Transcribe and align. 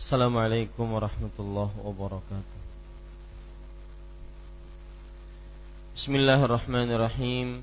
Assalamualaikum 0.00 0.96
warahmatullahi 0.96 1.76
wabarakatuh. 1.76 2.58
Bismillahirrahmanirrahim. 5.92 7.60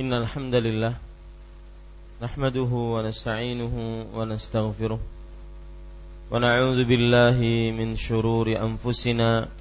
Innalhamdalillah 0.00 0.96
Nahmaduhu 2.16 2.96
wa 2.96 3.04
nasta'inuhu 3.04 4.08
wa 4.16 4.24
nasta'ghfiruh. 4.24 4.96
Wa 6.32 6.40
na'udhu 6.40 6.88
billahi 6.88 7.68
min 7.76 8.00
syururi 8.00 8.56
anfusina 8.56 9.52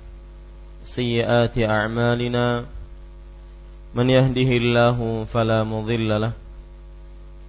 Siyati 0.88 1.68
a'malina. 1.68 2.63
Man 3.92 4.08
yahdihillahu 4.08 5.28
falamudillalah 5.28 6.31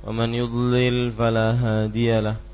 Wa 0.02 0.10
man 0.10 0.34
yudlil 0.34 1.14
falahadiyalah 1.14 2.53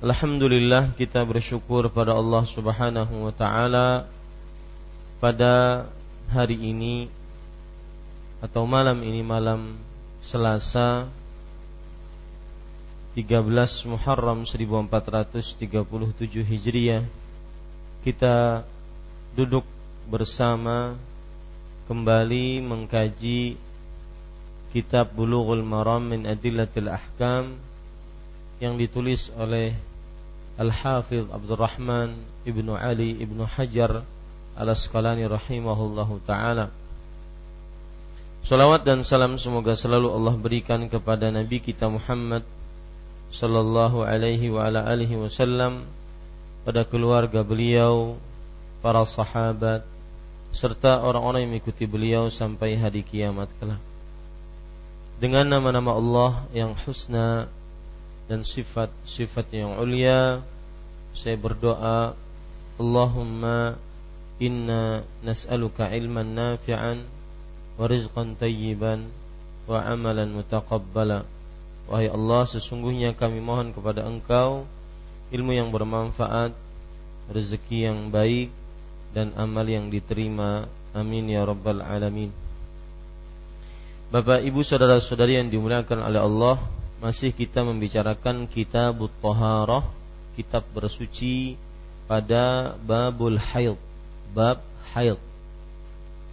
Alhamdulillah 0.00 0.96
kita 0.96 1.20
bersyukur 1.28 1.92
pada 1.92 2.16
Allah 2.16 2.40
Subhanahu 2.48 3.28
wa 3.28 3.36
taala 3.36 4.08
pada 5.20 5.84
hari 6.32 6.56
ini 6.56 7.12
atau 8.40 8.64
malam 8.64 8.96
ini 9.04 9.20
malam 9.20 9.76
Selasa 10.24 11.04
13 13.12 13.44
Muharram 13.92 14.48
1437 14.48 15.68
Hijriah. 16.48 17.04
Kita 18.00 18.64
duduk 19.36 19.68
bersama 20.08 20.96
kembali 21.92 22.64
mengkaji 22.64 23.60
kitab 24.72 25.12
Bulughul 25.12 25.60
Maram 25.60 26.08
min 26.08 26.24
Adillatil 26.24 26.88
Ahkam 26.88 27.60
yang 28.64 28.80
ditulis 28.80 29.28
oleh 29.36 29.89
Al-Hafidh 30.60 31.32
Abdurrahman 31.32 32.20
Ibnu 32.44 32.76
Ali 32.76 33.16
Ibnu 33.16 33.48
Hajar 33.48 34.04
Al-Asqalani 34.60 35.24
rahimahullahu 35.24 36.20
taala. 36.28 36.68
Salawat 38.44 38.84
dan 38.84 39.00
salam 39.04 39.40
semoga 39.40 39.72
selalu 39.72 40.12
Allah 40.12 40.36
berikan 40.36 40.84
kepada 40.92 41.32
Nabi 41.32 41.64
kita 41.64 41.88
Muhammad 41.88 42.44
sallallahu 43.32 44.04
alaihi 44.04 44.52
wa 44.52 44.68
ala 44.68 44.84
alihi 44.84 45.16
wasallam 45.16 45.88
pada 46.64 46.84
keluarga 46.84 47.40
beliau, 47.40 48.20
para 48.84 49.00
sahabat 49.08 49.84
serta 50.50 51.00
orang-orang 51.00 51.46
yang 51.46 51.52
mengikuti 51.56 51.86
beliau 51.86 52.28
sampai 52.28 52.74
hari 52.76 53.00
kiamat 53.06 53.48
kelak. 53.56 53.80
Dengan 55.20 55.46
nama-nama 55.46 55.94
Allah 55.96 56.32
yang 56.52 56.72
husna 56.84 57.48
dan 58.30 58.46
sifat-sifat 58.46 59.50
yang 59.50 59.74
ulia 59.82 60.38
saya 61.18 61.34
berdoa 61.34 62.14
Allahumma 62.78 63.74
inna 64.38 65.02
nas'aluka 65.26 65.90
ilman 65.90 66.38
nafi'an 66.38 67.02
wa 67.74 67.84
rizqan 67.90 68.38
tayyiban 68.38 69.10
wa 69.66 69.82
amalan 69.82 70.30
mutaqabbala. 70.30 71.26
Wahai 71.90 72.06
Allah 72.06 72.46
sesungguhnya 72.46 73.18
kami 73.18 73.42
mohon 73.42 73.74
kepada 73.74 74.06
Engkau 74.06 74.62
ilmu 75.34 75.50
yang 75.50 75.74
bermanfaat 75.74 76.54
rezeki 77.34 77.90
yang 77.90 78.14
baik 78.14 78.54
dan 79.10 79.34
amal 79.34 79.66
yang 79.66 79.90
diterima. 79.90 80.70
Amin 80.94 81.26
ya 81.26 81.42
rabbal 81.42 81.82
alamin. 81.82 82.30
Bapak 84.14 84.42
Ibu 84.42 84.62
saudara-saudari 84.62 85.38
yang 85.38 85.50
dimuliakan 85.50 86.02
oleh 86.02 86.18
Allah 86.22 86.58
masih 87.00 87.32
kita 87.32 87.64
membicarakan 87.64 88.44
kitab 88.44 89.00
Taharah, 89.24 89.88
kitab 90.36 90.68
bersuci 90.76 91.56
pada 92.04 92.76
babul 92.84 93.40
haid, 93.40 93.80
bab 94.36 94.60
haid. 94.92 95.16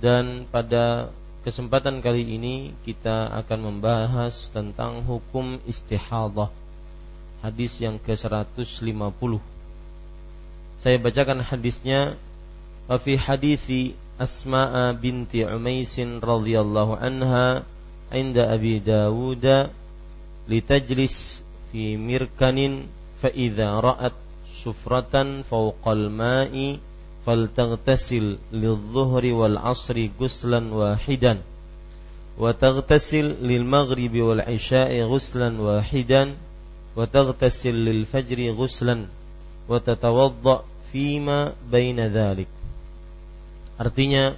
Dan 0.03 0.43
pada 0.51 1.09
kesempatan 1.47 2.03
kali 2.03 2.27
ini 2.27 2.75
kita 2.83 3.31
akan 3.31 3.59
membahas 3.71 4.51
tentang 4.51 5.01
hukum 5.07 5.63
istihadah. 5.63 6.51
Hadis 7.39 7.79
yang 7.79 7.95
ke-150. 8.03 9.39
Saya 10.83 10.97
bacakan 10.99 11.41
hadisnya 11.41 12.19
fi 13.01 13.13
hadisi 13.15 13.95
Asma'a 14.17 14.97
binti 14.97 15.45
Umaisin 15.45 16.19
radhiyallahu 16.19 16.97
anha 16.97 17.61
inda 18.09 18.49
Abi 18.49 18.81
Dawud 18.81 19.45
litajlis 20.47 21.43
fi 21.69 21.95
mirkanin 21.99 22.87
fa 23.19 23.29
idza 23.31 23.83
ra'at 23.83 24.15
sufratan 24.47 25.43
fawqal 25.43 26.09
ma'i 26.09 26.79
faltaghtasil 27.27 28.39
lidh-dhuhri 28.51 29.31
wal 29.35 29.59
'asri 29.59 30.09
ghuslan 30.15 30.71
wahidan 30.71 31.43
maghribi 33.67 34.19
wal 34.23 34.41
'isha'i 34.41 35.03
ghuslan 35.03 35.59
wahidan 35.59 36.39
وتغتسل 36.97 37.75
للفجر 37.85 38.39
غسلا 38.57 39.05
وتتوضأ 39.69 40.57
فيما 40.91 41.39
بين 41.71 41.99
ذلك 42.01 42.49
Artinya 43.77 44.33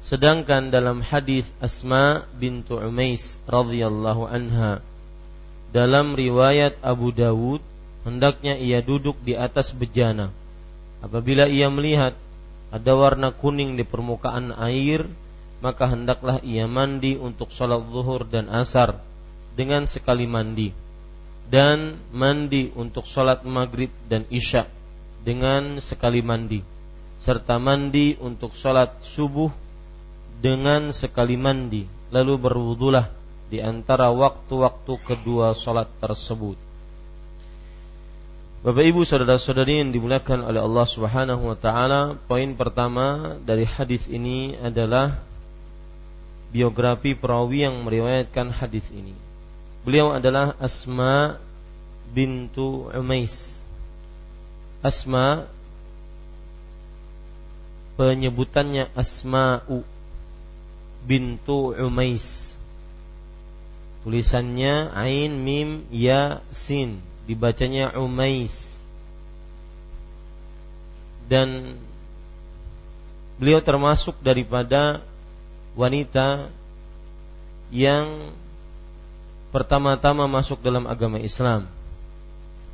sedangkan 0.00 0.72
dalam 0.72 1.04
hadis 1.04 1.44
Asma 1.60 2.24
bintu 2.40 2.80
Umais 2.80 3.36
radhiyallahu 3.44 4.24
anha 4.24 4.80
dalam 5.76 6.16
riwayat 6.16 6.80
Abu 6.80 7.12
Dawud 7.12 7.60
hendaknya 8.08 8.56
ia 8.56 8.80
duduk 8.80 9.20
di 9.20 9.36
atas 9.36 9.76
bejana. 9.76 10.32
Apabila 11.04 11.44
ia 11.44 11.68
melihat 11.68 12.16
ada 12.72 12.92
warna 12.96 13.28
kuning 13.28 13.76
di 13.76 13.84
permukaan 13.84 14.56
air 14.56 15.04
maka 15.60 15.84
hendaklah 15.84 16.40
ia 16.40 16.64
mandi 16.64 17.20
untuk 17.20 17.52
sholat 17.52 17.84
zuhur 17.92 18.24
dan 18.24 18.48
asar 18.48 18.96
dengan 19.52 19.84
sekali 19.84 20.24
mandi. 20.24 20.72
Dan 21.46 22.00
mandi 22.08 22.72
untuk 22.72 23.04
sholat 23.04 23.44
maghrib 23.44 23.92
dan 24.08 24.24
isya 24.32 24.64
dengan 25.22 25.78
sekali 25.84 26.24
mandi. 26.24 26.64
Serta 27.20 27.60
mandi 27.60 28.16
untuk 28.16 28.56
sholat 28.56 29.04
subuh 29.04 29.52
dengan 30.40 30.90
sekali 30.96 31.36
mandi. 31.36 31.84
Lalu 32.10 32.34
berwudulah 32.40 33.15
di 33.46 33.62
antara 33.62 34.10
waktu-waktu 34.10 34.92
kedua 35.06 35.54
sholat 35.54 35.86
tersebut. 36.02 36.58
Bapak 38.66 38.82
Ibu 38.82 39.06
saudara-saudari 39.06 39.78
yang 39.78 39.94
dimuliakan 39.94 40.42
oleh 40.42 40.58
Allah 40.58 40.86
Subhanahu 40.90 41.54
wa 41.54 41.54
taala, 41.54 42.18
poin 42.26 42.50
pertama 42.58 43.38
dari 43.46 43.62
hadis 43.62 44.10
ini 44.10 44.58
adalah 44.58 45.22
biografi 46.50 47.14
perawi 47.14 47.62
yang 47.62 47.86
meriwayatkan 47.86 48.50
hadis 48.50 48.82
ini. 48.90 49.14
Beliau 49.86 50.10
adalah 50.10 50.58
Asma 50.58 51.38
bintu 52.10 52.90
Umais. 52.90 53.62
Asma 54.82 55.46
penyebutannya 57.94 58.90
Asma'u 58.98 59.86
bintu 61.06 61.70
Umais. 61.78 62.55
Tulisannya 64.06 64.94
Ain 64.94 65.42
Mim 65.42 65.82
Ya 65.90 66.38
Sin, 66.54 67.02
dibacanya 67.26 67.90
Umais. 67.98 68.78
Dan 71.26 71.74
beliau 73.34 73.58
termasuk 73.58 74.14
daripada 74.22 75.02
wanita 75.74 76.46
yang 77.74 78.30
pertama-tama 79.50 80.30
masuk 80.30 80.62
dalam 80.62 80.86
agama 80.86 81.18
Islam 81.18 81.66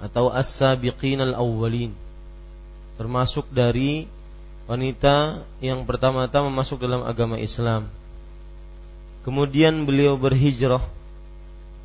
atau 0.04 0.28
as-sabiqin 0.28 1.16
al-awwalin 1.16 1.96
termasuk 3.00 3.48
dari 3.48 4.04
wanita 4.68 5.42
yang 5.64 5.82
pertama-tama 5.88 6.52
masuk 6.52 6.76
dalam 6.84 7.02
agama 7.02 7.40
Islam. 7.40 7.88
Kemudian 9.24 9.88
beliau 9.88 10.14
berhijrah 10.20 10.82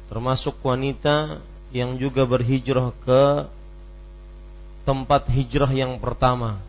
termasuk 0.08 0.56
wanita 0.64 1.44
yang 1.76 2.00
juga 2.00 2.24
berhijrah 2.24 2.96
ke 3.04 3.24
tempat 4.88 5.28
hijrah 5.28 5.68
yang 5.72 6.00
pertama 6.00 6.64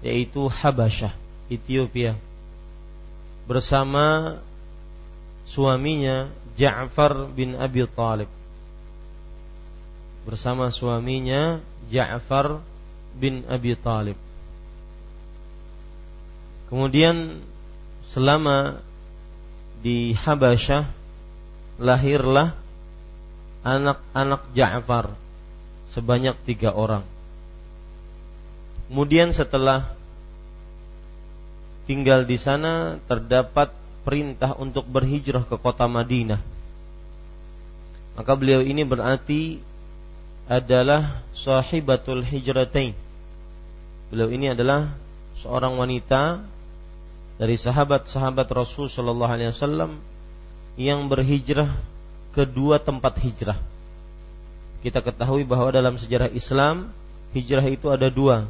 yaitu 0.00 0.48
Habasyah, 0.48 1.12
Ethiopia. 1.52 2.16
Bersama 3.44 4.38
suaminya 5.44 6.30
Ja'far 6.54 7.28
bin 7.34 7.58
Abi 7.58 7.84
Talib. 7.90 8.30
Bersama 10.24 10.70
suaminya 10.70 11.58
Ja'far 11.90 12.62
bin 13.18 13.42
Abi 13.50 13.74
Talib. 13.74 14.16
Kemudian 16.70 17.42
selama 18.06 18.78
di 19.82 20.14
Habasyah 20.14 20.86
lahirlah 21.82 22.59
anak-anak 23.62 24.42
Ja'far 24.56 25.12
sebanyak 25.92 26.36
tiga 26.46 26.72
orang. 26.72 27.04
Kemudian 28.90 29.30
setelah 29.30 29.94
tinggal 31.86 32.26
di 32.26 32.38
sana 32.38 32.98
terdapat 33.06 33.70
perintah 34.02 34.56
untuk 34.58 34.86
berhijrah 34.86 35.46
ke 35.46 35.58
kota 35.58 35.86
Madinah. 35.86 36.42
Maka 38.18 38.32
beliau 38.34 38.62
ini 38.62 38.82
berarti 38.82 39.62
adalah 40.50 41.22
sahibatul 41.30 42.26
hijratain. 42.26 42.96
Beliau 44.10 44.26
ini 44.34 44.50
adalah 44.50 44.90
seorang 45.38 45.78
wanita 45.78 46.42
dari 47.38 47.54
sahabat-sahabat 47.54 48.50
Rasul 48.50 48.90
Shallallahu 48.90 49.30
Alaihi 49.30 49.54
Wasallam 49.54 50.02
yang 50.74 51.06
berhijrah 51.06 51.70
ke 52.30 52.46
dua 52.46 52.78
tempat 52.78 53.18
hijrah. 53.18 53.58
Kita 54.80 55.04
ketahui 55.04 55.44
bahwa 55.44 55.68
dalam 55.74 55.94
sejarah 56.00 56.32
Islam 56.32 56.88
hijrah 57.36 57.66
itu 57.68 57.90
ada 57.90 58.08
dua. 58.08 58.48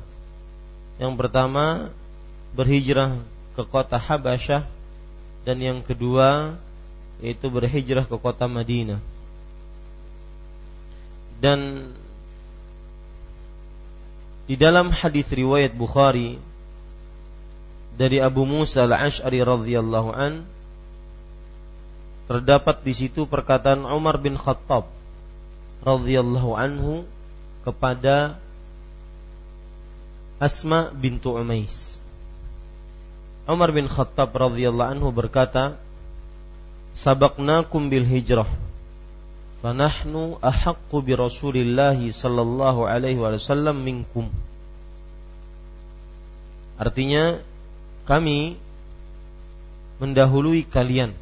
Yang 1.00 1.12
pertama 1.16 1.88
berhijrah 2.52 3.18
ke 3.56 3.62
kota 3.66 3.96
Habasyah 3.96 4.68
dan 5.49 5.56
yang 5.58 5.80
kedua 5.80 6.60
yaitu 7.20 7.49
berhijrah 7.49 8.04
ke 8.04 8.16
kota 8.16 8.49
Madinah. 8.49 9.00
Dan 11.40 11.88
di 14.44 14.58
dalam 14.60 14.92
hadis 14.92 15.30
riwayat 15.32 15.72
Bukhari 15.72 16.37
dari 17.96 18.20
Abu 18.20 18.44
Musa 18.44 18.84
al-Ash'ari 18.84 19.40
radhiyallahu 19.40 20.10
an 20.12 20.44
terdapat 22.30 22.87
di 22.87 22.94
situ 22.94 23.26
perkataan 23.26 23.82
Umar 23.90 24.14
bin 24.22 24.38
Khattab 24.38 24.87
radhiyallahu 25.82 26.54
anhu 26.54 27.02
kepada 27.66 28.38
Asma 30.38 30.94
bintu 30.94 31.34
Umais. 31.34 31.99
Umar 33.50 33.75
bin 33.75 33.90
Khattab 33.90 34.30
radhiyallahu 34.30 34.94
anhu 34.94 35.10
berkata, 35.10 35.75
"Sabaqnakum 36.94 37.90
bil 37.90 38.06
hijrah." 38.06 38.46
Fanahnu 39.58 40.38
ahaqqu 40.38 41.02
bi 41.02 41.18
Rasulillah 41.18 41.99
sallallahu 41.99 42.87
alaihi 42.87 43.18
wasallam 43.18 43.82
minkum. 43.82 44.30
Artinya 46.78 47.42
kami 48.06 48.54
mendahului 49.99 50.62
kalian 50.62 51.12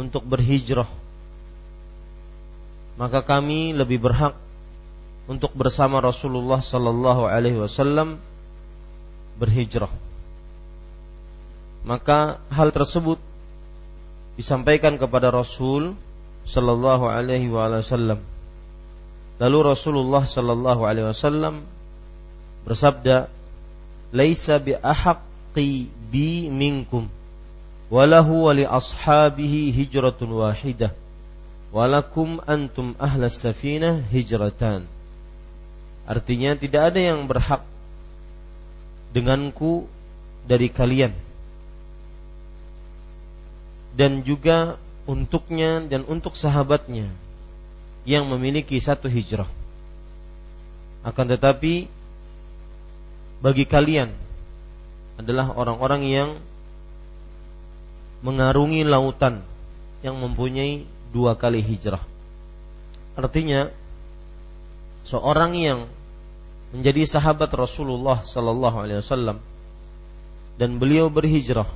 untuk 0.00 0.24
berhijrah. 0.24 0.88
Maka 2.96 3.20
kami 3.20 3.76
lebih 3.76 4.00
berhak 4.00 4.32
untuk 5.28 5.52
bersama 5.52 6.00
Rasulullah 6.00 6.64
sallallahu 6.64 7.28
alaihi 7.28 7.60
wasallam 7.60 8.16
berhijrah. 9.36 9.92
Maka 11.84 12.40
hal 12.52 12.72
tersebut 12.72 13.20
disampaikan 14.36 14.96
kepada 14.96 15.28
Rasul 15.28 15.96
sallallahu 16.48 17.08
alaihi 17.08 17.52
wasallam. 17.52 18.20
Lalu 19.40 19.58
Rasulullah 19.76 20.24
sallallahu 20.24 20.82
alaihi 20.84 21.08
wasallam 21.08 21.64
bersabda 22.68 23.32
laisa 24.12 24.60
bi 24.60 24.76
ahaq 24.76 25.30
haqqi 25.50 25.90
bi 26.10 26.46
minkum 26.46 27.10
walahu 27.90 28.46
wa 28.46 28.54
li 28.54 28.64
ashabihi 28.64 29.74
hijratun 29.74 30.30
wahidah 30.30 30.94
walakum 31.74 32.38
antum 32.46 32.94
ahlas 32.96 33.42
artinya 36.06 36.50
tidak 36.54 36.82
ada 36.94 37.00
yang 37.02 37.26
berhak 37.26 37.62
denganku 39.10 39.90
dari 40.46 40.70
kalian. 40.70 41.12
Dan 43.94 44.22
juga 44.22 44.78
untuknya 45.04 45.82
dan 45.82 46.06
untuk 46.06 46.38
sahabatnya 46.38 47.10
yang 48.06 48.30
memiliki 48.30 48.78
satu 48.78 49.10
hijrah. 49.10 49.50
Akan 51.02 51.26
tetapi 51.26 51.90
bagi 53.40 53.64
kalian 53.66 54.12
adalah 55.18 55.52
orang-orang 55.52 56.02
yang 56.06 56.30
mengarungi 58.20 58.84
lautan 58.84 59.40
yang 60.04 60.16
mempunyai 60.20 60.84
dua 61.12 61.36
kali 61.36 61.60
hijrah. 61.64 62.00
Artinya 63.16 63.68
seorang 65.08 65.56
yang 65.56 65.80
menjadi 66.70 67.02
sahabat 67.08 67.50
Rasulullah 67.56 68.22
sallallahu 68.22 68.76
alaihi 68.78 69.00
wasallam 69.02 69.42
dan 70.60 70.76
beliau 70.76 71.08
berhijrah 71.10 71.66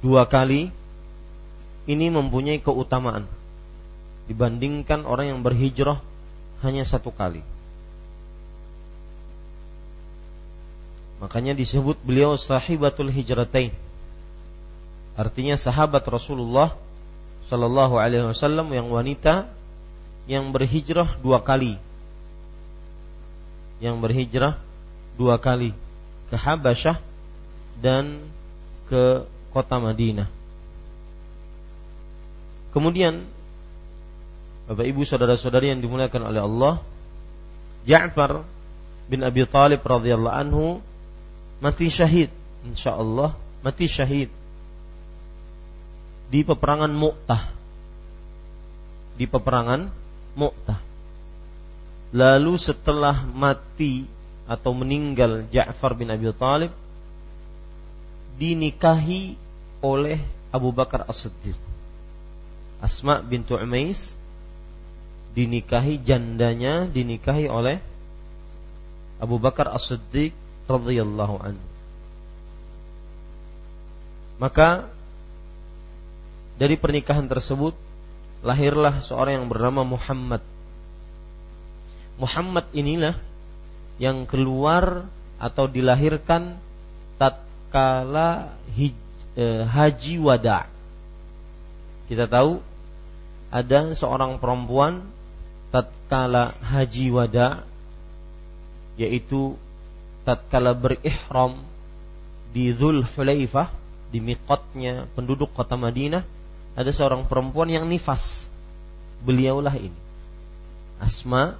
dua 0.00 0.26
kali 0.26 0.72
ini 1.84 2.06
mempunyai 2.08 2.58
keutamaan. 2.60 3.28
dibandingkan 4.24 5.04
orang 5.04 5.36
yang 5.36 5.40
berhijrah 5.44 6.00
hanya 6.64 6.88
satu 6.88 7.12
kali. 7.12 7.44
Makanya 11.20 11.52
disebut 11.52 12.00
beliau 12.00 12.32
sahibatul 12.40 13.12
hijratain. 13.12 13.83
Artinya 15.14 15.54
sahabat 15.54 16.02
Rasulullah 16.10 16.74
Sallallahu 17.46 18.00
Alaihi 18.00 18.26
Wasallam 18.26 18.72
yang 18.74 18.90
wanita 18.90 19.46
yang 20.24 20.50
berhijrah 20.50 21.20
dua 21.20 21.44
kali, 21.44 21.76
yang 23.78 24.00
berhijrah 24.00 24.56
dua 25.14 25.36
kali 25.36 25.76
ke 26.32 26.36
Habasyah 26.40 26.98
dan 27.78 28.24
ke 28.88 29.28
kota 29.52 29.76
Madinah. 29.78 30.26
Kemudian 32.72 33.22
Bapak 34.64 34.88
Ibu 34.88 35.04
saudara-saudari 35.04 35.70
yang 35.70 35.84
dimuliakan 35.84 36.32
oleh 36.32 36.40
Allah, 36.40 36.74
Ja'far 37.84 38.42
bin 39.06 39.20
Abi 39.20 39.44
Talib 39.44 39.84
radhiyallahu 39.84 40.32
anhu 40.32 40.80
mati 41.60 41.92
syahid. 41.92 42.32
Insyaallah 42.64 43.36
mati 43.60 43.84
syahid 43.84 44.32
di 46.34 46.42
peperangan 46.42 46.90
Mu'tah. 46.90 47.46
Di 49.14 49.30
peperangan 49.30 49.86
Mu'tah. 50.34 50.82
Lalu 52.10 52.58
setelah 52.58 53.22
mati 53.22 54.02
atau 54.50 54.74
meninggal 54.74 55.46
Ja'far 55.54 55.94
bin 55.94 56.10
Abi 56.10 56.26
Talib 56.34 56.74
dinikahi 58.34 59.38
oleh 59.78 60.18
Abu 60.50 60.74
Bakar 60.74 61.06
As-Siddiq. 61.06 61.54
Asma 62.82 63.22
bintu 63.22 63.54
Umais 63.54 64.18
dinikahi 65.38 66.02
jandanya 66.02 66.90
dinikahi 66.90 67.46
oleh 67.46 67.78
Abu 69.22 69.38
Bakar 69.38 69.70
As-Siddiq 69.70 70.34
radhiyallahu 70.66 71.36
anhu. 71.38 71.66
Maka 74.42 74.90
dari 76.54 76.78
pernikahan 76.78 77.26
tersebut 77.26 77.74
lahirlah 78.44 79.00
seorang 79.00 79.42
yang 79.42 79.48
bernama 79.50 79.82
Muhammad. 79.82 80.42
Muhammad 82.20 82.70
inilah 82.70 83.18
yang 83.98 84.28
keluar 84.28 85.08
atau 85.40 85.66
dilahirkan 85.66 86.54
tatkala 87.18 88.54
eh, 89.34 89.64
haji 89.66 90.14
wada. 90.22 90.70
Kita 92.06 92.30
tahu 92.30 92.60
ada 93.50 93.80
seorang 93.96 94.38
perempuan 94.38 95.02
tatkala 95.74 96.54
haji 96.62 97.10
wada 97.10 97.66
yaitu 98.94 99.58
tatkala 100.22 100.70
berihram 100.70 101.58
di 102.54 102.70
Zul 102.70 103.02
Hulaifah 103.02 103.74
di 104.14 104.22
miqatnya 104.22 105.10
penduduk 105.18 105.50
kota 105.50 105.74
Madinah 105.74 106.22
ada 106.74 106.90
seorang 106.90 107.26
perempuan 107.30 107.70
yang 107.70 107.86
nifas. 107.86 108.50
Beliaulah 109.22 109.74
ini. 109.78 109.96
Asma 110.98 111.54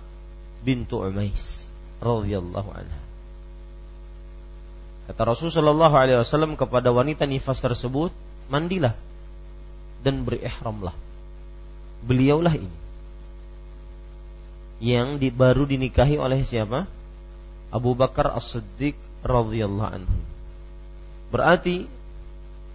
bintu 0.67 1.01
Umais 1.01 1.71
radhiyallahu 2.03 2.71
anha. 2.75 3.01
Kata 5.05 5.23
Rasulullah 5.23 5.93
alaihi 5.93 6.19
wasallam 6.19 6.57
kepada 6.57 6.89
wanita 6.91 7.29
nifas 7.29 7.61
tersebut 7.61 8.11
mandilah 8.49 8.97
dan 10.03 10.27
berihramlah. 10.27 10.97
Beliaulah 12.05 12.55
ini. 12.57 12.77
Yang 14.85 15.09
di, 15.23 15.29
baru 15.33 15.65
dinikahi 15.65 16.21
oleh 16.21 16.45
siapa? 16.45 16.85
Abu 17.73 17.97
Bakar 17.97 18.35
As-Siddiq 18.37 18.97
radhiyallahu 19.25 19.91
anhu. 20.03 20.19
Berarti 21.33 21.89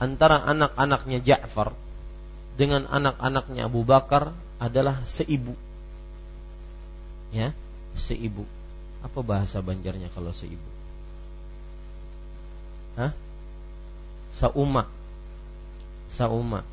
antara 0.01 0.41
anak-anaknya 0.47 1.21
Ja'far 1.21 1.75
dengan 2.59 2.83
anak-anaknya 2.91 3.71
Abu 3.71 3.87
Bakar 3.87 4.35
adalah 4.59 4.99
seibu. 5.07 5.55
Ya, 7.31 7.55
seibu. 7.95 8.43
Apa 8.99 9.23
bahasa 9.23 9.63
Banjarnya 9.63 10.11
kalau 10.11 10.35
seibu? 10.35 10.69
Hah? 12.99 13.15
Sauma. 14.35 14.83
Sauma. 16.11 16.67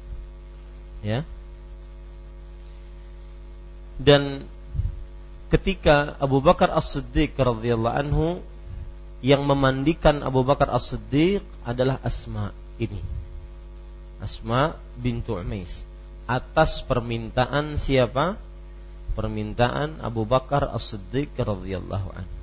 Ya. 1.07 1.23
Dan 4.03 4.43
ketika 5.55 6.19
Abu 6.19 6.43
Bakar 6.43 6.75
As-Siddiq 6.75 7.39
radhiyallahu 7.39 7.95
anhu 7.95 8.27
yang 9.23 9.47
memandikan 9.47 10.27
Abu 10.27 10.43
Bakar 10.43 10.67
As-Siddiq 10.75 11.47
adalah 11.63 12.03
Asma 12.03 12.51
ini. 12.83 12.99
Asma 14.19 14.75
bintu 14.97 15.37
Umais 15.39 15.85
atas 16.27 16.83
permintaan 16.83 17.79
siapa? 17.79 18.35
Permintaan 19.17 20.05
Abu 20.05 20.29
Bakar 20.29 20.69
As-Siddiq 20.77 21.33
radhiyallahu 21.41 22.09
anhu. 22.13 22.35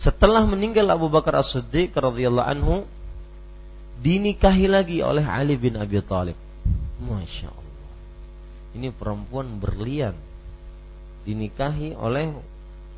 Setelah 0.00 0.48
meninggal 0.48 0.88
Abu 0.88 1.12
Bakar 1.12 1.36
As-Siddiq 1.36 1.92
radhiyallahu 1.92 2.48
anhu 2.48 2.76
dinikahi 4.00 4.66
lagi 4.70 4.98
oleh 5.04 5.22
Ali 5.26 5.60
bin 5.60 5.76
Abi 5.76 6.00
Thalib. 6.00 6.38
Masya 7.02 7.50
Allah. 7.52 7.90
Ini 8.72 8.88
perempuan 8.94 9.60
berlian 9.60 10.16
dinikahi 11.28 11.92
oleh 11.98 12.32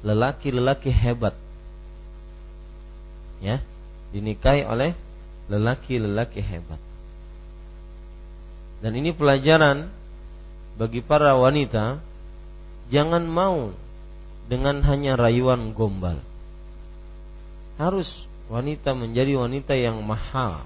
lelaki-lelaki 0.05 0.93
hebat. 0.93 1.35
Ya, 3.41 3.61
dinikahi 4.15 4.63
oleh 4.63 4.93
lelaki-lelaki 5.49 6.41
hebat. 6.41 6.81
Dan 8.85 9.01
ini 9.01 9.17
pelajaran 9.17 9.89
bagi 10.77 11.01
para 11.01 11.33
wanita 11.41 12.05
jangan 12.93 13.25
mau 13.25 13.73
dengan 14.45 14.85
hanya 14.85 15.17
rayuan 15.17 15.73
gombal. 15.73 16.21
Harus 17.81 18.29
wanita 18.53 18.93
menjadi 18.93 19.41
wanita 19.41 19.73
yang 19.73 20.05
mahal. 20.05 20.61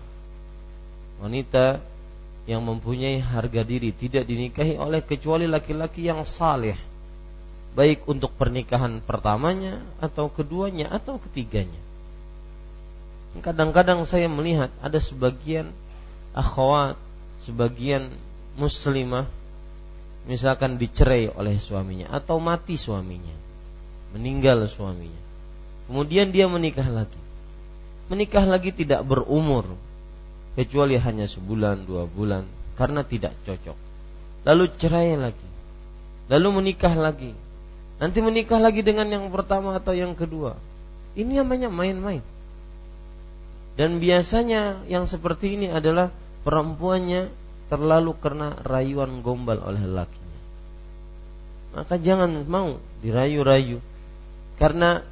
Wanita 1.23 1.79
yang 2.51 2.67
mempunyai 2.67 3.23
harga 3.23 3.63
diri 3.63 3.95
tidak 3.95 4.27
dinikahi 4.27 4.75
oleh 4.75 4.99
kecuali 5.07 5.47
laki-laki 5.47 6.11
yang 6.11 6.27
saleh 6.27 6.89
baik 7.79 8.11
untuk 8.11 8.35
pernikahan 8.35 8.99
pertamanya 8.99 9.79
atau 10.03 10.27
keduanya 10.27 10.91
atau 10.91 11.23
ketiganya. 11.23 11.79
Kadang-kadang 13.39 14.03
saya 14.03 14.27
melihat 14.27 14.75
ada 14.83 14.99
sebagian 14.99 15.71
akhwat, 16.35 16.99
sebagian 17.49 18.13
muslimah 18.61 19.25
misalkan 20.29 20.77
dicerai 20.77 21.33
oleh 21.33 21.57
suaminya 21.57 22.13
atau 22.13 22.37
mati 22.37 22.77
suaminya, 22.77 23.33
meninggal 24.13 24.69
suaminya. 24.69 25.23
Kemudian 25.89 26.29
dia 26.29 26.45
menikah 26.45 26.85
lagi. 26.85 27.17
Menikah 28.13 28.45
lagi 28.45 28.77
tidak 28.77 29.09
berumur 29.09 29.65
kecuali 30.53 31.01
hanya 31.01 31.25
sebulan, 31.25 31.89
dua 31.89 32.05
bulan 32.05 32.45
karena 32.77 33.01
tidak 33.01 33.33
cocok. 33.49 33.77
Lalu 34.45 34.65
cerai 34.77 35.17
lagi. 35.17 35.49
Lalu 36.29 36.49
menikah 36.61 36.93
lagi 36.93 37.33
Nanti 37.99 38.23
menikah 38.23 38.63
lagi 38.63 38.87
dengan 38.87 39.11
yang 39.11 39.27
pertama 39.35 39.75
atau 39.75 39.91
yang 39.91 40.15
kedua. 40.15 40.55
Ini 41.19 41.43
namanya 41.43 41.67
main-main. 41.67 42.23
Dan 43.75 43.99
biasanya 43.99 44.87
yang 44.87 45.11
seperti 45.11 45.59
ini 45.59 45.67
adalah 45.71 46.15
perempuannya 46.43 47.29
terlalu 47.69 48.13
kena 48.19 48.57
rayuan 48.65 49.21
gombal 49.21 49.61
oleh 49.61 49.85
lakinya. 49.85 50.41
Maka 51.77 52.01
jangan 52.01 52.49
mau 52.49 52.81
dirayu-rayu. 53.05 53.79
Karena 54.59 55.05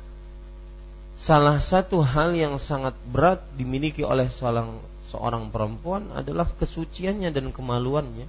salah 1.20 1.62
satu 1.62 2.02
hal 2.02 2.34
yang 2.34 2.58
sangat 2.58 2.96
berat 3.12 3.44
dimiliki 3.54 4.02
oleh 4.02 4.26
seorang, 4.32 4.80
seorang 5.12 5.52
perempuan 5.52 6.10
adalah 6.16 6.48
kesuciannya 6.48 7.30
dan 7.30 7.52
kemaluannya. 7.54 8.26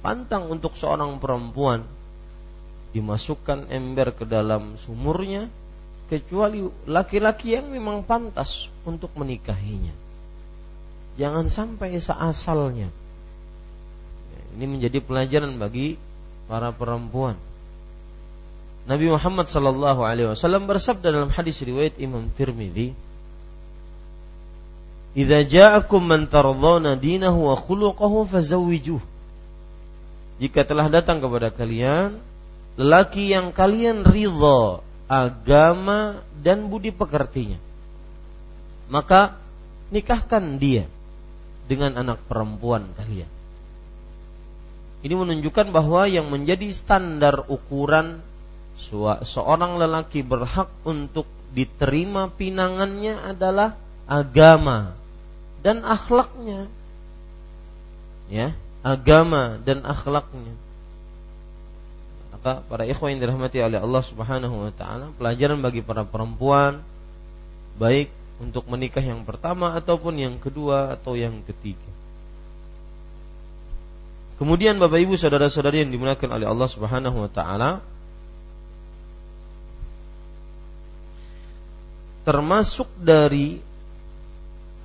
Pantang 0.00 0.48
untuk 0.48 0.76
seorang 0.76 1.20
perempuan 1.20 1.84
dimasukkan 2.90 3.70
ember 3.70 4.16
ke 4.16 4.26
dalam 4.26 4.74
sumurnya 4.80 5.46
kecuali 6.10 6.66
laki-laki 6.90 7.54
yang 7.54 7.70
memang 7.70 8.02
pantas 8.02 8.66
untuk 8.82 9.14
menikahinya. 9.14 9.94
Jangan 11.20 11.52
sampai 11.52 12.00
seasalnya. 12.00 12.88
Ini 14.56 14.64
menjadi 14.64 15.04
pelajaran 15.04 15.60
bagi 15.60 16.00
para 16.48 16.72
perempuan. 16.72 17.36
Nabi 18.88 19.12
Muhammad 19.12 19.46
sallallahu 19.46 20.00
alaihi 20.00 20.32
wasallam 20.32 20.64
bersabda 20.64 21.12
dalam 21.12 21.28
hadis 21.28 21.60
riwayat 21.60 22.00
Imam 22.00 22.32
Tirmidzi, 22.32 22.96
"Idza 25.12 25.44
ja'akum 25.44 26.00
man 26.00 26.24
tardawna 26.24 26.96
dinahu 26.96 27.52
wa 27.52 27.54
khuluquhu 27.54 28.24
fazawwijuh." 28.24 29.10
jika 30.40 30.64
telah 30.64 30.88
datang 30.88 31.20
kepada 31.20 31.52
kalian 31.52 32.16
lelaki 32.80 33.36
yang 33.36 33.52
kalian 33.52 34.08
ridho 34.08 34.80
agama 35.04 36.24
dan 36.40 36.72
budi 36.72 36.88
pekertinya 36.88 37.60
maka 38.88 39.36
nikahkan 39.92 40.56
dia 40.56 40.88
dengan 41.70 41.94
anak 41.94 42.18
perempuan 42.26 42.90
kalian 42.98 43.30
ini 45.06 45.14
menunjukkan 45.14 45.70
bahwa 45.70 46.10
yang 46.10 46.26
menjadi 46.26 46.66
standar 46.74 47.46
ukuran 47.46 48.20
seorang 49.22 49.78
lelaki 49.78 50.26
berhak 50.26 50.68
untuk 50.82 51.30
diterima 51.54 52.28
pinangannya 52.34 53.16
adalah 53.22 53.78
agama 54.10 54.98
dan 55.62 55.86
akhlaknya 55.86 56.66
ya 58.28 58.52
agama 58.80 59.60
dan 59.60 59.84
akhlaknya. 59.84 60.56
Maka 62.32 62.64
para 62.64 62.88
ikhwan 62.88 63.16
yang 63.16 63.20
dirahmati 63.20 63.60
oleh 63.60 63.80
Allah 63.80 64.02
Subhanahu 64.04 64.56
wa 64.68 64.72
taala, 64.72 65.12
pelajaran 65.20 65.60
bagi 65.60 65.84
para 65.84 66.08
perempuan 66.08 66.80
baik 67.76 68.08
untuk 68.40 68.64
menikah 68.66 69.04
yang 69.04 69.22
pertama 69.28 69.76
ataupun 69.76 70.16
yang 70.16 70.34
kedua 70.40 70.96
atau 70.96 71.12
yang 71.12 71.44
ketiga. 71.44 71.86
Kemudian 74.40 74.80
Bapak 74.80 75.04
Ibu 75.04 75.20
saudara-saudari 75.20 75.84
yang 75.84 75.92
dimuliakan 75.92 76.40
oleh 76.40 76.48
Allah 76.48 76.64
Subhanahu 76.64 77.28
wa 77.28 77.28
taala, 77.28 77.84
termasuk 82.24 82.88
dari 82.96 83.60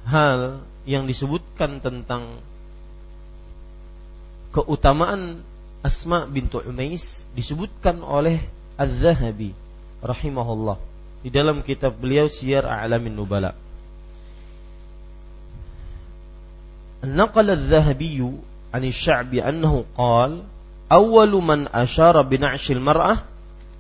hal 0.04 0.60
yang 0.84 1.08
disebutkan 1.08 1.80
tentang 1.80 2.36
keutamaan 4.52 5.40
Asma 5.80 6.28
bintu 6.28 6.60
Umais 6.66 7.24
disebutkan 7.38 8.04
oleh 8.04 8.44
Az-Zahabi 8.76 9.56
rahimahullah 10.04 10.95
di 11.25 11.29
dalam 11.29 11.61
kitab 11.61 12.01
beliau 12.01 12.27
Siyar 12.29 12.65
A'lamin 12.65 13.13
Nubala. 13.13 13.53
نقل 17.01 17.51
الذهبي 17.51 18.21
عن 18.75 18.85
الشعبي 18.85 19.41
أنه 19.41 19.85
قال 19.97 20.43
أول 20.93 21.33
من 21.33 21.69
أشار 21.69 22.23
بنعش 22.23 22.71
المرأة 22.71 23.17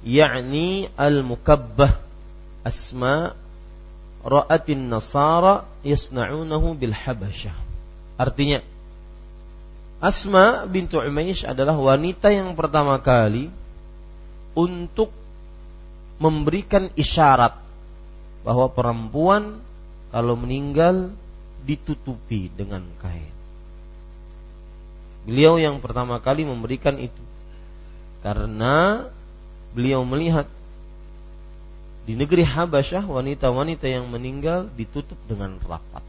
يعني 0.06 0.88
المكبة 1.00 1.88
أسماء 2.66 3.36
رأت 4.24 4.70
النصارى 4.70 5.64
يصنعونه 5.84 6.64
بالحبشة 6.80 7.52
artinya 8.20 8.60
Asma 10.00 10.64
bintu 10.64 10.96
Umaish 10.96 11.44
adalah 11.44 11.76
wanita 11.76 12.32
yang 12.32 12.56
pertama 12.56 12.96
kali 13.04 13.52
untuk 14.56 15.12
memberikan 16.21 16.89
isyarat 16.95 17.57
bahwa 18.45 18.69
perempuan 18.71 19.59
kalau 20.13 20.37
meninggal 20.39 21.11
ditutupi 21.65 22.47
dengan 22.53 22.85
kain. 23.01 23.33
Beliau 25.25 25.57
yang 25.57 25.81
pertama 25.81 26.21
kali 26.21 26.45
memberikan 26.45 27.01
itu 27.01 27.23
karena 28.21 29.09
beliau 29.73 30.05
melihat 30.05 30.45
di 32.05 32.13
negeri 32.13 32.45
Habasyah 32.45 33.01
wanita-wanita 33.09 33.89
yang 33.89 34.05
meninggal 34.05 34.69
ditutup 34.77 35.17
dengan 35.25 35.57
rapat. 35.65 36.05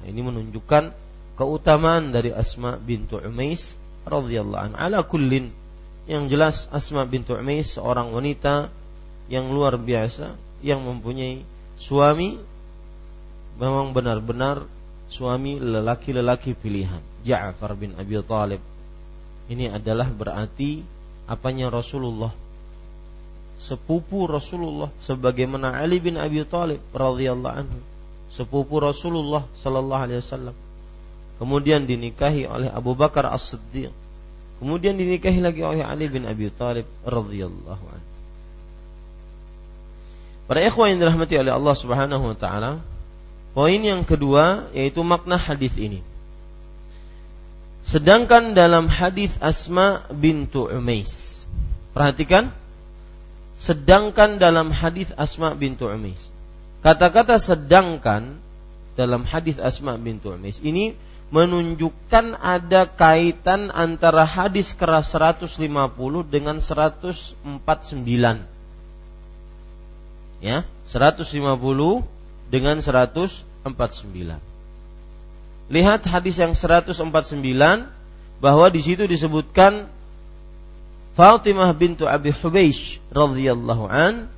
Nah, 0.00 0.06
ini 0.08 0.24
menunjukkan 0.24 0.90
keutamaan 1.36 2.16
dari 2.16 2.32
Asma 2.32 2.80
bintu 2.80 3.20
Umais 3.20 3.76
radhiyallahu 4.08 4.72
anha. 4.72 4.76
Ala 4.88 5.04
kullin 5.04 5.52
yang 6.10 6.26
jelas 6.26 6.66
Asma 6.74 7.06
bintu 7.06 7.38
Umais 7.38 7.78
seorang 7.78 8.10
wanita 8.10 8.68
yang 9.30 9.54
luar 9.54 9.78
biasa 9.78 10.34
yang 10.62 10.82
mempunyai 10.82 11.46
suami 11.78 12.38
memang 13.58 13.94
benar-benar 13.94 14.66
suami 15.12 15.60
lelaki-lelaki 15.60 16.56
pilihan. 16.56 17.00
Ja'far 17.22 17.78
bin 17.78 17.94
Abi 17.94 18.18
Talib. 18.26 18.62
Ini 19.46 19.78
adalah 19.78 20.08
berarti 20.10 20.82
apanya 21.28 21.70
Rasulullah? 21.70 22.32
Sepupu 23.62 24.26
Rasulullah 24.26 24.90
sebagaimana 24.98 25.78
Ali 25.78 26.02
bin 26.02 26.18
Abi 26.18 26.42
Talib 26.42 26.82
radhiyallahu 26.90 27.54
anhu. 27.54 27.78
Sepupu 28.32 28.82
Rasulullah 28.82 29.46
sallallahu 29.60 30.02
alaihi 30.02 30.18
wasallam. 30.24 30.56
Kemudian 31.38 31.86
dinikahi 31.86 32.48
oleh 32.48 32.70
Abu 32.72 32.96
Bakar 32.98 33.28
As-Siddiq, 33.30 33.92
kemudian 34.62 34.94
dinikahi 34.94 35.42
lagi 35.42 35.66
oleh 35.66 35.82
Ali 35.82 36.06
bin 36.06 36.22
Abi 36.22 36.46
Thalib 36.46 36.86
radhiyallahu 37.02 37.82
anhu. 37.82 38.08
Para 40.46 40.62
ikhwan 40.62 40.94
yang 40.94 40.98
dirahmati 41.02 41.34
oleh 41.34 41.50
Allah 41.50 41.74
Subhanahu 41.74 42.24
wa 42.30 42.36
taala, 42.38 42.78
poin 43.58 43.82
yang 43.82 44.06
kedua 44.06 44.70
yaitu 44.70 45.02
makna 45.02 45.34
hadis 45.34 45.74
ini. 45.74 45.98
Sedangkan 47.82 48.54
dalam 48.54 48.86
hadis 48.86 49.34
Asma 49.42 50.06
bintu 50.14 50.70
Umais. 50.70 51.42
Perhatikan 51.90 52.54
sedangkan 53.58 54.38
dalam 54.38 54.70
hadis 54.70 55.10
Asma 55.18 55.58
bintu 55.58 55.90
Umais. 55.90 56.30
Kata-kata 56.86 57.42
sedangkan 57.42 58.38
dalam 58.94 59.26
hadis 59.26 59.58
Asma 59.58 59.98
bintu 59.98 60.30
Umais 60.38 60.62
ini 60.62 60.94
menunjukkan 61.32 62.36
ada 62.36 62.84
kaitan 62.84 63.72
antara 63.72 64.28
hadis 64.28 64.76
keras 64.76 65.16
150 65.16 65.56
dengan 66.28 66.60
149. 66.60 67.40
Ya, 70.44 70.68
150 70.84 72.04
dengan 72.52 72.76
149. 72.84 73.48
Lihat 75.72 76.04
hadis 76.04 76.36
yang 76.36 76.52
149 76.52 77.00
bahwa 78.44 78.66
di 78.68 78.80
situ 78.84 79.08
disebutkan 79.08 79.88
Fatimah 81.16 81.72
bintu 81.72 82.04
Abi 82.04 82.28
Hubeish 82.28 83.00
radhiyallahu 83.08 83.88
an 83.88 84.28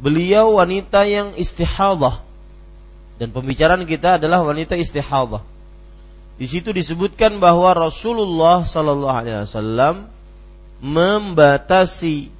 beliau 0.00 0.56
wanita 0.56 1.04
yang 1.04 1.36
istihadah 1.36 2.24
dan 3.20 3.28
pembicaraan 3.28 3.84
kita 3.84 4.20
adalah 4.20 4.44
wanita 4.44 4.76
istihadah 4.76 5.53
di 6.34 6.46
situ 6.50 6.74
disebutkan 6.74 7.38
bahwa 7.38 7.70
Rasulullah 7.78 8.66
Sallallahu 8.66 9.18
Alaihi 9.22 9.46
Wasallam 9.46 10.10
membatasi 10.82 12.34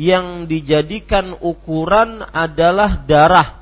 yang 0.00 0.48
dijadikan 0.48 1.36
ukuran 1.36 2.24
adalah 2.32 2.96
darah. 3.04 3.60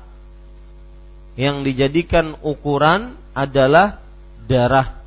Yang 1.35 1.57
dijadikan 1.67 2.39
ukuran 2.39 3.19
adalah 3.35 3.99
darah. 4.47 5.03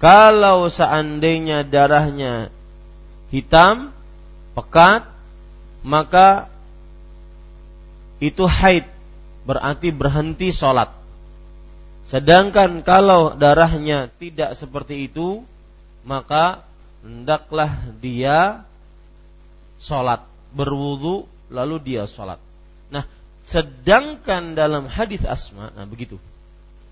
Kalau 0.00 0.68
seandainya 0.72 1.64
darahnya 1.64 2.48
hitam, 3.28 3.92
pekat, 4.56 5.04
maka 5.84 6.48
itu 8.20 8.48
haid, 8.48 8.88
berarti 9.44 9.92
berhenti 9.92 10.48
sholat. 10.48 10.95
Sedangkan 12.06 12.86
kalau 12.86 13.34
darahnya 13.34 14.06
tidak 14.22 14.54
seperti 14.54 15.10
itu, 15.10 15.42
maka 16.06 16.62
hendaklah 17.02 17.90
dia 17.98 18.62
sholat 19.82 20.22
berwudu 20.54 21.26
lalu 21.50 21.82
dia 21.82 22.06
sholat. 22.06 22.38
Nah, 22.94 23.02
sedangkan 23.42 24.54
dalam 24.54 24.86
hadis 24.86 25.26
Asma, 25.26 25.74
nah 25.74 25.82
begitu, 25.82 26.22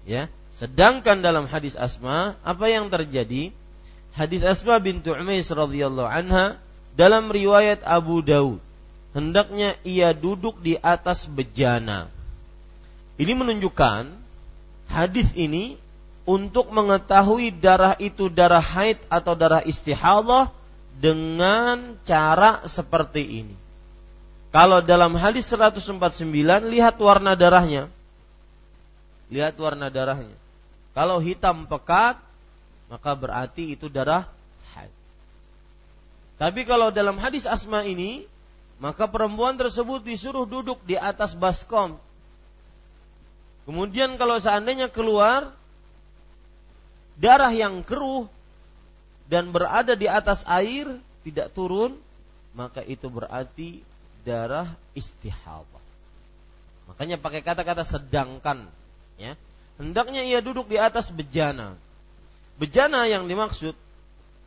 ya. 0.02 0.26
Sedangkan 0.58 1.22
dalam 1.22 1.46
hadis 1.50 1.74
Asma, 1.78 2.38
apa 2.42 2.66
yang 2.70 2.90
terjadi? 2.90 3.50
Hadis 4.14 4.42
Asma 4.46 4.78
bintu 4.78 5.10
Umais 5.14 5.46
radhiyallahu 5.50 6.06
anha 6.06 6.58
dalam 6.94 7.30
riwayat 7.30 7.82
Abu 7.82 8.22
Daud, 8.22 8.62
hendaknya 9.14 9.78
ia 9.86 10.14
duduk 10.14 10.62
di 10.62 10.78
atas 10.78 11.26
bejana. 11.26 12.10
Ini 13.18 13.34
menunjukkan 13.34 14.23
hadis 14.88 15.30
ini 15.34 15.80
untuk 16.24 16.72
mengetahui 16.72 17.52
darah 17.52 17.94
itu 18.00 18.32
darah 18.32 18.64
haid 18.64 18.96
atau 19.12 19.36
darah 19.36 19.60
istihadah 19.60 20.48
dengan 20.96 22.00
cara 22.08 22.64
seperti 22.64 23.44
ini. 23.44 23.56
Kalau 24.54 24.80
dalam 24.80 25.18
hadis 25.18 25.50
149 25.50 26.30
lihat 26.70 26.96
warna 27.02 27.34
darahnya. 27.34 27.90
Lihat 29.28 29.58
warna 29.58 29.90
darahnya. 29.90 30.36
Kalau 30.94 31.18
hitam 31.18 31.66
pekat 31.66 32.16
maka 32.86 33.10
berarti 33.18 33.74
itu 33.74 33.90
darah 33.90 34.30
haid. 34.78 34.94
Tapi 36.38 36.62
kalau 36.64 36.94
dalam 36.94 37.18
hadis 37.18 37.44
Asma 37.44 37.82
ini 37.82 38.24
maka 38.78 39.10
perempuan 39.10 39.58
tersebut 39.58 40.06
disuruh 40.06 40.46
duduk 40.46 40.78
di 40.86 40.94
atas 40.94 41.34
baskom 41.34 41.98
Kemudian 43.64 44.20
kalau 44.20 44.36
seandainya 44.36 44.92
keluar 44.92 45.52
darah 47.16 47.52
yang 47.52 47.80
keruh 47.80 48.28
dan 49.28 49.48
berada 49.50 49.96
di 49.96 50.04
atas 50.04 50.44
air 50.44 51.00
tidak 51.24 51.48
turun, 51.56 51.96
maka 52.52 52.84
itu 52.84 53.08
berarti 53.08 53.80
darah 54.22 54.76
istihadah. 54.92 55.82
Makanya 56.92 57.16
pakai 57.16 57.40
kata-kata 57.40 57.80
sedangkan, 57.80 58.68
ya. 59.16 59.32
Hendaknya 59.80 60.22
ia 60.22 60.44
duduk 60.44 60.68
di 60.68 60.76
atas 60.76 61.08
bejana. 61.08 61.74
Bejana 62.60 63.08
yang 63.10 63.26
dimaksud 63.26 63.74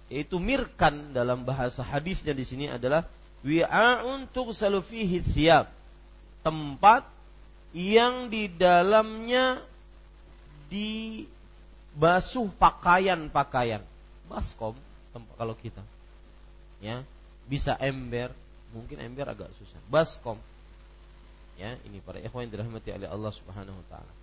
yaitu 0.08 0.40
mirkan 0.40 1.12
dalam 1.12 1.44
bahasa 1.44 1.84
hadisnya 1.84 2.32
di 2.32 2.48
sini 2.48 2.72
adalah 2.72 3.04
wi'a'un 3.44 4.32
tughsalu 4.32 4.80
fihi 4.80 5.20
thiyab. 5.20 5.68
Tempat 6.48 7.04
yang 7.78 8.34
di 8.34 8.50
dalamnya 8.50 9.62
dibasuh 10.74 12.50
pakaian-pakaian. 12.58 13.86
Baskom 14.26 14.74
kalau 15.38 15.54
kita. 15.54 15.86
Ya, 16.82 17.06
bisa 17.46 17.78
ember, 17.78 18.34
mungkin 18.74 18.98
ember 18.98 19.30
agak 19.30 19.54
susah. 19.62 19.78
Baskom. 19.94 20.42
Ya, 21.62 21.78
ini 21.86 22.02
para 22.02 22.18
ikhwan 22.18 22.50
yang 22.50 22.54
dirahmati 22.58 22.90
oleh 22.98 23.10
Allah 23.10 23.34
Subhanahu 23.34 23.78
wa 23.78 23.86
taala. 23.94 24.14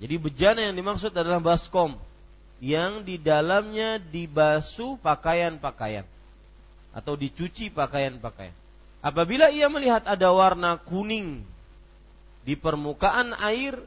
Jadi 0.00 0.14
bejana 0.16 0.60
yang 0.64 0.76
dimaksud 0.76 1.12
adalah 1.12 1.40
baskom 1.40 1.96
yang 2.64 3.04
di 3.04 3.20
dalamnya 3.20 4.00
dibasuh 4.00 4.96
pakaian-pakaian 5.00 6.04
atau 6.96 7.14
dicuci 7.16 7.68
pakaian-pakaian. 7.72 8.52
Apabila 9.04 9.52
ia 9.52 9.68
melihat 9.68 10.04
ada 10.08 10.32
warna 10.32 10.80
kuning 10.80 11.44
di 12.44 12.54
permukaan 12.54 13.32
air, 13.40 13.80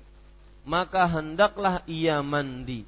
maka 0.65 1.05
hendaklah 1.05 1.85
ia 1.85 2.19
mandi. 2.25 2.83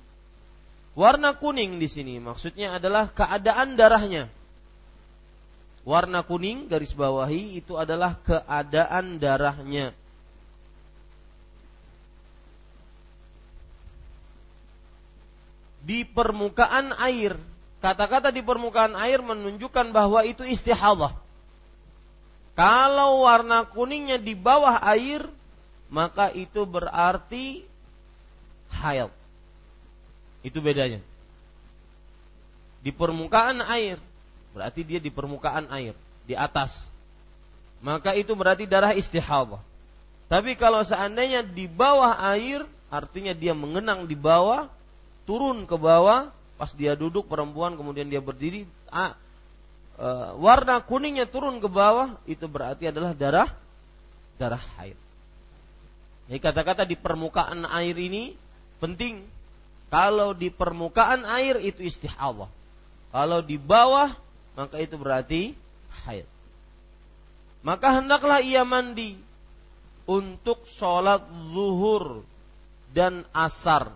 Warna 0.97 1.37
kuning 1.37 1.79
di 1.79 1.87
sini 1.87 2.19
maksudnya 2.19 2.75
adalah 2.75 3.07
keadaan 3.13 3.77
darahnya. 3.77 4.27
Warna 5.87 6.25
kuning 6.27 6.67
garis 6.67 6.91
bawahi 6.91 7.61
itu 7.61 7.79
adalah 7.79 8.19
keadaan 8.25 9.21
darahnya. 9.21 9.95
Di 15.79 16.03
permukaan 16.03 16.91
air, 16.99 17.39
kata-kata 17.79 18.29
di 18.29 18.43
permukaan 18.43 18.93
air 18.99 19.23
menunjukkan 19.23 19.95
bahwa 19.95 20.21
itu 20.27 20.43
istihadah. 20.43 21.15
Kalau 22.59 23.23
warna 23.23 23.63
kuningnya 23.63 24.19
di 24.19 24.35
bawah 24.35 24.83
air, 24.83 25.23
maka 25.89 26.29
itu 26.31 26.63
berarti 26.69 27.65
haid. 28.69 29.09
Itu 30.45 30.61
bedanya. 30.61 31.01
Di 32.79 32.95
permukaan 32.95 33.59
air, 33.65 33.99
berarti 34.55 34.87
dia 34.87 35.03
di 35.03 35.11
permukaan 35.11 35.67
air, 35.67 35.91
di 36.23 36.37
atas. 36.37 36.87
Maka 37.83 38.15
itu 38.15 38.31
berarti 38.37 38.63
darah 38.63 38.95
istihadah. 38.95 39.59
Tapi 40.29 40.55
kalau 40.55 40.85
seandainya 40.85 41.43
di 41.43 41.65
bawah 41.65 42.15
air, 42.31 42.63
artinya 42.87 43.33
dia 43.35 43.51
mengenang 43.51 44.05
di 44.05 44.15
bawah, 44.15 44.69
turun 45.27 45.67
ke 45.67 45.75
bawah, 45.75 46.31
pas 46.55 46.71
dia 46.71 46.93
duduk 46.93 47.27
perempuan 47.27 47.75
kemudian 47.75 48.07
dia 48.07 48.21
berdiri, 48.21 48.63
ah, 48.93 49.17
warna 50.39 50.79
kuningnya 50.85 51.27
turun 51.27 51.59
ke 51.59 51.67
bawah, 51.67 52.15
itu 52.29 52.47
berarti 52.47 52.87
adalah 52.87 53.11
darah 53.11 53.49
darah 54.39 54.63
haid. 54.79 54.95
Jadi 56.29 56.39
kata-kata 56.39 56.85
di 56.85 56.93
permukaan 56.93 57.65
air 57.65 57.97
ini 57.97 58.37
penting. 58.77 59.25
Kalau 59.89 60.37
di 60.37 60.53
permukaan 60.53 61.25
air 61.25 61.57
itu 61.57 61.81
istihadah. 61.81 62.45
Kalau 63.09 63.39
di 63.41 63.57
bawah 63.57 64.13
maka 64.53 64.77
itu 64.77 64.93
berarti 64.93 65.57
haid. 66.05 66.29
Maka 67.65 67.97
hendaklah 67.97 68.45
ia 68.45 68.61
mandi 68.61 69.17
untuk 70.05 70.69
sholat 70.69 71.25
zuhur 71.49 72.21
dan 72.93 73.25
asar 73.33 73.89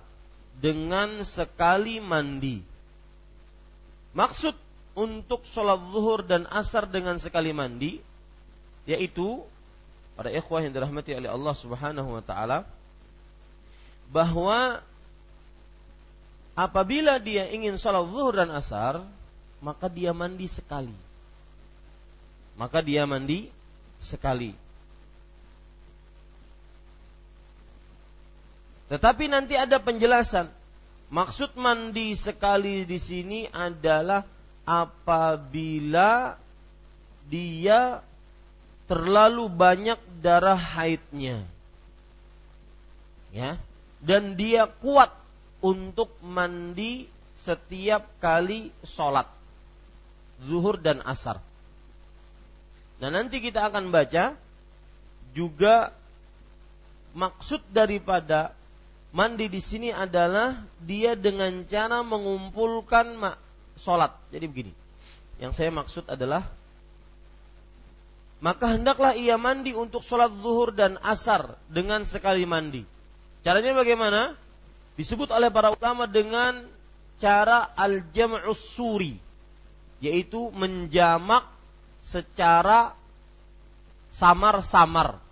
dengan 0.57 1.21
sekali 1.21 2.01
mandi. 2.01 2.65
Maksud 4.17 4.57
untuk 4.97 5.45
sholat 5.45 5.77
zuhur 5.93 6.25
dan 6.25 6.49
asar 6.49 6.89
dengan 6.89 7.17
sekali 7.21 7.53
mandi 7.53 8.01
yaitu 8.89 9.41
para 10.13 10.29
ikhwah 10.29 10.61
yang 10.61 10.73
dirahmati 10.73 11.17
oleh 11.17 11.29
Allah 11.29 11.53
Subhanahu 11.57 12.09
wa 12.13 12.23
taala 12.23 12.67
bahwa 14.13 14.77
apabila 16.53 17.17
dia 17.17 17.49
ingin 17.49 17.81
sholat 17.81 18.05
zuhur 18.05 18.37
dan 18.37 18.53
asar 18.53 19.01
maka 19.63 19.87
dia 19.87 20.11
mandi 20.11 20.45
sekali. 20.45 20.93
Maka 22.59 22.83
dia 22.83 23.07
mandi 23.07 23.47
sekali. 24.03 24.51
Tetapi 28.91 29.25
nanti 29.31 29.55
ada 29.57 29.79
penjelasan. 29.79 30.51
Maksud 31.09 31.55
mandi 31.55 32.13
sekali 32.13 32.83
di 32.83 32.99
sini 32.99 33.47
adalah 33.49 34.27
apabila 34.67 36.35
dia 37.31 38.03
terlalu 38.93 39.49
banyak 39.49 39.97
darah 40.21 40.53
haidnya. 40.53 41.41
Ya. 43.33 43.57
Dan 43.97 44.37
dia 44.37 44.69
kuat 44.69 45.09
untuk 45.65 46.13
mandi 46.21 47.09
setiap 47.41 48.05
kali 48.21 48.69
sholat. 48.85 49.25
Zuhur 50.45 50.77
dan 50.77 51.01
asar. 51.09 51.41
Nah 53.01 53.09
nanti 53.09 53.41
kita 53.41 53.65
akan 53.73 53.89
baca 53.89 54.37
juga 55.33 55.89
maksud 57.17 57.65
daripada 57.73 58.53
mandi 59.09 59.49
di 59.49 59.57
sini 59.57 59.89
adalah 59.89 60.61
dia 60.77 61.17
dengan 61.17 61.65
cara 61.65 62.05
mengumpulkan 62.05 63.17
sholat. 63.73 64.13
Jadi 64.29 64.45
begini, 64.45 64.73
yang 65.41 65.57
saya 65.57 65.73
maksud 65.73 66.05
adalah 66.05 66.45
maka 68.43 68.75
hendaklah 68.75 69.15
ia 69.15 69.39
mandi 69.39 69.71
untuk 69.71 70.03
sholat 70.03 70.27
zuhur 70.43 70.75
dan 70.75 70.99
asar 70.99 71.55
dengan 71.71 72.03
sekali 72.03 72.43
mandi. 72.43 72.83
Caranya 73.39 73.71
bagaimana? 73.71 74.35
Disebut 74.99 75.31
oleh 75.31 75.47
para 75.47 75.71
ulama 75.71 76.11
dengan 76.11 76.59
cara 77.23 77.71
al-jam'us 77.71 78.59
suri, 78.59 79.15
yaitu 80.03 80.51
menjamak 80.51 81.47
secara 82.03 82.91
samar-samar. 84.11 85.23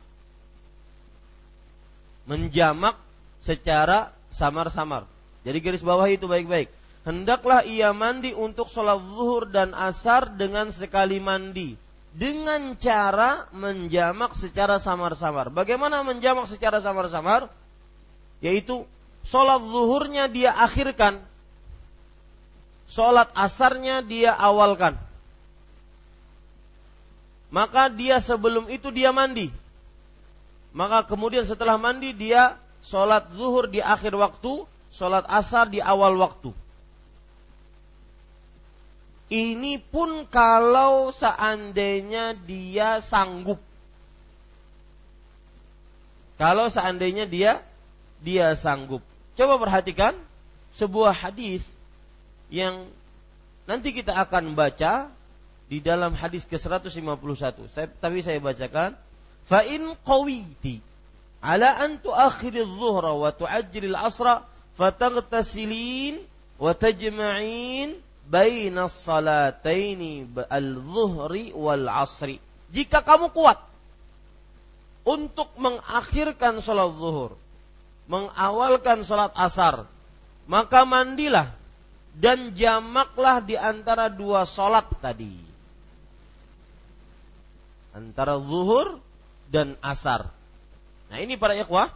Menjamak 2.32 2.96
secara 3.44 4.16
samar-samar. 4.32 5.04
Jadi 5.44 5.60
garis 5.60 5.84
bawah 5.84 6.08
itu 6.08 6.32
baik-baik. 6.32 6.72
Hendaklah 7.04 7.68
ia 7.68 7.92
mandi 7.92 8.32
untuk 8.32 8.72
sholat 8.72 9.04
zuhur 9.04 9.52
dan 9.52 9.76
asar 9.76 10.32
dengan 10.32 10.72
sekali 10.72 11.20
mandi 11.20 11.91
dengan 12.12 12.76
cara 12.76 13.48
menjamak 13.56 14.36
secara 14.36 14.78
samar-samar. 14.78 15.48
Bagaimana 15.48 16.04
menjamak 16.04 16.48
secara 16.48 16.84
samar-samar? 16.84 17.48
Yaitu 18.44 18.84
sholat 19.24 19.62
zuhurnya 19.64 20.28
dia 20.28 20.52
akhirkan, 20.52 21.22
sholat 22.92 23.32
asarnya 23.38 24.04
dia 24.04 24.36
awalkan. 24.36 24.98
Maka 27.52 27.92
dia 27.92 28.20
sebelum 28.24 28.72
itu 28.72 28.92
dia 28.96 29.12
mandi. 29.12 29.52
Maka 30.72 31.04
kemudian 31.04 31.44
setelah 31.44 31.76
mandi 31.76 32.16
dia 32.16 32.56
sholat 32.80 33.28
zuhur 33.36 33.68
di 33.68 33.84
akhir 33.84 34.16
waktu, 34.16 34.64
sholat 34.92 35.28
asar 35.28 35.68
di 35.68 35.84
awal 35.84 36.16
waktu. 36.16 36.56
Ini 39.32 39.80
pun 39.80 40.28
kalau 40.28 41.16
seandainya 41.16 42.36
dia 42.36 43.00
sanggup. 43.00 43.64
Kalau 46.36 46.68
seandainya 46.68 47.24
dia 47.24 47.64
dia 48.20 48.52
sanggup. 48.60 49.00
Coba 49.40 49.56
perhatikan 49.56 50.20
sebuah 50.76 51.16
hadis 51.16 51.64
yang 52.52 52.92
nanti 53.64 53.96
kita 53.96 54.12
akan 54.20 54.52
baca 54.52 55.08
di 55.72 55.80
dalam 55.80 56.12
hadis 56.12 56.44
ke-151. 56.44 57.72
Saya, 57.72 57.88
tapi 57.88 58.20
saya 58.20 58.44
bacakan 58.44 59.00
fa 59.48 59.64
in 59.64 59.96
qawiti 60.04 60.84
ala 61.40 61.72
an 61.80 62.04
tuakhir 62.04 62.68
adh-dhuhra 62.68 63.16
wa 63.16 63.32
tu'ajjil 63.32 63.96
al-'asra 63.96 64.44
fataghtasilin 64.76 66.20
wa 66.60 66.76
tajma'in 66.76 68.11
baina 68.32 68.88
salataini 68.88 70.24
al-zuhri 70.48 71.52
wal 71.52 71.92
asri. 71.92 72.40
Jika 72.72 73.04
kamu 73.04 73.36
kuat 73.36 73.60
untuk 75.04 75.52
mengakhirkan 75.60 76.64
sholat 76.64 76.96
zuhur, 76.96 77.36
mengawalkan 78.08 79.04
sholat 79.04 79.36
asar, 79.36 79.84
maka 80.48 80.88
mandilah 80.88 81.52
dan 82.16 82.56
jamaklah 82.56 83.44
di 83.44 83.60
antara 83.60 84.08
dua 84.08 84.48
solat 84.48 84.88
tadi. 85.04 85.36
Antara 87.92 88.40
zuhur 88.40 89.04
dan 89.52 89.76
asar. 89.84 90.32
Nah 91.12 91.20
ini 91.20 91.36
para 91.36 91.60
ikhwah, 91.60 91.92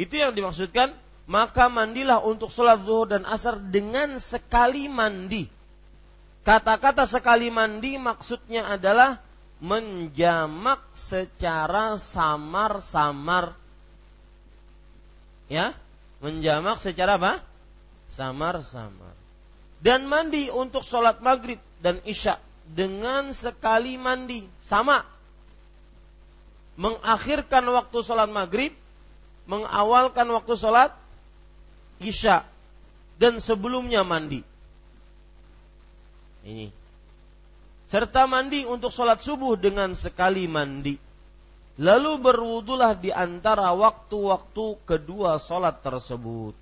itu 0.00 0.16
yang 0.16 0.32
dimaksudkan, 0.32 0.96
maka 1.28 1.68
mandilah 1.68 2.24
untuk 2.24 2.48
sholat 2.48 2.80
zuhur 2.88 3.12
dan 3.12 3.28
asar 3.28 3.60
dengan 3.60 4.16
sekali 4.16 4.88
mandi. 4.88 5.57
Kata-kata 6.48 7.04
sekali 7.04 7.52
mandi 7.52 8.00
maksudnya 8.00 8.72
adalah 8.72 9.20
menjamak 9.60 10.80
secara 10.96 12.00
samar-samar. 12.00 13.52
Ya, 15.52 15.76
menjamak 16.24 16.80
secara 16.80 17.20
apa? 17.20 17.44
Samar-samar. 18.16 19.12
Dan 19.84 20.08
mandi 20.08 20.48
untuk 20.48 20.80
sholat 20.80 21.20
maghrib 21.20 21.60
dan 21.84 22.00
isya 22.08 22.40
dengan 22.64 23.28
sekali 23.36 24.00
mandi 24.00 24.48
sama. 24.64 25.04
Mengakhirkan 26.80 27.68
waktu 27.68 27.98
sholat 28.00 28.32
maghrib, 28.32 28.72
mengawalkan 29.44 30.24
waktu 30.32 30.56
sholat 30.56 30.96
isya 32.00 32.48
dan 33.20 33.36
sebelumnya 33.36 34.00
mandi 34.00 34.48
ini. 36.44 36.68
Serta 37.88 38.28
mandi 38.28 38.68
untuk 38.68 38.92
sholat 38.92 39.24
subuh 39.24 39.56
dengan 39.56 39.96
sekali 39.96 40.44
mandi. 40.44 41.00
Lalu 41.78 42.18
berwudulah 42.20 42.98
di 42.98 43.14
antara 43.14 43.70
waktu-waktu 43.72 44.82
kedua 44.82 45.38
sholat 45.38 45.80
tersebut. 45.80 46.52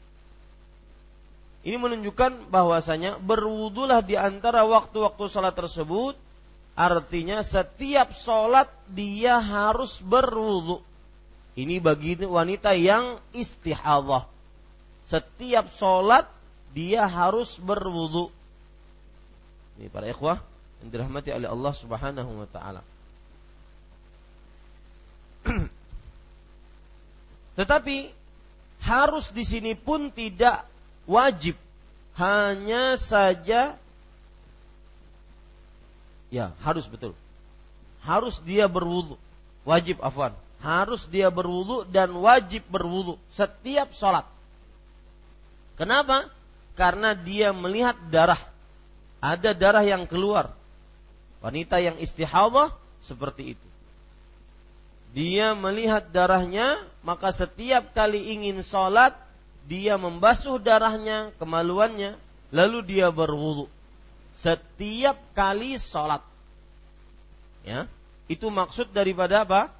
Ini 1.66 1.82
menunjukkan 1.82 2.46
bahwasanya 2.46 3.18
berwudulah 3.18 4.04
di 4.04 4.14
antara 4.14 4.62
waktu-waktu 4.62 5.24
sholat 5.26 5.56
tersebut 5.56 6.14
artinya 6.78 7.40
setiap 7.42 8.12
sholat 8.14 8.70
dia 8.86 9.40
harus 9.40 9.98
berwudu. 9.98 10.84
Ini 11.56 11.80
bagi 11.80 12.20
wanita 12.20 12.76
yang 12.76 13.16
istihadah. 13.32 14.28
Setiap 15.08 15.72
sholat 15.72 16.28
dia 16.76 17.08
harus 17.08 17.56
berwudu. 17.56 18.28
Ini 19.76 19.92
para 19.92 20.08
ikhwah 20.08 20.40
yang 20.80 20.88
dirahmati 20.88 21.32
oleh 21.32 21.48
Allah 21.48 21.72
Subhanahu 21.76 22.30
wa 22.44 22.48
taala. 22.48 22.82
Tetapi 27.58 28.12
harus 28.84 29.32
di 29.32 29.44
sini 29.44 29.72
pun 29.76 30.12
tidak 30.12 30.64
wajib, 31.08 31.56
hanya 32.16 32.96
saja 32.96 33.76
ya 36.32 36.52
harus 36.64 36.88
betul. 36.88 37.12
Harus 38.04 38.40
dia 38.40 38.68
berwudu, 38.68 39.16
wajib 39.66 40.00
afwan. 40.00 40.32
Harus 40.56 41.04
dia 41.06 41.28
berwudu 41.28 41.84
dan 41.92 42.10
wajib 42.16 42.64
berwudu 42.72 43.20
setiap 43.28 43.92
sholat. 43.92 44.24
Kenapa? 45.76 46.32
Karena 46.76 47.12
dia 47.12 47.52
melihat 47.52 47.96
darah 48.08 48.40
ada 49.20 49.56
darah 49.56 49.84
yang 49.84 50.04
keluar. 50.04 50.52
Wanita 51.40 51.78
yang 51.78 51.96
istihadah 52.00 52.72
seperti 53.00 53.56
itu. 53.56 53.68
Dia 55.16 55.56
melihat 55.56 56.12
darahnya, 56.12 56.76
maka 57.00 57.32
setiap 57.32 57.96
kali 57.96 58.36
ingin 58.36 58.60
sholat, 58.60 59.16
dia 59.64 59.96
membasuh 59.96 60.60
darahnya, 60.60 61.32
kemaluannya, 61.40 62.20
lalu 62.52 62.84
dia 62.84 63.08
berwudu. 63.08 63.64
Setiap 64.36 65.16
kali 65.32 65.80
sholat. 65.80 66.20
Ya, 67.64 67.88
itu 68.28 68.46
maksud 68.52 68.92
daripada 68.92 69.48
apa? 69.48 69.72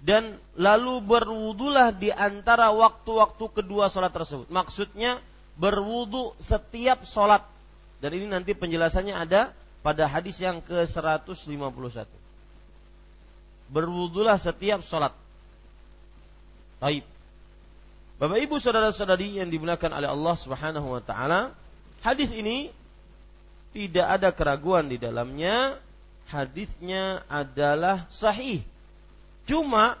Dan 0.00 0.40
lalu 0.56 1.04
berwudulah 1.04 1.92
di 1.92 2.08
antara 2.08 2.72
waktu-waktu 2.72 3.44
kedua 3.52 3.92
sholat 3.92 4.16
tersebut. 4.16 4.48
Maksudnya 4.48 5.20
berwudu 5.60 6.32
setiap 6.40 7.04
sholat 7.04 7.44
dan 8.00 8.10
ini 8.16 8.26
nanti 8.26 8.56
penjelasannya 8.56 9.12
ada 9.12 9.52
pada 9.84 10.08
hadis 10.08 10.40
yang 10.40 10.64
ke-151. 10.64 12.08
Berwudulah 13.70 14.40
setiap 14.40 14.80
sholat. 14.80 15.12
Baik. 16.80 17.04
Bapak 18.16 18.40
Ibu 18.40 18.56
saudara-saudari 18.60 19.40
yang 19.40 19.48
dimuliakan 19.48 19.96
oleh 19.96 20.08
Allah 20.08 20.34
Subhanahu 20.36 20.88
wa 20.96 21.00
taala, 21.04 21.52
hadis 22.04 22.32
ini 22.32 22.72
tidak 23.72 24.06
ada 24.20 24.28
keraguan 24.32 24.88
di 24.88 24.96
dalamnya. 24.96 25.76
Hadisnya 26.30 27.26
adalah 27.26 28.06
sahih. 28.06 28.62
Cuma 29.50 29.98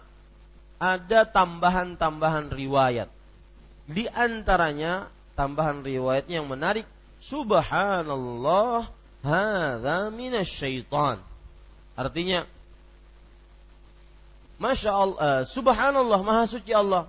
ada 0.78 1.26
tambahan-tambahan 1.26 2.54
riwayat. 2.54 3.10
Di 3.90 4.06
antaranya 4.06 5.10
tambahan 5.34 5.82
riwayat 5.82 6.30
yang 6.30 6.46
menarik 6.46 6.86
Subhanallah 7.20 8.88
hadza 9.20 10.08
minasyaitan. 10.08 11.20
Artinya 11.96 12.48
Masya 14.60 14.90
Allah, 14.92 15.16
uh, 15.16 15.42
Subhanallah, 15.48 16.20
Maha 16.20 16.44
Suci 16.44 16.76
Allah. 16.76 17.08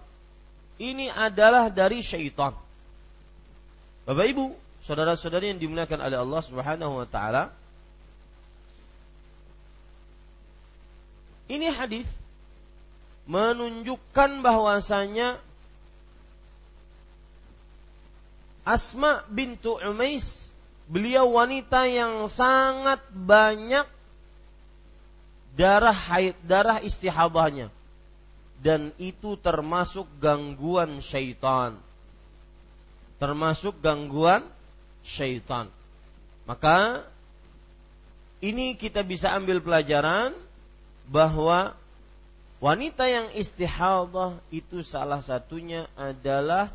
Ini 0.79 1.11
adalah 1.11 1.67
dari 1.67 1.99
syaitan. 1.99 2.55
Bapak 4.07 4.25
Ibu, 4.31 4.55
saudara-saudari 4.81 5.51
yang 5.51 5.59
dimuliakan 5.59 5.99
oleh 5.99 6.17
Allah 6.17 6.41
Subhanahu 6.41 7.03
wa 7.03 7.07
taala. 7.11 7.51
Ini 11.51 11.75
hadis 11.75 12.07
menunjukkan 13.27 14.39
bahwasanya 14.39 15.35
Asma 18.61 19.25
bintu 19.27 19.77
Umais 19.81 20.51
beliau 20.85 21.39
wanita 21.39 21.87
yang 21.89 22.29
sangat 22.29 23.01
banyak 23.09 23.87
darah 25.55 25.95
haid, 25.95 26.35
darah 26.45 26.79
istihabahnya 26.83 27.73
dan 28.61 28.93
itu 29.01 29.33
termasuk 29.41 30.05
gangguan 30.21 31.01
syaitan. 31.01 31.75
Termasuk 33.17 33.81
gangguan 33.81 34.45
syaitan. 35.01 35.69
Maka 36.45 37.05
ini 38.41 38.77
kita 38.77 39.05
bisa 39.05 39.33
ambil 39.33 39.61
pelajaran 39.61 40.33
bahwa 41.09 41.73
wanita 42.61 43.09
yang 43.09 43.33
istihadah 43.33 44.37
itu 44.53 44.85
salah 44.85 45.21
satunya 45.21 45.89
adalah 45.97 46.73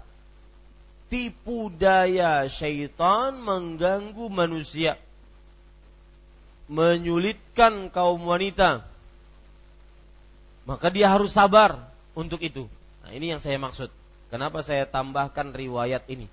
tipu 1.06 1.70
daya 1.70 2.46
syaitan 2.50 3.38
mengganggu 3.38 4.26
manusia. 4.30 4.98
Menyulitkan 6.66 7.94
kaum 7.94 8.26
wanita. 8.26 8.82
Maka 10.66 10.90
dia 10.90 11.06
harus 11.06 11.30
sabar 11.30 11.78
untuk 12.18 12.42
itu. 12.42 12.66
Nah 13.06 13.14
ini 13.14 13.30
yang 13.30 13.38
saya 13.38 13.54
maksud. 13.62 13.86
Kenapa 14.26 14.66
saya 14.66 14.82
tambahkan 14.90 15.54
riwayat 15.54 16.02
ini? 16.10 16.26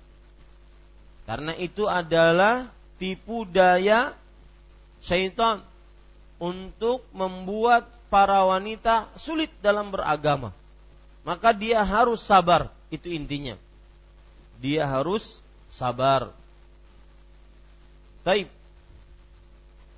Karena 1.24 1.54
itu 1.54 1.86
adalah 1.86 2.66
tipu 2.98 3.46
daya 3.46 4.18
syaitan 4.98 5.62
untuk 6.42 7.06
membuat 7.14 7.86
para 8.10 8.42
wanita 8.42 9.06
sulit 9.14 9.54
dalam 9.62 9.94
beragama. 9.94 10.50
Maka 11.22 11.54
dia 11.54 11.86
harus 11.86 12.18
sabar. 12.18 12.74
Itu 12.90 13.06
intinya 13.06 13.54
dia 14.58 14.86
harus 14.86 15.42
sabar. 15.72 16.30
Baik. 18.22 18.48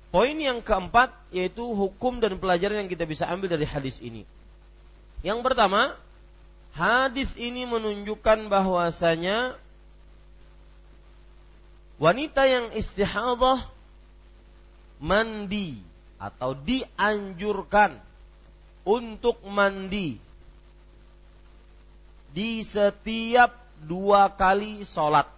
Poin 0.07 0.33
yang 0.33 0.63
keempat 0.63 1.11
yaitu 1.35 1.61
hukum 1.61 2.23
dan 2.23 2.39
pelajaran 2.39 2.85
yang 2.85 2.89
kita 2.89 3.03
bisa 3.03 3.27
ambil 3.27 3.51
dari 3.51 3.67
hadis 3.67 3.99
ini. 3.99 4.23
Yang 5.21 5.43
pertama, 5.43 5.93
hadis 6.71 7.33
ini 7.35 7.67
menunjukkan 7.67 8.47
bahwasanya 8.47 9.59
wanita 11.99 12.47
yang 12.47 12.65
istihadah 12.71 13.67
mandi 14.97 15.77
atau 16.17 16.57
dianjurkan 16.57 18.01
untuk 18.87 19.37
mandi 19.45 20.17
di 22.31 22.61
setiap 22.63 23.66
dua 23.85 24.31
kali 24.33 24.81
sholat 24.81 25.29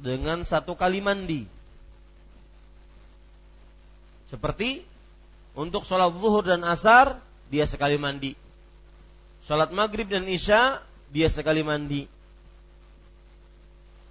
dengan 0.00 0.44
satu 0.44 0.76
kali 0.76 1.00
mandi. 1.00 1.48
Seperti 4.28 4.84
untuk 5.56 5.82
sholat 5.82 6.12
zuhur 6.14 6.44
dan 6.46 6.62
asar 6.64 7.18
dia 7.50 7.66
sekali 7.66 7.96
mandi. 7.96 8.36
Sholat 9.44 9.72
maghrib 9.72 10.06
dan 10.06 10.28
isya 10.28 10.78
dia 11.10 11.26
sekali 11.26 11.64
mandi. 11.66 12.06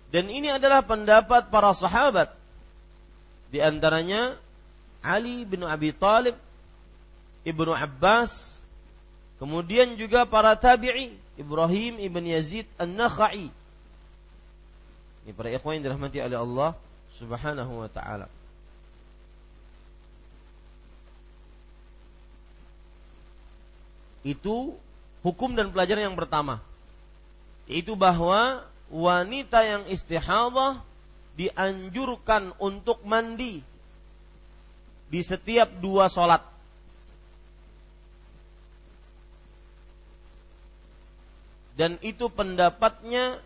Dan 0.09 0.27
ini 0.27 0.49
adalah 0.49 0.81
pendapat 0.81 1.53
para 1.53 1.69
sahabat. 1.71 2.33
Di 3.53 3.61
antaranya 3.61 4.37
Ali 4.99 5.45
bin 5.45 5.63
Abi 5.63 5.93
Talib, 5.93 6.35
Ibnu 7.45 7.71
Abbas, 7.71 8.59
kemudian 9.39 9.95
juga 9.95 10.27
para 10.27 10.57
tabi'i, 10.57 11.15
Ibrahim 11.39 12.01
ibn 12.03 12.25
Yazid 12.25 12.67
An-Nakhai. 12.75 13.53
Ini 15.23 15.31
para 15.35 15.51
ikhwan 15.51 15.79
yang 15.79 15.91
dirahmati 15.91 16.17
oleh 16.23 16.37
Allah 16.39 16.71
Subhanahu 17.19 17.83
wa 17.83 17.89
taala. 17.91 18.27
Itu 24.23 24.75
hukum 25.23 25.55
dan 25.55 25.71
pelajaran 25.71 26.11
yang 26.11 26.19
pertama. 26.19 26.59
Itu 27.69 27.95
bahwa 27.95 28.65
wanita 28.89 29.61
yang 29.63 29.83
istihadah 29.87 30.81
dianjurkan 31.39 32.51
untuk 32.59 32.99
mandi 33.07 33.63
di 35.07 35.21
setiap 35.23 35.71
dua 35.79 36.11
sholat. 36.11 36.43
Dan 41.79 41.95
itu 42.03 42.27
pendapatnya 42.27 43.39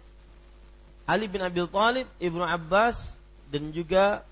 Ali 1.04 1.28
bin 1.28 1.44
Abi 1.44 1.68
Thalib, 1.68 2.08
Ibnu 2.20 2.44
Abbas, 2.44 3.12
dan 3.52 3.76
juga 3.76 4.24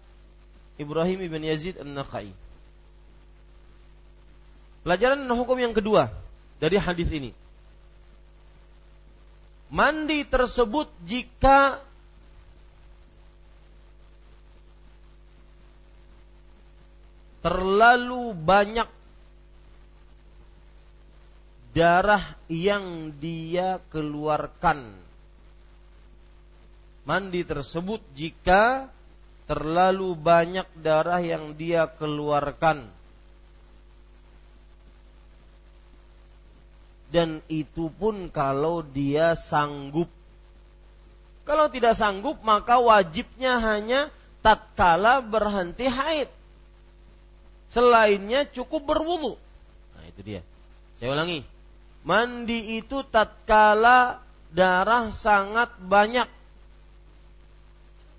Ibrahim 0.80 1.28
bin 1.28 1.44
Yazid 1.44 1.78
An-Nakhai. 1.78 2.32
Pelajaran 4.82 5.22
hukum 5.30 5.58
yang 5.62 5.76
kedua 5.78 6.10
dari 6.58 6.82
hadis 6.82 7.06
ini. 7.12 7.32
Mandi 9.72 10.26
tersebut 10.28 10.90
jika 11.06 11.80
terlalu 17.46 18.36
banyak 18.36 18.90
darah 21.72 22.36
yang 22.52 23.16
dia 23.18 23.80
keluarkan. 23.90 25.11
Mandi 27.02 27.42
tersebut 27.42 28.02
jika 28.14 28.92
terlalu 29.50 30.14
banyak 30.14 30.70
darah 30.80 31.20
yang 31.20 31.58
dia 31.58 31.90
keluarkan. 31.90 32.88
Dan 37.12 37.44
itu 37.52 37.92
pun 37.92 38.32
kalau 38.32 38.80
dia 38.80 39.36
sanggup. 39.36 40.08
Kalau 41.44 41.68
tidak 41.68 42.00
sanggup 42.00 42.40
maka 42.46 42.80
wajibnya 42.80 43.60
hanya 43.60 44.08
tatkala 44.40 45.20
berhenti 45.20 45.92
haid. 45.92 46.32
Selainnya 47.68 48.48
cukup 48.48 48.88
berwudu. 48.88 49.36
Nah, 49.96 50.04
itu 50.08 50.22
dia. 50.24 50.42
Saya 51.00 51.12
ulangi. 51.16 51.44
Mandi 52.08 52.80
itu 52.80 53.04
tatkala 53.04 54.24
darah 54.56 55.12
sangat 55.12 55.76
banyak. 55.84 56.28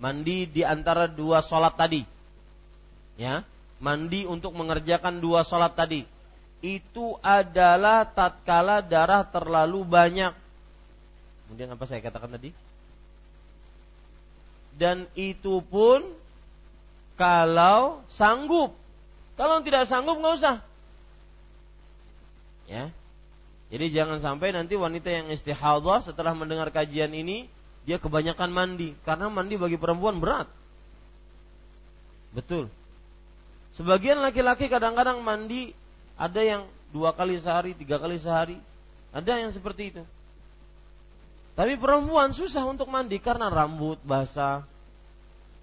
Mandi 0.02 0.50
di 0.50 0.66
antara 0.66 1.06
dua 1.06 1.38
sholat 1.38 1.78
tadi. 1.78 2.02
Ya, 3.14 3.46
mandi 3.78 4.26
untuk 4.26 4.50
mengerjakan 4.58 5.22
dua 5.22 5.46
sholat 5.46 5.78
tadi. 5.78 6.02
Itu 6.58 7.22
adalah 7.22 8.02
tatkala 8.10 8.82
darah 8.82 9.22
terlalu 9.22 9.86
banyak. 9.86 10.34
Kemudian 11.46 11.70
apa 11.70 11.86
saya 11.86 12.02
katakan 12.02 12.34
tadi? 12.34 12.50
Dan 14.74 15.06
itu 15.14 15.62
pun 15.62 16.02
kalau 17.14 18.02
sanggup 18.10 18.74
kalau 19.36 19.64
tidak 19.64 19.88
sanggup 19.88 20.18
nggak 20.20 20.38
usah. 20.38 20.56
Ya. 22.68 22.94
Jadi 23.72 23.88
jangan 23.88 24.20
sampai 24.20 24.52
nanti 24.52 24.76
wanita 24.76 25.08
yang 25.08 25.32
istihadah 25.32 26.04
setelah 26.04 26.36
mendengar 26.36 26.68
kajian 26.68 27.10
ini 27.16 27.48
dia 27.82 27.98
kebanyakan 27.98 28.50
mandi 28.50 28.94
karena 29.02 29.26
mandi 29.26 29.54
bagi 29.58 29.78
perempuan 29.78 30.22
berat. 30.22 30.46
Betul. 32.32 32.70
Sebagian 33.74 34.20
laki-laki 34.20 34.68
kadang-kadang 34.68 35.20
mandi 35.24 35.72
ada 36.16 36.40
yang 36.40 36.62
dua 36.92 37.16
kali 37.16 37.40
sehari, 37.40 37.72
tiga 37.72 37.96
kali 37.96 38.20
sehari, 38.20 38.60
ada 39.10 39.32
yang 39.40 39.50
seperti 39.50 39.96
itu. 39.96 40.02
Tapi 41.52 41.76
perempuan 41.76 42.32
susah 42.32 42.64
untuk 42.64 42.88
mandi 42.88 43.20
karena 43.20 43.52
rambut 43.52 44.00
basah, 44.04 44.64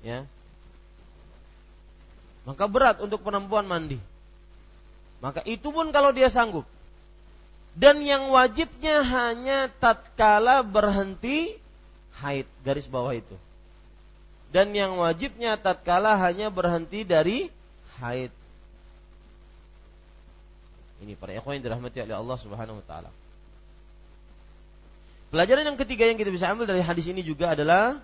ya, 0.06 0.22
maka 2.46 2.66
berat 2.70 2.98
untuk 3.02 3.22
perempuan 3.22 3.66
mandi. 3.66 3.98
Maka 5.22 5.46
itu 5.46 5.70
pun 5.70 5.94
kalau 5.94 6.10
dia 6.10 6.34
sanggup. 6.34 6.66
Dan 7.78 8.02
yang 8.02 8.34
wajibnya 8.34 9.06
hanya 9.06 9.70
tatkala 9.78 10.66
berhenti 10.66 11.62
haid, 12.20 12.48
garis 12.62 12.86
bawah 12.86 13.16
itu. 13.16 13.36
Dan 14.50 14.74
yang 14.74 14.98
wajibnya 14.98 15.56
tatkala 15.56 16.18
hanya 16.18 16.50
berhenti 16.50 17.06
dari 17.06 17.54
haid. 18.02 18.34
Ini 21.00 21.16
para 21.16 21.32
ikhwan 21.32 21.60
yang 21.60 21.66
dirahmati 21.70 22.04
oleh 22.04 22.16
Allah 22.18 22.38
Subhanahu 22.38 22.80
wa 22.84 22.86
taala. 22.86 23.12
Pelajaran 25.30 25.70
yang 25.70 25.78
ketiga 25.78 26.10
yang 26.10 26.18
kita 26.18 26.34
bisa 26.34 26.50
ambil 26.50 26.66
dari 26.66 26.82
hadis 26.82 27.06
ini 27.06 27.22
juga 27.22 27.54
adalah 27.54 28.02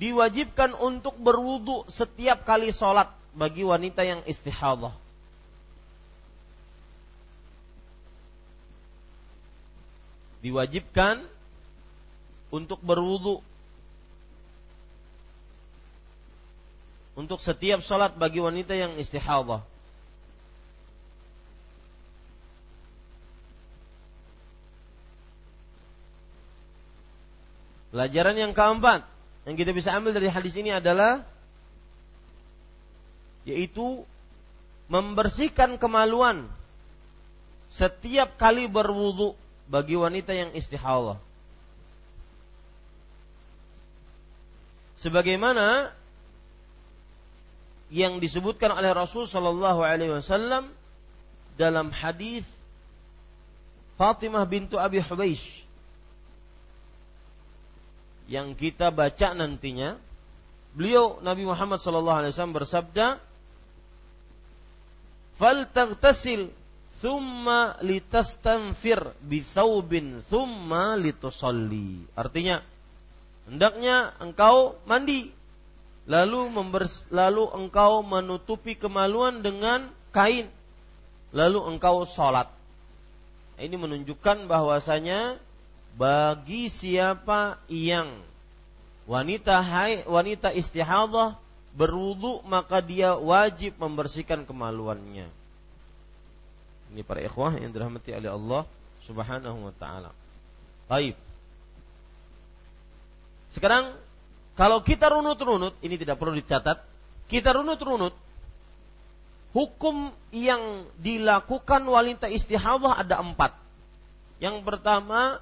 diwajibkan 0.00 0.72
untuk 0.80 1.14
berwudu 1.20 1.84
setiap 1.92 2.42
kali 2.48 2.72
sholat 2.72 3.12
bagi 3.36 3.62
wanita 3.62 4.02
yang 4.02 4.24
istihadah. 4.24 5.01
Diwajibkan 10.42 11.22
untuk 12.50 12.82
berwudu 12.82 13.40
untuk 17.12 17.38
setiap 17.38 17.84
sholat 17.84 18.16
bagi 18.16 18.40
wanita 18.40 18.72
yang 18.72 18.96
istihadah. 18.96 19.62
Pelajaran 27.92 28.36
yang 28.40 28.52
keempat, 28.56 29.04
yang 29.44 29.54
kita 29.60 29.76
bisa 29.76 29.92
ambil 29.92 30.16
dari 30.16 30.32
hadis 30.32 30.56
ini 30.56 30.72
adalah 30.72 31.28
yaitu 33.44 34.00
membersihkan 34.88 35.76
kemaluan 35.76 36.48
setiap 37.68 38.40
kali 38.40 38.64
berwudu 38.64 39.36
bagi 39.72 39.96
wanita 39.96 40.36
yang 40.36 40.52
istihadah. 40.52 41.16
Sebagaimana 45.00 45.88
yang 47.88 48.20
disebutkan 48.20 48.76
oleh 48.76 48.92
Rasul 48.92 49.24
Shallallahu 49.24 49.80
Alaihi 49.80 50.12
Wasallam 50.12 50.68
dalam 51.56 51.88
hadis 51.88 52.44
Fatimah 53.96 54.44
bintu 54.44 54.76
Abi 54.76 55.00
Hubeish 55.00 55.64
yang 58.30 58.56
kita 58.56 58.88
baca 58.88 59.36
nantinya, 59.36 60.00
beliau 60.72 61.20
Nabi 61.20 61.44
Muhammad 61.44 61.84
SAW 61.84 62.32
bersabda, 62.56 63.20
"Fal 65.36 65.68
taghtasil 65.68 66.48
thumma 67.02 67.76
litastanfir 67.82 69.18
thawbin 69.26 70.22
thumma 70.30 70.94
litusalli." 70.94 72.06
Artinya, 72.14 72.62
hendaknya 73.50 74.14
engkau 74.22 74.78
mandi 74.86 75.34
lalu 76.06 76.46
members, 76.48 77.10
lalu 77.10 77.50
engkau 77.50 78.06
menutupi 78.06 78.78
kemaluan 78.78 79.42
dengan 79.42 79.90
kain 80.14 80.46
lalu 81.34 81.58
engkau 81.66 82.06
sholat 82.06 82.46
ini 83.62 83.76
menunjukkan 83.78 84.50
bahwasanya 84.50 85.38
bagi 85.94 86.66
siapa 86.66 87.60
yang 87.70 88.10
wanita 89.06 89.60
hai, 89.60 90.02
wanita 90.08 90.50
istihadah 90.50 91.38
berwudu 91.76 92.42
maka 92.48 92.80
dia 92.82 93.14
wajib 93.16 93.76
membersihkan 93.78 94.48
kemaluannya. 94.48 95.28
Ini 96.92 97.00
para 97.02 97.24
ikhwah 97.24 97.56
yang 97.56 97.72
dirahmati 97.72 98.12
oleh 98.12 98.30
Allah 98.30 98.62
Subhanahu 99.02 99.58
wa 99.66 99.74
taala. 99.80 100.12
Baik. 100.86 101.16
Sekarang 103.56 103.96
kalau 104.52 104.84
kita 104.84 105.08
runut-runut, 105.08 105.72
ini 105.80 105.96
tidak 105.96 106.20
perlu 106.20 106.36
dicatat. 106.36 106.84
Kita 107.32 107.56
runut-runut 107.56 108.12
hukum 109.56 110.12
yang 110.32 110.88
dilakukan 111.00 111.84
wanita 111.84 112.28
istihadah 112.28 113.00
ada 113.00 113.20
empat. 113.24 113.56
Yang 114.40 114.60
pertama 114.64 115.40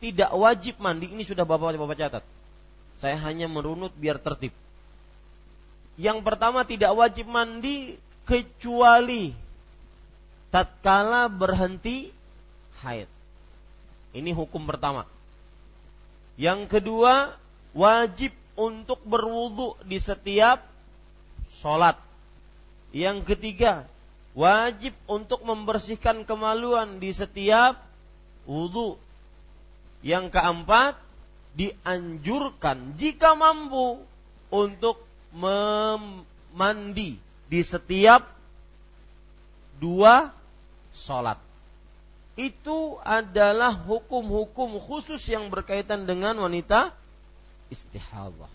tidak 0.00 0.32
wajib 0.36 0.80
mandi. 0.80 1.08
Ini 1.08 1.24
sudah 1.24 1.48
Bapak-bapak 1.48 1.96
catat. 1.96 2.24
Saya 3.00 3.16
hanya 3.24 3.48
merunut 3.48 3.92
biar 3.96 4.20
tertib. 4.20 4.52
Yang 5.96 6.20
pertama 6.24 6.64
tidak 6.64 6.92
wajib 6.96 7.28
mandi 7.28 7.96
kecuali 8.28 9.32
tatkala 10.50 11.30
berhenti 11.30 12.10
haid. 12.82 13.06
Ini 14.10 14.34
hukum 14.34 14.66
pertama. 14.66 15.06
Yang 16.34 16.78
kedua, 16.78 17.38
wajib 17.74 18.34
untuk 18.58 18.98
berwudu 19.06 19.78
di 19.86 20.02
setiap 20.02 20.66
sholat. 21.62 21.94
Yang 22.90 23.34
ketiga, 23.34 23.86
wajib 24.34 24.92
untuk 25.06 25.46
membersihkan 25.46 26.26
kemaluan 26.26 26.98
di 26.98 27.14
setiap 27.14 27.78
wudhu. 28.50 28.98
Yang 30.02 30.34
keempat, 30.34 30.98
dianjurkan 31.54 32.98
jika 32.98 33.38
mampu 33.38 34.02
untuk 34.50 34.98
memandi 35.30 37.20
di 37.46 37.60
setiap 37.62 38.26
dua 39.78 40.39
sholat. 41.00 41.40
Itu 42.36 43.00
adalah 43.00 43.72
hukum-hukum 43.74 44.76
khusus 44.84 45.20
yang 45.28 45.48
berkaitan 45.48 46.04
dengan 46.04 46.36
wanita 46.36 46.92
istihadah. 47.72 48.52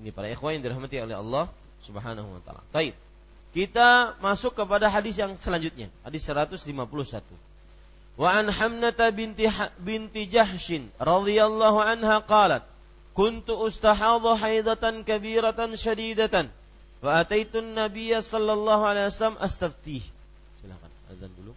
Ini 0.00 0.10
para 0.16 0.32
ikhwan 0.32 0.56
yang 0.56 0.64
dirahmati 0.64 0.96
oleh 1.04 1.16
Allah 1.16 1.44
Subhanahu 1.84 2.28
wa 2.28 2.40
taala. 2.40 2.64
Baik. 2.72 2.96
Kita 3.50 4.14
masuk 4.22 4.54
kepada 4.54 4.86
hadis 4.86 5.18
yang 5.18 5.34
selanjutnya, 5.36 5.90
hadis 6.06 6.22
151. 6.22 6.70
Wa 8.14 8.36
an 8.36 8.46
Hamnata 8.52 9.10
binti 9.10 9.48
binti 9.82 10.28
Jahshin 10.30 10.92
radhiyallahu 11.02 11.82
anha 11.82 12.22
qalat 12.22 12.62
kuntu 13.16 13.58
ustahadha 13.58 14.38
haidatan 14.38 15.02
kabiratan 15.02 15.74
shadidatan 15.74 16.52
wa 17.00 17.24
ataitu 17.24 17.58
an-nabiy 17.58 18.12
sallallahu 18.22 18.86
alaihi 18.86 19.08
wasallam 19.10 19.40
astaftih. 19.40 20.04
Azan 21.10 21.30
dulu. 21.34 21.52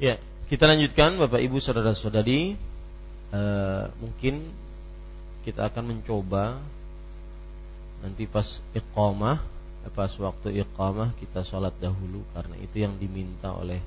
Ya, 0.00 0.16
kita 0.48 0.64
lanjutkan 0.64 1.20
Bapak 1.20 1.40
Ibu 1.44 1.60
saudara-saudari. 1.60 2.56
Uh, 3.28 3.92
mungkin 4.00 4.40
kita 5.44 5.68
akan 5.68 5.92
mencoba 5.92 6.56
nanti 8.00 8.24
pas 8.24 8.62
iqamah 8.70 9.42
pas 9.94 10.10
waktu 10.18 10.62
iqamah 10.62 11.14
kita 11.18 11.46
sholat 11.46 11.74
dahulu 11.78 12.22
karena 12.34 12.56
itu 12.58 12.82
yang 12.82 12.96
diminta 12.96 13.52
oleh 13.52 13.78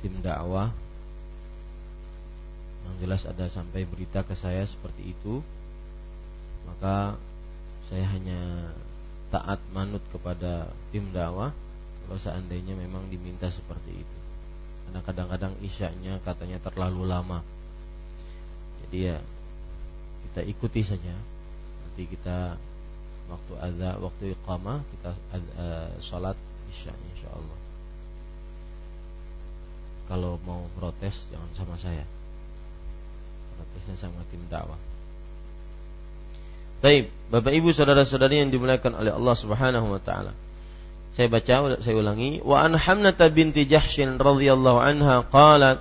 tim 0.00 0.16
dakwah. 0.24 0.72
Yang 2.86 2.94
jelas 3.04 3.22
ada 3.28 3.44
sampai 3.52 3.84
berita 3.84 4.24
ke 4.24 4.32
saya 4.32 4.64
seperti 4.64 5.12
itu. 5.12 5.44
Maka 6.66 7.14
saya 7.92 8.08
hanya 8.10 8.72
taat 9.30 9.60
manut 9.70 10.02
kepada 10.10 10.70
tim 10.90 11.12
dakwah 11.14 11.54
kalau 12.06 12.18
seandainya 12.22 12.78
memang 12.78 13.10
diminta 13.10 13.50
seperti 13.50 13.90
itu. 13.98 14.16
Karena 14.86 15.02
kadang-kadang 15.02 15.52
isyaknya 15.58 16.22
katanya 16.22 16.62
terlalu 16.62 17.02
lama. 17.02 17.42
Jadi 18.86 19.10
ya 19.10 19.18
kita 20.30 20.40
ikuti 20.46 20.86
saja. 20.86 21.14
Nanti 21.82 22.06
kita 22.06 22.54
waktu 23.26 23.52
ada 23.58 23.98
waktu 23.98 24.38
iqamah 24.38 24.78
kita 24.94 25.10
uh, 25.58 25.90
salat 25.98 26.38
isya 26.70 26.94
insyaallah. 26.94 27.58
Kalau 30.06 30.38
mau 30.46 30.70
protes 30.78 31.26
jangan 31.34 31.50
sama 31.58 31.74
saya. 31.74 32.06
Protesnya 33.58 34.06
sama 34.06 34.22
tim 34.30 34.46
dakwah. 34.46 34.78
Baik, 36.78 37.10
Bapak 37.34 37.50
Ibu 37.50 37.74
saudara-saudari 37.74 38.38
yang 38.38 38.54
dimuliakan 38.54 39.02
oleh 39.02 39.10
Allah 39.10 39.34
Subhanahu 39.34 39.96
wa 39.96 39.98
taala. 39.98 40.45
Saya 41.16 41.32
baca, 41.32 41.80
saya 41.80 41.96
ulangi. 41.96 42.44
Wa 42.44 42.60
an 42.60 42.76
Hamnata 42.76 43.32
binti 43.32 43.64
Jahshin 43.64 44.20
radhiyallahu 44.20 44.76
anha 44.76 45.24
qalat 45.24 45.80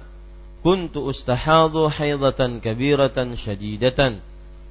kuntu 0.63 1.11
ustahadu 1.11 1.91
haidatan 1.91 2.63
kabiratan 2.63 3.35
shadidatan. 3.35 4.23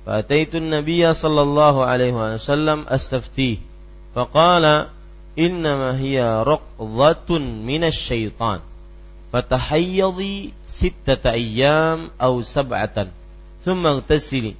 فأتيت 0.04 0.54
النبي 0.54 1.12
صلى 1.12 1.42
الله 1.42 1.84
عليه 1.84 2.12
وسلم 2.12 2.84
أستفتيه 2.88 3.56
فقال 4.14 4.86
إنما 5.38 5.98
هي 5.98 6.44
رقضة 6.44 7.38
من 7.38 7.84
الشيطان 7.84 8.60
فتحيضي 9.32 10.52
ستة 10.68 11.30
أيام 11.30 12.10
أو 12.22 12.42
سبعة 12.42 13.08
ثم 13.64 13.86
اغتسلي 13.86 14.54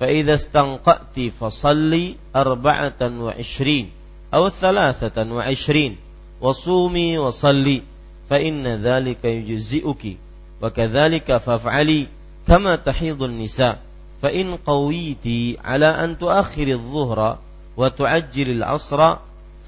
فإذا 0.00 0.34
استنقأت 0.34 1.20
فصلي 1.40 2.14
أربعة 2.36 3.00
وعشرين 3.02 3.90
أو 4.34 4.48
ثلاثة 4.48 5.32
وعشرين 5.32 5.96
وصومي 6.40 7.18
وصلي 7.18 7.82
فإن 8.30 8.66
ذلك 8.66 9.24
يجزئك 9.24 10.16
وكذلك 10.62 11.36
فافعلي 11.36 12.06
كما 12.48 12.76
تحيض 12.76 13.22
النساء 13.22 13.78
فإن 14.22 14.56
قويت 14.56 15.58
على 15.64 15.86
أن 15.86 16.18
تؤخر 16.18 16.68
الظهر 16.68 17.38
وتعجل 17.76 18.50
العصر 18.50 19.16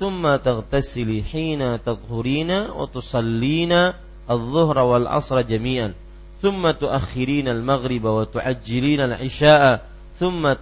ثم 0.01 0.37
تغتسلي 0.37 1.23
حين 1.23 1.83
تظهرين 1.85 2.51
وتصلين 2.51 3.93
الظهر 4.31 4.79
والعصر 4.79 5.41
جميعا 5.41 5.93
ثم 6.43 6.71
تؤخرين 6.71 7.49
المغرب 7.49 8.05
وتعجلين 8.05 9.01
العشاء 9.01 9.87
ثم 10.21 10.53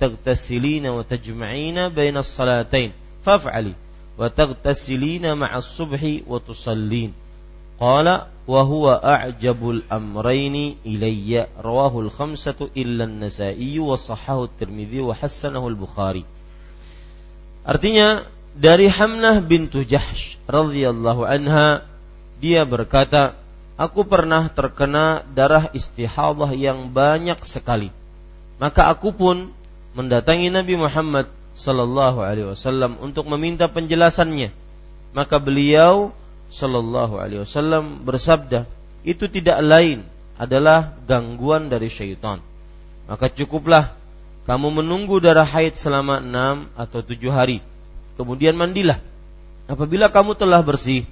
تغتسلين 0.00 0.86
وتجمعين 0.86 1.88
بين 1.88 2.16
الصلاتين. 2.16 2.92
faf'ali 3.26 3.74
wa 4.14 4.30
taghtasilina 4.30 5.34
ma'as 5.34 5.66
subhi 5.66 6.22
wa 6.22 6.38
tusallin 6.38 7.10
qala 7.82 8.30
wa 8.46 8.62
huwa 8.62 9.02
a'jabul 9.02 9.82
amrayni 9.90 10.78
ilayya 10.86 11.50
rawahu 11.58 12.06
khamsatu 12.06 12.70
illa 12.78 13.10
an-nasa'i 13.10 13.82
wa 13.82 13.98
sahahu 13.98 14.46
wa 14.46 15.14
hassanahu 15.18 15.74
Artinya 17.66 18.22
dari 18.54 18.86
Hamnah 18.86 19.42
bintu 19.42 19.82
Jahsh 19.82 20.38
radhiyallahu 20.46 21.26
anha 21.26 21.82
dia 22.38 22.62
berkata 22.62 23.34
aku 23.74 24.06
pernah 24.06 24.48
terkena 24.48 25.26
darah 25.34 25.68
istihadah 25.74 26.54
yang 26.56 26.88
banyak 26.94 27.36
sekali. 27.42 27.90
Maka 28.56 28.88
aku 28.88 29.12
pun 29.12 29.52
mendatangi 29.92 30.48
Nabi 30.48 30.80
Muhammad 30.80 31.28
sallallahu 31.56 32.20
alaihi 32.20 32.52
wasallam 32.52 33.00
untuk 33.00 33.24
meminta 33.32 33.66
penjelasannya. 33.72 34.52
Maka 35.16 35.40
beliau 35.40 36.12
Shallallahu 36.46 37.18
Alaihi 37.18 37.42
Wasallam 37.42 38.06
bersabda, 38.06 38.68
itu 39.02 39.26
tidak 39.26 39.58
lain 39.62 40.06
adalah 40.38 40.94
gangguan 41.08 41.72
dari 41.72 41.90
syaitan. 41.90 42.38
Maka 43.06 43.30
cukuplah 43.30 43.94
kamu 44.46 44.82
menunggu 44.82 45.18
darah 45.18 45.46
haid 45.46 45.74
selama 45.74 46.22
enam 46.22 46.70
atau 46.78 47.02
tujuh 47.02 47.32
hari. 47.34 47.58
Kemudian 48.14 48.54
mandilah. 48.54 49.02
Apabila 49.66 50.06
kamu 50.06 50.38
telah 50.38 50.62
bersih, 50.62 51.02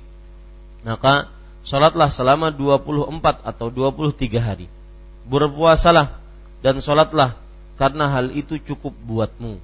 maka 0.86 1.26
sholatlah 1.66 2.06
selama 2.06 2.54
24 2.54 3.42
atau 3.42 3.66
23 3.74 4.38
hari. 4.38 4.66
Berpuasalah 5.26 6.14
dan 6.62 6.78
sholatlah 6.78 7.34
karena 7.74 8.06
hal 8.06 8.30
itu 8.30 8.62
cukup 8.62 8.94
buatmu. 9.02 9.58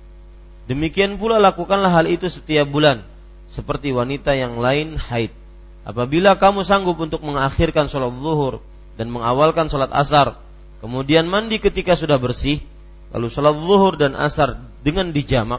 Demikian 0.70 1.18
pula 1.18 1.42
lakukanlah 1.42 1.90
hal 1.90 2.06
itu 2.06 2.30
setiap 2.30 2.70
bulan, 2.70 3.02
seperti 3.50 3.90
wanita 3.90 4.38
yang 4.38 4.62
lain 4.62 4.94
haid. 4.94 5.34
Apabila 5.82 6.38
kamu 6.38 6.62
sanggup 6.62 6.94
untuk 7.02 7.26
mengakhirkan 7.26 7.90
sholat 7.90 8.14
zuhur 8.22 8.62
dan 8.94 9.10
mengawalkan 9.10 9.66
sholat 9.66 9.90
asar, 9.90 10.38
kemudian 10.78 11.26
mandi 11.26 11.58
ketika 11.58 11.98
sudah 11.98 12.22
bersih, 12.22 12.62
lalu 13.10 13.26
sholat 13.26 13.58
zuhur 13.58 13.98
dan 13.98 14.14
asar 14.14 14.62
dengan 14.86 15.10
dijamak, 15.10 15.58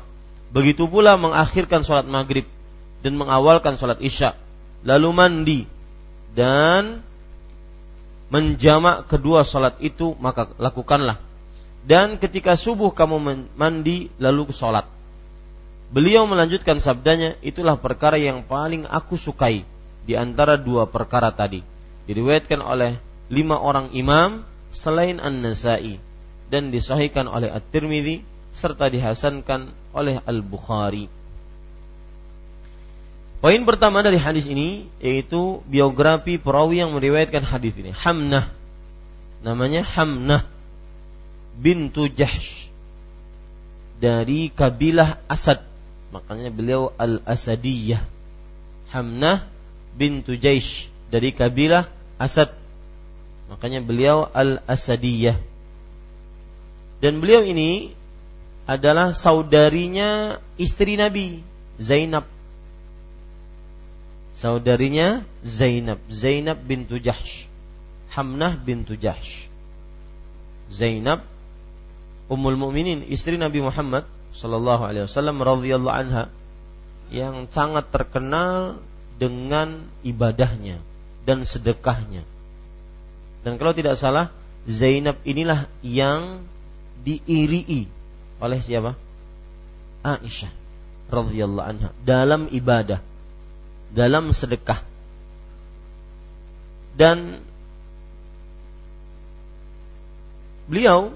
begitu 0.56 0.88
pula 0.88 1.20
mengakhirkan 1.20 1.84
sholat 1.84 2.08
maghrib 2.08 2.48
dan 3.04 3.20
mengawalkan 3.20 3.76
sholat 3.76 4.00
isya, 4.00 4.40
lalu 4.88 5.12
mandi 5.12 5.60
dan 6.32 7.04
menjamak 8.32 9.12
kedua 9.12 9.44
sholat 9.44 9.76
itu 9.84 10.16
maka 10.24 10.48
lakukanlah. 10.56 11.20
Dan 11.84 12.16
ketika 12.16 12.56
subuh 12.56 12.96
kamu 12.96 13.20
mandi 13.60 14.08
lalu 14.16 14.48
sholat. 14.56 15.01
Beliau 15.92 16.24
melanjutkan 16.24 16.80
sabdanya, 16.80 17.36
itulah 17.44 17.76
perkara 17.76 18.16
yang 18.16 18.48
paling 18.48 18.88
aku 18.88 19.20
sukai 19.20 19.68
di 20.08 20.16
antara 20.16 20.56
dua 20.56 20.88
perkara 20.88 21.36
tadi. 21.36 21.60
Diriwayatkan 22.08 22.64
oleh 22.64 22.96
lima 23.28 23.60
orang 23.60 23.92
imam 23.92 24.48
selain 24.72 25.20
An-Nasai 25.20 26.00
dan 26.48 26.72
disahihkan 26.72 27.28
oleh 27.28 27.52
At-Tirmidzi 27.52 28.24
serta 28.56 28.88
dihasankan 28.88 29.72
oleh 29.92 30.20
Al-Bukhari. 30.24 31.08
Poin 33.42 33.62
pertama 33.66 34.06
dari 34.06 34.22
hadis 34.22 34.46
ini 34.46 34.86
yaitu 35.02 35.66
biografi 35.66 36.38
perawi 36.38 36.84
yang 36.84 36.94
meriwayatkan 36.94 37.42
hadis 37.42 37.74
ini. 37.80 37.90
Hamnah. 37.90 38.54
Namanya 39.42 39.82
Hamnah 39.82 40.46
bintu 41.58 42.06
Jahsh 42.06 42.70
dari 43.98 44.54
kabilah 44.54 45.18
Asad. 45.26 45.71
Makanya 46.12 46.52
beliau 46.52 46.92
Al-Asadiyah. 47.00 48.04
Hamnah 48.92 49.48
bintu 49.96 50.36
Jaish 50.36 50.92
dari 51.08 51.32
kabilah 51.32 51.88
Asad. 52.20 52.52
Makanya 53.48 53.80
beliau 53.80 54.28
Al-Asadiyah. 54.32 55.40
Dan 57.00 57.24
beliau 57.24 57.42
ini 57.42 57.96
adalah 58.68 59.16
saudarinya 59.16 60.38
istri 60.60 61.00
Nabi 61.00 61.42
Zainab 61.82 62.30
saudarinya 64.42 65.22
Zainab, 65.46 66.02
Zainab 66.10 66.58
bintu 66.66 66.98
Jahsh, 66.98 67.46
Hamnah 68.10 68.58
bintu 68.58 68.98
Jahsh. 68.98 69.46
Zainab 70.74 71.22
Ummul 72.26 72.58
Mukminin, 72.58 73.06
istri 73.06 73.38
Nabi 73.38 73.62
Muhammad 73.62 74.08
sallallahu 74.32 74.84
alaihi 74.88 75.06
wasallam 75.08 75.38
radhiyallahu 75.44 75.96
anha 75.96 76.24
yang 77.12 77.48
sangat 77.52 77.92
terkenal 77.92 78.80
dengan 79.20 79.86
ibadahnya 80.02 80.80
dan 81.28 81.44
sedekahnya. 81.44 82.24
Dan 83.46 83.60
kalau 83.60 83.76
tidak 83.76 84.00
salah, 84.00 84.34
Zainab 84.66 85.20
inilah 85.28 85.68
yang 85.84 86.46
diirii 87.04 87.90
oleh 88.42 88.60
siapa? 88.62 88.98
Aisyah 90.02 90.50
radhiyallahu 91.12 91.68
anha 91.68 91.90
dalam 92.02 92.50
ibadah 92.50 93.04
dalam 93.92 94.32
sedekah. 94.32 94.82
Dan 96.96 97.44
beliau 100.68 101.16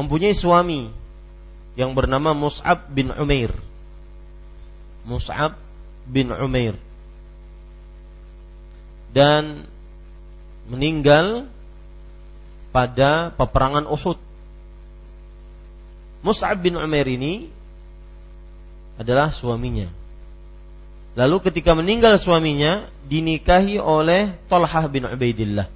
mempunyai 0.00 0.32
suami 0.32 0.88
yang 1.76 1.92
bernama 1.92 2.32
Mus'ab 2.32 2.88
bin 2.88 3.12
Umair. 3.12 3.52
Mus'ab 5.04 5.60
bin 6.08 6.32
Umair. 6.32 6.74
Dan 9.12 9.68
meninggal 10.70 11.50
pada 12.72 13.34
peperangan 13.34 13.84
Uhud. 13.84 14.16
Mus'ab 16.24 16.56
bin 16.64 16.80
Umair 16.80 17.04
ini 17.04 17.52
adalah 19.00 19.32
suaminya. 19.32 19.88
Lalu 21.18 21.36
ketika 21.42 21.74
meninggal 21.74 22.16
suaminya 22.16 22.86
dinikahi 23.10 23.82
oleh 23.82 24.36
Talhah 24.46 24.86
bin 24.86 25.04
Ubaidillah. 25.04 25.66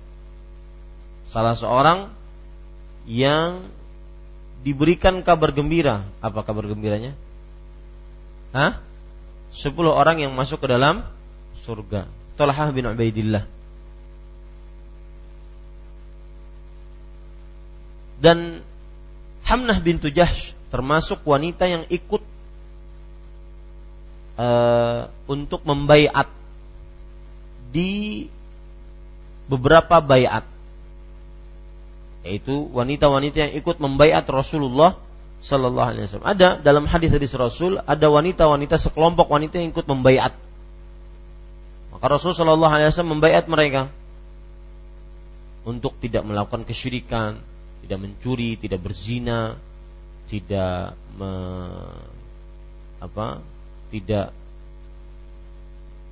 Salah 1.26 1.58
seorang 1.58 2.14
yang 3.10 3.66
diberikan 4.64 5.20
kabar 5.20 5.52
gembira. 5.52 6.08
Apa 6.24 6.40
kabar 6.40 6.64
gembiranya? 6.64 7.12
Hah? 8.56 8.80
Sepuluh 9.52 9.92
orang 9.92 10.24
yang 10.24 10.32
masuk 10.32 10.64
ke 10.64 10.66
dalam 10.72 11.04
surga. 11.62 12.08
Talhah 12.34 12.72
bin 12.72 12.88
Ubaidillah. 12.88 13.44
Dan 18.18 18.64
Hamnah 19.44 19.78
bintu 19.84 20.08
Jahsh 20.08 20.56
termasuk 20.72 21.20
wanita 21.28 21.68
yang 21.68 21.84
ikut 21.92 22.24
uh, 24.40 25.12
untuk 25.28 25.60
membaiat 25.68 26.26
di 27.68 28.26
beberapa 29.44 30.00
bayat 30.00 30.53
yaitu 32.24 32.66
wanita-wanita 32.72 33.36
yang 33.48 33.52
ikut 33.60 33.76
membaiat 33.78 34.24
Rasulullah 34.26 34.96
Sallallahu 35.44 35.88
Alaihi 35.92 36.08
Wasallam. 36.08 36.28
Ada 36.32 36.48
dalam 36.64 36.88
hadis 36.88 37.12
hadis 37.12 37.36
Rasul 37.36 37.76
ada 37.84 38.06
wanita-wanita 38.08 38.80
sekelompok 38.80 39.28
wanita 39.28 39.60
yang 39.60 39.76
ikut 39.76 39.84
membaiat. 39.84 40.32
Maka 41.92 42.06
Rasul 42.08 42.32
Sallallahu 42.32 42.72
Alaihi 42.72 42.88
Wasallam 42.88 43.20
membaiat 43.20 43.44
mereka 43.44 43.92
untuk 45.68 46.00
tidak 46.00 46.24
melakukan 46.24 46.64
kesyirikan, 46.64 47.44
tidak 47.84 47.98
mencuri, 48.00 48.56
tidak 48.56 48.80
berzina, 48.80 49.60
tidak 50.32 50.96
me, 51.20 51.32
apa, 53.04 53.44
tidak 53.92 54.32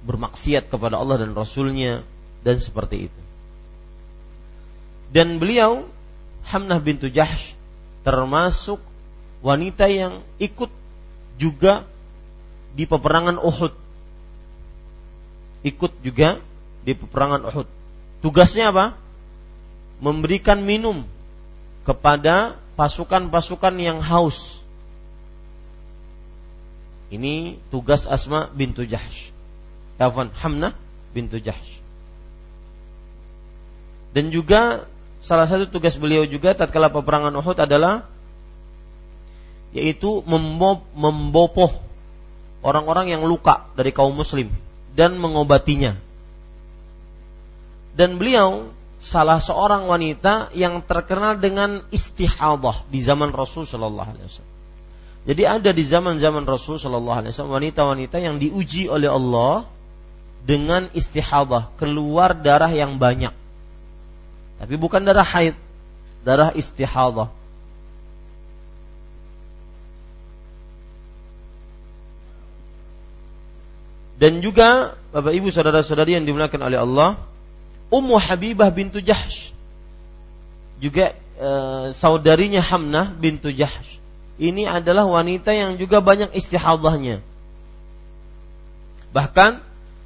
bermaksiat 0.04 0.68
kepada 0.68 1.00
Allah 1.00 1.24
dan 1.24 1.32
Rasulnya 1.32 2.04
dan 2.44 2.60
seperti 2.60 3.08
itu. 3.08 3.20
Dan 5.12 5.40
beliau 5.40 5.88
Hamnah 6.52 6.78
bintu 6.84 7.08
Jahsh 7.08 7.56
termasuk 8.04 8.76
wanita 9.40 9.88
yang 9.88 10.20
ikut 10.36 10.68
juga 11.40 11.88
di 12.76 12.84
peperangan 12.84 13.40
Uhud. 13.40 13.72
Ikut 15.64 15.92
juga 16.04 16.36
di 16.84 16.92
peperangan 16.92 17.48
Uhud. 17.48 17.68
Tugasnya 18.20 18.68
apa? 18.68 18.92
Memberikan 20.02 20.60
minum 20.60 21.08
kepada 21.88 22.60
pasukan-pasukan 22.76 23.74
yang 23.80 23.98
haus 24.04 24.62
ini 27.12 27.60
tugas 27.68 28.08
Asma 28.08 28.48
bintu 28.48 28.88
Jahsh. 28.88 29.28
Tafan 30.00 30.32
Hamnah 30.32 30.72
bintu 31.12 31.36
Jahsh. 31.36 31.76
Dan 34.16 34.32
juga 34.32 34.88
salah 35.22 35.46
satu 35.46 35.70
tugas 35.70 35.94
beliau 35.96 36.26
juga 36.26 36.52
tatkala 36.52 36.90
peperangan 36.90 37.32
Uhud 37.32 37.56
adalah 37.56 38.04
yaitu 39.72 40.20
membopoh 40.92 41.72
orang-orang 42.60 43.16
yang 43.16 43.24
luka 43.24 43.64
dari 43.72 43.94
kaum 43.94 44.12
muslim 44.12 44.52
dan 44.92 45.16
mengobatinya. 45.16 45.96
Dan 47.96 48.20
beliau 48.20 48.68
salah 49.00 49.40
seorang 49.40 49.88
wanita 49.88 50.52
yang 50.52 50.84
terkenal 50.84 51.40
dengan 51.40 51.84
istihadah 51.88 52.84
di 52.88 53.00
zaman 53.00 53.32
Rasul 53.32 53.64
sallallahu 53.64 54.10
alaihi 54.12 54.28
wasallam. 54.28 54.52
Jadi 55.22 55.42
ada 55.46 55.70
di 55.70 55.86
zaman-zaman 55.86 56.42
Rasul 56.42 56.82
Shallallahu 56.82 57.18
Alaihi 57.22 57.30
Wasallam 57.30 57.54
wanita-wanita 57.62 58.18
yang 58.18 58.42
diuji 58.42 58.90
oleh 58.90 59.06
Allah 59.06 59.70
dengan 60.42 60.90
istihadah 60.90 61.70
keluar 61.78 62.34
darah 62.34 62.70
yang 62.74 62.98
banyak. 62.98 63.30
Tapi 64.62 64.78
bukan 64.78 65.02
darah 65.02 65.26
haid, 65.26 65.58
darah 66.22 66.54
istihadah. 66.54 67.26
Dan 74.22 74.38
juga 74.38 74.94
Bapak 75.10 75.34
Ibu 75.34 75.50
saudara-saudari 75.50 76.14
yang 76.14 76.22
dimuliakan 76.22 76.62
oleh 76.62 76.78
Allah, 76.78 77.18
Ummu 77.90 78.14
Habibah 78.22 78.70
bintu 78.70 79.02
Jahsh 79.02 79.50
juga 80.78 81.18
e, 81.34 81.50
saudarinya 81.90 82.62
Hamnah 82.62 83.10
bintu 83.18 83.50
Jahsh 83.50 83.98
ini 84.38 84.66
adalah 84.66 85.06
wanita 85.10 85.50
yang 85.50 85.74
juga 85.74 85.98
banyak 85.98 86.34
istihadahnya. 86.38 87.18
Bahkan 89.10 89.60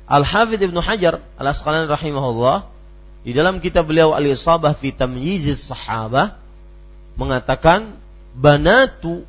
Al-Hafidh 0.08 0.64
Ibnu 0.64 0.80
Hajar 0.80 1.20
Al-Asqalani 1.36 1.88
rahimahullah 1.88 2.68
di 3.26 3.34
dalam 3.34 3.58
kitab 3.58 3.90
beliau 3.90 4.14
Al-Isabah 4.14 4.70
fi 4.78 4.94
Tamyizis 4.94 5.66
Sahabah 5.66 6.38
mengatakan 7.18 7.98
banatu 8.38 9.26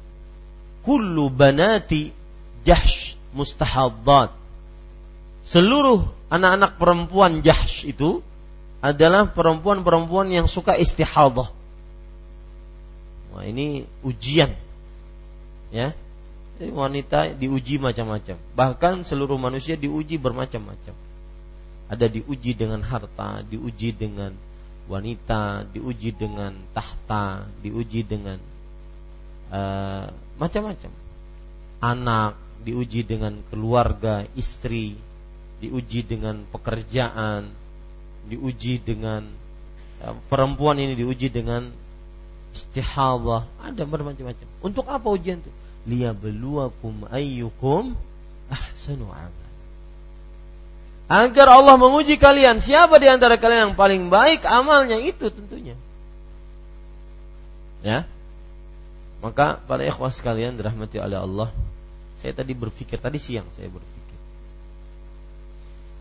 kullu 0.86 1.34
banati 1.34 2.14
Jahsh 2.62 3.18
mustahaddat. 3.34 4.38
Seluruh 5.42 6.06
anak-anak 6.30 6.78
perempuan 6.78 7.42
Jahsh 7.42 7.90
itu 7.90 8.22
adalah 8.86 9.34
perempuan-perempuan 9.34 10.30
yang 10.30 10.46
suka 10.46 10.78
istihadah. 10.78 11.50
Wah, 13.34 13.44
ini 13.50 13.90
ujian 14.06 14.54
ya 15.72 15.92
wanita 16.58 17.38
diuji 17.38 17.78
macam-macam 17.78 18.40
bahkan 18.58 19.06
seluruh 19.06 19.38
manusia 19.38 19.78
diuji 19.78 20.18
bermacam-macam 20.18 20.96
ada 21.88 22.06
diuji 22.08 22.52
dengan 22.56 22.84
harta 22.84 23.44
diuji 23.48 23.96
dengan 23.96 24.36
wanita 24.88 25.68
diuji 25.72 26.16
dengan 26.16 26.56
tahta 26.72 27.48
diuji 27.64 28.04
dengan 28.08 28.40
uh, 29.52 30.08
macam-macam 30.40 30.92
anak 31.84 32.34
diuji 32.64 33.04
dengan 33.08 33.40
keluarga 33.48 34.28
istri 34.36 34.96
diuji 35.64 36.04
dengan 36.04 36.44
pekerjaan 36.52 37.48
diuji 38.28 38.84
dengan 38.84 39.24
uh, 40.04 40.16
perempuan 40.28 40.80
ini 40.80 40.94
diuji 40.96 41.32
dengan 41.32 41.72
istihadah, 42.58 43.46
ada 43.62 43.84
bermacam-macam. 43.86 44.48
Untuk 44.66 44.90
apa 44.90 45.08
ujian 45.14 45.38
itu? 45.38 45.52
Liyabluwakum 45.88 47.08
ayyukum 47.14 47.96
ahsanu 48.50 49.08
amal. 49.14 49.47
Agar 51.08 51.48
Allah 51.48 51.80
menguji 51.80 52.20
kalian, 52.20 52.60
siapa 52.60 53.00
di 53.00 53.08
antara 53.08 53.40
kalian 53.40 53.72
yang 53.72 53.76
paling 53.80 54.12
baik 54.12 54.44
amalnya 54.44 55.00
itu 55.00 55.32
tentunya. 55.32 55.80
Ya. 57.80 58.04
Maka 59.24 59.64
para 59.64 59.88
ikhwah 59.88 60.12
sekalian 60.12 60.60
dirahmati 60.60 61.00
oleh 61.00 61.16
Allah, 61.16 61.50
saya 62.20 62.36
tadi 62.36 62.52
berpikir 62.52 63.00
tadi 63.00 63.18
siang 63.18 63.48
saya 63.56 63.72
berpikir. 63.72 64.20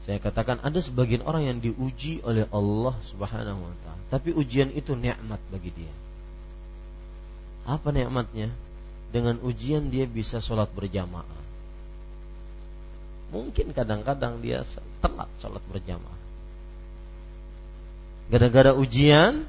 Saya 0.05 0.19
katakan 0.19 0.59
ada 0.63 0.79
sebagian 0.83 1.23
orang 1.23 1.55
yang 1.55 1.59
diuji 1.63 2.21
oleh 2.27 2.51
Allah 2.51 2.95
Subhanahu 3.07 3.63
wa 3.63 3.75
taala, 3.87 4.03
tapi 4.11 4.35
ujian 4.35 4.75
itu 4.75 4.99
nikmat 4.99 5.39
bagi 5.55 5.71
dia. 5.71 5.95
Apa 7.67 7.95
nikmatnya? 7.95 8.51
Dengan 9.11 9.39
ujian 9.43 9.87
dia 9.91 10.07
bisa 10.07 10.43
sholat 10.43 10.71
berjamaah. 10.75 11.47
Mungkin 13.35 13.75
kadang-kadang 13.75 14.39
dia 14.39 14.63
telat 15.07 15.31
sholat 15.39 15.63
berjamaah. 15.71 16.21
Gara-gara 18.27 18.75
ujian, 18.75 19.47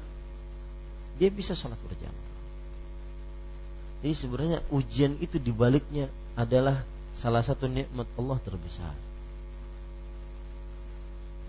dia 1.18 1.30
bisa 1.34 1.58
sholat 1.58 1.78
berjamaah. 1.82 2.28
Jadi 3.98 4.14
sebenarnya 4.14 4.58
ujian 4.70 5.18
itu 5.18 5.42
dibaliknya 5.42 6.06
adalah 6.38 6.86
salah 7.18 7.42
satu 7.42 7.66
nikmat 7.66 8.06
Allah 8.14 8.38
terbesar. 8.38 8.94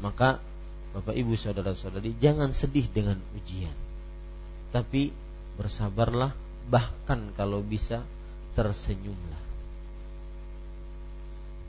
Maka 0.02 0.42
Bapak 0.90 1.14
Ibu 1.14 1.38
saudara-saudari 1.38 2.18
jangan 2.18 2.50
sedih 2.50 2.90
dengan 2.90 3.22
ujian. 3.38 3.78
Tapi 4.74 5.14
bersabarlah 5.62 6.34
bahkan 6.66 7.30
kalau 7.38 7.62
bisa 7.62 8.02
tersenyumlah. 8.58 9.49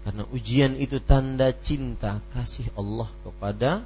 Karena 0.00 0.24
ujian 0.32 0.80
itu 0.80 0.96
tanda 1.04 1.52
cinta 1.52 2.24
kasih 2.32 2.72
Allah 2.72 3.08
kepada 3.20 3.84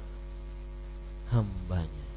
hambanya. 1.35 2.07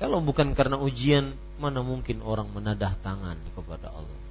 Kalau 0.00 0.24
bukan 0.24 0.56
karena 0.56 0.80
ujian, 0.80 1.36
mana 1.60 1.84
mungkin 1.84 2.24
orang 2.24 2.50
menadah 2.50 2.96
tangan 3.04 3.38
kepada 3.54 3.92
Allah. 3.92 4.22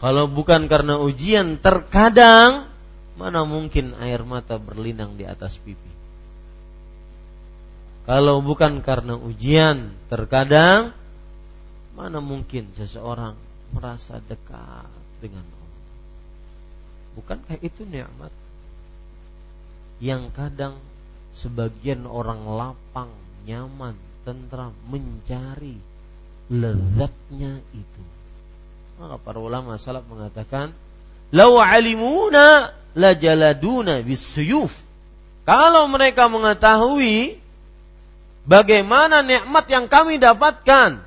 Kalau 0.00 0.24
bukan 0.26 0.66
karena 0.66 0.96
ujian, 0.96 1.60
terkadang 1.60 2.72
mana 3.20 3.44
mungkin 3.44 3.92
air 4.00 4.24
mata 4.24 4.56
berlinang 4.56 5.20
di 5.20 5.28
atas 5.28 5.60
pipi. 5.60 5.92
Kalau 8.08 8.40
bukan 8.40 8.80
karena 8.80 9.14
ujian, 9.14 9.92
terkadang 10.08 10.96
mana 11.92 12.18
mungkin 12.24 12.72
seseorang 12.72 13.36
merasa 13.76 14.18
dekat 14.24 14.88
dengan 15.20 15.44
Bukankah 17.18 17.58
itu 17.62 17.82
nikmat? 17.86 18.30
Yang 20.00 20.32
kadang 20.32 20.74
sebagian 21.34 22.06
orang 22.06 22.46
lapang, 22.46 23.10
nyaman, 23.46 23.94
tentram 24.22 24.74
mencari 24.86 25.76
lezatnya 26.50 27.62
itu. 27.72 28.04
Maka 29.00 29.16
para 29.22 29.38
ulama 29.40 29.80
salaf 29.80 30.04
mengatakan, 30.10 30.74
"Lau 31.32 31.56
alimuna 31.62 32.74
la 32.92 33.12
jaladuna 33.16 34.02
bisuyuf." 34.04 34.74
Kalau 35.48 35.88
mereka 35.88 36.28
mengetahui 36.28 37.40
bagaimana 38.44 39.24
nikmat 39.24 39.64
yang 39.72 39.86
kami 39.88 40.20
dapatkan 40.20 41.00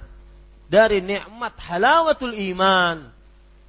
dari 0.73 1.05
nikmat 1.05 1.53
halawatul 1.59 2.33
iman, 2.33 3.13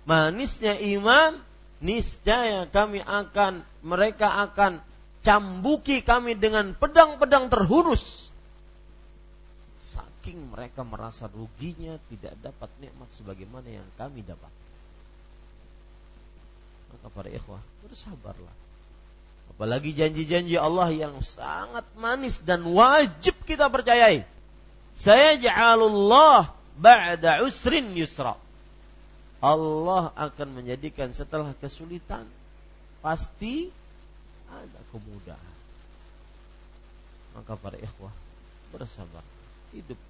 manisnya 0.08 0.78
iman, 0.96 1.36
niscaya 1.84 2.64
kami 2.64 3.04
akan 3.04 3.60
mereka 3.84 4.48
akan 4.48 4.80
cambuki 5.20 6.00
kami 6.00 6.32
dengan 6.32 6.72
pedang-pedang 6.72 7.52
terhunus. 7.52 8.32
Saking 9.84 10.48
mereka 10.48 10.80
merasa 10.80 11.28
ruginya 11.28 12.00
tidak 12.08 12.40
dapat 12.40 12.72
nikmat 12.80 13.08
sebagaimana 13.12 13.68
yang 13.68 13.88
kami 14.00 14.24
dapat. 14.24 14.48
Maka 16.96 17.06
para 17.12 17.28
ikhwah 17.28 17.60
bersabarlah. 17.84 18.54
Apalagi 19.52 19.92
janji-janji 19.92 20.56
Allah 20.56 20.88
yang 20.88 21.20
sangat 21.20 21.84
manis 22.00 22.40
dan 22.40 22.64
wajib 22.64 23.36
kita 23.44 23.68
percayai. 23.68 24.24
Saya 24.96 25.36
ja'alullah 25.36 26.56
ba'da 26.80 27.44
usrin 27.44 27.92
yusra 27.92 28.40
Allah 29.44 30.08
akan 30.16 30.64
menjadikan 30.64 31.12
setelah 31.12 31.52
kesulitan 31.60 32.24
pasti 33.04 33.68
ada 34.48 34.80
kemudahan. 34.88 35.56
Maka 37.36 37.52
para 37.60 37.76
ikhwah 37.76 38.14
bersabar. 38.72 39.20
Hidup. 39.76 40.00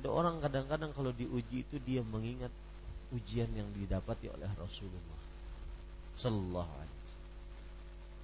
Ada 0.00 0.08
orang 0.08 0.40
kadang-kadang 0.40 0.96
kalau 0.96 1.12
diuji 1.12 1.68
itu 1.68 1.76
dia 1.84 2.00
mengingat 2.00 2.48
ujian 3.12 3.52
yang 3.52 3.68
didapati 3.76 4.32
oleh 4.32 4.48
Rasulullah 4.56 5.20
Sallallahu 6.16 6.72
Alaihi 6.72 6.96
Wasallam. 7.04 7.30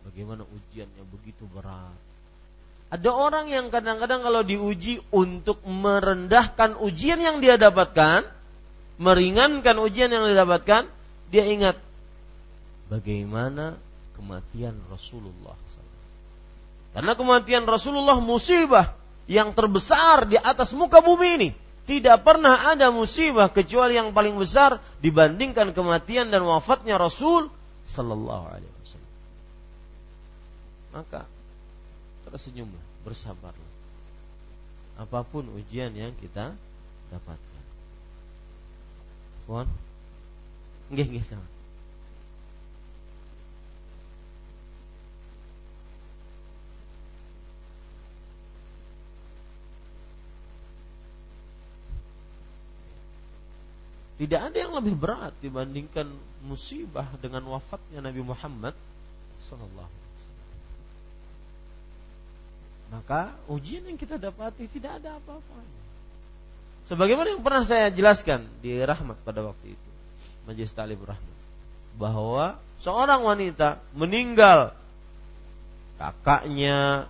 Bagaimana 0.09 0.42
ujiannya 0.48 1.04
begitu 1.12 1.44
berat. 1.52 2.00
Ada 2.88 3.12
orang 3.12 3.52
yang 3.52 3.68
kadang-kadang 3.68 4.24
kalau 4.24 4.40
diuji 4.40 5.04
untuk 5.12 5.61
merendahkan 5.68 6.80
ujian 6.80 7.20
yang 7.20 7.44
dia 7.44 7.61
dapatkan, 7.61 8.38
meringankan 8.99 9.78
ujian 9.78 10.11
yang 10.11 10.26
didapatkan, 10.26 10.90
dia 11.30 11.44
ingat 11.46 11.78
bagaimana 12.90 13.78
kematian 14.18 14.74
Rasulullah. 14.90 15.55
Karena 16.92 17.14
kematian 17.14 17.62
Rasulullah 17.62 18.18
musibah 18.18 18.96
yang 19.30 19.55
terbesar 19.55 20.26
di 20.26 20.34
atas 20.34 20.74
muka 20.74 20.99
bumi 20.99 21.28
ini. 21.38 21.51
Tidak 21.88 22.20
pernah 22.20 22.68
ada 22.68 22.92
musibah 22.92 23.49
kecuali 23.49 23.96
yang 23.96 24.12
paling 24.12 24.36
besar 24.36 24.76
dibandingkan 25.01 25.72
kematian 25.72 26.28
dan 26.28 26.44
wafatnya 26.44 27.01
Rasul 27.01 27.49
Sallallahu 27.88 28.44
Alaihi 28.44 28.74
Wasallam. 28.84 29.14
Maka 30.92 31.20
tersenyumlah, 32.28 32.84
bersabarlah. 33.09 33.72
Apa 35.01 35.24
pun 35.24 35.49
ujian 35.57 35.96
yang 35.96 36.12
kita 36.20 36.53
dapat. 37.09 37.40
Pun 39.49 39.64
Nggih 40.88 41.07
nggih 41.09 41.24
sama. 41.24 41.49
Tidak 54.18 54.40
ada 54.51 54.57
yang 54.59 54.74
lebih 54.74 54.99
berat 54.99 55.30
dibandingkan 55.38 56.11
musibah 56.42 57.07
dengan 57.22 57.46
wafatnya 57.55 58.03
Nabi 58.03 58.18
Muhammad 58.26 58.74
sallallahu 59.46 59.94
Maka 62.88 63.36
ujian 63.46 63.86
yang 63.86 64.01
kita 64.01 64.18
dapati 64.18 64.66
tidak 64.66 64.99
ada 64.99 65.22
apa-apanya. 65.22 65.78
Sebagaimana 66.89 67.36
yang 67.36 67.45
pernah 67.45 67.68
saya 67.68 67.93
jelaskan 67.93 68.49
di 68.64 68.80
Rahmat 68.80 69.20
pada 69.20 69.45
waktu 69.45 69.76
itu, 69.76 69.89
Majelis 70.49 70.72
Talib 70.72 71.05
Rahmat, 71.05 71.36
bahwa 72.01 72.57
seorang 72.80 73.20
wanita 73.28 73.76
meninggal 73.93 74.72
kakaknya, 76.01 77.05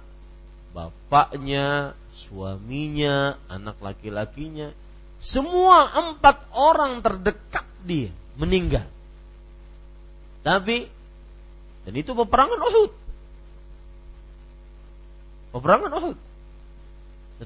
bapaknya, 0.74 1.94
suaminya, 2.10 3.38
anak 3.46 3.78
laki-lakinya, 3.78 4.74
semua 5.22 5.86
empat 5.94 6.50
orang 6.58 6.98
terdekat 6.98 7.66
dia 7.86 8.10
meninggal. 8.34 8.86
Tapi 10.42 10.90
dan 11.86 11.94
itu 11.94 12.12
peperangan 12.18 12.58
Uhud. 12.58 12.92
Peperangan 15.54 15.92
Uhud. 16.02 16.18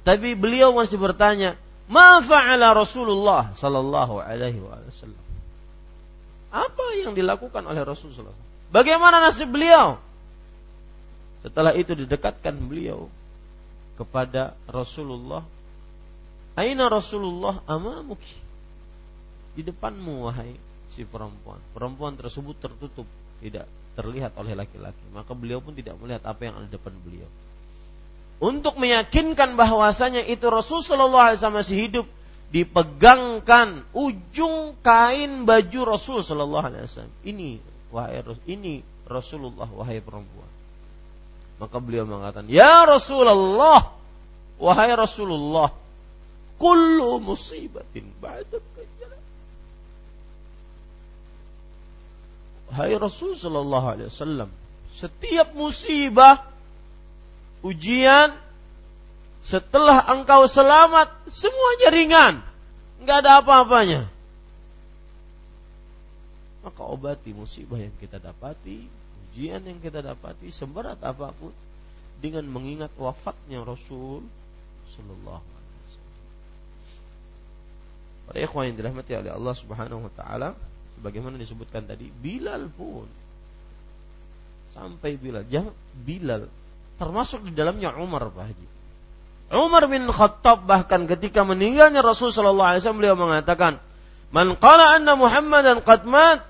Tetapi 0.01 0.33
beliau 0.33 0.72
masih 0.72 0.97
bertanya, 0.97 1.61
Ma 1.93 2.24
fa'ala 2.24 2.72
Rasulullah 2.72 3.53
sallallahu 3.53 4.24
alaihi 4.24 4.64
wasallam. 4.64 5.24
Apa 6.49 6.97
yang 6.97 7.12
dilakukan 7.12 7.61
oleh 7.68 7.84
Rasulullah? 7.84 8.32
Bagaimana 8.72 9.20
nasib 9.20 9.53
beliau? 9.53 10.01
Setelah 11.45 11.76
itu 11.76 11.93
didekatkan 11.93 12.57
beliau 12.57 13.12
kepada 14.01 14.57
Rasulullah. 14.64 15.45
Aina 16.57 16.88
Rasulullah 16.88 17.61
amamuki? 17.68 18.40
Di 19.53 19.61
depanmu 19.61 20.24
wahai 20.24 20.57
si 20.97 21.05
perempuan. 21.05 21.61
Perempuan 21.76 22.16
tersebut 22.16 22.57
tertutup, 22.57 23.05
tidak 23.45 23.68
terlihat 24.01 24.32
oleh 24.40 24.57
laki-laki. 24.57 25.05
Maka 25.12 25.36
beliau 25.36 25.61
pun 25.61 25.76
tidak 25.76 26.01
melihat 26.01 26.24
apa 26.24 26.40
yang 26.49 26.57
ada 26.57 26.64
di 26.68 26.72
depan 26.72 26.97
beliau 27.05 27.28
untuk 28.43 28.74
meyakinkan 28.74 29.55
bahwasanya 29.55 30.26
itu 30.26 30.51
Rasulullah 30.51 31.30
SAW 31.30 31.62
masih 31.62 31.78
hidup, 31.86 32.07
dipegangkan 32.51 33.86
ujung 33.95 34.74
kain 34.82 35.47
baju 35.47 35.80
Rasul 35.95 36.26
Shallallahu 36.26 36.66
Alaihi 36.66 36.84
Wasallam. 36.84 37.14
Ini 37.22 37.49
wahai 37.95 38.20
ini 38.51 38.82
Rasulullah 39.07 39.70
wahai 39.70 40.03
perempuan. 40.03 40.51
Maka 41.62 41.78
beliau 41.78 42.03
mengatakan, 42.03 42.51
Ya 42.51 42.82
Rasulullah, 42.82 43.95
wahai 44.59 44.90
Rasulullah, 44.99 45.70
kullu 46.59 47.22
musibatin 47.22 48.11
ba'da 48.18 48.59
Wahai 52.72 52.97
Rasul 52.97 53.36
Sallallahu 53.36 53.86
Alaihi 53.86 54.09
Wasallam, 54.09 54.49
setiap 54.97 55.53
musibah, 55.53 56.51
ujian, 57.63 58.35
setelah 59.43 60.07
engkau 60.11 60.47
selamat, 60.47 61.11
semuanya 61.31 61.89
ringan, 61.91 62.35
nggak 63.03 63.17
ada 63.27 63.43
apa-apanya. 63.43 64.07
Maka 66.63 66.83
obati 66.87 67.35
musibah 67.35 67.79
yang 67.79 67.95
kita 67.99 68.23
dapati, 68.23 68.87
ujian 69.31 69.63
yang 69.67 69.83
kita 69.83 69.99
dapati, 69.99 70.51
seberat 70.55 70.99
apa 71.03 71.35
pun, 71.35 71.51
dengan 72.23 72.47
mengingat 72.47 72.95
wafatnya 72.95 73.67
Rasul 73.67 74.23
Sallallahu 74.95 75.43
Alaihi 75.43 75.81
Wasallam. 75.91 76.19
Para 78.31 78.39
ikhwan 78.39 78.65
yang 78.71 78.77
dirahmati 78.79 79.11
oleh 79.19 79.33
Allah 79.35 79.55
Subhanahu 79.59 80.07
Wa 80.07 80.13
Taala, 80.15 80.55
sebagaimana 81.03 81.35
disebutkan 81.35 81.83
tadi 81.83 82.15
Bilal 82.15 82.71
pun 82.71 83.11
sampai 84.71 85.19
Bilal 85.19 85.43
jangan 85.51 85.75
Bilal 86.07 86.47
termasuk 86.97 87.45
di 87.47 87.53
dalamnya 87.53 87.95
Umar 87.97 88.28
Pak 88.28 88.45
Haji 88.53 88.66
Umar 89.53 89.84
bin 89.88 90.09
Khattab 90.09 90.64
bahkan 90.64 91.05
ketika 91.05 91.45
meninggalnya 91.45 92.01
Rasul 92.01 92.32
sallallahu 92.32 92.68
alaihi 92.72 92.80
wasallam 92.84 93.01
beliau 93.01 93.16
mengatakan 93.20 93.72
man 94.32 94.57
qala 94.57 94.97
anna 94.97 95.12
Muhammadan 95.12 95.84
qad 95.84 96.09
mat 96.09 96.45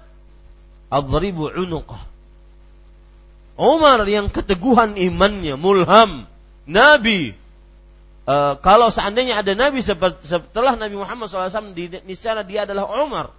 adribu 0.89 1.51
unuqah 1.51 2.03
Umar 3.59 4.07
yang 4.07 4.31
keteguhan 4.31 4.95
imannya 4.97 5.59
mulham 5.59 6.31
nabi 6.65 7.43
Uh, 8.23 8.55
kalau 8.63 8.87
seandainya 8.87 9.35
ada 9.35 9.51
nabi 9.59 9.83
setelah 9.83 10.79
Nabi 10.79 10.95
Muhammad 10.95 11.27
SAW 11.27 11.75
di, 11.75 11.91
sana 12.15 12.47
dia 12.47 12.63
adalah 12.63 12.87
Umar 13.03 13.35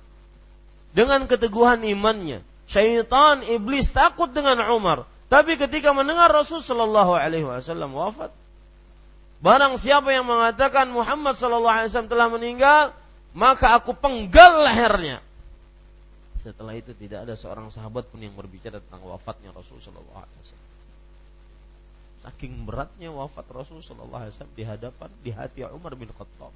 dengan 0.92 1.24
keteguhan 1.24 1.88
imannya. 1.88 2.44
Syaitan 2.68 3.48
iblis 3.48 3.96
takut 3.96 4.36
dengan 4.36 4.60
Umar. 4.76 5.08
Tapi 5.34 5.58
ketika 5.58 5.90
mendengar 5.98 6.30
Rasul 6.30 6.62
Shallallahu 6.62 7.18
Alaihi 7.18 7.42
Wasallam 7.42 7.98
wafat, 7.98 8.30
barang 9.42 9.82
siapa 9.82 10.14
yang 10.14 10.30
mengatakan 10.30 10.94
Muhammad 10.94 11.34
Shallallahu 11.34 11.74
Alaihi 11.74 11.90
Wasallam 11.90 12.12
telah 12.14 12.28
meninggal, 12.30 12.84
maka 13.34 13.74
aku 13.74 13.98
penggal 13.98 14.62
lehernya. 14.70 15.26
Setelah 16.46 16.78
itu 16.78 16.94
tidak 16.94 17.26
ada 17.26 17.34
seorang 17.34 17.74
sahabat 17.74 18.06
pun 18.14 18.22
yang 18.22 18.38
berbicara 18.38 18.78
tentang 18.78 19.02
wafatnya 19.10 19.50
Rasul 19.58 19.82
Shallallahu 19.82 20.22
Alaihi 20.22 20.40
Wasallam. 20.46 20.70
Saking 22.30 22.54
beratnya 22.70 23.10
wafat 23.10 23.50
Rasul 23.50 23.82
Shallallahu 23.82 24.22
Alaihi 24.30 24.38
Wasallam 24.38 24.54
di 24.54 24.64
hadapan 24.70 25.10
di 25.26 25.32
hati 25.34 25.66
Umar 25.66 25.98
bin 25.98 26.14
Khattab. 26.14 26.54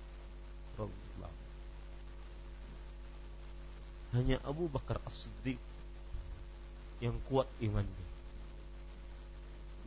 hanya 4.15 4.39
Abu 4.47 4.65
Bakar 4.71 4.97
As-Siddiq 5.03 5.59
yang 7.03 7.13
kuat 7.27 7.45
imannya. 7.59 8.06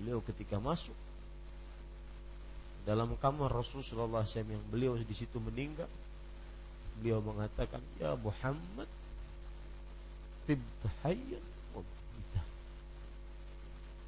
Beliau 0.00 0.24
ketika 0.24 0.56
masuk 0.56 0.96
dalam 2.88 3.12
kamar 3.20 3.52
Rasulullah 3.52 4.24
SAW 4.24 4.48
yang 4.48 4.64
beliau 4.72 4.96
di 4.96 5.12
situ 5.12 5.36
meninggal, 5.36 5.88
beliau 6.96 7.20
mengatakan, 7.20 7.84
Ya 8.00 8.16
Muhammad, 8.16 8.88
tibta 10.48 10.88
wa 11.76 11.84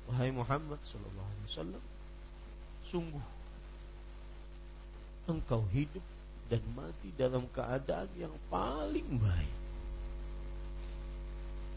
Wahai 0.09 0.33
Muhammad 0.33 0.81
Sallallahu 0.83 1.29
Alaihi 1.29 1.49
Wasallam, 1.53 1.85
sungguh 2.89 3.27
engkau 5.29 5.63
hidup 5.71 6.05
dan 6.51 6.61
mati 6.75 7.09
dalam 7.15 7.47
keadaan 7.53 8.09
yang 8.19 8.35
paling 8.51 9.07
baik. 9.21 9.57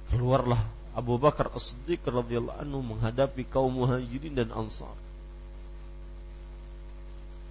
Keluarlah 0.09 0.63
Abu 0.95 1.19
Bakar 1.19 1.51
As-Siddiq 1.51 2.07
radhiyallahu 2.07 2.55
anhu 2.63 2.79
menghadapi 2.95 3.43
kaum 3.51 3.83
Muhajirin 3.83 4.31
dan 4.31 4.49
Ansar. 4.55 4.95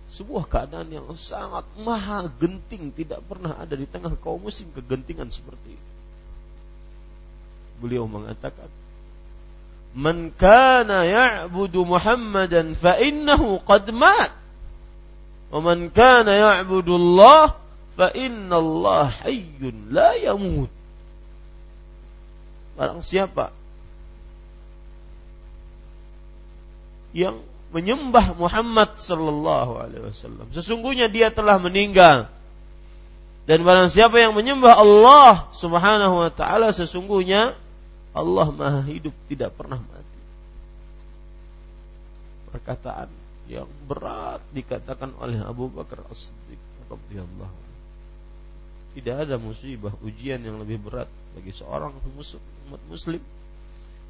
Sebuah 0.09 0.49
keadaan 0.49 0.89
yang 0.89 1.11
sangat 1.13 1.69
maha 1.77 2.31
genting 2.41 2.89
tidak 2.95 3.21
pernah 3.29 3.59
ada 3.61 3.77
di 3.77 3.85
tengah 3.85 4.17
kaum 4.17 4.41
muslim 4.41 4.73
kegentingan 4.73 5.29
seperti 5.29 5.77
itu. 5.77 5.91
Beliau 7.85 8.09
mengatakan, 8.09 8.71
"Man 9.93 10.33
kana 10.33 11.05
ya'budu 11.05 11.85
Muhammadan 11.85 12.73
fa 12.79 12.97
innahu 12.97 13.61
qad 13.67 13.91
mat." 13.93 14.33
Wa 15.53 15.61
man 15.61 15.93
kana 15.93 16.33
ya'budu 16.33 16.95
Allah 16.97 17.59
fa 17.99 18.09
inna 18.15 18.57
Allah 18.57 19.11
hayyun 19.27 19.91
la 19.93 20.15
yamut. 20.17 20.71
Barang 22.75 23.07
siapa 23.07 23.55
yang 27.15 27.39
menyembah 27.71 28.35
Muhammad 28.35 28.99
sallallahu 28.99 29.79
alaihi 29.79 30.03
wasallam 30.11 30.51
sesungguhnya 30.51 31.07
dia 31.07 31.31
telah 31.31 31.59
meninggal. 31.63 32.31
Dan 33.45 33.61
barang 33.61 33.93
siapa 33.93 34.19
yang 34.19 34.33
menyembah 34.33 34.73
Allah 34.73 35.53
Subhanahu 35.53 36.27
wa 36.27 36.31
taala 36.33 36.73
sesungguhnya 36.75 37.55
Allah 38.15 38.49
Maha 38.51 38.81
hidup 38.89 39.13
tidak 39.27 39.53
pernah 39.59 39.79
mati. 39.79 40.21
Perkataan 42.55 43.11
yang 43.51 43.69
berat 43.85 44.41
dikatakan 44.55 45.13
oleh 45.21 45.43
Abu 45.45 45.69
Bakar 45.69 46.01
As-Siddiq 46.09 46.63
radhiyallahu 46.89 47.59
Tidak 48.97 49.17
ada 49.29 49.37
musibah 49.37 49.93
ujian 50.01 50.41
yang 50.41 50.57
lebih 50.63 50.81
berat 50.81 51.11
bagi 51.37 51.53
seorang 51.53 51.93
muslim 52.15 52.54
umat 52.69 52.83
muslim 52.89 53.23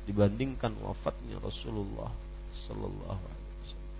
dibandingkan 0.04 0.72
wafatnya 0.84 1.40
Rasulullah 1.40 2.12
sallallahu 2.66 3.22
alaihi 3.24 3.56
wasallam. 3.64 3.92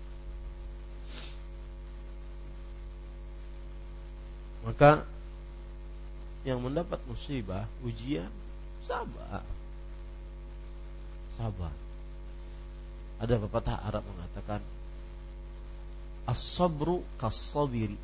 Maka 4.65 4.91
yang 6.45 6.61
mendapat 6.61 7.01
musibah, 7.09 7.65
ujian, 7.81 8.29
sabar. 8.85 9.41
Sabar. 11.35 11.73
Ada 13.17 13.41
pepatah 13.41 13.81
Arab 13.81 14.05
mengatakan 14.05 14.61
As-sabru 16.25 17.05
kas-sabiri 17.21 17.97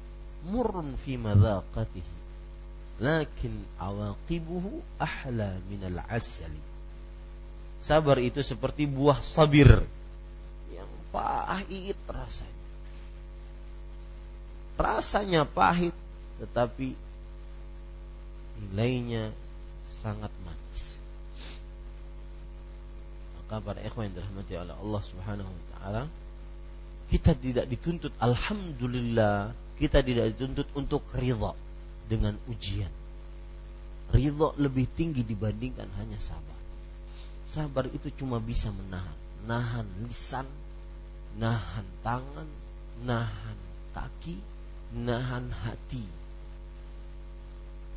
murrun 0.45 0.93
fi 0.93 1.17
madaqatihi 1.17 2.20
lakin 3.01 3.65
awaqibuhu 3.81 4.85
ahla 5.01 5.57
minal 5.65 6.05
asali. 6.05 6.61
Sabar 7.81 8.21
itu 8.21 8.45
seperti 8.45 8.85
buah 8.85 9.25
sabir 9.25 9.81
yang 10.69 10.91
pahit 11.09 11.97
rasanya. 12.05 12.61
Rasanya 14.77 15.41
pahit 15.49 15.97
tetapi 16.37 16.93
nilainya 18.61 19.33
sangat 20.05 20.29
manis. 20.45 21.01
Maka 23.41 23.65
para 23.65 23.81
ikhwan 23.81 24.13
yang 24.13 24.21
dirahmati 24.21 24.53
oleh 24.61 24.77
Allah 24.77 25.01
Subhanahu 25.01 25.49
wa 25.49 25.63
taala, 25.73 26.03
kita 27.09 27.33
tidak 27.33 27.65
dituntut 27.65 28.13
alhamdulillah, 28.21 29.57
kita 29.81 30.05
tidak 30.05 30.37
dituntut 30.37 30.69
untuk 30.77 31.01
ridha 31.17 31.57
dengan 32.11 32.35
ujian. 32.51 32.91
Ridho 34.11 34.51
lebih 34.59 34.91
tinggi 34.91 35.23
dibandingkan 35.23 35.87
hanya 35.95 36.19
sabar. 36.19 36.59
Sabar 37.47 37.87
itu 37.87 38.11
cuma 38.19 38.43
bisa 38.43 38.67
menahan, 38.75 39.15
nahan 39.47 39.87
lisan, 40.03 40.47
nahan 41.39 41.87
tangan, 42.03 42.49
nahan 43.07 43.59
kaki, 43.95 44.35
nahan 44.99 45.47
hati 45.47 46.03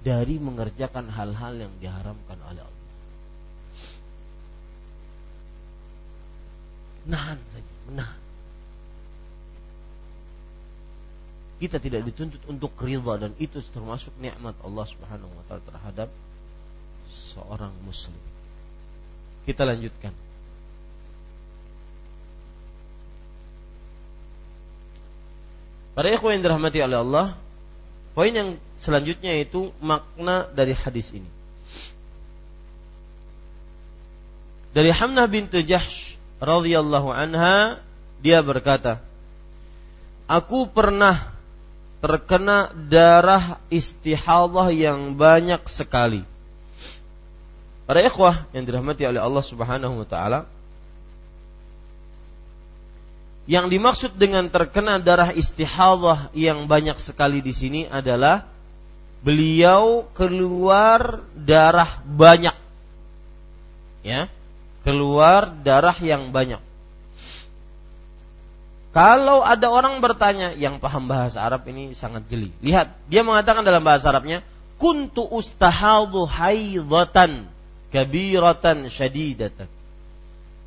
dari 0.06 0.38
mengerjakan 0.38 1.10
hal-hal 1.10 1.58
yang 1.58 1.74
diharamkan 1.82 2.38
oleh 2.46 2.62
Allah. 2.62 2.84
Nahan 7.04 7.38
saja, 7.50 7.74
menahan. 7.90 8.23
Kita 11.64 11.80
tidak 11.80 12.04
dituntut 12.04 12.44
untuk 12.46 12.76
ridha 12.78 13.16
dan 13.16 13.32
itu 13.40 13.58
termasuk 13.72 14.12
nikmat 14.20 14.52
Allah 14.60 14.84
Subhanahu 14.84 15.32
wa 15.32 15.44
taala 15.48 15.64
terhadap 15.64 16.08
seorang 17.08 17.72
muslim. 17.82 18.20
Kita 19.48 19.64
lanjutkan. 19.64 20.12
Para 25.94 26.10
ikhwan 26.10 26.36
yang 26.36 26.42
dirahmati 26.42 26.82
oleh 26.82 26.98
Allah, 26.98 27.26
Poin 28.14 28.30
yang 28.30 28.54
selanjutnya 28.78 29.34
itu 29.42 29.74
makna 29.82 30.46
dari 30.54 30.70
hadis 30.70 31.10
ini. 31.10 31.26
Dari 34.70 34.90
Hamnah 34.94 35.26
bintu 35.26 35.58
Jahsh 35.58 36.14
radhiyallahu 36.38 37.10
anha 37.10 37.82
dia 38.22 38.38
berkata, 38.46 39.02
"Aku 40.30 40.70
pernah 40.70 41.33
terkena 42.04 42.68
darah 42.92 43.56
istihadah 43.72 44.68
yang 44.68 45.16
banyak 45.16 45.64
sekali." 45.64 46.28
Para 47.88 48.04
ikhwah 48.04 48.44
yang 48.52 48.68
dirahmati 48.68 49.08
oleh 49.08 49.20
Allah 49.20 49.44
Subhanahu 49.44 50.04
wa 50.04 50.08
taala, 50.08 50.44
yang 53.44 53.68
dimaksud 53.68 54.16
dengan 54.16 54.48
terkena 54.48 54.96
darah 54.96 55.32
istihadah 55.32 56.32
yang 56.32 56.64
banyak 56.64 56.96
sekali 56.96 57.44
di 57.44 57.52
sini 57.52 57.80
adalah 57.84 58.48
beliau 59.20 60.08
keluar 60.16 61.20
darah 61.36 62.00
banyak. 62.08 62.56
Ya, 64.04 64.32
keluar 64.84 65.52
darah 65.64 65.96
yang 66.00 66.32
banyak. 66.32 66.60
Kalau 68.94 69.42
ada 69.42 69.66
orang 69.74 69.98
bertanya 69.98 70.54
yang 70.54 70.78
paham 70.78 71.10
bahasa 71.10 71.42
Arab 71.42 71.66
ini 71.66 71.98
sangat 71.98 72.30
jeli. 72.30 72.54
Lihat, 72.62 72.94
dia 73.10 73.26
mengatakan 73.26 73.66
dalam 73.66 73.82
bahasa 73.82 74.14
Arabnya, 74.14 74.46
kuntu 74.78 75.26
ustahadu 75.26 76.30
haidatan 76.30 77.50
kabiratan 77.90 78.86
syadidatan. 78.86 79.66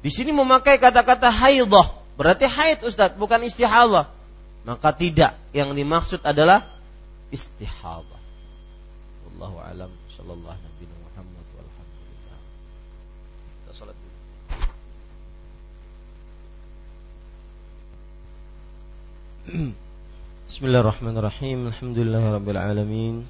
Di 0.03 0.11
sini 0.11 0.35
memakai 0.35 0.75
kata-kata 0.75 1.31
haidah 1.31 1.97
Berarti 2.17 2.49
haid 2.49 2.81
Ustaz, 2.81 3.13
bukan 3.13 3.45
istihadah. 3.45 4.09
Maka 4.65 4.89
tidak, 4.91 5.37
yang 5.53 5.71
dimaksud 5.77 6.25
adalah 6.25 6.65
istihadah. 7.29 8.19
Wallahu 9.29 9.61
alam 9.61 9.93
sallallahu 10.17 10.57
nabi 10.57 10.85
Muhammad 10.89 11.45
walhamdulillah. 11.53 12.39
Kita 13.63 13.71
salat 13.77 13.95
dulu. 13.95 14.17
Bismillahirrahmanirrahim 19.47 21.71
Alhamdulillahirrabbilalamin 21.71 23.23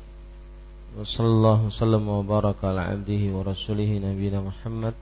Wassallallahu 0.98 1.70
sallam 1.70 2.10
wa 2.10 2.26
baraka 2.26 2.74
ala 2.74 2.90
abdihi 2.90 3.30
wa 3.30 3.46
rasulihi 3.46 4.02
nabina 4.02 4.42
Muhammad 4.42 4.98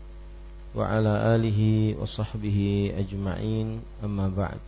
Wa 0.75 0.91
ala 0.91 1.31
alihi 1.31 1.95
wa 1.95 2.03
sahbihi 2.03 2.99
ajma'in 2.99 3.79
amma 4.03 4.27
ba'd 4.27 4.59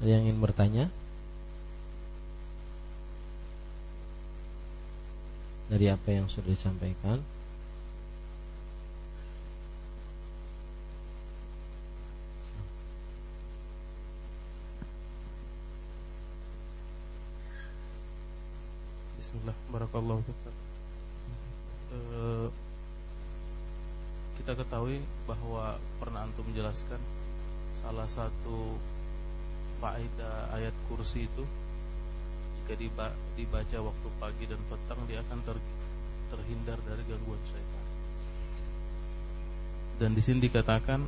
Ada 0.00 0.16
yang 0.16 0.32
ingin 0.32 0.40
bertanya? 0.40 0.88
Dari 5.68 5.92
apa 5.92 6.08
yang 6.08 6.24
sudah 6.32 6.56
disampaikan? 6.56 7.20
Bismillah, 19.36 19.60
barakallahu 19.68 20.24
uh, 21.92 22.48
kita 24.40 24.56
ketahui 24.56 25.04
bahwa 25.28 25.76
pernah 26.00 26.24
antum 26.24 26.48
menjelaskan 26.48 26.96
salah 27.76 28.08
satu 28.08 28.80
faedah 29.84 30.56
ayat 30.56 30.72
kursi 30.88 31.28
itu 31.28 31.44
jika 32.64 32.80
dibaca 33.36 33.76
waktu 33.76 34.08
pagi 34.16 34.48
dan 34.48 34.56
petang 34.72 35.04
dia 35.04 35.20
akan 35.20 35.38
ter, 35.44 35.60
terhindar 36.32 36.80
dari 36.88 37.04
gangguan 37.04 37.42
syaitan. 37.52 37.84
Dan 40.00 40.16
di 40.16 40.24
sini 40.24 40.48
dikatakan 40.48 41.04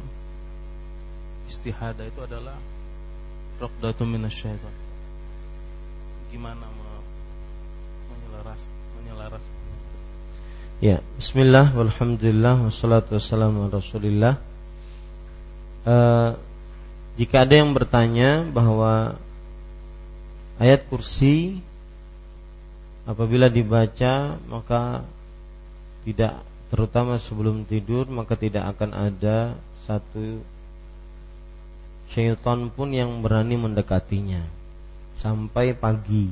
istihada 1.48 2.04
itu 2.04 2.20
adalah 2.20 2.60
raqdatun 3.56 4.20
minasyaitan. 4.20 4.74
Gimana 6.28 6.87
menyelaras 8.38 8.62
menyelaras 9.00 9.44
Ya, 10.78 11.02
bismillah 11.18 11.74
walhamdulillah 11.74 12.70
wassalatu 12.70 13.18
wassalamu 13.18 13.66
rasulillah. 13.66 14.38
Uh, 15.82 16.38
jika 17.18 17.42
ada 17.42 17.58
yang 17.58 17.74
bertanya 17.74 18.46
bahwa 18.46 19.18
ayat 20.62 20.86
kursi 20.86 21.58
apabila 23.10 23.50
dibaca 23.50 24.38
maka 24.46 25.02
tidak 26.06 26.46
terutama 26.70 27.18
sebelum 27.18 27.66
tidur 27.66 28.06
maka 28.06 28.38
tidak 28.38 28.78
akan 28.78 28.94
ada 28.94 29.58
satu 29.82 30.38
syaitan 32.06 32.70
pun 32.70 32.94
yang 32.94 33.18
berani 33.18 33.58
mendekatinya 33.58 34.46
sampai 35.18 35.74
pagi. 35.74 36.30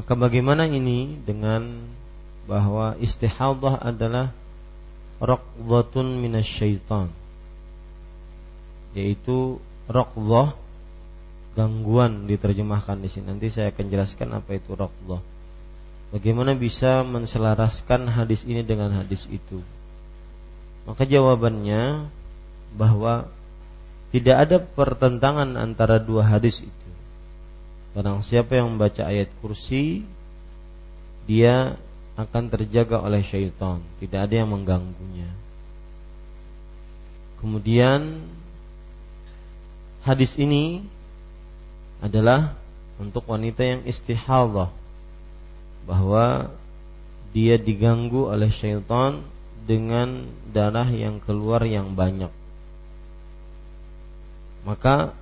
Maka 0.00 0.16
bagaimana 0.16 0.64
ini 0.64 1.12
dengan 1.28 1.84
bahwa 2.48 2.96
istihadah 2.96 3.84
adalah 3.84 4.32
raqdhatun 5.20 6.24
minasyaitan 6.24 7.12
yaitu 8.96 9.60
raqdhah 9.92 10.56
gangguan 11.52 12.24
diterjemahkan 12.24 12.96
di 13.04 13.12
sini. 13.12 13.28
Nanti 13.28 13.52
saya 13.52 13.76
akan 13.76 13.86
jelaskan 13.92 14.32
apa 14.32 14.56
itu 14.56 14.72
raqdhah. 14.72 15.20
Bagaimana 16.16 16.56
bisa 16.56 17.04
menselaraskan 17.04 18.08
hadis 18.08 18.48
ini 18.48 18.64
dengan 18.64 18.96
hadis 18.96 19.28
itu? 19.28 19.60
Maka 20.88 21.04
jawabannya 21.04 22.08
bahwa 22.72 23.28
tidak 24.16 24.36
ada 24.48 24.56
pertentangan 24.64 25.60
antara 25.60 26.00
dua 26.00 26.24
hadis 26.24 26.64
itu. 26.64 26.79
Barang 28.00 28.24
siapa 28.24 28.56
yang 28.56 28.72
membaca 28.72 29.04
ayat 29.04 29.28
kursi 29.44 30.08
dia 31.28 31.76
akan 32.16 32.48
terjaga 32.48 32.96
oleh 32.96 33.20
syaitan, 33.20 33.84
tidak 34.00 34.24
ada 34.24 34.40
yang 34.40 34.48
mengganggunya. 34.48 35.28
Kemudian 37.44 38.24
hadis 40.00 40.32
ini 40.40 40.80
adalah 42.00 42.56
untuk 42.96 43.28
wanita 43.28 43.68
yang 43.68 43.84
istihadah 43.84 44.72
bahwa 45.84 46.56
dia 47.36 47.60
diganggu 47.60 48.32
oleh 48.32 48.48
syaitan 48.48 49.20
dengan 49.68 50.24
darah 50.48 50.88
yang 50.88 51.20
keluar 51.20 51.68
yang 51.68 51.92
banyak. 51.92 52.32
Maka 54.64 55.12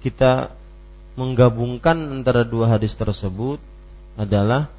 kita 0.00 0.63
menggabungkan 1.14 2.22
antara 2.22 2.42
dua 2.42 2.74
hadis 2.74 2.94
tersebut 2.98 3.62
adalah 4.18 4.70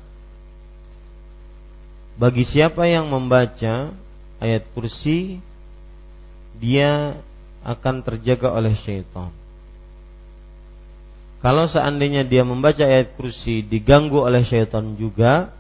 bagi 2.16 2.48
siapa 2.48 2.88
yang 2.88 3.12
membaca 3.12 3.92
ayat 4.40 4.64
kursi 4.72 5.40
dia 6.56 7.20
akan 7.66 8.04
terjaga 8.04 8.56
oleh 8.56 8.72
syaitan. 8.72 9.32
Kalau 11.44 11.68
seandainya 11.70 12.26
dia 12.26 12.42
membaca 12.42 12.82
ayat 12.82 13.14
kursi 13.20 13.62
diganggu 13.62 14.24
oleh 14.24 14.42
syaitan 14.42 14.96
juga 14.96 15.52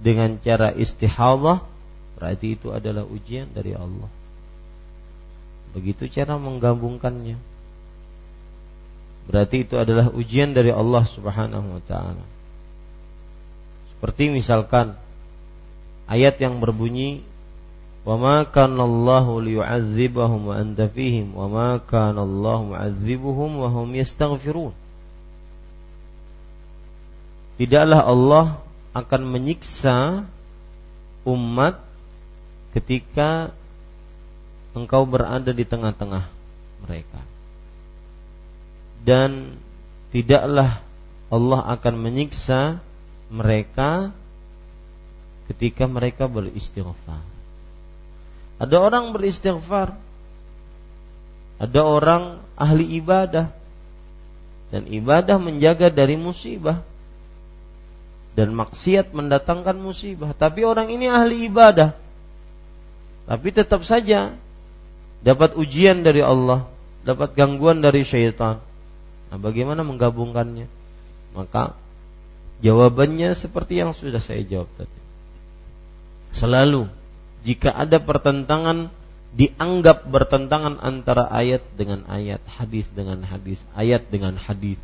dengan 0.00 0.38
cara 0.40 0.72
istihadah, 0.72 1.60
berarti 2.16 2.56
itu 2.56 2.70
adalah 2.70 3.04
ujian 3.04 3.50
dari 3.52 3.74
Allah. 3.74 4.08
Begitu 5.74 6.06
cara 6.08 6.38
menggabungkannya. 6.38 7.53
Berarti 9.24 9.64
itu 9.64 9.74
adalah 9.80 10.12
ujian 10.12 10.52
dari 10.52 10.68
Allah 10.68 11.04
Subhanahu 11.08 11.80
wa 11.80 11.82
taala. 11.88 12.24
Seperti 13.96 14.28
misalkan 14.28 15.00
ayat 16.04 16.36
yang 16.40 16.60
berbunyi 16.60 17.24
wa 18.04 18.20
ma 18.20 18.36
kana 18.44 18.84
Allahu 18.84 19.40
liyu'adzibahum 19.40 20.52
wa 20.52 20.54
anta 20.60 20.92
fihim 20.92 21.32
wa 21.32 21.48
ma 21.48 21.68
kana 21.80 22.20
Allahu 22.20 22.76
mu'adzibuhum 22.76 23.64
wa 23.64 23.68
hum 23.72 23.96
yastaghfirun 23.96 24.76
Tidaklah 27.54 28.00
Allah 28.02 28.46
akan 28.92 29.22
menyiksa 29.30 30.26
umat 31.24 31.80
ketika 32.74 33.54
engkau 34.74 35.06
berada 35.06 35.54
di 35.54 35.62
tengah-tengah 35.62 36.26
mereka. 36.82 37.22
Dan 39.04 39.60
tidaklah 40.08 40.80
Allah 41.28 41.60
akan 41.76 41.94
menyiksa 42.00 42.80
mereka 43.28 44.16
ketika 45.52 45.84
mereka 45.84 46.24
beristighfar. 46.24 47.20
Ada 48.56 48.76
orang 48.80 49.12
beristighfar. 49.12 49.92
Ada 51.60 51.80
orang 51.84 52.40
ahli 52.56 52.96
ibadah. 52.96 53.52
Dan 54.72 54.88
ibadah 54.88 55.36
menjaga 55.36 55.92
dari 55.92 56.16
musibah. 56.16 56.80
Dan 58.34 58.56
maksiat 58.56 59.12
mendatangkan 59.12 59.76
musibah. 59.78 60.32
Tapi 60.32 60.64
orang 60.64 60.90
ini 60.90 61.06
ahli 61.12 61.46
ibadah. 61.46 61.94
Tapi 63.24 63.48
tetap 63.52 63.84
saja 63.86 64.36
dapat 65.24 65.56
ujian 65.56 66.04
dari 66.04 66.20
Allah, 66.20 66.68
dapat 67.06 67.32
gangguan 67.32 67.80
dari 67.80 68.04
syaitan. 68.04 68.60
Nah, 69.34 69.42
bagaimana 69.42 69.82
menggabungkannya? 69.82 70.70
Maka 71.34 71.74
jawabannya 72.62 73.34
seperti 73.34 73.82
yang 73.82 73.90
sudah 73.90 74.22
saya 74.22 74.46
jawab 74.46 74.70
tadi. 74.78 74.98
Selalu 76.30 76.86
jika 77.42 77.74
ada 77.74 77.98
pertentangan 77.98 78.94
dianggap 79.34 80.06
bertentangan 80.06 80.78
antara 80.78 81.26
ayat 81.34 81.66
dengan 81.74 82.06
ayat, 82.06 82.46
hadis 82.46 82.86
dengan 82.94 83.26
hadis, 83.26 83.58
ayat 83.74 84.06
dengan 84.06 84.38
hadis. 84.38 84.78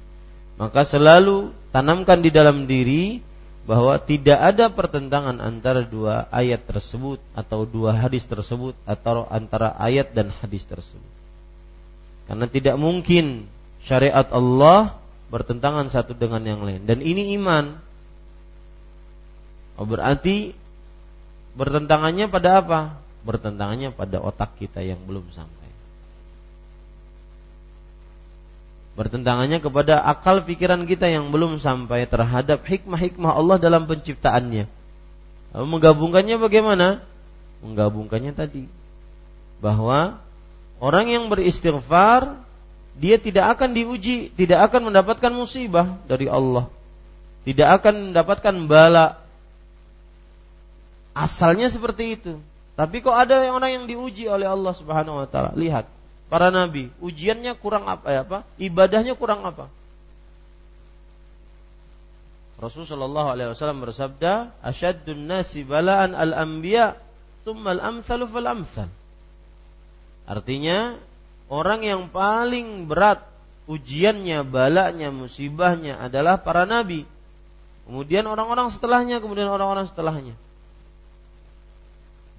Maka 0.59 0.83
selalu 0.83 1.55
tanamkan 1.71 2.19
di 2.19 2.35
dalam 2.35 2.67
diri 2.67 3.23
bahwa 3.71 4.03
tidak 4.03 4.35
ada 4.35 4.67
pertentangan 4.67 5.39
antara 5.39 5.87
dua 5.87 6.27
ayat 6.35 6.67
tersebut 6.67 7.23
atau 7.39 7.63
dua 7.71 7.95
hadis 7.95 8.27
tersebut 8.27 8.75
atau 8.83 9.31
antara 9.31 9.79
ayat 9.79 10.11
dan 10.11 10.35
hadis 10.43 10.67
tersebut. 10.67 11.13
Karena 12.27 12.51
tidak 12.51 12.75
mungkin 12.83 13.47
syariat 13.85 14.27
Allah 14.33 14.99
bertentangan 15.31 15.89
satu 15.89 16.13
dengan 16.17 16.43
yang 16.43 16.61
lain 16.65 16.85
dan 16.85 17.01
ini 17.01 17.37
iman. 17.39 17.79
Oh, 19.81 19.89
berarti 19.89 20.53
bertentangannya 21.57 22.29
pada 22.29 22.61
apa? 22.61 22.81
bertentangannya 23.21 23.93
pada 23.93 24.21
otak 24.21 24.57
kita 24.57 24.81
yang 24.81 25.01
belum 25.05 25.29
sampai. 25.33 25.69
Bertentangannya 28.97 29.63
kepada 29.63 30.03
akal 30.03 30.45
pikiran 30.45 30.85
kita 30.85 31.09
yang 31.09 31.33
belum 31.33 31.57
sampai 31.57 32.05
terhadap 32.05 32.67
hikmah-hikmah 32.67 33.33
Allah 33.33 33.57
dalam 33.57 33.89
penciptaannya. 33.89 34.67
Lalu 35.57 35.67
menggabungkannya 35.67 36.37
bagaimana? 36.37 36.89
Menggabungkannya 37.65 38.33
tadi 38.35 38.65
bahwa 39.61 40.21
orang 40.81 41.07
yang 41.13 41.25
beristighfar 41.29 42.41
dia 43.01 43.17
tidak 43.17 43.57
akan 43.57 43.73
diuji, 43.73 44.29
tidak 44.37 44.69
akan 44.69 44.93
mendapatkan 44.93 45.33
musibah 45.33 45.97
dari 46.05 46.29
Allah. 46.29 46.69
Tidak 47.49 47.65
akan 47.65 48.13
mendapatkan 48.13 48.55
bala. 48.69 49.17
Asalnya 51.17 51.73
seperti 51.73 52.21
itu. 52.21 52.37
Tapi 52.77 53.01
kok 53.01 53.17
ada 53.17 53.41
orang 53.49 53.73
yang 53.73 53.85
diuji 53.89 54.29
oleh 54.29 54.45
Allah 54.45 54.77
Subhanahu 54.77 55.25
wa 55.25 55.25
taala? 55.25 55.57
Lihat, 55.57 55.89
para 56.29 56.53
nabi, 56.53 56.93
ujiannya 57.01 57.57
kurang 57.57 57.89
apa 57.89 58.13
ya, 58.13 58.21
apa? 58.21 58.45
Ibadahnya 58.61 59.17
kurang 59.17 59.49
apa? 59.49 59.73
Rasulullah 62.61 63.33
alaihi 63.33 63.57
wasallam 63.57 63.81
bersabda, 63.81 64.53
"Asyaddun 64.61 65.25
nasi 65.25 65.65
bala'an 65.65 66.13
al-anbiya, 66.13 67.01
tsumma 67.41 67.73
al-amsalu 67.73 68.29
fal 68.29 68.45
amsal." 68.45 68.89
Artinya, 70.29 71.01
orang 71.51 71.83
yang 71.83 72.07
paling 72.09 72.87
berat 72.87 73.27
ujiannya, 73.67 74.47
balanya, 74.47 75.11
musibahnya 75.11 75.99
adalah 75.99 76.39
para 76.39 76.65
nabi. 76.65 77.05
Kemudian 77.91 78.23
orang-orang 78.31 78.71
setelahnya, 78.71 79.19
kemudian 79.19 79.51
orang-orang 79.51 79.91
setelahnya. 79.91 80.39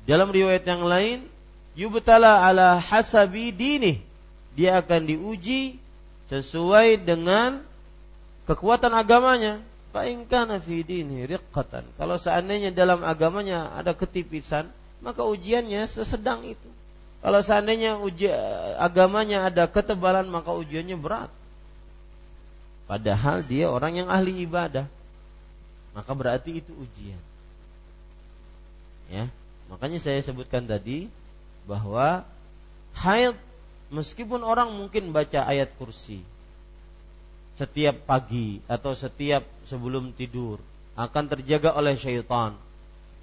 Dalam 0.07 0.31
riwayat 0.31 0.63
yang 0.63 0.87
lain, 0.87 1.27
yubtala 1.75 2.41
ala 2.47 2.79
hasabi 2.79 3.51
dinih. 3.51 3.99
Dia 4.55 4.79
akan 4.79 5.07
diuji 5.07 5.79
sesuai 6.31 7.03
dengan 7.03 7.63
kekuatan 8.47 8.95
agamanya. 8.95 9.59
Fa'in 9.91 10.23
fi 10.63 10.77
dini 10.87 11.27
riqqatan. 11.27 11.83
Kalau 11.99 12.15
seandainya 12.15 12.71
dalam 12.71 13.03
agamanya 13.03 13.75
ada 13.75 13.91
ketipisan, 13.91 14.71
maka 15.03 15.27
ujiannya 15.27 15.83
sesedang 15.83 16.47
itu. 16.47 16.70
Kalau 17.21 17.39
seandainya 17.45 18.01
uji, 18.01 18.33
agamanya 18.81 19.45
ada 19.45 19.69
ketebalan, 19.69 20.25
maka 20.25 20.57
ujiannya 20.57 20.97
berat. 20.97 21.29
Padahal 22.89 23.45
dia 23.45 23.69
orang 23.69 24.01
yang 24.01 24.09
ahli 24.09 24.41
ibadah. 24.41 24.89
Maka 25.93 26.11
berarti 26.17 26.59
itu 26.65 26.73
ujian. 26.73 27.21
Ya, 29.11 29.29
Makanya 29.71 30.03
saya 30.03 30.19
sebutkan 30.19 30.67
tadi 30.67 31.07
bahwa 31.63 32.27
haid 32.91 33.39
meskipun 33.87 34.43
orang 34.43 34.67
mungkin 34.75 35.15
baca 35.15 35.47
ayat 35.47 35.71
kursi 35.79 36.19
setiap 37.55 38.03
pagi 38.03 38.59
atau 38.67 38.91
setiap 38.91 39.47
sebelum 39.63 40.11
tidur 40.11 40.59
akan 40.99 41.23
terjaga 41.31 41.71
oleh 41.71 41.95
syaitan. 41.95 42.51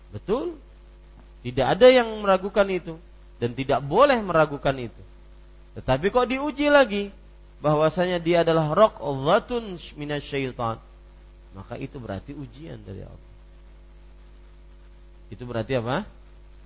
Betul? 0.09 0.57
Tidak 1.45 1.67
ada 1.69 1.85
yang 1.93 2.09
meragukan 2.25 2.65
itu 2.73 2.97
dan 3.39 3.55
tidak 3.55 3.81
boleh 3.87 4.19
meragukan 4.23 4.75
itu. 4.79 5.03
Tetapi 5.79 6.11
kok 6.11 6.27
diuji 6.27 6.67
lagi 6.71 7.15
bahwasanya 7.63 8.19
dia 8.19 8.43
adalah 8.43 8.75
raqatun 8.75 9.79
syaitan. 9.79 10.79
Maka 11.55 11.75
itu 11.79 11.99
berarti 11.99 12.35
ujian 12.35 12.79
dari 12.83 13.03
Allah. 13.03 13.31
Itu 15.31 15.43
berarti 15.47 15.75
apa? 15.79 16.07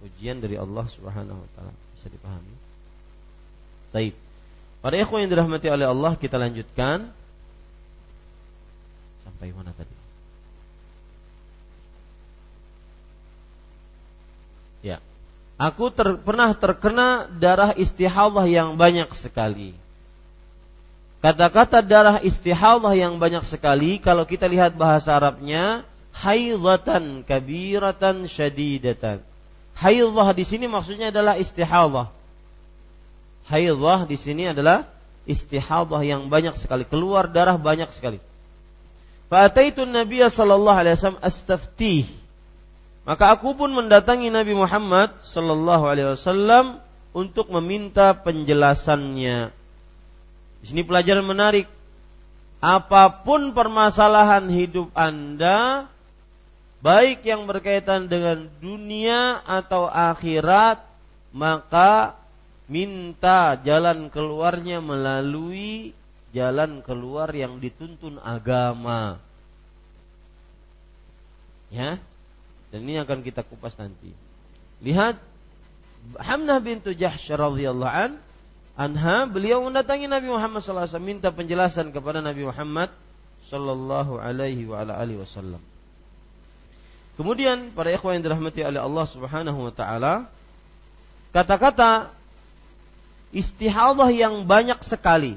ujian 0.02 0.42
dari 0.42 0.58
Allah 0.58 0.82
Subhanahu 0.90 1.38
wa 1.38 1.48
taala. 1.54 1.74
Bisa 1.94 2.10
dipahami? 2.10 2.54
Baik. 3.94 4.14
Para 4.82 4.98
ikhwan 4.98 5.22
yang 5.22 5.30
dirahmati 5.30 5.70
oleh 5.70 5.86
Allah, 5.86 6.18
kita 6.18 6.42
lanjutkan 6.42 7.06
sampai 9.22 9.54
mana 9.54 9.70
tadi? 9.78 10.01
Aku 15.60 15.92
ter, 15.92 16.18
pernah 16.20 16.52
terkena 16.56 17.28
darah 17.28 17.76
istihadah 17.76 18.46
yang 18.48 18.74
banyak 18.74 19.08
sekali. 19.14 19.76
Kata-kata 21.22 21.84
darah 21.84 22.18
istihadah 22.18 22.92
yang 22.98 23.22
banyak 23.22 23.46
sekali 23.46 24.02
kalau 24.02 24.26
kita 24.26 24.50
lihat 24.50 24.74
bahasa 24.74 25.14
Arabnya 25.14 25.86
haidatan 26.12 27.22
kabiratan 27.22 28.26
syadidatan 28.26 29.22
Haidhah 29.78 30.28
di 30.36 30.44
sini 30.44 30.68
maksudnya 30.68 31.08
adalah 31.08 31.40
istihadah. 31.40 32.12
Haidhah 33.48 34.00
di 34.04 34.16
sini 34.20 34.52
adalah 34.52 34.86
istihadah 35.24 36.02
yang 36.04 36.28
banyak 36.28 36.54
sekali, 36.58 36.84
keluar 36.84 37.30
darah 37.30 37.56
banyak 37.56 37.88
sekali. 37.94 38.20
Fa'ataitu 39.32 39.88
Nabi 39.88 40.20
sallallahu 40.20 40.76
alaihi 40.76 40.94
wasallam 40.98 41.22
astaftih. 41.24 42.04
Maka 43.02 43.34
aku 43.34 43.58
pun 43.58 43.74
mendatangi 43.74 44.30
Nabi 44.30 44.54
Muhammad 44.54 45.18
sallallahu 45.26 45.84
alaihi 45.90 46.14
wasallam 46.14 46.78
untuk 47.10 47.50
meminta 47.50 48.14
penjelasannya. 48.14 49.50
Di 50.62 50.64
sini 50.70 50.82
pelajaran 50.86 51.26
menarik. 51.26 51.66
Apa 52.62 53.26
pun 53.26 53.50
permasalahan 53.50 54.46
hidup 54.46 54.94
Anda, 54.94 55.90
baik 56.78 57.26
yang 57.26 57.50
berkaitan 57.50 58.06
dengan 58.06 58.46
dunia 58.62 59.42
atau 59.42 59.90
akhirat, 59.90 60.78
maka 61.34 62.14
minta 62.70 63.58
jalan 63.58 64.06
keluarnya 64.14 64.78
melalui 64.78 65.90
jalan 66.30 66.86
keluar 66.86 67.34
yang 67.34 67.58
dituntun 67.58 68.22
agama. 68.22 69.18
Ya. 71.74 71.98
Dan 72.72 72.88
ini 72.88 72.96
akan 72.96 73.20
kita 73.20 73.44
kupas 73.44 73.76
nanti. 73.76 74.10
Lihat 74.80 75.20
Hamnah 76.18 76.58
bintu 76.58 76.90
Jahsy 76.90 77.30
radhiyallahu 77.36 77.92
an 77.92 78.18
anha 78.74 79.28
beliau 79.28 79.62
mendatangi 79.62 80.10
Nabi 80.10 80.32
Muhammad 80.32 80.64
wasallam 80.64 81.04
minta 81.04 81.30
penjelasan 81.30 81.94
kepada 81.94 82.18
Nabi 82.24 82.48
Muhammad 82.48 82.90
sallallahu 83.46 84.18
alaihi 84.18 84.66
wa 84.66 84.82
ala 84.82 84.96
alihi 84.98 85.20
wasallam. 85.20 85.60
Kemudian 87.20 87.76
para 87.76 87.92
ikhwan 87.92 88.18
yang 88.18 88.24
dirahmati 88.24 88.64
oleh 88.64 88.80
Allah 88.80 89.06
Subhanahu 89.06 89.68
wa 89.68 89.72
taala, 89.76 90.32
kata-kata 91.36 92.08
istihadah 93.36 94.08
yang 94.08 94.48
banyak 94.48 94.80
sekali. 94.80 95.36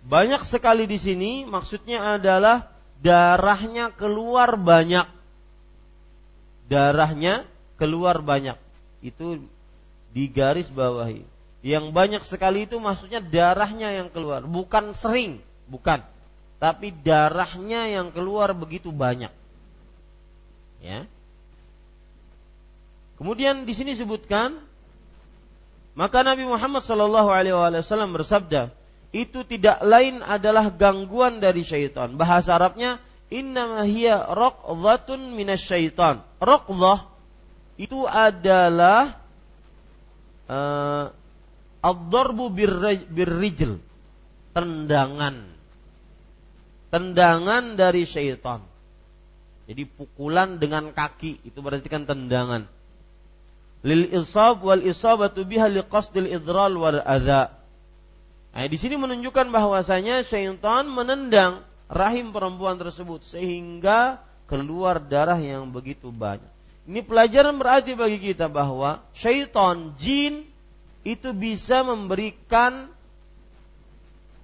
Banyak 0.00 0.40
sekali 0.48 0.88
di 0.88 0.96
sini 0.96 1.44
maksudnya 1.44 2.16
adalah 2.16 2.72
darahnya 3.04 3.92
keluar 3.92 4.56
banyak. 4.56 5.19
Darahnya 6.70 7.42
keluar 7.74 8.22
banyak. 8.22 8.54
Itu 9.02 9.42
di 10.14 10.24
garis 10.30 10.70
bawahi. 10.70 11.26
Yang 11.60 11.92
banyak 11.92 12.22
sekali 12.24 12.64
itu 12.64 12.80
maksudnya 12.80 13.20
darahnya 13.20 13.92
yang 13.92 14.08
keluar, 14.08 14.46
bukan 14.46 14.96
sering, 14.96 15.44
bukan. 15.68 16.00
Tapi 16.56 16.94
darahnya 16.94 17.90
yang 17.90 18.08
keluar 18.14 18.54
begitu 18.56 18.88
banyak. 18.94 19.32
Ya. 20.80 21.04
Kemudian 23.20 23.68
di 23.68 23.76
sini 23.76 23.92
disebutkan 23.92 24.56
maka 25.92 26.24
Nabi 26.24 26.48
Muhammad 26.48 26.80
sallallahu 26.80 27.28
alaihi 27.28 27.52
wasallam 27.52 28.16
bersabda, 28.16 28.72
itu 29.10 29.42
tidak 29.42 29.82
lain 29.82 30.22
adalah 30.22 30.70
gangguan 30.70 31.42
dari 31.42 31.66
syaitan. 31.66 32.14
Bahasa 32.14 32.56
Arabnya 32.56 33.02
innama 33.30 33.86
hiya 33.86 34.26
raqdhatun 34.34 35.38
minasyaitan. 35.38 36.20
Raqdhah 36.42 37.08
itu 37.80 38.04
adalah 38.04 39.16
uh, 40.50 41.08
ad-darbu 41.80 42.52
birrijl. 43.08 43.80
Tendangan. 44.50 45.46
Tendangan 46.90 47.78
dari 47.78 48.02
syaitan. 48.02 48.66
Jadi 49.70 49.86
pukulan 49.86 50.58
dengan 50.58 50.90
kaki 50.90 51.46
itu 51.46 51.58
berarti 51.62 51.86
kan 51.86 52.02
tendangan. 52.02 52.66
Lil 53.86 54.10
isab 54.10 54.66
wal 54.66 54.82
isabatu 54.82 55.46
biha 55.46 55.70
liqasdil 55.70 56.26
idral 56.26 56.74
wal 56.74 56.98
adza. 56.98 57.54
Nah, 58.50 58.66
di 58.66 58.74
sini 58.74 58.98
menunjukkan 58.98 59.54
bahwasanya 59.54 60.26
syaitan 60.26 60.90
menendang 60.90 61.62
rahim 61.90 62.30
perempuan 62.30 62.78
tersebut 62.78 63.26
sehingga 63.26 64.22
keluar 64.46 65.02
darah 65.02 65.38
yang 65.38 65.66
begitu 65.68 66.14
banyak. 66.14 66.46
Ini 66.86 67.02
pelajaran 67.02 67.58
berarti 67.58 67.98
bagi 67.98 68.18
kita 68.22 68.46
bahwa 68.46 69.02
syaitan, 69.12 69.94
jin 69.98 70.46
itu 71.02 71.34
bisa 71.34 71.82
memberikan 71.82 72.88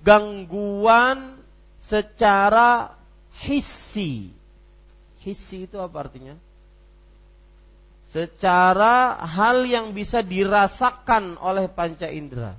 gangguan 0.03 1.39
secara 1.83 2.95
hissi 3.43 4.37
Hissi 5.27 5.67
itu 5.67 5.83
apa 5.83 6.07
artinya? 6.07 6.39
Secara 8.15 9.19
hal 9.27 9.67
yang 9.67 9.91
bisa 9.91 10.23
dirasakan 10.23 11.35
oleh 11.43 11.67
panca 11.67 12.07
indera. 12.07 12.55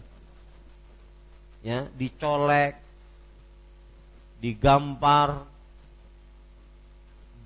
Ya, 1.64 1.88
dicolek, 1.96 2.76
digampar, 4.44 5.46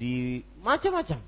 di 0.01 0.41
macam-macam. 0.65 1.21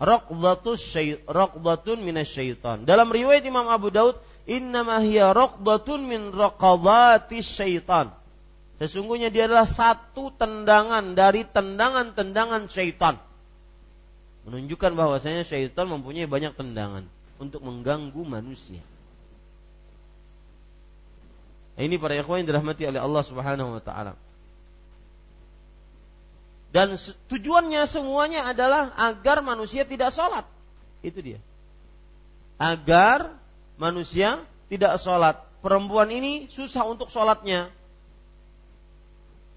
Raqdatus 0.00 0.80
syait, 0.80 1.20
raqdatun 1.28 2.00
minasyaitan. 2.00 2.88
Dalam 2.88 3.12
riwayat 3.12 3.44
Imam 3.44 3.68
Abu 3.68 3.92
Daud, 3.92 4.16
innama 4.48 5.04
hiya 5.04 5.36
raqdatun 5.36 6.08
min 6.08 6.32
raqabatis 6.32 7.44
syaitan. 7.44 8.08
Sesungguhnya 8.80 9.28
dia 9.28 9.44
adalah 9.44 9.68
satu 9.68 10.32
tendangan 10.40 11.12
dari 11.12 11.44
tendangan-tendangan 11.44 12.64
syaitan. 12.72 13.20
Menunjukkan 14.48 14.96
bahwasanya 14.96 15.44
syaitan 15.44 15.84
mempunyai 15.84 16.24
banyak 16.24 16.56
tendangan 16.56 17.04
untuk 17.36 17.60
mengganggu 17.60 18.24
manusia. 18.24 18.80
Ini 21.80 21.96
para 21.96 22.12
ikhwan 22.12 22.44
yang 22.44 22.48
dirahmati 22.52 22.84
oleh 22.84 23.00
Allah 23.00 23.22
Subhanahu 23.24 23.80
wa 23.80 23.82
taala. 23.82 24.12
Dan 26.70 26.94
tujuannya 27.26 27.82
semuanya 27.88 28.46
adalah 28.46 28.94
agar 28.94 29.42
manusia 29.42 29.82
tidak 29.82 30.14
sholat. 30.14 30.46
Itu 31.02 31.18
dia. 31.18 31.40
Agar 32.60 33.34
manusia 33.80 34.44
tidak 34.70 35.00
sholat. 35.02 35.40
Perempuan 35.64 36.12
ini 36.12 36.46
susah 36.52 36.86
untuk 36.86 37.10
sholatnya. 37.10 37.72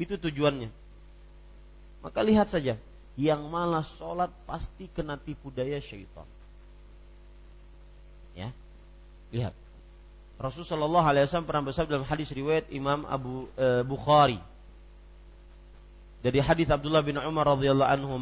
Itu 0.02 0.18
tujuannya. 0.18 0.74
Maka 2.02 2.20
lihat 2.26 2.50
saja, 2.50 2.76
yang 3.14 3.46
malas 3.48 3.88
sholat 4.02 4.34
pasti 4.50 4.90
kena 4.90 5.22
tipu 5.22 5.54
daya 5.54 5.78
syaitan. 5.78 6.26
Ya, 8.34 8.50
lihat. 9.30 9.54
Rasulullah 10.42 11.14
SAW 11.26 11.48
pernah 11.48 11.64
bersabda 11.64 12.02
dalam 12.02 12.10
hadis 12.10 12.34
riwayat 12.34 12.68
Imam 12.74 13.06
Abu 13.06 13.48
e, 13.54 13.86
Bukhari. 13.86 14.42
Dari 16.24 16.40
hadis 16.40 16.72
Abdullah 16.72 17.04
bin 17.04 17.20
Umar 17.20 17.54
radhiyallahu 17.54 17.92
anhu 17.92 18.16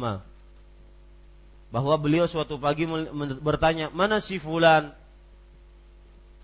bahwa 1.72 1.94
beliau 1.96 2.28
suatu 2.28 2.60
pagi 2.60 2.84
bertanya 3.40 3.88
mana 3.94 4.20
si 4.20 4.36
fulan? 4.36 4.92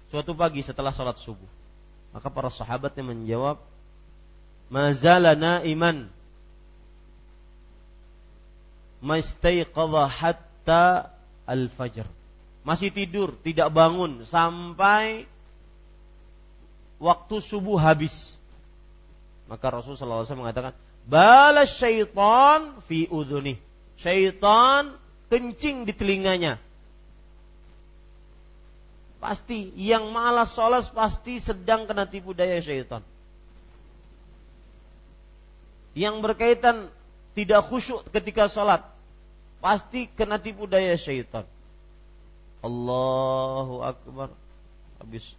Suatu 0.08 0.32
pagi 0.32 0.64
setelah 0.64 0.88
sholat 0.88 1.20
subuh. 1.20 1.50
Maka 2.16 2.32
para 2.32 2.48
sahabatnya 2.48 3.04
menjawab 3.04 3.60
mazala 4.72 5.36
naiman. 5.36 6.08
Mastaiqadha 9.04 10.08
hatta 10.08 11.12
al-fajr. 11.44 12.08
Masih 12.64 12.88
tidur, 12.88 13.36
tidak 13.44 13.68
bangun 13.68 14.24
sampai 14.24 15.28
waktu 17.02 17.34
subuh 17.42 17.78
habis. 17.78 18.36
Maka 19.48 19.80
Rasulullah 19.80 20.22
SAW 20.28 20.44
mengatakan, 20.44 20.76
balas 21.08 21.72
syaitan 21.72 22.76
fi 22.84 23.08
udhuni. 23.08 23.56
Syaitan 23.96 24.94
kencing 25.32 25.88
di 25.88 25.96
telinganya. 25.96 26.60
Pasti 29.18 29.74
yang 29.74 30.14
malas 30.14 30.54
sholat 30.54 30.86
pasti 30.94 31.42
sedang 31.42 31.90
kena 31.90 32.06
tipu 32.06 32.30
daya 32.30 32.62
syaitan 32.62 33.02
yang 35.98 36.22
berkaitan 36.22 36.86
tidak 37.34 37.66
khusyuk 37.66 38.06
ketika 38.14 38.46
sholat 38.46 38.86
pasti 39.58 40.06
kena 40.14 40.38
tipu 40.38 40.70
daya 40.70 40.94
syaitan. 40.94 41.42
Allahu 42.62 43.82
Akbar. 43.82 44.30
Habis 45.02 45.34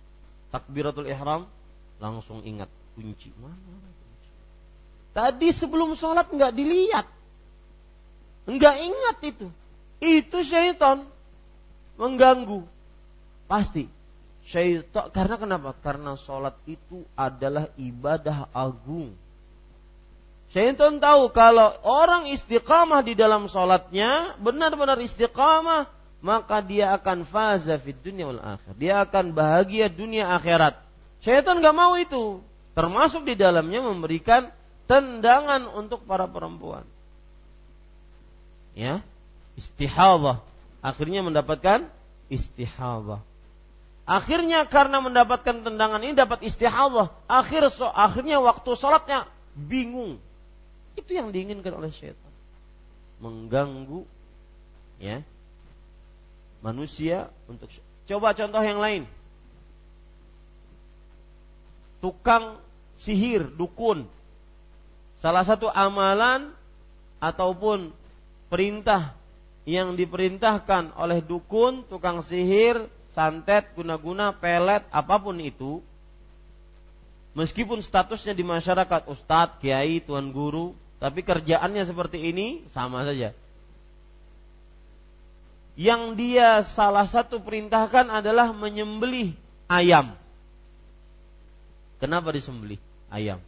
takbiratul 0.49 1.09
ihram 1.09 1.49
langsung 1.97 2.45
ingat 2.45 2.69
kunci 2.93 3.33
mana 3.39 3.55
kunci. 3.97 4.31
Tadi 5.15 5.49
sebelum 5.53 5.97
sholat 5.97 6.29
nggak 6.29 6.53
dilihat, 6.53 7.05
nggak 8.49 8.75
ingat 8.81 9.17
itu. 9.25 9.47
Itu 9.99 10.45
syaitan 10.45 11.03
mengganggu. 11.99 12.63
Pasti 13.49 13.89
syaitan 14.45 15.11
karena 15.11 15.35
kenapa? 15.35 15.75
Karena 15.79 16.15
sholat 16.15 16.55
itu 16.69 17.03
adalah 17.17 17.67
ibadah 17.75 18.47
agung 18.55 19.11
Syaitan 20.49 20.97
tahu 20.97 21.29
kalau 21.29 21.77
orang 21.85 22.25
istiqamah 22.33 23.05
di 23.05 23.13
dalam 23.13 23.45
sholatnya, 23.45 24.33
benar-benar 24.41 24.97
istiqamah, 24.97 25.85
maka 26.19 26.59
dia 26.59 26.91
akan 26.95 27.23
faza 27.23 27.79
fid 27.79 27.95
dunia 28.03 28.27
wal 28.27 28.43
akhir. 28.43 28.71
Dia 28.75 29.03
akan 29.07 29.31
bahagia 29.31 29.87
dunia 29.87 30.35
akhirat. 30.35 30.75
Syaitan 31.23 31.63
gak 31.63 31.75
mau 31.75 31.95
itu. 31.95 32.43
Termasuk 32.75 33.27
di 33.27 33.35
dalamnya 33.35 33.83
memberikan 33.83 34.51
tendangan 34.87 35.67
untuk 35.75 36.03
para 36.03 36.27
perempuan. 36.27 36.83
Ya, 38.75 39.03
istihadah. 39.59 40.39
Akhirnya 40.79 41.23
mendapatkan 41.23 41.87
istihadah. 42.31 43.19
Akhirnya 44.09 44.65
karena 44.65 45.03
mendapatkan 45.03 45.61
tendangan 45.61 46.01
ini 46.01 46.15
dapat 46.15 46.43
istihadah. 46.43 47.11
Akhir 47.27 47.67
so, 47.71 47.87
akhirnya 47.87 48.39
waktu 48.39 48.71
sholatnya 48.73 49.27
bingung 49.53 50.17
itu 50.95 51.11
yang 51.15 51.31
diinginkan 51.31 51.75
oleh 51.75 51.91
syaitan. 51.91 52.31
Mengganggu 53.19 54.07
ya 54.99 55.23
manusia 56.59 57.31
untuk 57.47 57.71
coba 58.07 58.35
contoh 58.35 58.63
yang 58.63 58.79
lain. 58.79 59.03
Tukang 61.99 62.59
sihir, 62.99 63.47
dukun. 63.55 64.07
Salah 65.19 65.43
satu 65.43 65.67
amalan 65.67 66.51
ataupun 67.19 67.91
perintah 68.47 69.19
yang 69.67 69.93
diperintahkan 69.99 70.95
oleh 70.95 71.19
dukun, 71.19 71.83
tukang 71.91 72.23
sihir, 72.23 72.87
santet, 73.11 73.67
guna-guna, 73.75 74.31
pelet, 74.31 74.87
apa 74.89 75.15
pun 75.19 75.35
itu, 75.43 75.83
meskipun 77.35 77.83
statusnya 77.83 78.31
di 78.31 78.47
masyarakat 78.47 79.11
ustadz, 79.11 79.59
kiai, 79.59 79.99
tuan 79.99 80.31
guru, 80.31 80.71
tapi 80.97 81.21
kerjaannya 81.23 81.83
seperti 81.83 82.31
ini 82.31 82.63
sama 82.71 83.03
saja. 83.03 83.35
Yang 85.79 86.19
dia 86.19 86.59
salah 86.67 87.07
satu 87.07 87.39
perintahkan 87.39 88.11
adalah 88.11 88.51
menyembelih 88.51 89.31
ayam. 89.71 90.11
Kenapa 92.03 92.35
disembelih 92.35 92.75
ayam? 93.07 93.39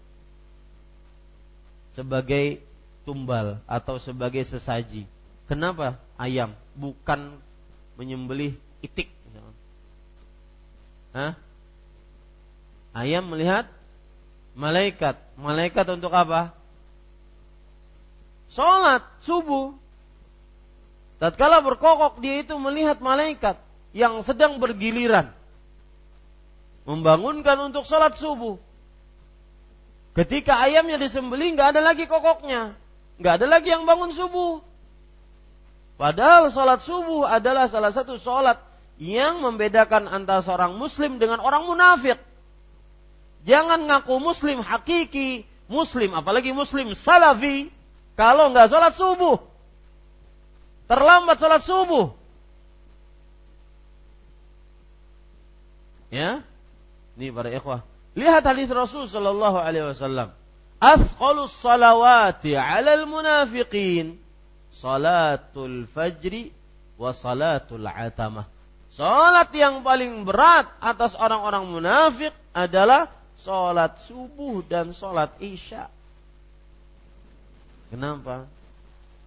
Sebagai 1.92 2.64
tumbal 3.04 3.60
atau 3.68 4.00
sebagai 4.00 4.48
sesaji. 4.48 5.04
Kenapa 5.52 6.00
ayam? 6.16 6.56
Bukan 6.72 7.36
menyembelih 8.00 8.56
itik. 8.80 9.12
Hah? 11.12 11.36
Ayam 12.96 13.28
melihat 13.28 13.68
malaikat. 14.56 15.20
Malaikat 15.36 15.84
untuk 15.92 16.16
apa? 16.16 16.56
Sholat 18.48 19.04
subuh. 19.20 19.81
Tatkala 21.22 21.62
berkokok 21.62 22.18
dia 22.18 22.42
itu 22.42 22.58
melihat 22.58 22.98
malaikat 22.98 23.62
yang 23.94 24.26
sedang 24.26 24.58
bergiliran. 24.58 25.30
membangunkan 26.82 27.70
untuk 27.70 27.86
sholat 27.86 28.18
subuh. 28.18 28.58
Ketika 30.18 30.66
ayamnya 30.66 30.98
disembeli 30.98 31.54
nggak 31.54 31.78
ada 31.78 31.82
lagi 31.94 32.10
kokoknya, 32.10 32.74
nggak 33.22 33.34
ada 33.38 33.46
lagi 33.46 33.70
yang 33.70 33.86
bangun 33.86 34.10
subuh. 34.10 34.66
Padahal 36.02 36.50
sholat 36.50 36.82
subuh 36.82 37.30
adalah 37.30 37.70
salah 37.70 37.94
satu 37.94 38.18
sholat 38.18 38.58
yang 38.98 39.46
membedakan 39.46 40.10
antara 40.10 40.42
seorang 40.42 40.74
muslim 40.74 41.22
dengan 41.22 41.38
orang 41.38 41.70
munafik. 41.70 42.18
Jangan 43.46 43.86
ngaku 43.86 44.18
muslim 44.18 44.66
hakiki, 44.66 45.46
muslim 45.70 46.18
apalagi 46.18 46.50
muslim 46.50 46.98
salafi 46.98 47.70
kalau 48.18 48.50
nggak 48.50 48.74
sholat 48.74 48.98
subuh. 48.98 49.51
Terlambat 50.92 51.40
sholat 51.40 51.64
subuh. 51.64 52.12
Ya, 56.12 56.44
ini 57.16 57.32
para 57.32 57.48
ikhwah. 57.48 57.88
Lihat 58.20 58.44
hadis 58.44 58.68
Rasul 58.68 59.08
Shallallahu 59.08 59.56
Alaihi 59.56 59.88
Wasallam. 59.88 60.36
Athqalus 60.84 61.56
salawati 61.56 62.60
alal 62.60 63.08
munafiqin 63.08 64.20
salatul 64.76 65.88
fajri 65.88 66.52
wa 67.00 67.16
salatul 67.16 67.88
atamah. 67.88 68.52
Salat 68.92 69.48
yang 69.56 69.88
paling 69.88 70.28
berat 70.28 70.68
atas 70.84 71.16
orang-orang 71.16 71.72
munafik 71.72 72.36
adalah 72.52 73.08
salat 73.40 73.96
subuh 74.04 74.60
dan 74.68 74.92
salat 74.92 75.32
isya. 75.40 75.88
Kenapa? 77.88 78.44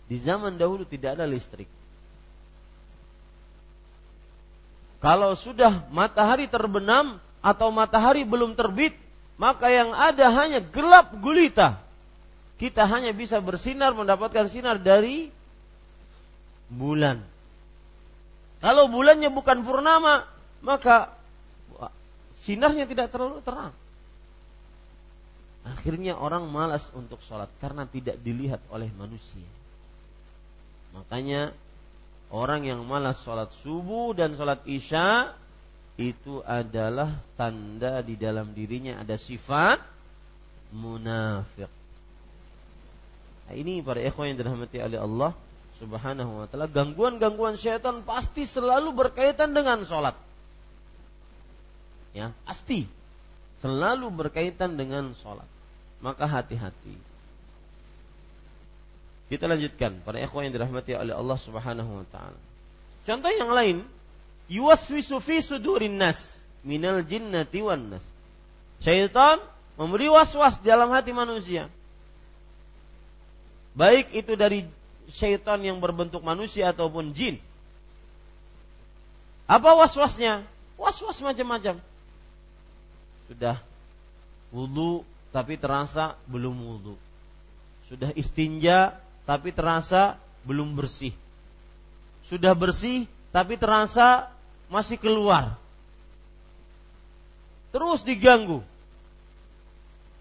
Di 0.04 0.20
zaman 0.20 0.60
dahulu 0.60 0.84
tidak 0.84 1.16
ada 1.16 1.24
listrik. 1.24 1.68
Kalau 5.04 5.36
sudah 5.36 5.84
matahari 5.92 6.48
terbenam 6.48 7.20
atau 7.44 7.68
matahari 7.68 8.24
belum 8.24 8.56
terbit, 8.56 8.96
maka 9.36 9.68
yang 9.68 9.92
ada 9.92 10.32
hanya 10.32 10.64
gelap 10.64 11.12
gulita. 11.20 11.76
Kita 12.56 12.88
hanya 12.88 13.12
bisa 13.12 13.36
bersinar 13.44 13.92
mendapatkan 13.92 14.48
sinar 14.48 14.80
dari 14.80 15.28
bulan. 16.72 17.20
Kalau 18.64 18.88
bulannya 18.88 19.28
bukan 19.28 19.60
purnama, 19.60 20.24
maka 20.64 21.12
sinarnya 22.48 22.88
tidak 22.88 23.12
terlalu 23.12 23.44
terang. 23.44 23.76
Akhirnya 25.64 26.16
orang 26.16 26.48
malas 26.48 26.88
untuk 26.96 27.20
sholat 27.24 27.48
karena 27.60 27.84
tidak 27.88 28.20
dilihat 28.20 28.60
oleh 28.72 28.88
manusia. 28.96 29.44
Makanya 30.94 31.50
orang 32.30 32.62
yang 32.64 32.86
malas 32.86 33.20
sholat 33.26 33.50
subuh 33.66 34.14
dan 34.14 34.38
sholat 34.38 34.62
isya 34.64 35.34
itu 35.94 36.42
adalah 36.42 37.22
tanda 37.38 38.02
di 38.02 38.18
dalam 38.18 38.50
dirinya 38.54 39.02
ada 39.02 39.14
sifat 39.14 39.78
munafik. 40.74 41.70
Nah, 43.44 43.54
ini 43.54 43.84
para 43.84 44.00
ikhwan 44.00 44.34
yang 44.34 44.38
dirahmati 44.40 44.78
oleh 44.80 44.98
Allah 44.98 45.30
Subhanahu 45.78 46.30
wa 46.42 46.46
taala, 46.48 46.70
gangguan-gangguan 46.70 47.58
syaitan 47.58 48.00
pasti 48.06 48.46
selalu 48.46 48.94
berkaitan 48.94 49.52
dengan 49.52 49.82
sholat. 49.82 50.16
Ya, 52.14 52.30
pasti 52.46 52.86
selalu 53.58 54.06
berkaitan 54.14 54.78
dengan 54.78 55.12
sholat. 55.18 55.46
Maka 55.98 56.30
hati-hati. 56.30 56.94
Kita 59.34 59.50
lanjutkan 59.50 59.98
para 60.06 60.22
ikhwan 60.22 60.46
yang 60.46 60.54
dirahmati 60.54 60.94
oleh 60.94 61.10
Allah 61.10 61.34
Subhanahu 61.34 61.90
wa 61.90 62.06
taala. 62.06 62.38
Contoh 63.02 63.34
yang 63.34 63.50
lain, 63.50 63.82
yuwaswisu 64.46 65.18
fi 65.18 65.42
sudurin 65.42 65.98
nas 65.98 66.38
minal 66.62 67.02
jinnati 67.02 67.58
wan 67.58 67.98
nas. 67.98 68.04
Syaitan 68.78 69.42
memberi 69.74 70.06
was-was 70.06 70.62
dalam 70.62 70.86
hati 70.94 71.10
manusia. 71.10 71.66
Baik 73.74 74.14
itu 74.14 74.38
dari 74.38 74.70
syaitan 75.10 75.58
yang 75.58 75.82
berbentuk 75.82 76.22
manusia 76.22 76.70
ataupun 76.70 77.10
jin. 77.10 77.42
Apa 79.50 79.74
was-wasnya? 79.74 80.46
Was-was 80.78 81.18
macam-macam. 81.26 81.82
Sudah 83.26 83.58
wudhu 84.54 85.02
tapi 85.34 85.58
terasa 85.58 86.14
belum 86.30 86.54
wudhu. 86.54 86.94
Sudah 87.90 88.14
istinja 88.14 88.94
tapi 89.24 89.52
terasa 89.52 90.20
belum 90.44 90.76
bersih. 90.76 91.12
Sudah 92.28 92.52
bersih 92.56 93.08
tapi 93.32 93.56
terasa 93.60 94.32
masih 94.68 94.96
keluar. 95.00 95.56
Terus 97.74 98.06
diganggu. 98.06 98.62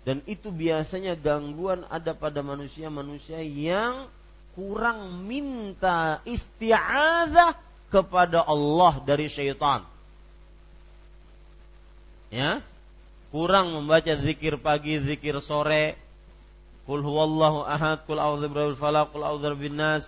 Dan 0.03 0.19
itu 0.27 0.51
biasanya 0.51 1.15
gangguan 1.15 1.87
ada 1.87 2.11
pada 2.11 2.43
manusia-manusia 2.43 3.39
yang 3.39 4.11
kurang 4.51 5.23
minta 5.23 6.19
isti'adzah 6.27 7.55
kepada 7.87 8.43
Allah 8.43 8.99
dari 9.07 9.31
syaitan. 9.31 9.85
Ya, 12.33 12.59
kurang 13.29 13.77
membaca 13.77 14.11
zikir 14.17 14.57
pagi, 14.57 14.97
zikir 14.97 15.37
sore, 15.39 15.95
Kul 16.83 16.99
huwallahu 16.99 17.63
ahad, 17.63 18.03
kul 18.03 18.19
a'udzu 18.19 18.51
birabbil 18.51 18.79
falaq, 18.79 19.15
kul 19.15 19.23
a'udzu 19.23 19.55
bin 19.55 19.79
nas. 19.79 20.03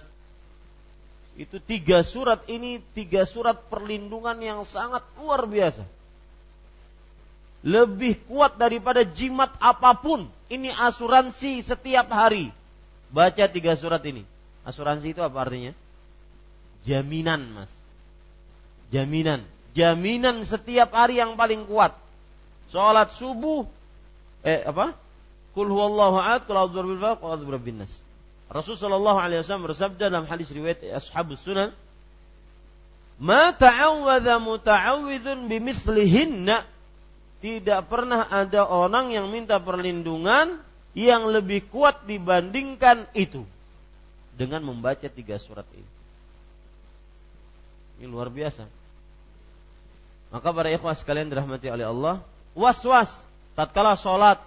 Itu 1.35 1.60
tiga 1.60 2.03
surat 2.03 2.43
ini 2.47 2.80
tiga 2.95 3.23
surat 3.27 3.60
perlindungan 3.68 4.39
yang 4.39 4.64
sangat 4.68 5.03
luar 5.19 5.47
biasa. 5.47 5.84
Lebih 7.65 8.23
kuat 8.30 8.60
daripada 8.60 9.03
jimat 9.03 9.52
apa 9.60 9.95
pun. 9.97 10.27
Ini 10.47 10.72
asuransi 10.72 11.65
setiap 11.65 12.07
hari. 12.14 12.53
Baca 13.10 13.49
tiga 13.49 13.73
surat 13.73 14.03
ini. 14.06 14.22
Asuransi 14.64 15.15
itu 15.15 15.22
apa 15.23 15.38
artinya? 15.41 15.73
Jaminan, 16.85 17.41
Mas. 17.52 17.72
Jaminan. 18.93 19.41
Jaminan 19.73 20.45
setiap 20.45 20.93
hari 20.93 21.19
yang 21.19 21.35
paling 21.35 21.68
kuat. 21.68 21.97
Sholat 22.69 23.11
subuh, 23.11 23.68
eh 24.45 24.64
apa? 24.64 24.95
Kul 25.56 25.72
huwallahu 25.72 26.19
ahad, 26.19 26.44
kul 26.44 26.60
a'udzu 26.60 26.84
birabbil 26.84 26.99
falaq, 26.99 27.18
kul 27.23 27.30
a'udzu 27.32 27.45
birabbin 27.48 27.77
nas. 27.80 28.03
Rasul 28.52 28.76
sallallahu 28.76 29.18
alaihi 29.18 29.41
wasallam 29.41 29.65
bersabda 29.72 30.11
dalam 30.11 30.27
hadis 30.27 30.52
riwayat 30.52 30.84
Ashabus 30.84 31.41
Sunan, 31.41 31.72
"Ma 33.18 33.56
ta'awwadha 33.56 34.38
muta'awwidzun 34.44 35.48
bimithlihinna." 35.48 36.68
Tidak 37.40 37.82
pernah 37.88 38.27
ada 38.27 38.68
orang 38.68 39.15
yang 39.15 39.32
minta 39.32 39.61
perlindungan 39.61 40.60
yang 40.98 41.30
lebih 41.30 41.68
kuat 41.72 42.03
dibandingkan 42.03 43.06
itu 43.14 43.45
dengan 44.34 44.64
membaca 44.65 45.07
tiga 45.07 45.38
surat 45.38 45.68
ini. 45.76 45.90
Ini 48.02 48.11
luar 48.11 48.27
biasa. 48.27 48.65
Maka 50.34 50.48
para 50.52 50.68
ikhwas 50.73 50.99
sekalian 50.99 51.32
dirahmati 51.32 51.69
oleh 51.69 51.86
Allah, 51.88 52.19
was-was 52.57 53.23
tatkala 53.53 53.95
salat 53.95 54.41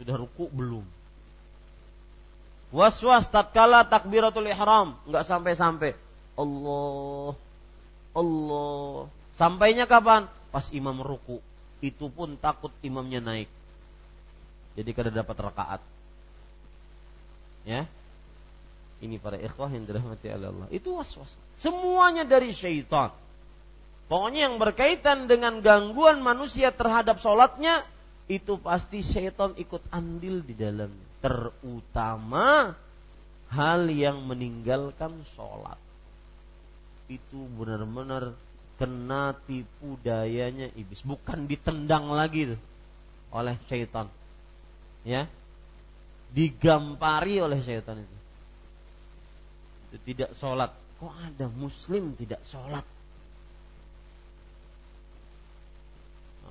sudah 0.00 0.14
ruku 0.18 0.50
belum? 0.50 0.84
Was-was 2.74 3.30
tatkala 3.30 3.86
takbiratul 3.86 4.50
ihram 4.50 4.98
nggak 5.06 5.24
sampai-sampai. 5.24 5.94
Allah 6.34 7.38
Allah. 8.14 9.10
Sampainya 9.34 9.84
kapan? 9.90 10.30
Pas 10.54 10.70
imam 10.70 10.94
ruku. 11.02 11.42
Itu 11.82 12.08
pun 12.08 12.38
takut 12.38 12.70
imamnya 12.80 13.18
naik. 13.18 13.50
Jadi 14.78 14.90
kada 14.94 15.10
dapat 15.10 15.36
rakaat. 15.36 15.80
Ya. 17.66 17.86
Ini 19.02 19.18
para 19.18 19.36
ikhwah 19.36 19.68
yang 19.68 19.84
dirahmati 19.84 20.30
Allah. 20.30 20.70
Itu 20.70 20.96
was-was. 20.96 21.28
Semuanya 21.58 22.22
dari 22.24 22.54
syaitan. 22.54 23.10
Pokoknya 24.06 24.48
yang 24.48 24.56
berkaitan 24.62 25.26
dengan 25.26 25.58
gangguan 25.60 26.22
manusia 26.22 26.70
terhadap 26.70 27.18
sholatnya 27.18 27.82
itu 28.24 28.56
pasti 28.56 29.04
syaitan 29.04 29.52
ikut 29.56 29.84
andil 29.92 30.40
di 30.40 30.56
dalam. 30.56 30.88
Terutama 31.20 32.72
hal 33.52 33.80
yang 33.92 34.24
meninggalkan 34.24 35.24
sholat. 35.36 35.76
Itu 37.08 37.44
benar-benar 37.60 38.32
kena 38.80 39.36
tipu 39.44 40.00
dayanya 40.00 40.72
iblis. 40.72 41.04
Bukan 41.04 41.44
ditendang 41.44 42.08
lagi 42.08 42.56
tuh 42.56 42.60
oleh 43.34 43.56
syaitan 43.68 44.08
ya. 45.04 45.28
Digampari 46.32 47.44
oleh 47.44 47.60
syaitan 47.60 48.00
itu. 48.00 48.16
Itu 49.92 49.96
tidak 50.08 50.30
sholat. 50.40 50.72
Kok 50.96 51.12
ada 51.12 51.46
muslim 51.52 52.16
tidak 52.16 52.40
sholat 52.48 52.93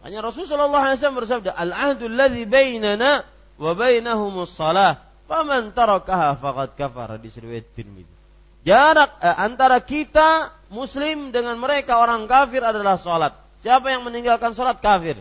Hanya 0.04 0.20
Rasulullah 0.20 0.68
SAW 0.68 1.16
bersabda, 1.24 1.56
Al-ahdu 1.56 2.12
alladhi 2.12 2.44
bainana 2.44 3.24
wa 3.56 3.72
bainahumus 3.72 4.52
salah. 4.52 5.00
Faman 5.32 5.72
tarakaha 5.72 6.36
faqad 6.36 6.76
kafar. 6.76 7.16
Di 7.24 7.32
riwayat 7.32 7.72
Tirmidzi. 7.72 8.14
Jarak 8.64 9.20
eh, 9.20 9.36
antara 9.44 9.80
kita 9.84 10.52
muslim 10.72 11.32
dengan 11.32 11.56
mereka 11.60 12.00
orang 12.00 12.28
kafir 12.28 12.64
adalah 12.64 12.96
salat. 12.96 13.36
Siapa 13.64 13.92
yang 13.92 14.04
meninggalkan 14.08 14.52
salat 14.56 14.80
kafir. 14.84 15.20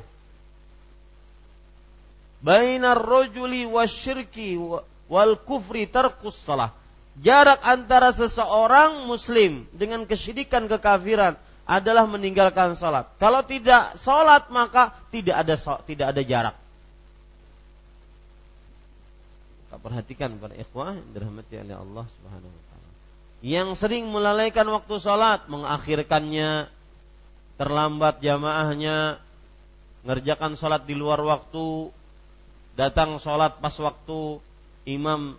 Bainar 2.43 2.99
rojuli 2.99 3.67
wasyirki 3.67 4.59
wal 5.07 5.39
kufri 5.43 5.87
tarkus 5.87 6.39
salah. 6.39 6.75
Jarak 7.23 7.63
antara 7.63 8.11
seseorang 8.11 9.07
muslim 9.07 9.69
dengan 9.71 10.09
kesyirikan 10.09 10.67
kekafiran 10.67 11.39
adalah 11.67 12.05
meninggalkan 12.11 12.75
salat. 12.75 13.07
Kalau 13.23 13.47
tidak 13.47 13.95
salat 13.99 14.51
maka 14.51 14.95
tidak 15.15 15.47
ada 15.47 15.55
tidak 15.87 16.07
ada 16.11 16.23
jarak. 16.23 16.57
Kita 19.67 19.77
perhatikan 19.79 20.37
para 20.37 20.53
ikhwah 20.59 20.99
yang 20.99 21.09
dirahmati 21.15 21.55
oleh 21.63 21.77
Allah 21.79 22.05
Subhanahu 22.19 22.53
wa 22.53 22.63
taala. 22.69 22.89
Yang 23.43 23.69
sering 23.81 24.05
melalaikan 24.11 24.69
waktu 24.69 24.95
salat, 25.01 25.49
mengakhirkannya, 25.49 26.69
terlambat 27.57 28.21
jamaahnya, 28.21 29.23
ngerjakan 30.05 30.59
salat 30.59 30.85
di 30.85 30.93
luar 30.93 31.23
waktu, 31.23 31.89
datang 32.77 33.17
salat 33.17 33.57
pas 33.61 33.73
waktu 33.79 34.41
imam 34.89 35.39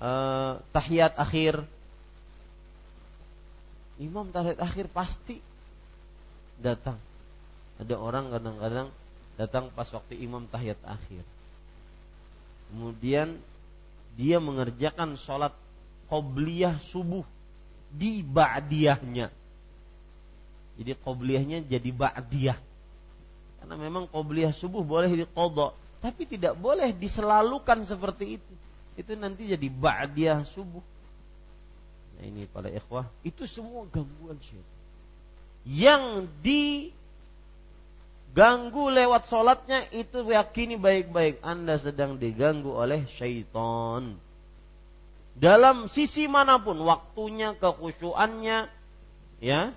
uh, 0.00 0.52
tahiyat 0.72 1.16
akhir 1.16 1.64
imam 4.00 4.32
tahiyat 4.32 4.58
akhir 4.58 4.88
pasti 4.90 5.38
datang 6.58 6.96
ada 7.76 7.94
orang 7.96 8.32
kadang-kadang 8.32 8.88
datang 9.36 9.64
pas 9.72 9.88
waktu 9.92 10.16
imam 10.20 10.48
tahiyat 10.48 10.80
akhir 10.84 11.24
kemudian 12.72 13.36
dia 14.16 14.40
mengerjakan 14.40 15.14
sholat 15.20 15.52
qobliyah 16.08 16.80
subuh 16.80 17.24
di 17.92 18.24
ba'diyahnya 18.24 19.28
jadi 20.80 20.92
qobliyahnya 20.98 21.68
jadi 21.68 21.90
ba'diyah 21.92 22.58
karena 23.60 23.74
memang 23.76 24.08
qobliyah 24.08 24.56
subuh 24.56 24.80
boleh 24.80 25.12
diqodok 25.12 25.76
tapi 26.00 26.24
tidak 26.24 26.56
boleh 26.56 26.96
diselalukan 26.96 27.84
seperti 27.84 28.40
itu. 28.40 28.52
Itu 28.96 29.12
nanti 29.20 29.52
jadi 29.52 29.68
ba'diyah 29.68 30.48
subuh. 30.48 30.80
Ini 32.20 32.44
para 32.52 32.68
ikhwah, 32.68 33.08
itu 33.24 33.48
semua 33.48 33.88
gangguan 33.88 34.36
syaitan. 34.44 34.78
Yang 35.64 36.28
diganggu 38.30 38.92
lewat 38.92 39.24
sholatnya 39.28 39.88
itu 39.92 40.24
yakini 40.28 40.76
baik-baik 40.76 41.40
Anda 41.40 41.80
sedang 41.80 42.20
diganggu 42.20 42.76
oleh 42.76 43.08
syaitan. 43.16 44.20
Dalam 45.40 45.88
sisi 45.88 46.28
mana 46.28 46.60
pun, 46.60 46.76
waktunya, 46.84 47.56
kekhusyuannya, 47.56 48.68
ya, 49.40 49.72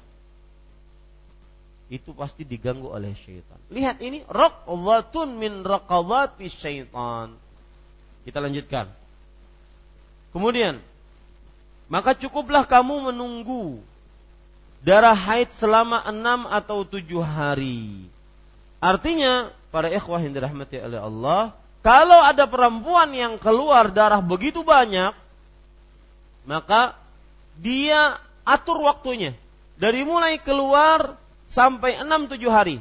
itu 1.87 2.11
pasti 2.11 2.43
diganggu 2.43 2.91
oleh 2.91 3.15
syaitan. 3.15 3.55
Lihat 3.71 4.03
ini 4.03 4.27
raqabatun 4.27 5.39
min 5.39 5.63
raqabati 5.63 6.51
syaitan. 6.51 7.31
Kita 8.27 8.39
lanjutkan. 8.43 8.91
Kemudian 10.33 10.81
maka 11.93 12.17
cukuplah 12.17 12.65
kamu 12.65 13.13
menunggu 13.13 13.77
darah 14.81 15.13
haid 15.13 15.53
selama 15.53 16.01
enam 16.09 16.49
atau 16.49 16.81
tujuh 16.81 17.21
hari. 17.21 18.09
Artinya, 18.81 19.53
para 19.69 19.93
ikhwah 19.93 20.17
yang 20.17 20.33
dirahmati 20.33 20.81
oleh 20.81 20.97
Allah, 20.97 21.53
kalau 21.85 22.17
ada 22.17 22.49
perempuan 22.49 23.13
yang 23.13 23.37
keluar 23.37 23.93
darah 23.93 24.25
begitu 24.25 24.65
banyak, 24.65 25.13
maka 26.49 26.97
dia 27.61 28.17
atur 28.41 28.83
waktunya. 28.83 29.37
Dari 29.77 30.01
mulai 30.01 30.39
keluar 30.39 31.15
sampai 31.45 31.99
6-7 32.01 32.39
hari. 32.49 32.77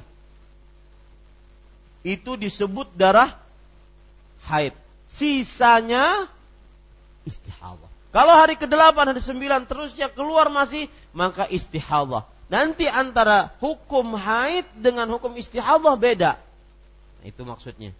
Itu 2.02 2.34
disebut 2.34 2.96
darah 2.96 3.36
haid. 4.46 4.74
Sisanya 5.06 6.26
istihadah. 7.22 7.81
Kalau 8.12 8.36
hari 8.36 8.60
ke-8, 8.60 8.92
hari 8.92 9.16
ke-9 9.16 9.40
terusnya 9.64 10.06
keluar 10.12 10.52
masih, 10.52 10.92
maka 11.16 11.48
istihadah. 11.48 12.28
Nanti 12.52 12.84
antara 12.84 13.56
hukum 13.64 14.12
haid 14.12 14.68
dengan 14.76 15.08
hukum 15.08 15.32
istihadah 15.32 15.96
beda. 15.96 16.36
Nah, 16.36 17.24
itu 17.24 17.40
maksudnya. 17.48 17.96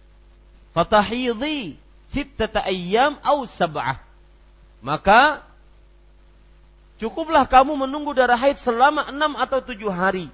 Fatahidhi 0.77 1.81
sittata 2.13 2.61
ayyam 2.61 3.17
au 3.25 3.49
sab'ah. 3.49 3.97
Maka 4.85 5.41
cukuplah 7.01 7.49
kamu 7.49 7.73
menunggu 7.89 8.13
darah 8.13 8.37
haid 8.37 8.61
selama 8.61 9.09
enam 9.09 9.33
atau 9.33 9.57
tujuh 9.65 9.89
hari 9.89 10.29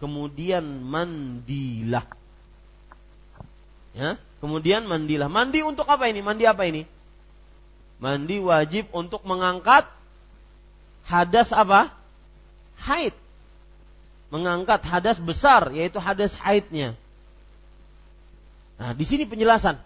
kemudian 0.00 0.64
mandilah. 0.82 2.08
Ya, 3.92 4.16
kemudian 4.40 4.88
mandilah. 4.88 5.28
Mandi 5.28 5.60
untuk 5.60 5.84
apa 5.86 6.08
ini? 6.08 6.24
Mandi 6.24 6.48
apa 6.48 6.64
ini? 6.64 6.88
Mandi 8.00 8.40
wajib 8.40 8.88
untuk 8.96 9.22
mengangkat 9.28 9.84
hadas 11.04 11.52
apa? 11.52 11.92
Haid. 12.80 13.12
Mengangkat 14.32 14.80
hadas 14.88 15.20
besar 15.20 15.68
yaitu 15.76 16.00
hadas 16.00 16.32
haidnya. 16.32 16.96
Nah, 18.80 18.96
di 18.96 19.04
sini 19.04 19.28
penjelasan. 19.28 19.76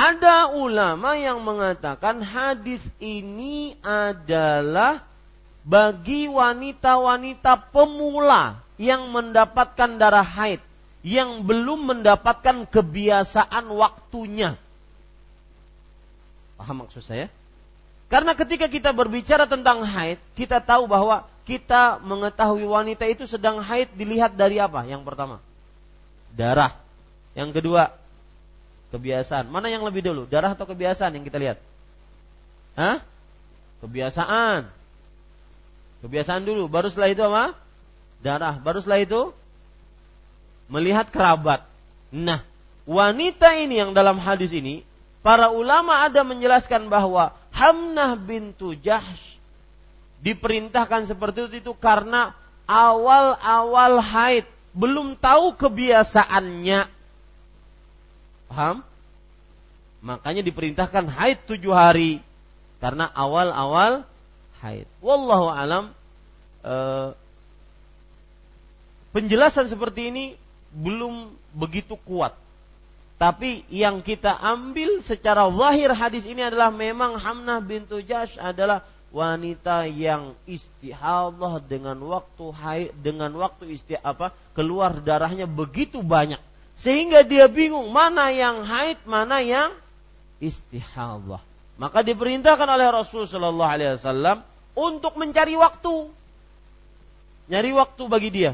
Ada 0.00 0.56
ulama 0.56 1.12
yang 1.20 1.44
mengatakan 1.44 2.24
hadis 2.24 2.80
ini 2.96 3.76
adalah 3.84 5.04
bagi 5.60 6.24
wanita-wanita 6.24 7.68
pemula 7.68 8.64
yang 8.80 9.12
mendapatkan 9.12 10.00
darah 10.00 10.24
haid, 10.24 10.64
yang 11.04 11.44
belum 11.44 11.84
mendapatkan 11.84 12.64
kebiasaan 12.64 13.68
waktunya. 13.76 14.56
Paham 16.60 16.84
maksud 16.84 17.00
saya? 17.00 17.32
Karena 18.12 18.36
ketika 18.36 18.68
kita 18.68 18.92
berbicara 18.92 19.48
tentang 19.48 19.80
haid, 19.80 20.20
kita 20.36 20.60
tahu 20.60 20.84
bahwa 20.84 21.24
kita 21.48 21.96
mengetahui 22.04 22.68
wanita 22.68 23.08
itu 23.08 23.24
sedang 23.24 23.64
haid 23.64 23.88
dilihat 23.96 24.36
dari 24.36 24.60
apa? 24.60 24.84
Yang 24.84 25.08
pertama, 25.08 25.40
darah. 26.36 26.76
Yang 27.32 27.62
kedua, 27.62 27.96
kebiasaan. 28.92 29.48
Mana 29.48 29.72
yang 29.72 29.86
lebih 29.88 30.04
dulu? 30.04 30.28
Darah 30.28 30.52
atau 30.52 30.68
kebiasaan 30.68 31.16
yang 31.16 31.24
kita 31.24 31.40
lihat? 31.40 31.58
Hah? 32.76 33.00
Kebiasaan. 33.80 34.68
Kebiasaan 36.04 36.44
dulu, 36.44 36.68
baru 36.68 36.92
setelah 36.92 37.08
itu 37.08 37.24
apa? 37.24 37.56
darah. 38.20 38.60
Baru 38.60 38.78
setelah 38.80 39.00
itu 39.02 39.20
melihat 40.70 41.08
kerabat. 41.08 41.64
Nah, 42.12 42.44
wanita 42.84 43.56
ini 43.58 43.80
yang 43.80 43.90
dalam 43.96 44.20
hadis 44.20 44.52
ini, 44.54 44.84
para 45.20 45.52
ulama 45.52 46.04
ada 46.04 46.24
menjelaskan 46.24 46.88
bahwa 46.88 47.36
Hamnah 47.52 48.16
bintu 48.16 48.72
Jahsh 48.78 49.36
diperintahkan 50.20 51.08
seperti 51.08 51.60
itu 51.60 51.72
karena 51.76 52.36
awal-awal 52.68 53.98
haid 54.00 54.46
belum 54.70 55.18
tahu 55.18 55.58
kebiasaannya. 55.58 56.86
Paham? 58.50 58.86
Makanya 60.00 60.40
diperintahkan 60.46 61.10
haid 61.10 61.38
tujuh 61.44 61.74
hari 61.74 62.22
karena 62.80 63.10
awal-awal 63.12 64.06
haid. 64.64 64.88
Wallahu 65.04 65.52
alam 65.52 65.92
eh, 66.64 67.12
penjelasan 69.12 69.68
seperti 69.68 70.08
ini 70.08 70.24
belum 70.72 71.34
begitu 71.52 71.98
kuat. 72.06 72.32
Tapi 73.20 73.68
yang 73.68 74.00
kita 74.00 74.32
ambil 74.32 75.04
secara 75.04 75.44
zahir 75.52 75.92
hadis 75.92 76.24
ini 76.24 76.40
adalah 76.40 76.72
memang 76.72 77.20
Hamnah 77.20 77.60
bintu 77.60 78.00
Jash 78.00 78.40
adalah 78.40 78.80
wanita 79.12 79.84
yang 79.92 80.32
istihadah 80.48 81.60
dengan 81.60 82.00
waktu 82.00 82.44
haid 82.48 82.90
dengan 82.96 83.34
waktu 83.36 83.76
isti 83.76 83.98
apa 84.00 84.32
keluar 84.56 85.04
darahnya 85.04 85.44
begitu 85.44 86.00
banyak 86.00 86.40
sehingga 86.80 87.20
dia 87.20 87.44
bingung 87.50 87.92
mana 87.92 88.32
yang 88.32 88.64
haid 88.64 88.96
mana 89.04 89.44
yang 89.44 89.76
istihadah. 90.40 91.44
Maka 91.76 92.00
diperintahkan 92.00 92.68
oleh 92.72 92.88
Rasul 92.88 93.28
Shallallahu 93.28 93.72
Alaihi 93.76 94.00
Wasallam 94.00 94.40
untuk 94.72 95.20
mencari 95.20 95.60
waktu, 95.60 96.08
nyari 97.52 97.70
waktu 97.76 98.02
bagi 98.08 98.30
dia 98.32 98.52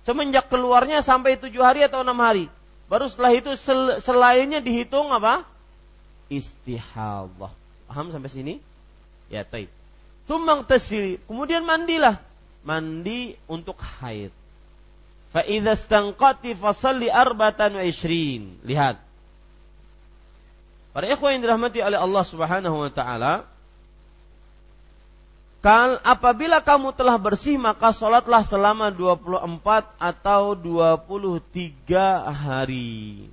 Semenjak 0.00 0.48
keluarnya 0.48 1.04
sampai 1.04 1.36
tujuh 1.36 1.60
hari 1.60 1.84
atau 1.84 2.00
enam 2.00 2.16
hari. 2.16 2.48
Baru 2.90 3.06
setelah 3.06 3.30
itu 3.38 3.54
sel 3.54 4.02
selainnya 4.02 4.58
dihitung 4.58 5.14
apa? 5.14 5.46
Istihadah. 6.26 7.54
Paham 7.86 8.10
sampai 8.10 8.30
sini? 8.34 8.54
Ya, 9.30 9.46
taib. 9.46 9.70
Tumang 10.26 10.66
tasiri. 10.66 11.22
Kemudian 11.30 11.62
mandilah. 11.62 12.18
Mandi 12.66 13.38
untuk 13.46 13.78
haid. 13.78 14.34
Fa 15.30 15.46
idza 15.46 15.78
stanqati 15.78 16.58
fasalli 16.58 17.06
arbatan 17.06 17.78
wa 17.78 17.82
ishrin. 17.86 18.58
Lihat. 18.66 18.98
Para 20.90 21.06
ikhwan 21.06 21.38
yang 21.38 21.42
dirahmati 21.46 21.78
oleh 21.86 21.98
Allah 22.02 22.24
Subhanahu 22.26 22.76
wa 22.82 22.90
taala, 22.90 23.46
Kal 25.60 26.00
apabila 26.00 26.64
kamu 26.64 26.96
telah 26.96 27.20
bersih 27.20 27.60
maka 27.60 27.92
sholatlah 27.92 28.40
selama 28.40 28.88
24 28.88 29.44
atau 30.00 30.56
23 30.56 31.36
hari. 32.32 33.28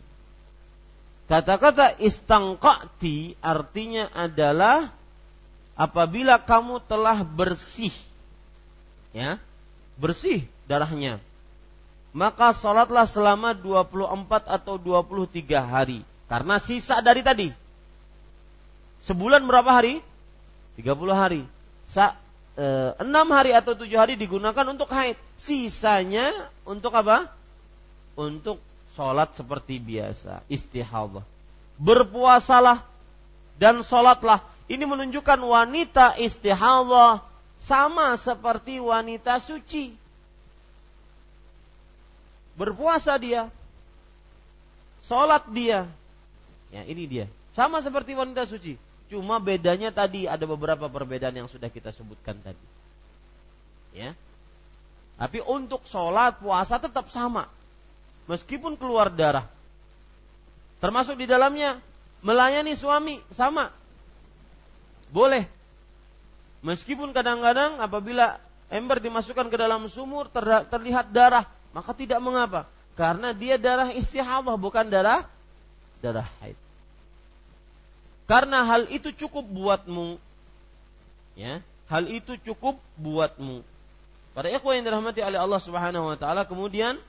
Kata-kata 1.31 1.95
istangqati 2.03 3.39
artinya 3.39 4.11
adalah 4.11 4.91
apabila 5.79 6.35
kamu 6.35 6.83
telah 6.83 7.23
bersih. 7.23 7.95
Ya. 9.15 9.39
Bersih 9.95 10.43
darahnya. 10.67 11.23
Maka 12.11 12.51
sholatlah 12.51 13.07
selama 13.07 13.55
24 13.55 14.51
atau 14.51 14.75
23 14.75 15.63
hari. 15.63 16.03
Karena 16.27 16.59
sisa 16.59 16.99
dari 16.99 17.23
tadi. 17.23 17.55
Sebulan 19.07 19.47
berapa 19.47 19.71
hari? 19.71 20.03
30 20.75 21.15
hari 21.15 21.43
sa, 21.88 22.15
e, 22.53 22.65
enam 22.99 23.27
hari 23.31 23.55
atau 23.55 23.73
tujuh 23.73 23.95
hari 23.95 24.19
digunakan 24.19 24.65
untuk 24.68 24.91
haid. 24.91 25.15
Sisanya 25.39 26.51
untuk 26.68 26.91
apa? 26.95 27.31
Untuk 28.18 28.59
sholat 28.97 29.31
seperti 29.38 29.77
biasa, 29.77 30.41
istihadah. 30.51 31.23
Berpuasalah 31.77 32.81
dan 33.61 33.85
sholatlah. 33.85 34.41
Ini 34.68 34.84
menunjukkan 34.84 35.39
wanita 35.39 36.19
istihadah 36.19 37.23
sama 37.61 38.18
seperti 38.19 38.81
wanita 38.81 39.39
suci. 39.39 39.95
Berpuasa 42.57 43.15
dia, 43.22 43.53
sholat 45.05 45.45
dia. 45.53 45.85
Ya 46.73 46.84
ini 46.84 47.05
dia. 47.05 47.26
Sama 47.53 47.80
seperti 47.85 48.18
wanita 48.18 48.49
suci. 48.49 48.86
Cuma 49.07 49.39
bedanya 49.39 49.88
tadi 49.89 50.27
ada 50.27 50.43
beberapa 50.43 50.91
perbedaan 50.91 51.31
yang 51.31 51.47
sudah 51.47 51.71
kita 51.71 51.95
sebutkan 51.95 52.35
tadi. 52.43 52.65
Ya. 53.95 54.11
Tapi 55.17 55.41
untuk 55.47 55.88
sholat 55.88 56.38
puasa 56.43 56.77
tetap 56.77 57.07
sama. 57.09 57.47
Meskipun 58.27 58.75
keluar 58.75 59.07
darah. 59.07 59.47
Termasuk 60.84 61.17
di 61.17 61.25
dalamnya 61.25 61.79
melayani 62.21 62.75
suami 62.75 63.23
sama. 63.31 63.71
Boleh. 65.09 65.47
Meskipun 66.61 67.15
kadang-kadang 67.15 67.79
apabila 67.79 68.38
ember 68.67 68.99
dimasukkan 68.99 69.47
ke 69.47 69.57
dalam 69.57 69.88
sumur 69.88 70.27
terlihat 70.67 71.15
darah, 71.15 71.47
maka 71.71 71.95
tidak 71.95 72.19
mengapa. 72.19 72.67
Karena 72.99 73.31
dia 73.31 73.55
darah 73.55 73.95
istihadah 73.95 74.59
bukan 74.59 74.85
darah 74.91 75.23
darah 76.03 76.27
haid. 76.43 76.66
Karena 78.27 78.67
hal 78.67 78.91
itu 78.91 79.15
cukup 79.15 79.47
buatmu. 79.47 80.19
Ya, 81.39 81.63
hal 81.87 82.11
itu 82.11 82.35
cukup 82.43 82.75
buatmu. 82.99 83.63
Para 84.35 84.51
ikhwan 84.51 84.77
yang 84.77 84.85
dirahmati 84.91 85.23
oleh 85.23 85.39
Allah 85.39 85.61
Subhanahu 85.63 86.13
wa 86.13 86.17
taala, 86.19 86.43
kemudian 86.43 86.99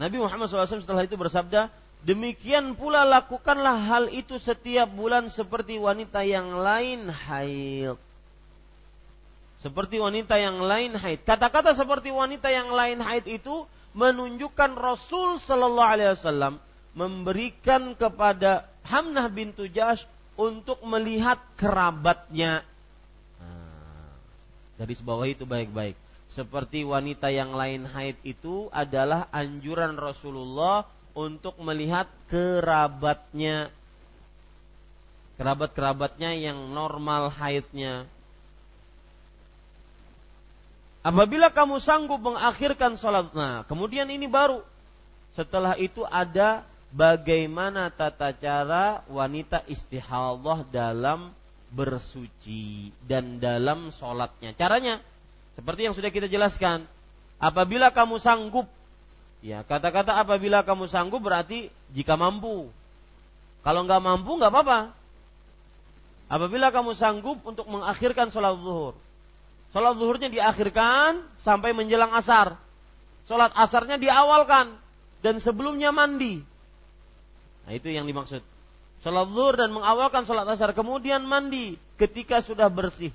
Nabi 0.00 0.16
Muhammad 0.16 0.48
SAW 0.48 0.80
setelah 0.80 1.04
itu 1.04 1.12
bersabda, 1.16 1.68
demikian 2.04 2.72
pula 2.72 3.04
lakukanlah 3.04 3.76
hal 3.76 4.04
itu 4.08 4.40
setiap 4.40 4.88
bulan 4.88 5.28
seperti 5.28 5.76
wanita 5.76 6.24
yang 6.24 6.56
lain 6.56 7.12
haid. 7.12 8.00
Seperti 9.60 10.00
wanita 10.00 10.40
yang 10.40 10.56
lain 10.64 10.96
haid. 10.96 11.20
Kata-kata 11.20 11.76
seperti 11.76 12.08
wanita 12.08 12.48
yang 12.48 12.72
lain 12.72 12.96
haid 13.04 13.28
itu 13.28 13.68
menunjukkan 13.96 14.78
Rasul 14.78 15.38
Shallallahu 15.42 15.90
Alaihi 15.90 16.14
Wasallam 16.14 16.54
memberikan 16.94 17.94
kepada 17.94 18.66
Hamnah 18.86 19.30
bintu 19.30 19.66
Jash 19.70 20.06
untuk 20.34 20.80
melihat 20.86 21.38
kerabatnya. 21.58 22.64
Nah, 23.38 24.10
dari 24.80 24.94
bawah 24.98 25.26
itu 25.28 25.44
baik-baik. 25.44 25.94
Seperti 26.30 26.86
wanita 26.86 27.28
yang 27.34 27.50
lain 27.52 27.90
haid 27.90 28.14
itu 28.22 28.70
adalah 28.70 29.26
anjuran 29.34 29.98
Rasulullah 29.98 30.86
untuk 31.12 31.58
melihat 31.58 32.06
kerabatnya. 32.30 33.68
Kerabat-kerabatnya 35.34 36.38
yang 36.38 36.70
normal 36.70 37.34
haidnya. 37.34 38.06
Apabila 41.00 41.48
kamu 41.48 41.80
sanggup 41.80 42.20
mengakhirkan 42.20 42.92
sholat, 43.00 43.32
nah 43.32 43.64
kemudian 43.64 44.04
ini 44.12 44.28
baru. 44.28 44.60
Setelah 45.32 45.80
itu 45.80 46.04
ada 46.04 46.68
bagaimana 46.92 47.88
tata 47.88 48.36
cara 48.36 49.00
wanita 49.08 49.64
istihadah 49.64 50.68
dalam 50.68 51.32
bersuci 51.72 52.92
dan 53.08 53.40
dalam 53.40 53.88
sholatnya. 53.96 54.52
Caranya 54.52 55.00
seperti 55.56 55.88
yang 55.88 55.96
sudah 55.96 56.12
kita 56.12 56.28
jelaskan. 56.28 56.84
Apabila 57.40 57.88
kamu 57.88 58.20
sanggup, 58.20 58.68
ya 59.40 59.64
kata-kata 59.64 60.20
apabila 60.20 60.60
kamu 60.60 60.84
sanggup 60.84 61.24
berarti 61.24 61.72
jika 61.96 62.20
mampu. 62.20 62.68
Kalau 63.64 63.88
nggak 63.88 64.04
mampu 64.04 64.36
nggak 64.36 64.52
apa-apa. 64.52 64.80
Apabila 66.28 66.68
kamu 66.68 66.92
sanggup 66.92 67.40
untuk 67.48 67.64
mengakhirkan 67.72 68.28
sholat 68.28 68.60
zuhur, 68.60 68.94
Sholat 69.70 69.94
zuhurnya 70.02 70.26
diakhirkan 70.26 71.22
sampai 71.38 71.70
menjelang 71.70 72.10
asar. 72.10 72.58
Sholat 73.30 73.54
asarnya 73.54 74.02
diawalkan 74.02 74.74
dan 75.22 75.38
sebelumnya 75.38 75.94
mandi. 75.94 76.42
Nah 77.66 77.72
itu 77.78 77.86
yang 77.86 78.10
dimaksud. 78.10 78.42
Sholat 79.00 79.30
zuhur 79.30 79.54
dan 79.54 79.70
mengawalkan 79.70 80.26
sholat 80.26 80.44
asar 80.50 80.74
kemudian 80.74 81.22
mandi 81.22 81.78
ketika 81.96 82.42
sudah 82.42 82.66
bersih. 82.66 83.14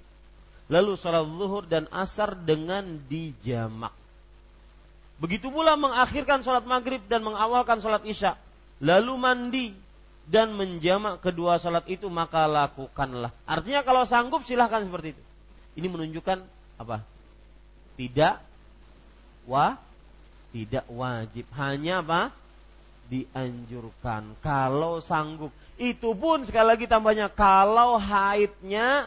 Lalu 0.71 0.95
sholat 0.95 1.27
zuhur 1.27 1.67
dan 1.67 1.91
asar 1.91 2.33
dengan 2.39 3.03
dijamak. 3.11 3.91
Begitu 5.19 5.51
pula 5.51 5.75
mengakhirkan 5.75 6.39
sholat 6.39 6.63
maghrib 6.63 7.03
dan 7.11 7.19
mengawalkan 7.19 7.83
sholat 7.83 8.07
isya. 8.07 8.39
Lalu 8.79 9.13
mandi 9.19 9.67
dan 10.25 10.55
menjamak 10.55 11.19
kedua 11.19 11.59
sholat 11.59 11.83
itu 11.91 12.07
maka 12.07 12.47
lakukanlah. 12.47 13.35
Artinya 13.43 13.83
kalau 13.83 14.07
sanggup 14.07 14.47
silahkan 14.47 14.87
seperti 14.87 15.19
itu. 15.19 15.23
Ini 15.75 15.87
menunjukkan 15.91 16.39
apa? 16.79 17.03
Tidak 17.95 18.35
wa 19.45 19.77
tidak 20.55 20.87
wajib, 20.87 21.45
hanya 21.59 21.99
apa? 21.99 22.21
dianjurkan 23.05 24.33
kalau 24.41 24.97
sanggup. 24.97 25.53
Itu 25.77 26.17
pun 26.17 26.41
sekali 26.41 26.73
lagi 26.73 26.89
tambahnya 26.89 27.29
kalau 27.29 28.01
haidnya 28.01 29.05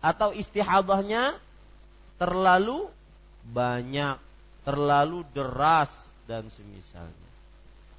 atau 0.00 0.32
istihadahnya 0.32 1.36
terlalu 2.16 2.88
banyak, 3.52 4.16
terlalu 4.64 5.28
deras 5.36 6.08
dan 6.24 6.48
semisalnya. 6.48 7.28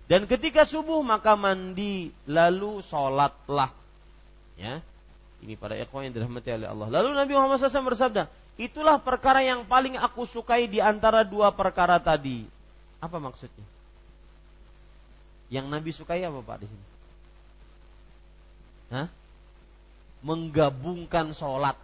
Dan 0.09 0.25
ketika 0.25 0.65
subuh 0.65 1.05
maka 1.05 1.37
mandi 1.37 2.09
lalu 2.25 2.81
sholatlah. 2.81 3.69
Ya, 4.57 4.81
ini 5.39 5.55
para 5.55 5.75
ikhwan 5.79 6.09
yang 6.09 6.13
dirahmati 6.19 6.51
oleh 6.51 6.67
Allah. 6.67 6.87
Lalu 6.91 7.15
Nabi 7.15 7.31
Muhammad 7.35 7.63
SAW 7.63 7.95
bersabda, 7.95 8.27
itulah 8.59 8.99
perkara 8.99 9.39
yang 9.39 9.63
paling 9.63 9.95
aku 9.95 10.27
sukai 10.27 10.67
di 10.67 10.83
antara 10.83 11.23
dua 11.23 11.55
perkara 11.55 11.95
tadi. 11.99 12.43
Apa 12.99 13.17
maksudnya? 13.17 13.63
Yang 15.47 15.65
Nabi 15.71 15.89
sukai 15.95 16.21
apa 16.21 16.39
Pak 16.43 16.57
di 16.61 16.67
sini? 16.67 16.85
Hah? 18.93 19.07
Menggabungkan 20.19 21.31
sholat 21.31 21.79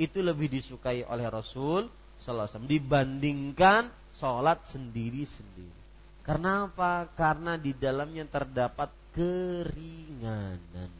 itu 0.00 0.18
lebih 0.18 0.50
disukai 0.50 1.06
oleh 1.06 1.28
Rasul 1.30 1.86
Sallallahu 2.20 2.68
dibandingkan 2.68 3.88
sholat 4.12 4.66
sendiri-sendiri. 4.68 5.72
Karena 6.20 6.68
apa? 6.68 7.08
Karena 7.16 7.56
di 7.56 7.72
dalamnya 7.72 8.28
terdapat 8.28 8.92
keringanan. 9.16 10.99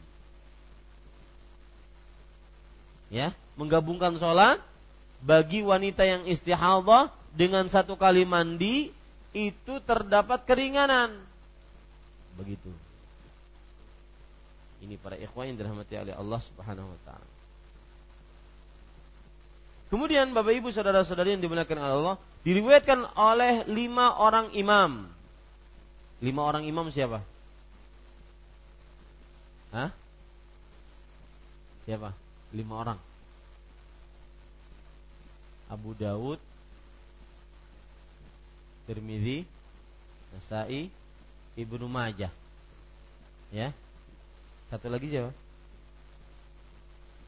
Ya 3.11 3.35
menggabungkan 3.59 4.15
sholat 4.15 4.57
bagi 5.21 5.61
wanita 5.61 6.07
yang 6.07 6.23
istihadah 6.25 7.11
dengan 7.35 7.67
satu 7.67 7.99
kali 7.99 8.23
mandi 8.23 8.89
itu 9.35 9.73
terdapat 9.83 10.47
keringanan 10.47 11.19
begitu 12.39 12.71
ini 14.81 14.97
para 14.97 15.19
ikhwan 15.19 15.53
yang 15.53 15.61
dirahmati 15.61 15.93
oleh 15.93 16.15
Allah 16.15 16.39
Subhanahu 16.41 16.89
wa 16.89 16.99
taala 17.05 17.31
Kemudian 19.91 20.31
Bapak 20.31 20.55
Ibu 20.55 20.71
saudara-saudari 20.71 21.35
yang 21.35 21.43
dimuliakan 21.43 21.83
Allah 21.83 22.15
diriwayatkan 22.47 23.11
oleh 23.11 23.67
lima 23.67 24.15
orang 24.23 24.47
imam. 24.55 25.03
Lima 26.23 26.47
orang 26.47 26.63
imam 26.63 26.87
siapa? 26.87 27.19
Hah? 29.75 29.91
Siapa? 31.83 32.15
Lima 32.51 32.73
orang. 32.83 32.99
Abu 35.71 35.95
Dawud, 35.95 36.39
Tirmidzi, 38.87 39.47
Nasai, 40.35 40.91
Ibnu 41.55 41.87
Majah. 41.87 42.31
Ya. 43.51 43.71
Satu 44.67 44.87
lagi 44.87 45.11
siapa? 45.11 45.31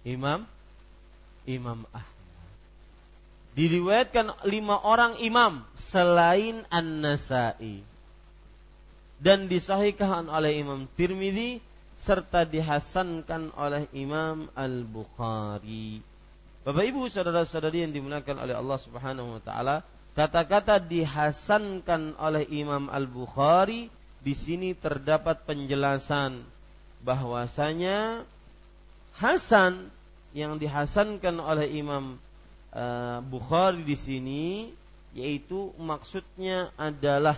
Imam 0.04 0.44
Imam 1.48 1.88
Ahmad. 1.92 2.12
Diriwayatkan 3.54 4.44
lima 4.50 4.82
orang 4.82 5.22
imam 5.22 5.62
selain 5.78 6.66
An-Nasai 6.74 7.86
dan 9.22 9.48
disahihkan 9.48 10.28
oleh 10.28 10.60
Imam 10.60 10.90
Tirmidzi 11.00 11.64
serta 12.04 12.44
dihasankan 12.44 13.56
oleh 13.56 13.88
Imam 13.96 14.52
Al-Bukhari. 14.52 16.04
Bapak 16.68 16.84
Ibu 16.84 17.08
saudara-saudari 17.08 17.88
yang 17.88 17.96
dimuliakan 17.96 18.44
oleh 18.44 18.56
Allah 18.60 18.80
Subhanahu 18.84 19.40
wa 19.40 19.42
taala, 19.44 19.88
kata-kata 20.12 20.84
dihasankan 20.84 22.20
oleh 22.20 22.44
Imam 22.52 22.92
Al-Bukhari 22.92 23.88
di 24.20 24.36
sini 24.36 24.76
terdapat 24.76 25.48
penjelasan 25.48 26.44
bahwasanya 27.04 28.28
Hasan 29.14 29.88
yang 30.36 30.58
dihasankan 30.60 31.40
oleh 31.40 31.72
Imam 31.72 32.20
uh, 32.74 33.22
Bukhari 33.24 33.86
di 33.86 33.96
sini 33.96 34.44
yaitu 35.14 35.70
maksudnya 35.78 36.74
adalah 36.74 37.38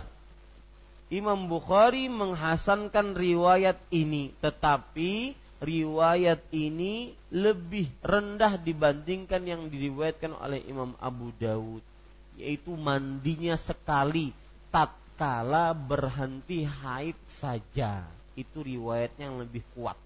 Imam 1.06 1.46
Bukhari 1.46 2.10
menghasankan 2.10 3.14
riwayat 3.14 3.78
ini 3.94 4.34
tetapi 4.42 5.38
riwayat 5.62 6.42
ini 6.50 7.14
lebih 7.30 7.86
rendah 8.02 8.58
dibandingkan 8.58 9.46
yang 9.46 9.70
diriwayatkan 9.70 10.34
oleh 10.34 10.60
Imam 10.66 10.98
Abu 10.98 11.30
Dawud 11.38 11.80
yaitu 12.36 12.74
mandinya 12.76 13.56
sekali 13.56 14.34
tatkala 14.68 15.72
berhenti 15.72 16.66
haid 16.66 17.16
saja. 17.30 18.04
Itu 18.36 18.60
riwayatnya 18.60 19.32
yang 19.32 19.40
lebih 19.40 19.64
kuat. 19.72 19.96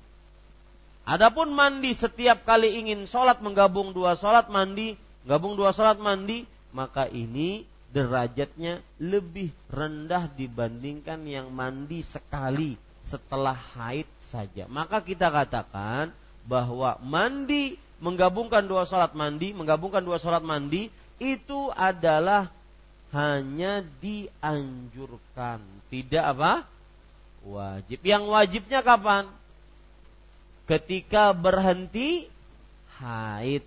Adapun 1.02 1.50
mandi 1.50 1.90
setiap 1.90 2.46
kali 2.46 2.78
ingin 2.78 3.10
sholat 3.10 3.42
menggabung 3.42 3.90
dua 3.90 4.14
sholat 4.14 4.46
mandi, 4.46 4.94
gabung 5.26 5.58
dua 5.58 5.74
sholat 5.74 5.98
mandi, 5.98 6.46
maka 6.70 7.10
ini 7.10 7.66
derajatnya 7.90 8.82
lebih 9.02 9.50
rendah 9.70 10.30
dibandingkan 10.34 11.26
yang 11.26 11.50
mandi 11.50 12.02
sekali 12.06 12.78
setelah 13.02 13.54
haid 13.54 14.06
saja. 14.22 14.70
Maka 14.70 15.02
kita 15.02 15.30
katakan 15.30 16.14
bahwa 16.46 16.96
mandi 17.02 17.74
menggabungkan 17.98 18.64
dua 18.64 18.86
sholat 18.86 19.12
mandi, 19.12 19.52
menggabungkan 19.52 20.00
dua 20.00 20.16
sholat 20.22 20.40
mandi 20.40 20.88
itu 21.18 21.68
adalah 21.74 22.48
hanya 23.10 23.82
dianjurkan, 23.98 25.58
tidak 25.90 26.24
apa? 26.38 26.52
Wajib. 27.42 27.98
Yang 28.06 28.24
wajibnya 28.30 28.80
kapan? 28.86 29.26
ketika 30.70 31.34
berhenti 31.34 32.30
haid. 33.02 33.66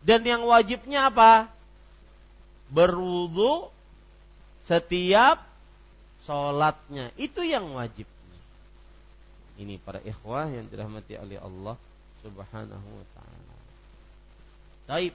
Dan 0.00 0.24
yang 0.24 0.48
wajibnya 0.48 1.12
apa? 1.12 1.52
Berwudu 2.70 3.68
setiap 4.64 5.42
sholatnya. 6.24 7.10
Itu 7.18 7.42
yang 7.42 7.74
wajib. 7.74 8.06
Ini 9.60 9.76
para 9.82 10.00
ikhwah 10.00 10.48
yang 10.48 10.70
dirahmati 10.70 11.20
oleh 11.20 11.36
Allah 11.36 11.76
Subhanahu 12.24 12.88
wa 12.88 13.06
taala. 13.12 13.56
Taib. 14.88 15.14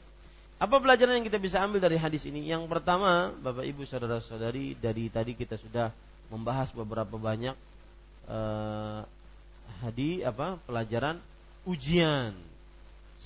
Apa 0.56 0.80
pelajaran 0.80 1.20
yang 1.20 1.28
kita 1.28 1.36
bisa 1.36 1.60
ambil 1.60 1.84
dari 1.84 2.00
hadis 2.00 2.24
ini? 2.24 2.48
Yang 2.48 2.72
pertama, 2.72 3.36
Bapak 3.44 3.68
Ibu 3.68 3.84
saudara-saudari, 3.84 4.80
dari 4.80 5.12
tadi 5.12 5.36
kita 5.36 5.60
sudah 5.60 5.92
membahas 6.32 6.72
beberapa 6.72 7.20
banyak 7.20 7.52
uh, 8.30 9.04
hadi 9.84 10.24
apa 10.24 10.58
pelajaran 10.64 11.20
ujian 11.68 12.34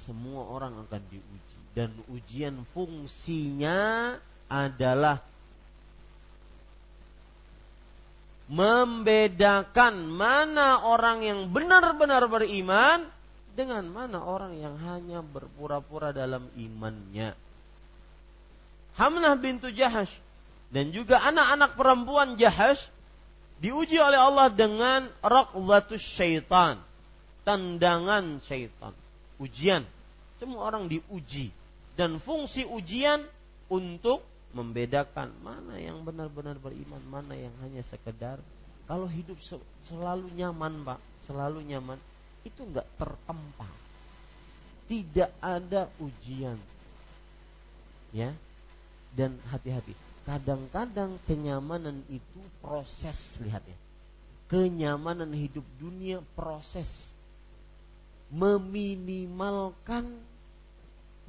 semua 0.07 0.47
orang 0.47 0.73
akan 0.88 1.01
diuji 1.11 1.48
dan 1.78 1.94
ujian 2.10 2.66
fungsinya 2.74 4.18
adalah 4.50 5.22
membedakan 8.50 10.10
mana 10.10 10.82
orang 10.82 11.22
yang 11.22 11.40
benar-benar 11.54 12.26
beriman 12.26 13.06
dengan 13.54 13.86
mana 13.86 14.26
orang 14.26 14.58
yang 14.58 14.74
hanya 14.82 15.22
berpura-pura 15.22 16.10
dalam 16.10 16.50
imannya. 16.58 17.38
Hamnah 18.98 19.38
bintu 19.38 19.70
Jahash 19.70 20.12
dan 20.74 20.90
juga 20.90 21.22
anak-anak 21.22 21.78
perempuan 21.78 22.30
Jahash 22.41 22.90
diuji 23.62 24.02
oleh 24.02 24.18
Allah 24.18 24.50
dengan 24.50 25.06
raqwatus 25.22 26.02
syaitan, 26.02 26.82
tendangan 27.46 28.41
syaitan, 28.50 28.98
ujian. 29.38 29.86
Semua 30.41 30.74
orang 30.74 30.90
diuji 30.90 31.59
dan 31.99 32.15
fungsi 32.23 32.63
ujian 32.63 33.27
untuk 33.67 34.23
membedakan 34.55 35.35
mana 35.43 35.76
yang 35.76 35.99
benar-benar 36.07 36.55
beriman, 36.55 37.03
mana 37.11 37.35
yang 37.35 37.51
hanya 37.59 37.84
sekedar 37.84 38.39
kalau 38.88 39.05
hidup 39.05 39.35
selalu 39.84 40.31
nyaman, 40.34 40.80
Pak, 40.88 40.97
selalu 41.27 41.59
nyaman, 41.67 41.99
itu 42.47 42.63
enggak 42.63 42.88
tertempa. 42.95 43.67
Tidak 44.88 45.30
ada 45.43 45.91
ujian. 45.99 46.55
Ya. 48.15 48.31
Dan 49.13 49.38
hati-hati 49.51 49.93
kadang-kadang 50.30 51.17
kenyamanan 51.26 52.05
itu 52.05 52.41
proses 52.61 53.41
lihat 53.41 53.65
ya 53.65 53.73
kenyamanan 54.45 55.34
hidup 55.34 55.65
dunia 55.81 56.21
proses 56.38 57.09
meminimalkan 58.30 60.05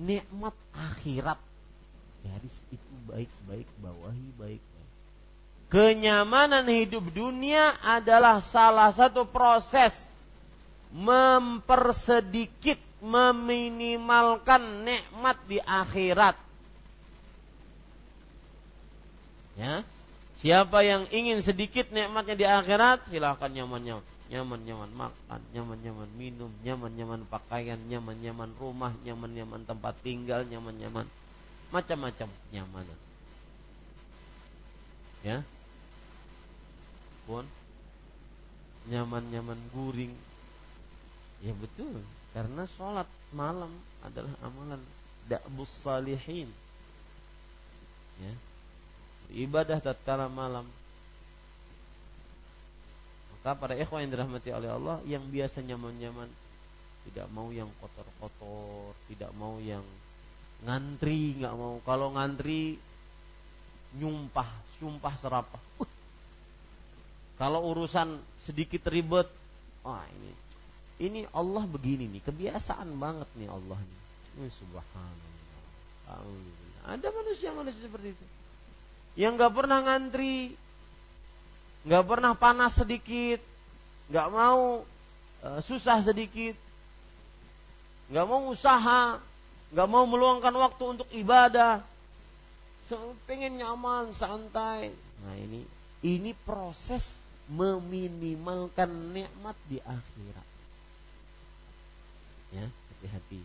nikmat 0.00 0.56
akhirat 0.72 1.36
garis 2.24 2.56
itu 2.72 2.92
baik-baik 3.04 3.68
bawahi 3.84 4.28
baik 4.40 4.62
kenyamanan 5.68 6.64
hidup 6.66 7.04
dunia 7.12 7.76
adalah 7.84 8.40
salah 8.40 8.90
satu 8.96 9.28
proses 9.28 10.08
mempersedikit 10.90 12.80
meminimalkan 13.04 14.88
nikmat 14.88 15.36
di 15.46 15.60
akhirat 15.60 16.36
Ya. 19.60 19.84
Siapa 20.40 20.80
yang 20.80 21.04
ingin 21.12 21.44
sedikit 21.44 21.92
nikmatnya 21.92 22.32
di 22.32 22.46
akhirat, 22.48 23.12
silahkan 23.12 23.52
nyaman-nyaman. 23.52 24.00
Nyaman-nyaman 24.30 24.92
makan, 24.94 25.40
nyaman-nyaman 25.50 26.10
minum, 26.14 26.54
nyaman-nyaman 26.62 27.26
pakaian, 27.26 27.78
nyaman-nyaman 27.90 28.54
rumah, 28.62 28.94
nyaman-nyaman 29.02 29.66
tempat 29.66 29.98
tinggal, 30.06 30.46
nyaman-nyaman 30.46 31.10
macam-macam 31.70 32.30
nyaman. 32.54 32.86
Ya. 35.26 35.42
Pun 37.26 37.46
nyaman-nyaman 38.90 39.58
guring. 39.74 40.14
Ya 41.40 41.56
betul, 41.56 42.04
karena 42.36 42.68
sholat 42.76 43.08
malam 43.32 43.72
adalah 44.04 44.34
amalan 44.44 44.82
da'bus 45.24 45.72
salihin. 45.72 46.48
Ya, 48.20 48.34
ibadah 49.32 49.80
tatkala 49.80 50.28
malam. 50.28 50.68
Maka 53.40 53.56
para 53.56 53.74
ikhwan 53.76 54.04
yang 54.04 54.12
dirahmati 54.12 54.52
oleh 54.52 54.68
Allah 54.68 54.96
yang 55.08 55.24
biasa 55.24 55.64
nyaman-nyaman 55.64 56.28
tidak 57.08 57.26
mau 57.32 57.48
yang 57.48 57.72
kotor-kotor, 57.80 58.92
tidak 59.08 59.32
mau 59.40 59.56
yang 59.64 59.80
ngantri, 60.68 61.40
nggak 61.40 61.54
mau. 61.56 61.80
Kalau 61.88 62.12
ngantri 62.12 62.76
nyumpah, 63.96 64.48
sumpah 64.76 65.14
serapah. 65.16 65.62
Uh. 65.80 65.88
Kalau 67.40 67.64
urusan 67.72 68.20
sedikit 68.44 68.84
ribet, 68.92 69.26
wah 69.80 70.04
ini 70.04 70.30
ini 71.00 71.20
Allah 71.32 71.64
begini 71.64 72.04
nih, 72.12 72.20
kebiasaan 72.20 72.92
banget 73.00 73.28
nih 73.40 73.48
Allah 73.48 73.80
nih. 73.80 74.00
Subhanallah. 74.52 75.32
Ada 76.92 77.08
manusia-manusia 77.08 77.88
seperti 77.88 78.12
itu 78.12 78.24
yang 79.18 79.34
nggak 79.34 79.52
pernah 79.52 79.82
ngantri, 79.82 80.54
nggak 81.84 82.04
pernah 82.04 82.32
panas 82.36 82.76
sedikit, 82.76 83.40
nggak 84.12 84.28
mau 84.28 84.84
e, 85.40 85.48
susah 85.64 86.04
sedikit, 86.04 86.56
nggak 88.12 88.26
mau 88.28 88.50
usaha, 88.52 89.16
nggak 89.72 89.88
mau 89.88 90.04
meluangkan 90.04 90.54
waktu 90.56 90.84
untuk 90.98 91.08
ibadah, 91.14 91.80
pengen 93.24 93.62
nyaman, 93.62 94.10
santai. 94.12 94.90
Nah 95.22 95.34
ini 95.38 95.62
ini 96.00 96.32
proses 96.32 97.20
meminimalkan 97.50 98.88
nikmat 99.12 99.56
di 99.66 99.78
akhirat. 99.82 100.48
Ya, 102.50 102.66
hati-hati. 102.66 103.40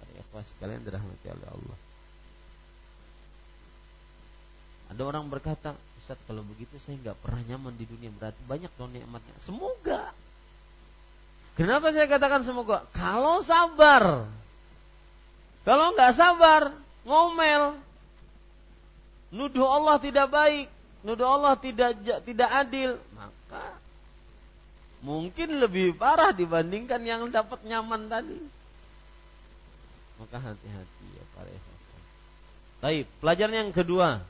Para 0.00 0.10
ikhwas 0.18 0.46
sekalian 0.56 0.82
dirahmati 0.82 1.26
oleh 1.30 1.48
Allah. 1.50 1.78
Ada 4.90 5.02
orang 5.06 5.30
berkata, 5.30 5.78
Ustaz 6.10 6.26
kalau 6.26 6.42
begitu 6.42 6.74
saya 6.82 6.98
nggak 7.06 7.22
pernah 7.22 7.38
nyaman 7.54 7.70
di 7.78 7.86
dunia 7.86 8.10
berarti 8.10 8.42
banyak 8.50 8.66
dong 8.74 8.90
nikmatnya. 8.90 9.30
Semoga. 9.38 10.10
Kenapa 11.54 11.94
saya 11.94 12.10
katakan 12.10 12.42
semoga? 12.42 12.82
Kalau 12.90 13.38
sabar. 13.46 14.26
Kalau 15.62 15.94
nggak 15.94 16.10
sabar, 16.18 16.74
ngomel. 17.06 17.78
Nuduh 19.30 19.70
Allah 19.70 20.02
tidak 20.02 20.34
baik, 20.34 20.66
nuduh 21.06 21.30
Allah 21.30 21.54
tidak 21.54 21.94
tidak 22.26 22.50
adil, 22.58 22.98
maka 23.14 23.78
mungkin 25.06 25.62
lebih 25.62 25.94
parah 25.94 26.34
dibandingkan 26.34 27.06
yang 27.06 27.22
dapat 27.30 27.62
nyaman 27.62 28.10
tadi. 28.10 28.34
Maka 30.18 30.42
hati-hati 30.42 31.06
ya 31.14 31.24
para. 31.38 31.54
Baik, 32.82 33.06
pelajaran 33.22 33.54
yang 33.54 33.70
kedua 33.70 34.26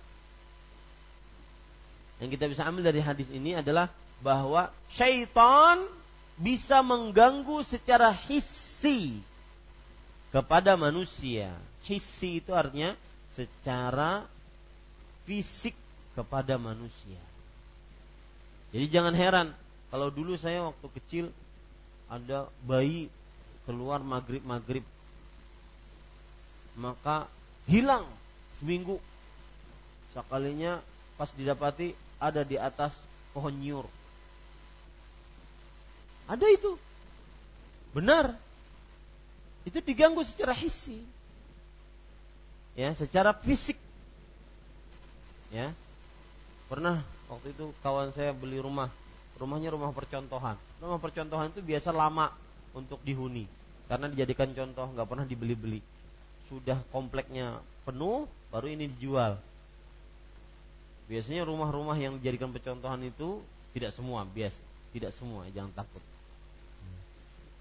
yang 2.20 2.28
kita 2.28 2.46
bisa 2.52 2.68
ambil 2.68 2.84
dari 2.84 3.00
hadis 3.00 3.26
ini 3.32 3.56
adalah 3.56 3.88
bahwa 4.20 4.68
syaitan 4.92 5.80
bisa 6.36 6.84
mengganggu 6.84 7.64
secara 7.64 8.12
hissi 8.12 9.16
kepada 10.28 10.76
manusia. 10.76 11.48
Hissi 11.88 12.44
itu 12.44 12.52
artinya 12.52 12.92
secara 13.32 14.28
fisik 15.24 15.72
kepada 16.12 16.60
manusia. 16.60 17.20
Jadi 18.70 18.86
jangan 18.92 19.16
heran 19.16 19.48
kalau 19.88 20.12
dulu 20.12 20.36
saya 20.36 20.68
waktu 20.68 20.86
kecil 21.00 21.24
ada 22.12 22.46
bayi 22.62 23.08
keluar 23.64 24.02
maghrib 24.02 24.42
maghrib 24.42 24.82
maka 26.78 27.26
hilang 27.66 28.06
seminggu 28.58 28.98
sekalinya 30.14 30.82
pas 31.18 31.30
didapati 31.34 31.94
ada 32.20 32.44
di 32.44 32.60
atas 32.60 32.94
pohon 33.32 33.56
nyur 33.56 33.88
ada 36.30 36.46
itu. 36.46 36.78
Benar. 37.90 38.38
Itu 39.66 39.82
diganggu 39.82 40.22
secara 40.22 40.54
hissi 40.54 41.02
ya 42.78 42.94
secara 42.94 43.34
fisik. 43.34 43.74
Ya. 45.50 45.74
Pernah 46.70 47.02
waktu 47.26 47.50
itu 47.50 47.74
kawan 47.82 48.14
saya 48.14 48.30
beli 48.30 48.62
rumah. 48.62 48.88
Rumahnya 49.42 49.74
rumah 49.74 49.90
percontohan. 49.90 50.54
Rumah 50.78 51.00
percontohan 51.02 51.50
itu 51.50 51.60
biasa 51.66 51.90
lama 51.90 52.30
untuk 52.76 53.02
dihuni. 53.02 53.50
Karena 53.90 54.06
dijadikan 54.06 54.54
contoh 54.54 54.86
nggak 54.94 55.08
pernah 55.10 55.26
dibeli-beli. 55.26 55.82
Sudah 56.46 56.78
kompleknya 56.94 57.58
penuh 57.82 58.30
baru 58.54 58.70
ini 58.70 58.86
dijual. 58.86 59.34
Biasanya 61.10 61.42
rumah-rumah 61.42 61.98
yang 61.98 62.22
dijadikan 62.22 62.54
percontohan 62.54 63.02
itu 63.02 63.42
tidak 63.74 63.90
semua, 63.90 64.22
biasa, 64.22 64.62
tidak 64.94 65.10
semua, 65.18 65.42
jangan 65.50 65.74
takut. 65.74 66.02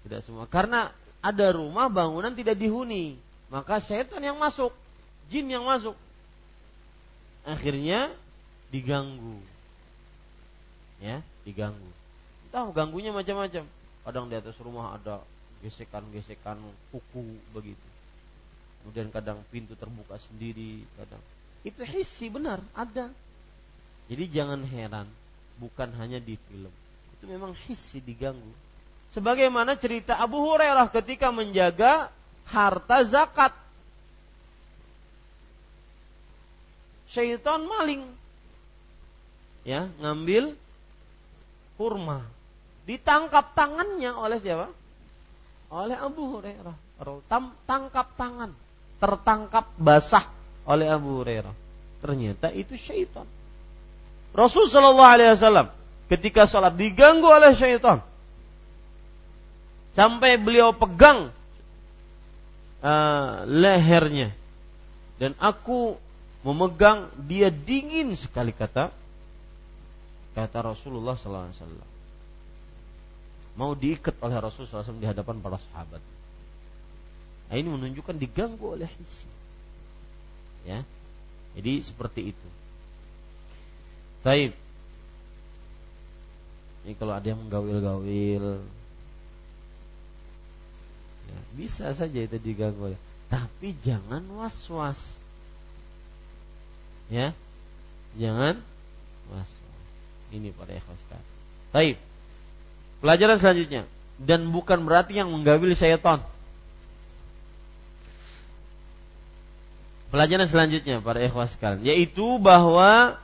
Tidak 0.06 0.20
semua. 0.22 0.46
Karena 0.46 0.94
ada 1.18 1.46
rumah 1.50 1.90
bangunan 1.90 2.30
tidak 2.30 2.54
dihuni, 2.54 3.18
maka 3.50 3.82
setan 3.82 4.22
yang 4.22 4.38
masuk, 4.38 4.70
jin 5.26 5.50
yang 5.50 5.66
masuk. 5.66 5.98
Akhirnya 7.42 8.14
diganggu. 8.70 9.42
Ya, 11.02 11.26
diganggu. 11.42 11.90
Tahu 12.54 12.70
ganggunya 12.70 13.10
macam-macam. 13.10 13.66
Kadang 14.06 14.30
di 14.30 14.38
atas 14.38 14.54
rumah 14.62 14.94
ada 14.94 15.26
gesekan-gesekan 15.60 16.56
kuku 16.88 17.36
begitu 17.52 17.90
kemudian 18.80 19.12
kadang 19.12 19.38
pintu 19.52 19.76
terbuka 19.76 20.16
sendiri 20.16 20.84
kadang 20.96 21.20
itu 21.60 21.84
hissi 21.84 22.32
benar 22.32 22.64
ada 22.72 23.12
jadi 24.10 24.26
jangan 24.26 24.66
heran 24.66 25.06
bukan 25.62 25.94
hanya 26.02 26.18
di 26.18 26.34
film. 26.50 26.74
Itu 27.14 27.30
memang 27.30 27.54
hissi 27.70 28.02
diganggu. 28.02 28.50
Sebagaimana 29.14 29.78
cerita 29.78 30.18
Abu 30.18 30.42
Hurairah 30.42 30.90
ketika 30.90 31.30
menjaga 31.30 32.10
harta 32.50 33.06
zakat. 33.06 33.54
Syaitan 37.06 37.62
maling. 37.70 38.02
Ya 39.62 39.86
ngambil 40.02 40.58
kurma. 41.78 42.26
Ditangkap 42.90 43.54
tangannya 43.54 44.10
oleh 44.10 44.42
siapa? 44.42 44.74
Oleh 45.70 45.94
Abu 45.94 46.34
Hurairah. 46.34 46.74
Tangkap 47.70 48.18
tangan. 48.18 48.50
Tertangkap 48.98 49.70
basah 49.78 50.26
oleh 50.66 50.90
Abu 50.90 51.22
Hurairah. 51.22 51.54
Ternyata 52.02 52.50
itu 52.50 52.74
syaitan. 52.74 53.26
Rasul 54.30 54.70
Shallallahu 54.70 55.12
Alaihi 55.14 55.34
Wasallam 55.34 55.68
ketika 56.10 56.46
sholat 56.46 56.74
diganggu 56.74 57.26
oleh 57.26 57.54
syaitan 57.54 58.02
sampai 59.94 60.38
beliau 60.38 60.70
pegang 60.74 61.34
uh, 62.82 63.42
lehernya 63.46 64.30
dan 65.18 65.34
aku 65.38 65.98
memegang 66.46 67.10
dia 67.26 67.50
dingin 67.50 68.14
sekali 68.14 68.54
kata 68.54 68.94
kata 70.34 70.58
Rasulullah 70.62 71.18
Sallallahu 71.18 71.46
Alaihi 71.50 71.58
Wasallam 71.58 71.90
mau 73.58 73.76
diikat 73.76 74.16
oleh 74.24 74.40
Rasulullah 74.40 74.80
SAW 74.80 74.96
di 74.96 75.04
hadapan 75.04 75.36
para 75.44 75.60
sahabat. 75.60 76.00
Nah, 77.50 77.54
ini 77.58 77.68
menunjukkan 77.68 78.16
diganggu 78.16 78.78
oleh 78.78 78.88
hissi. 78.88 79.28
Ya. 80.64 80.86
Jadi 81.58 81.82
seperti 81.82 82.32
itu. 82.32 82.48
Baik. 84.20 84.52
Ini 86.84 86.92
kalau 86.96 87.12
ada 87.16 87.26
yang 87.28 87.40
menggawil-gawil 87.44 88.44
ya, 91.28 91.38
bisa 91.56 91.92
saja 91.92 92.20
itu 92.20 92.36
diganggu. 92.40 92.96
Tapi 93.30 93.76
jangan 93.84 94.24
was-was. 94.36 94.98
Ya. 97.12 97.36
Jangan 98.18 98.58
was-was. 99.30 99.70
Ini 100.30 100.54
pada 100.54 100.78
ikhlas 100.78 101.00
Baik. 101.70 101.96
Pelajaran 103.00 103.38
selanjutnya 103.40 103.82
dan 104.20 104.52
bukan 104.52 104.84
berarti 104.84 105.16
yang 105.16 105.32
menggawil 105.32 105.72
syaitan. 105.72 106.20
Pelajaran 110.10 110.50
selanjutnya 110.50 110.98
para 111.00 111.22
ikhwas 111.22 111.54
sekalian 111.54 111.86
yaitu 111.86 112.36
bahwa 112.42 113.14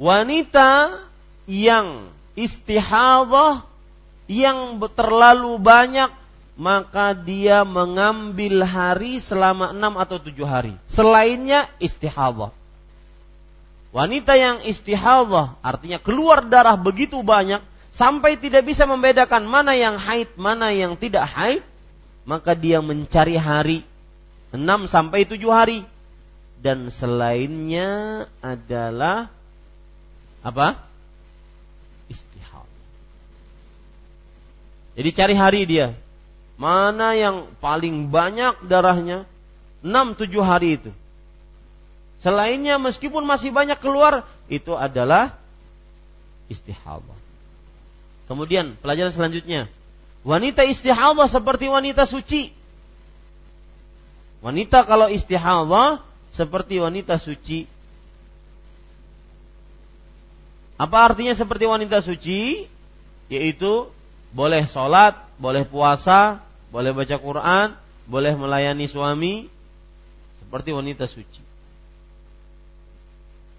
wanita 0.00 1.02
yang 1.46 2.10
istihadhah 2.34 3.62
yang 4.26 4.80
terlalu 4.96 5.60
banyak 5.60 6.10
maka 6.54 7.18
dia 7.18 7.66
mengambil 7.66 8.62
hari 8.62 9.18
selama 9.18 9.74
enam 9.74 9.98
atau 9.98 10.22
tujuh 10.22 10.46
hari. 10.46 10.74
Selainnya 10.86 11.66
istihadhah. 11.82 12.54
Wanita 13.94 14.34
yang 14.34 14.62
istihadhah 14.62 15.58
artinya 15.62 15.98
keluar 16.02 16.46
darah 16.46 16.78
begitu 16.78 17.22
banyak 17.22 17.62
sampai 17.94 18.38
tidak 18.38 18.66
bisa 18.66 18.86
membedakan 18.86 19.46
mana 19.46 19.74
yang 19.74 19.98
haid, 19.98 20.34
mana 20.34 20.74
yang 20.74 20.98
tidak 20.98 21.26
haid, 21.30 21.62
maka 22.26 22.54
dia 22.58 22.82
mencari 22.82 23.38
hari 23.38 23.78
6 24.54 24.90
sampai 24.90 25.26
7 25.26 25.38
hari 25.50 25.80
dan 26.62 26.86
selainnya 26.90 28.24
adalah 28.38 29.30
apa? 30.44 30.76
Istihad. 32.12 32.68
Jadi 34.94 35.10
cari 35.16 35.34
hari 35.34 35.60
dia. 35.64 35.96
Mana 36.60 37.16
yang 37.16 37.50
paling 37.58 38.12
banyak 38.12 38.62
darahnya? 38.68 39.26
6 39.82 40.20
7 40.20 40.30
hari 40.44 40.78
itu. 40.78 40.92
Selainnya 42.22 42.80
meskipun 42.80 43.26
masih 43.26 43.50
banyak 43.50 43.76
keluar 43.80 44.24
itu 44.46 44.72
adalah 44.72 45.36
istihadah. 46.48 47.18
Kemudian 48.24 48.80
pelajaran 48.80 49.12
selanjutnya, 49.12 49.68
wanita 50.24 50.64
istihadah 50.64 51.28
seperti 51.28 51.68
wanita 51.68 52.08
suci. 52.08 52.48
Wanita 54.40 54.88
kalau 54.88 55.12
istihadah 55.12 56.00
seperti 56.32 56.80
wanita 56.80 57.20
suci. 57.20 57.68
Apa 60.74 61.12
artinya 61.12 61.34
seperti 61.34 61.70
wanita 61.70 62.02
suci? 62.02 62.66
Yaitu 63.30 63.88
boleh 64.34 64.66
sholat, 64.66 65.14
boleh 65.38 65.62
puasa, 65.62 66.42
boleh 66.74 66.90
baca 66.90 67.16
Quran, 67.16 67.66
boleh 68.10 68.34
melayani 68.34 68.90
suami, 68.90 69.46
seperti 70.42 70.74
wanita 70.74 71.06
suci. 71.06 71.42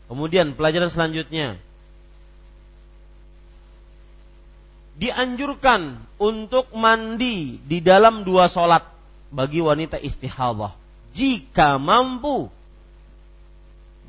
Kemudian 0.05 0.53
pelajaran 0.53 0.91
selanjutnya, 0.91 1.57
dianjurkan 4.99 5.97
untuk 6.19 6.71
mandi 6.75 7.59
di 7.59 7.79
dalam 7.83 8.23
dua 8.23 8.47
sholat 8.47 8.83
bagi 9.31 9.59
wanita 9.59 9.99
istihadah 9.99 10.71
jika 11.15 11.79
mampu 11.79 12.47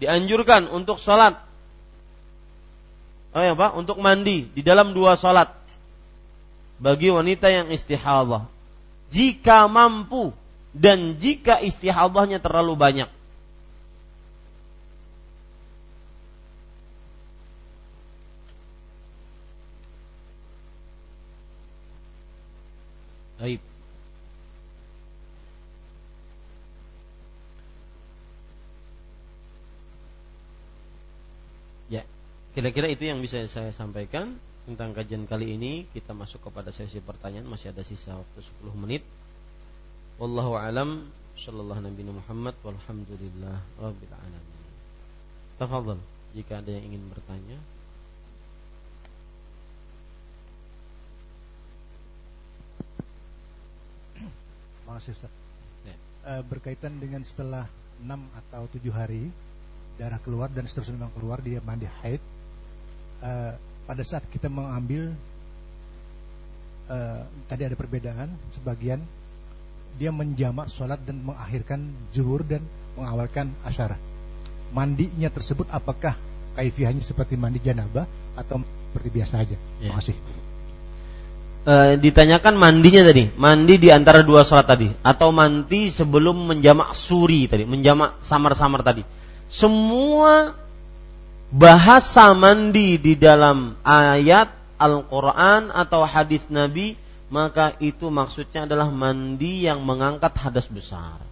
dianjurkan 0.03 0.71
untuk 0.71 0.99
sholat 0.99 1.46
oh 3.37 3.43
ya 3.45 3.53
pak 3.53 3.77
untuk 3.77 4.01
mandi 4.01 4.49
di 4.49 4.65
dalam 4.65 4.97
dua 4.97 5.13
sholat 5.21 5.53
bagi 6.81 7.13
wanita 7.13 7.53
yang 7.53 7.69
istihadah 7.69 8.49
jika 9.13 9.69
mampu 9.69 10.33
dan 10.77 11.17
jika 11.17 11.61
istihadahnya 11.65 12.37
terlalu 12.37 12.77
banyak. 12.77 13.09
Baik. 23.37 23.61
Ya, 31.87 32.03
kira-kira 32.57 32.89
itu 32.89 33.05
yang 33.05 33.21
bisa 33.21 33.45
saya 33.53 33.69
sampaikan 33.69 34.33
tentang 34.65 34.97
kajian 34.97 35.29
kali 35.29 35.61
ini. 35.61 35.85
Kita 35.93 36.17
masuk 36.17 36.49
kepada 36.49 36.73
sesi 36.73 37.05
pertanyaan, 37.05 37.45
masih 37.45 37.69
ada 37.69 37.85
sisa 37.85 38.17
waktu 38.17 38.41
10 38.65 38.73
menit. 38.81 39.05
Wallahu 40.17 40.57
alam 40.57 41.05
sallallahu 41.37 41.85
nabi 41.85 42.01
Muhammad 42.09 42.57
walhamdulillah 42.65 43.61
rabbil 43.77 44.15
alamin. 44.17 44.65
Tafadhal 45.61 46.01
jika 46.33 46.65
ada 46.65 46.73
yang 46.73 46.97
ingin 46.97 47.05
bertanya. 47.13 47.61
Makasih 54.89 55.13
Ustaz. 55.13 55.33
Ya. 55.85 55.97
E, 56.25 56.33
berkaitan 56.49 56.97
dengan 56.97 57.21
setelah 57.21 57.69
6 58.01 58.09
atau 58.17 58.65
7 58.73 58.81
hari 58.97 59.29
darah 60.01 60.21
keluar 60.25 60.49
dan 60.49 60.65
seterusnya 60.65 60.97
memang 61.05 61.13
keluar 61.17 61.45
dia 61.45 61.61
mandi 61.61 61.89
haid 62.01 62.21
e, 63.23 63.31
pada 63.87 64.03
saat 64.03 64.25
kita 64.29 64.51
mengambil 64.51 65.13
e, 66.91 66.99
tadi 67.47 67.63
ada 67.65 67.77
perbedaan 67.79 68.29
sebagian 68.57 69.01
dia 69.97 70.13
menjamak 70.13 70.69
sholat 70.69 71.01
dan 71.05 71.25
mengakhirkan 71.25 71.81
zuhur 72.13 72.45
dan 72.45 72.61
mengawalkan 72.97 73.53
asyara 73.65 73.97
mandinya 74.73 75.31
tersebut 75.33 75.69
apakah 75.73 76.17
kaifiahnya 76.57 77.01
seperti 77.01 77.37
mandi 77.37 77.61
janabah 77.61 78.05
atau 78.37 78.61
seperti 78.93 79.09
biasa 79.13 79.35
aja 79.41 79.57
ya. 79.57 79.93
terima 79.93 79.97
kasih 80.01 80.17
e, 81.67 81.75
ditanyakan 82.01 82.55
mandinya 82.55 83.03
tadi, 83.03 83.29
mandi 83.35 83.75
di 83.77 83.89
antara 83.91 84.23
dua 84.23 84.47
sholat 84.47 84.67
tadi, 84.71 84.89
atau 85.03 85.35
mandi 85.35 85.91
sebelum 85.91 86.55
menjamak 86.55 86.95
suri 86.95 87.51
tadi, 87.51 87.67
menjamak 87.67 88.23
samar-samar 88.23 88.87
tadi. 88.87 89.03
Semua 89.51 90.55
bahasa 91.51 92.35
mandi 92.35 92.99
di 92.99 93.15
dalam 93.15 93.79
ayat 93.87 94.51
Al-Quran 94.77 95.73
atau 95.73 96.05
hadis 96.05 96.45
Nabi, 96.53 96.99
maka 97.33 97.75
itu 97.81 98.13
maksudnya 98.13 98.69
adalah 98.69 98.93
mandi 98.93 99.67
yang 99.67 99.83
mengangkat 99.83 100.35
hadas 100.37 100.69
besar. 100.69 101.23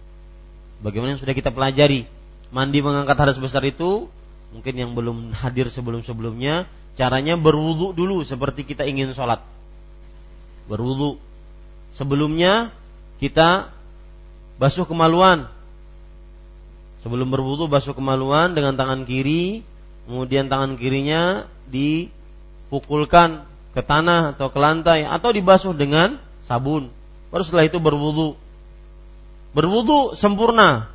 Bagaimana 0.81 1.15
yang 1.15 1.21
sudah 1.21 1.35
kita 1.35 1.53
pelajari, 1.53 2.09
mandi 2.49 2.79
mengangkat 2.81 3.15
hadas 3.15 3.39
besar 3.39 3.63
itu 3.63 4.09
mungkin 4.55 4.73
yang 4.75 4.91
belum 4.95 5.35
hadir 5.35 5.67
sebelum-sebelumnya, 5.67 6.65
caranya 6.95 7.35
berwudu 7.35 7.91
dulu 7.91 8.23
seperti 8.23 8.63
kita 8.63 8.87
ingin 8.87 9.11
sholat 9.11 9.43
berwudu. 10.65 11.21
Sebelumnya 11.95 12.73
kita 13.21 13.71
basuh 14.57 14.83
kemaluan. 14.83 15.47
Sebelum 17.05 17.29
berwudu 17.29 17.69
basuh 17.69 17.93
kemaluan 17.93 18.57
dengan 18.57 18.73
tangan 18.73 19.05
kiri, 19.05 19.61
kemudian 20.05 20.47
tangan 20.47 20.77
kirinya 20.77 21.49
dipukulkan 21.69 23.45
ke 23.75 23.81
tanah 23.83 24.37
atau 24.37 24.47
ke 24.49 24.59
lantai 24.61 25.03
atau 25.03 25.29
dibasuh 25.35 25.75
dengan 25.75 26.21
sabun. 26.47 26.87
Baru 27.29 27.43
setelah 27.43 27.67
itu 27.67 27.81
berwudu. 27.81 28.39
Berwudu 29.51 30.15
sempurna 30.15 30.87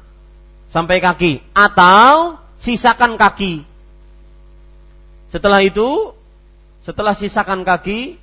sampai 0.72 1.02
kaki 1.02 1.44
atau 1.52 2.40
sisakan 2.56 3.20
kaki. 3.20 3.66
Setelah 5.30 5.62
itu, 5.62 6.16
setelah 6.82 7.14
sisakan 7.14 7.62
kaki, 7.62 8.18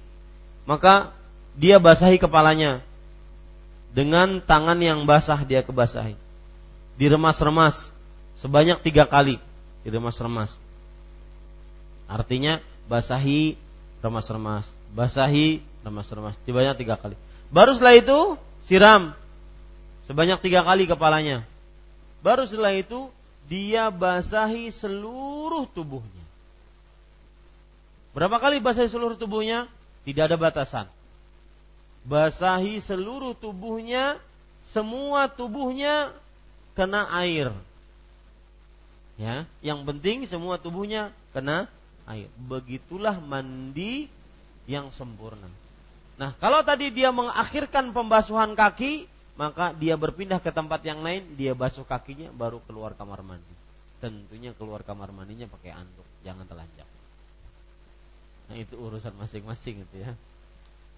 maka 0.68 1.16
dia 1.58 1.80
basahi 1.80 2.22
kepalanya 2.22 2.86
dengan 3.96 4.38
tangan 4.44 4.78
yang 4.78 5.10
basah 5.10 5.42
dia 5.42 5.66
kebasahi 5.66 6.14
diremas-remas 7.02 7.90
sebanyak 8.38 8.78
tiga 8.86 9.10
kali 9.10 9.42
diremas-remas 9.82 10.54
artinya 12.08 12.64
basahi 12.88 13.60
remas-remas. 14.02 14.66
Basahi 14.96 15.62
remas-remas. 15.84 16.40
Sebanyak 16.48 16.76
tiga 16.80 16.96
kali. 16.96 17.16
Baru 17.52 17.76
setelah 17.76 17.96
itu 18.00 18.20
siram. 18.66 19.14
Sebanyak 20.08 20.40
tiga 20.40 20.64
kali 20.64 20.88
kepalanya. 20.88 21.44
Baru 22.24 22.48
setelah 22.48 22.74
itu 22.74 23.12
dia 23.48 23.92
basahi 23.92 24.72
seluruh 24.72 25.68
tubuhnya. 25.72 26.26
Berapa 28.16 28.42
kali 28.42 28.58
basahi 28.58 28.90
seluruh 28.90 29.16
tubuhnya? 29.16 29.70
Tidak 30.08 30.24
ada 30.26 30.40
batasan. 30.40 30.88
Basahi 32.08 32.80
seluruh 32.80 33.36
tubuhnya, 33.36 34.16
semua 34.72 35.28
tubuhnya 35.28 36.16
kena 36.72 37.04
air. 37.20 37.52
Ya, 39.20 39.44
yang 39.60 39.84
penting 39.84 40.24
semua 40.24 40.56
tubuhnya 40.56 41.12
kena 41.36 41.68
air. 42.08 42.32
Begitulah 42.36 43.20
mandi 43.20 44.08
yang 44.68 44.92
sempurna. 44.92 45.48
Nah, 46.18 46.34
kalau 46.42 46.66
tadi 46.66 46.90
dia 46.90 47.14
mengakhirkan 47.14 47.94
pembasuhan 47.94 48.58
kaki, 48.58 49.06
maka 49.38 49.70
dia 49.78 49.94
berpindah 49.94 50.42
ke 50.42 50.50
tempat 50.50 50.82
yang 50.82 51.06
lain, 51.06 51.38
dia 51.38 51.54
basuh 51.54 51.86
kakinya 51.86 52.34
baru 52.34 52.58
keluar 52.66 52.98
kamar 52.98 53.22
mandi. 53.22 53.54
Tentunya 54.02 54.52
keluar 54.58 54.82
kamar 54.82 55.14
mandinya 55.14 55.46
pakai 55.46 55.78
anduk, 55.78 56.06
jangan 56.26 56.46
telanjang. 56.50 56.90
Nah, 58.48 58.56
itu 58.58 58.74
urusan 58.80 59.14
masing-masing 59.14 59.86
itu 59.86 59.96
ya. 60.02 60.12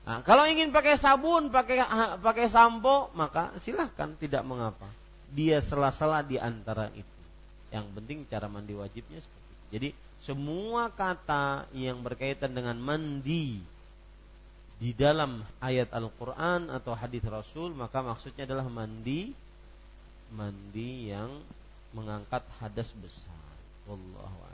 Nah, 0.08 0.24
kalau 0.24 0.48
ingin 0.48 0.72
pakai 0.72 0.96
sabun, 0.96 1.52
pakai 1.52 1.84
pakai 2.24 2.48
sampo, 2.48 3.12
maka 3.14 3.52
silahkan 3.60 4.16
tidak 4.16 4.42
mengapa. 4.48 4.88
Dia 5.30 5.60
sela-sela 5.60 6.24
di 6.24 6.40
antara 6.40 6.90
itu. 6.96 7.20
Yang 7.70 7.86
penting 7.94 8.18
cara 8.26 8.48
mandi 8.50 8.74
wajibnya 8.74 9.20
seperti 9.22 9.50
itu. 9.52 9.66
Jadi 9.70 9.90
semua 10.20 10.92
kata 10.92 11.70
yang 11.72 12.04
berkaitan 12.04 12.52
dengan 12.52 12.76
mandi 12.76 13.64
di 14.80 14.92
dalam 14.96 15.44
ayat 15.60 15.92
Al-Quran 15.92 16.72
atau 16.72 16.96
hadis 16.96 17.24
Rasul 17.28 17.76
maka 17.76 18.00
maksudnya 18.00 18.48
adalah 18.48 18.68
mandi 18.68 19.32
mandi 20.32 21.12
yang 21.12 21.42
mengangkat 21.92 22.46
hadas 22.62 22.94
besar. 23.02 23.44
Wallahu 23.90 24.50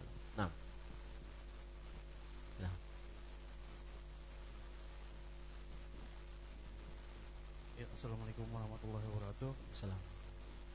Assalamualaikum 7.95 8.43
warahmatullahi 8.51 9.07
wabarakatuh. 9.07 9.51
Salam. 9.71 9.95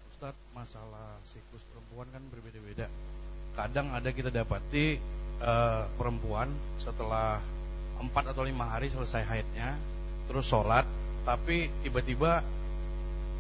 Ustaz, 0.09 0.33
masalah 0.57 1.21
siklus 1.29 1.61
perempuan 1.69 2.09
kan 2.09 2.25
berbeda-beda. 2.33 2.89
Kadang 3.61 3.93
ada 3.93 4.09
kita 4.09 4.33
dapati 4.33 4.97
uh, 5.45 5.85
perempuan 6.01 6.49
setelah 6.81 7.37
4 8.01 8.33
atau 8.33 8.41
lima 8.41 8.65
hari 8.65 8.89
selesai 8.89 9.29
haidnya, 9.29 9.77
terus 10.25 10.49
sholat, 10.49 10.89
tapi 11.29 11.69
tiba-tiba 11.85 12.41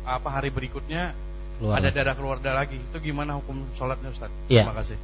apa 0.04 0.28
hari 0.28 0.52
berikutnya 0.52 1.16
keluar. 1.56 1.80
ada 1.80 1.88
darah 1.88 2.12
keluar 2.12 2.36
darah 2.36 2.68
lagi. 2.68 2.76
Itu 2.76 3.00
gimana 3.00 3.40
hukum 3.40 3.64
sholatnya 3.80 4.12
Ustaz? 4.12 4.28
Ya. 4.52 4.68
Terima 4.68 4.76
kasih. 4.76 4.96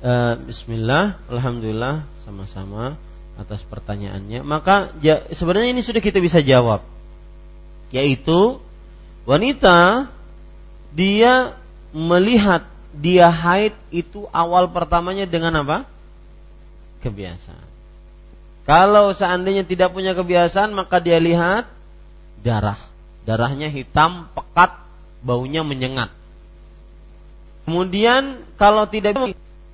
Uh, 0.00 0.34
Bismillah, 0.48 1.20
Alhamdulillah, 1.28 2.08
sama-sama 2.24 2.96
atas 3.36 3.60
pertanyaannya. 3.68 4.40
Maka 4.48 4.96
ya, 5.04 5.28
sebenarnya 5.28 5.76
ini 5.76 5.84
sudah 5.84 6.00
kita 6.00 6.24
bisa 6.24 6.40
jawab 6.40 6.80
yaitu 7.88 8.60
wanita 9.24 10.08
dia 10.92 11.56
melihat 11.92 12.64
dia 12.98 13.30
haid 13.30 13.74
itu 13.94 14.26
awal 14.34 14.66
pertamanya 14.74 15.24
dengan 15.24 15.62
apa? 15.62 15.86
Kebiasaan. 16.98 17.66
Kalau 18.66 19.14
seandainya 19.14 19.64
tidak 19.64 19.94
punya 19.94 20.12
kebiasaan 20.12 20.74
maka 20.74 20.98
dia 20.98 21.16
lihat 21.22 21.70
darah. 22.42 22.76
Darahnya 23.22 23.68
hitam, 23.70 24.26
pekat, 24.34 24.76
baunya 25.22 25.62
menyengat. 25.62 26.10
Kemudian 27.68 28.42
kalau 28.56 28.88
tidak 28.88 29.14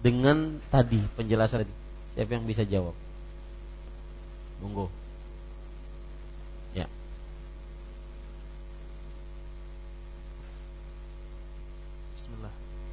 dengan 0.02 0.58
tadi 0.68 0.98
penjelasan 1.14 1.64
tadi, 1.64 1.74
siapa 2.18 2.30
yang 2.34 2.44
bisa 2.44 2.66
jawab? 2.66 2.92
Monggo. 4.58 4.90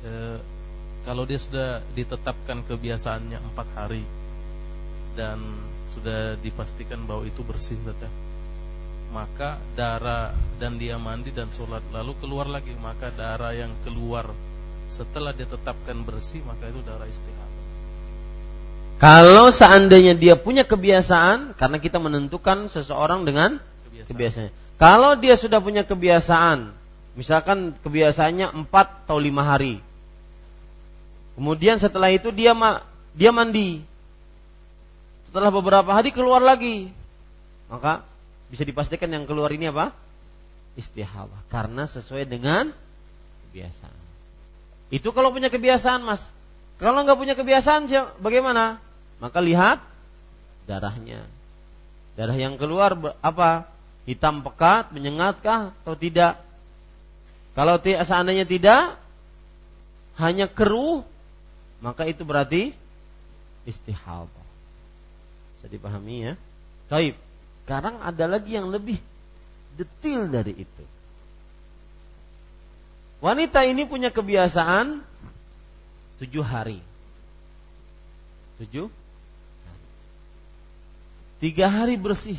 E, 0.06 0.12
kalau 1.02 1.26
dia 1.26 1.42
sudah 1.42 1.82
ditetapkan 1.98 2.62
kebiasaannya 2.66 3.40
empat 3.42 3.68
hari 3.74 4.06
dan 5.18 5.42
sudah 5.92 6.40
dipastikan 6.40 7.04
bahwa 7.04 7.28
itu 7.28 7.42
bersih 7.44 7.76
teteh 7.84 8.12
maka 9.12 9.60
darah 9.76 10.32
dan 10.56 10.80
dia 10.80 10.96
mandi 10.96 11.36
dan 11.36 11.52
sholat 11.52 11.84
lalu 11.92 12.16
keluar 12.24 12.48
lagi 12.48 12.72
maka 12.80 13.12
darah 13.12 13.52
yang 13.52 13.72
keluar 13.84 14.32
setelah 14.88 15.36
dia 15.36 15.44
tetapkan 15.44 16.00
bersih 16.08 16.40
maka 16.48 16.72
itu 16.72 16.80
darah 16.88 17.04
istihadah 17.04 17.60
kalau 19.04 19.52
seandainya 19.52 20.16
dia 20.16 20.40
punya 20.40 20.64
kebiasaan 20.64 21.60
karena 21.60 21.78
kita 21.82 22.00
menentukan 22.00 22.72
seseorang 22.72 23.28
dengan 23.28 23.60
kebiasaan. 23.60 24.08
kebiasaannya 24.16 24.54
kalau 24.80 25.12
dia 25.20 25.36
sudah 25.36 25.60
punya 25.60 25.84
kebiasaan 25.84 26.72
misalkan 27.20 27.76
kebiasaannya 27.84 28.48
4 28.64 28.72
atau 28.72 29.20
5 29.20 29.28
hari 29.44 29.84
kemudian 31.42 31.82
setelah 31.82 32.14
itu 32.14 32.30
dia 32.30 32.54
ma 32.54 32.86
dia 33.18 33.34
mandi 33.34 33.82
setelah 35.26 35.50
beberapa 35.50 35.90
hari 35.90 36.14
keluar 36.14 36.38
lagi 36.38 36.94
maka 37.72 38.06
bisa 38.52 38.68
dipastikan 38.68 39.08
yang 39.08 39.24
keluar 39.24 39.48
ini 39.56 39.72
apa? 39.72 39.96
Istihadah. 40.76 41.48
Karena 41.48 41.88
sesuai 41.88 42.28
dengan 42.28 42.76
kebiasaan. 43.48 44.00
Itu 44.92 45.16
kalau 45.16 45.32
punya 45.32 45.48
kebiasaan, 45.48 46.04
Mas. 46.04 46.20
Kalau 46.76 47.00
nggak 47.08 47.16
punya 47.16 47.34
kebiasaan, 47.40 47.88
bagaimana? 48.20 48.84
Maka 49.24 49.40
lihat 49.40 49.80
darahnya. 50.68 51.24
Darah 52.20 52.36
yang 52.36 52.60
keluar 52.60 53.16
apa? 53.24 53.72
Hitam 54.04 54.44
pekat, 54.44 54.92
menyengatkah 54.92 55.72
atau 55.72 55.96
tidak? 55.96 56.36
Kalau 57.56 57.80
seandainya 57.80 58.44
tidak, 58.44 59.00
hanya 60.20 60.52
keruh, 60.52 61.08
maka 61.82 62.08
itu 62.08 62.22
berarti 62.22 62.72
istihadah. 63.66 64.48
Bisa 65.58 65.68
dipahami 65.68 66.32
ya? 66.32 66.34
Taib. 66.88 67.18
Sekarang 67.66 68.00
ada 68.02 68.26
lagi 68.26 68.54
yang 68.58 68.70
lebih 68.70 68.98
detil 69.76 70.30
dari 70.30 70.54
itu. 70.66 70.84
Wanita 73.22 73.66
ini 73.66 73.86
punya 73.86 74.10
kebiasaan 74.10 75.02
tujuh 76.22 76.42
hari. 76.42 76.82
Tujuh 78.62 78.90
Tiga 81.42 81.74
hari 81.74 81.98
bersih. 81.98 82.38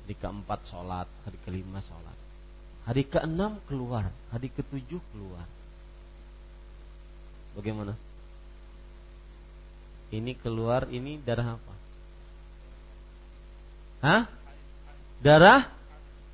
Hari 0.00 0.14
keempat 0.16 0.64
sholat, 0.72 1.04
hari 1.28 1.38
kelima 1.44 1.84
sholat. 1.84 2.16
Hari 2.88 3.04
keenam 3.04 3.60
keluar, 3.68 4.08
hari 4.32 4.48
ketujuh 4.48 5.04
keluar. 5.12 5.44
Bagaimana? 7.54 7.98
Ini 10.10 10.34
keluar, 10.38 10.90
ini 10.90 11.22
darah 11.22 11.54
apa? 11.58 11.74
Hah? 14.00 14.22
Darah 15.20 15.68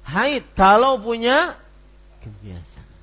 haid 0.07 0.47
kalau 0.55 1.03
punya 1.03 1.59
kebiasaan. 2.23 2.95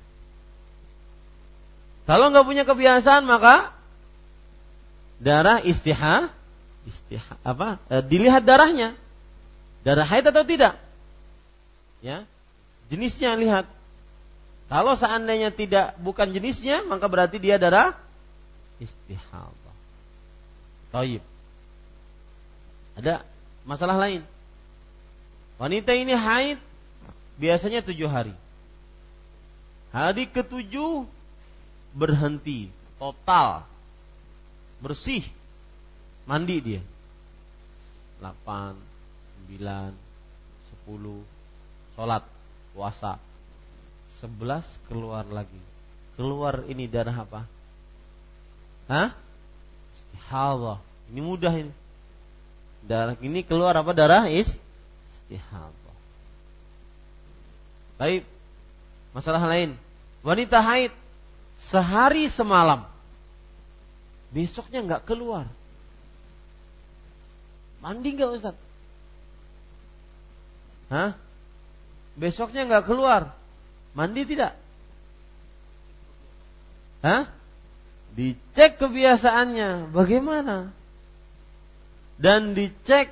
Kalau 2.04 2.32
nggak 2.32 2.46
punya 2.48 2.64
kebiasaan 2.64 3.24
maka 3.24 3.72
darah 5.20 5.60
istihal 5.60 6.32
istihal 6.88 7.36
apa? 7.44 7.80
E, 7.92 8.00
dilihat 8.04 8.44
darahnya. 8.44 8.96
Darah 9.84 10.08
haid 10.08 10.24
atau 10.28 10.44
tidak? 10.44 10.80
Ya. 12.00 12.24
Jenisnya 12.88 13.36
lihat. 13.36 13.68
Kalau 14.68 14.96
seandainya 14.96 15.52
tidak 15.52 15.96
bukan 16.00 16.32
jenisnya, 16.32 16.84
maka 16.88 17.04
berarti 17.08 17.36
dia 17.36 17.60
darah 17.60 17.96
istihal. 18.82 19.52
Taib. 20.94 21.22
Ada 22.94 23.26
masalah 23.66 23.98
lain. 23.98 24.22
Wanita 25.58 25.90
ini 25.94 26.14
haid 26.14 26.58
biasanya 27.38 27.82
tujuh 27.82 28.06
hari. 28.06 28.34
Hari 29.94 30.26
ketujuh 30.26 31.06
berhenti 31.94 32.70
total 32.98 33.62
bersih 34.82 35.22
mandi 36.26 36.58
dia. 36.58 36.82
8 38.18 38.74
9 39.50 39.94
10 40.86 41.94
salat 41.94 42.24
puasa 42.74 43.18
11 44.22 44.66
keluar 44.90 45.26
lagi. 45.30 45.62
Keluar 46.14 46.66
ini 46.70 46.86
darah 46.86 47.26
apa? 47.26 47.53
Hah? 48.88 49.16
Istihadah. 49.96 50.78
Ini 51.12 51.20
mudah 51.20 51.54
ini. 51.54 51.72
Darah 52.84 53.16
ini 53.24 53.40
keluar 53.40 53.72
apa? 53.76 53.96
Darah 53.96 54.28
is 54.28 54.60
istihadah. 55.24 55.96
Baik. 57.96 58.28
Masalah 59.16 59.40
lain. 59.46 59.78
Wanita 60.20 60.60
haid 60.60 60.92
sehari 61.70 62.28
semalam. 62.28 62.84
Besoknya 64.34 64.82
nggak 64.82 65.06
keluar. 65.06 65.46
Mandi 67.78 68.16
nggak 68.16 68.30
Ustaz? 68.34 68.56
Hah? 70.90 71.14
Besoknya 72.18 72.66
nggak 72.66 72.84
keluar. 72.88 73.30
Mandi 73.94 74.26
tidak? 74.26 74.58
Hah? 77.04 77.28
Dicek 78.14 78.78
kebiasaannya 78.78 79.90
bagaimana? 79.90 80.70
Dan 82.14 82.54
dicek 82.54 83.10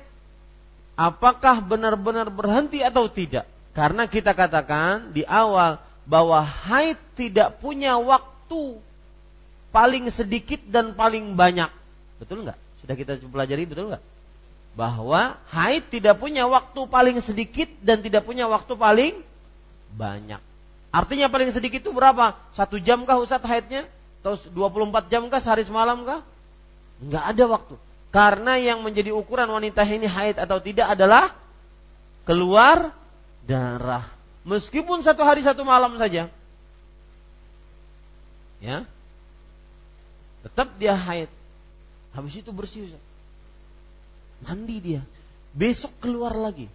apakah 0.95 1.59
benar-benar 1.59 2.31
berhenti 2.31 2.79
atau 2.79 3.11
tidak. 3.11 3.43
Karena 3.75 4.07
kita 4.07 4.31
katakan 4.31 5.11
di 5.11 5.27
awal 5.27 5.81
bahwa 6.07 6.39
haid 6.39 6.95
tidak 7.19 7.59
punya 7.59 7.99
waktu 7.99 8.79
paling 9.75 10.07
sedikit 10.07 10.61
dan 10.69 10.95
paling 10.95 11.35
banyak. 11.35 11.67
Betul 12.21 12.47
nggak? 12.47 12.57
Sudah 12.79 12.95
kita 12.95 13.19
pelajari 13.27 13.67
betul 13.67 13.91
nggak? 13.91 14.03
Bahwa 14.77 15.35
haid 15.51 15.89
tidak 15.89 16.21
punya 16.21 16.47
waktu 16.47 16.79
paling 16.87 17.17
sedikit 17.19 17.67
dan 17.83 17.99
tidak 17.99 18.23
punya 18.23 18.47
waktu 18.47 18.71
paling 18.77 19.19
banyak. 19.97 20.39
Artinya 20.93 21.27
paling 21.27 21.49
sedikit 21.49 21.81
itu 21.81 21.91
berapa? 21.91 22.37
Satu 22.53 22.77
jam 22.77 23.03
kah 23.09 23.17
Ustadz 23.17 23.49
haidnya? 23.49 23.89
Atau 24.23 24.39
24 24.55 25.11
jam 25.11 25.27
kah 25.27 25.43
sehari 25.43 25.67
semalam 25.67 26.07
kah? 26.07 26.23
Nggak 27.03 27.23
ada 27.35 27.43
waktu. 27.51 27.75
Karena 28.07 28.55
yang 28.55 28.79
menjadi 28.79 29.11
ukuran 29.11 29.51
wanita 29.51 29.83
ini 29.83 30.07
haid 30.07 30.39
atau 30.39 30.63
tidak 30.63 30.95
adalah 30.95 31.35
keluar 32.23 32.95
darah. 33.43 34.07
Meskipun 34.47 35.03
satu 35.03 35.27
hari 35.27 35.43
satu 35.43 35.67
malam 35.67 35.99
saja. 35.99 36.31
Ya. 38.63 38.87
Tetap 40.47 40.71
dia 40.79 40.95
haid. 40.95 41.27
Habis 42.15 42.39
itu 42.39 42.55
bersih. 42.55 42.95
Mandi 44.39 44.79
dia. 44.79 45.01
Besok 45.51 45.91
keluar 45.99 46.31
lagi. 46.31 46.71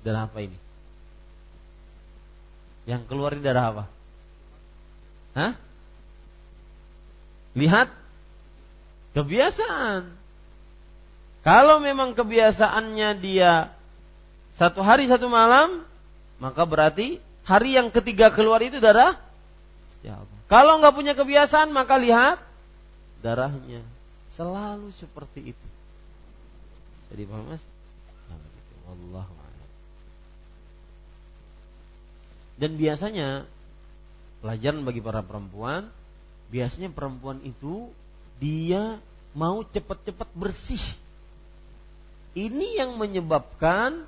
Darah 0.00 0.24
apa 0.24 0.40
ini? 0.40 0.56
Yang 2.88 3.04
keluar 3.04 3.36
ini 3.36 3.44
darah 3.44 3.66
apa? 3.68 3.84
Hah? 5.36 5.52
Lihat 7.56 7.88
kebiasaan. 9.16 10.10
Kalau 11.46 11.80
memang 11.80 12.12
kebiasaannya 12.12 13.10
dia 13.22 13.72
satu 14.58 14.82
hari 14.82 15.06
satu 15.08 15.30
malam, 15.30 15.86
maka 16.42 16.66
berarti 16.66 17.22
hari 17.46 17.78
yang 17.78 17.88
ketiga 17.94 18.28
keluar 18.28 18.60
itu 18.60 18.82
darah. 18.82 19.16
Kalau 20.48 20.80
nggak 20.80 20.96
punya 20.96 21.12
kebiasaan, 21.16 21.72
maka 21.72 21.96
lihat 21.96 22.40
darahnya 23.20 23.84
selalu 24.34 24.92
seperti 24.94 25.54
itu. 25.54 25.66
Jadi 27.08 27.22
paham 27.24 27.54
mas? 27.54 27.62
Allah 28.88 29.26
Dan 32.58 32.74
biasanya 32.74 33.46
pelajaran 34.42 34.82
bagi 34.82 34.98
para 34.98 35.22
perempuan, 35.22 35.86
biasanya 36.48 36.88
perempuan 36.92 37.40
itu 37.44 37.88
dia 38.40 38.96
mau 39.36 39.60
cepat-cepat 39.62 40.28
bersih 40.32 40.80
ini 42.38 42.78
yang 42.78 42.94
menyebabkan 42.94 44.06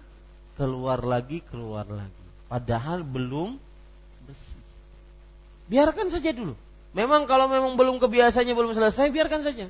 keluar 0.54 1.02
lagi, 1.02 1.42
keluar 1.50 1.88
lagi. 1.88 2.24
Padahal 2.46 3.02
belum 3.02 3.58
bersih. 4.28 4.62
Biarkan 5.70 6.14
saja 6.14 6.30
dulu. 6.30 6.54
Memang 6.94 7.26
kalau 7.26 7.46
memang 7.46 7.78
belum 7.78 8.02
kebiasaannya 8.02 8.54
belum 8.54 8.74
selesai, 8.74 9.10
biarkan 9.14 9.42
saja. 9.46 9.66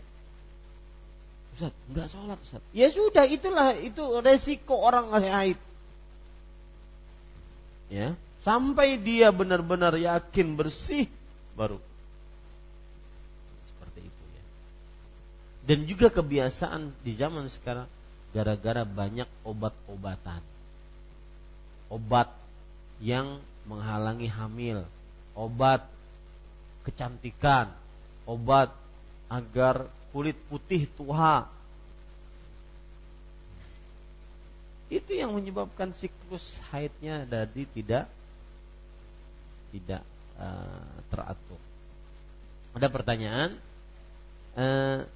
Ustaz, 1.56 1.72
enggak 1.92 2.09
sholat 2.09 2.38
Ustaz. 2.40 2.62
Ya 2.72 2.88
sudah, 2.88 3.28
itulah 3.28 3.76
itu 3.76 4.02
resiko 4.24 4.80
orang 4.80 5.12
haid. 5.12 5.60
Ya, 7.92 8.16
sampai 8.47 8.97
dia 8.97 9.34
benar-benar 9.34 9.92
yakin 9.98 10.56
bersih 10.56 11.10
baru 11.59 11.82
Dan 15.70 15.86
juga 15.86 16.10
kebiasaan 16.10 16.90
di 17.06 17.14
zaman 17.14 17.47
sekarang 17.47 17.86
gara-gara 18.34 18.82
banyak 18.82 19.30
obat-obatan. 19.47 20.42
Obat 21.86 22.26
yang 22.98 23.38
menghalangi 23.70 24.26
hamil, 24.26 24.82
obat 25.30 25.86
kecantikan, 26.82 27.70
obat 28.26 28.74
agar 29.30 29.86
kulit 30.10 30.34
putih 30.51 30.90
tua. 30.98 31.47
Itu 34.90 35.14
yang 35.14 35.38
menyebabkan 35.38 35.94
siklus 35.94 36.59
haidnya 36.74 37.22
jadi 37.30 37.62
tidak 37.70 38.05
tidak 39.70 40.02
uh, 40.34 40.98
teratur. 41.14 41.62
Ada 42.74 42.90
pertanyaan, 42.90 43.51
uh, 44.59 45.06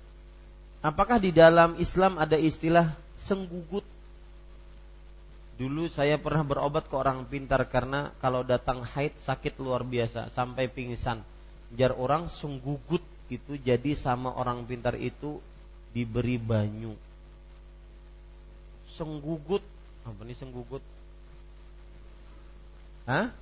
apakah 0.85 1.17
di 1.17 1.33
dalam 1.33 1.81
Islam 1.81 2.21
ada 2.21 2.37
istilah 2.37 2.93
senggugut? 3.17 3.83
Dulu 5.57 5.89
saya 5.89 6.21
pernah 6.21 6.45
berobat 6.45 6.91
ke 6.91 6.95
orang 6.99 7.25
pintar 7.25 7.65
karena 7.71 8.13
kalau 8.21 8.45
datang 8.45 8.85
haid 8.85 9.17
sakit 9.17 9.57
luar 9.63 9.87
biasa 9.87 10.29
sampai 10.29 10.69
pingsan. 10.69 11.25
Jar 11.73 11.97
orang 11.97 12.29
senggugut 12.29 13.01
gitu 13.33 13.57
jadi 13.57 13.97
sama 13.97 14.35
orang 14.37 14.67
pintar 14.69 14.99
itu 15.01 15.41
diberi 15.97 16.37
banyu. 16.37 16.93
Senggugut 18.93 19.63
apa 20.05 20.21
nih 20.27 20.37
senggugut? 20.37 20.85
Hah? 23.09 23.33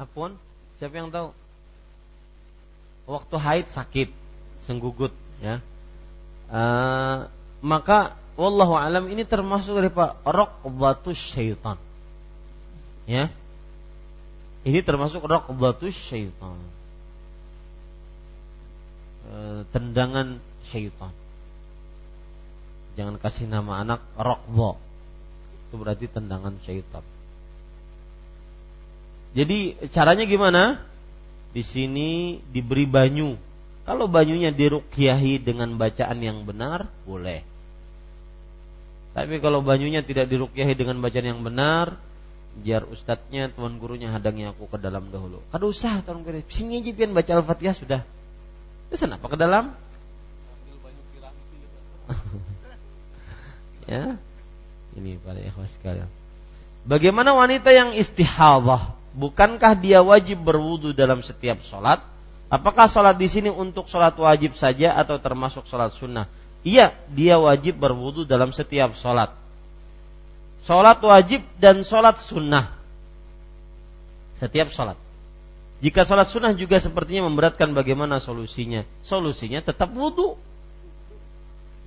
Apun? 0.00 0.38
Siapa 0.80 0.96
yang 0.96 1.12
tahu? 1.12 1.34
Waktu 3.10 3.36
haid 3.36 3.66
sakit, 3.68 4.08
senggugut 4.64 5.12
ya. 5.42 5.58
Uh, 6.52 7.30
maka 7.62 8.18
wallahu 8.34 8.74
alam 8.74 9.06
ini 9.08 9.22
termasuk 9.22 9.78
dari 9.78 9.90
Pak 9.92 10.24
raqbatus 10.24 11.18
syaitan. 11.18 11.78
Ya. 13.06 13.30
Ini 14.62 14.78
termasuk 14.82 15.26
raqbatus 15.26 15.94
syaitan. 15.94 16.54
E, 19.26 19.66
tendangan 19.74 20.38
syaitan. 20.66 21.10
Jangan 22.94 23.18
kasih 23.18 23.50
nama 23.50 23.82
anak 23.82 24.00
raqba. 24.14 24.78
Itu 25.66 25.74
berarti 25.82 26.06
tendangan 26.06 26.62
syaitan. 26.62 27.02
Jadi 29.32 29.74
caranya 29.90 30.28
gimana? 30.28 30.78
Di 31.50 31.64
sini 31.66 32.38
diberi 32.52 32.86
banyu. 32.86 33.34
Kalau 33.82 34.06
banyunya 34.06 34.54
dirukyahi 34.54 35.42
dengan 35.42 35.74
bacaan 35.74 36.22
yang 36.22 36.46
benar, 36.46 36.86
boleh. 37.02 37.42
Tapi 39.12 39.42
kalau 39.42 39.60
banyunya 39.60 40.06
tidak 40.06 40.30
dirukyahi 40.30 40.78
dengan 40.78 41.02
bacaan 41.02 41.26
yang 41.26 41.42
benar, 41.42 41.98
biar 42.62 42.86
ustadznya, 42.86 43.50
tuan 43.50 43.82
gurunya 43.82 44.14
hadangi 44.14 44.46
aku 44.46 44.70
ke 44.70 44.78
dalam 44.78 45.10
dahulu. 45.10 45.42
Kada 45.50 45.66
usah 45.66 45.98
tuan 46.06 46.22
guru, 46.22 46.40
sini 46.46 46.78
aja 46.78 46.94
pian 46.94 47.10
baca 47.10 47.32
al-fatihah 47.34 47.74
sudah. 47.74 48.00
Terus 48.88 49.02
kenapa 49.02 49.26
ke 49.26 49.36
dalam? 49.36 49.74
ya, 53.90 54.14
ini 54.94 55.18
para 55.18 55.42
ikhwas 55.42 55.74
sekalian. 55.74 56.06
Bagaimana 56.86 57.34
wanita 57.34 57.74
yang 57.74 57.98
istihadah? 57.98 58.94
Bukankah 59.12 59.74
dia 59.76 60.00
wajib 60.00 60.40
berwudu 60.40 60.94
dalam 60.94 61.20
setiap 61.20 61.60
sholat? 61.66 62.11
Apakah 62.52 62.84
sholat 62.84 63.16
di 63.16 63.32
sini 63.32 63.48
untuk 63.48 63.88
sholat 63.88 64.12
wajib 64.20 64.52
saja 64.52 64.92
atau 64.92 65.16
termasuk 65.16 65.64
sholat 65.64 65.88
sunnah? 65.88 66.28
Iya, 66.60 66.92
dia 67.08 67.40
wajib 67.40 67.80
berwudu 67.80 68.28
dalam 68.28 68.52
setiap 68.52 68.92
sholat. 68.92 69.32
Sholat 70.68 71.00
wajib 71.00 71.40
dan 71.56 71.80
sholat 71.80 72.20
sunnah. 72.20 72.68
Setiap 74.36 74.68
sholat. 74.68 75.00
Jika 75.80 76.04
sholat 76.04 76.28
sunnah 76.28 76.52
juga 76.52 76.76
sepertinya 76.76 77.24
memberatkan 77.32 77.72
bagaimana 77.72 78.20
solusinya. 78.20 78.84
Solusinya 79.00 79.64
tetap 79.64 79.88
wudu. 79.96 80.36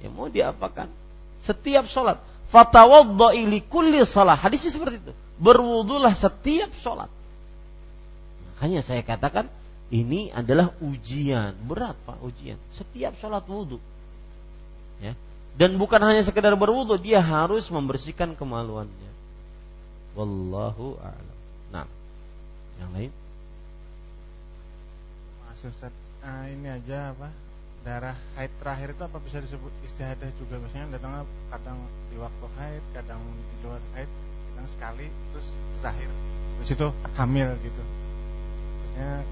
Ya 0.02 0.10
mau 0.10 0.34
diapakan? 0.34 0.90
Setiap 1.46 1.86
sholat. 1.86 2.18
Fatawadda'i 2.50 3.46
li 3.46 3.62
kulli 3.62 4.02
salah. 4.02 4.34
Hadisnya 4.34 4.74
seperti 4.74 4.98
itu. 4.98 5.14
Berwudulah 5.38 6.12
setiap 6.18 6.74
sholat. 6.74 7.14
Makanya 8.58 8.82
saya 8.82 9.06
katakan 9.06 9.46
ini 9.94 10.34
adalah 10.34 10.74
ujian. 10.82 11.54
Berat 11.66 11.98
pak 12.06 12.18
ujian. 12.26 12.58
Setiap 12.74 13.14
sholat 13.22 13.46
wudu 13.46 13.78
ya. 15.04 15.14
Dan 15.56 15.80
bukan 15.80 16.04
hanya 16.04 16.20
sekedar 16.20 16.52
berwudu, 16.60 17.00
dia 17.00 17.24
harus 17.24 17.72
membersihkan 17.72 18.36
kemaluannya. 18.36 19.12
Wallahu 20.16 21.00
a'lam. 21.00 21.38
Nah, 21.72 21.88
yang 22.84 22.92
lain? 22.92 23.12
Mas 25.48 25.64
Ustaz, 25.64 25.96
nah, 26.20 26.48
ini 26.52 26.68
aja 26.68 27.16
apa? 27.16 27.32
Darah 27.88 28.18
haid 28.36 28.52
terakhir 28.60 28.98
itu 28.98 29.04
apa 29.08 29.18
bisa 29.24 29.40
disebut 29.40 29.72
istihadah 29.88 30.28
juga? 30.36 30.60
Misalnya 30.60 31.00
datangnya 31.00 31.24
kadang 31.56 31.80
di 32.12 32.18
waktu 32.20 32.46
haid, 32.60 32.84
kadang 32.92 33.22
di 33.24 33.56
luar 33.64 33.84
haid, 33.96 34.12
kadang 34.52 34.68
sekali, 34.68 35.08
terus 35.32 35.48
terakhir. 35.80 36.10
Terus 36.60 36.70
itu 36.76 36.88
hamil 37.16 37.50
gitu. 37.64 37.84
Misalnya 38.84 39.24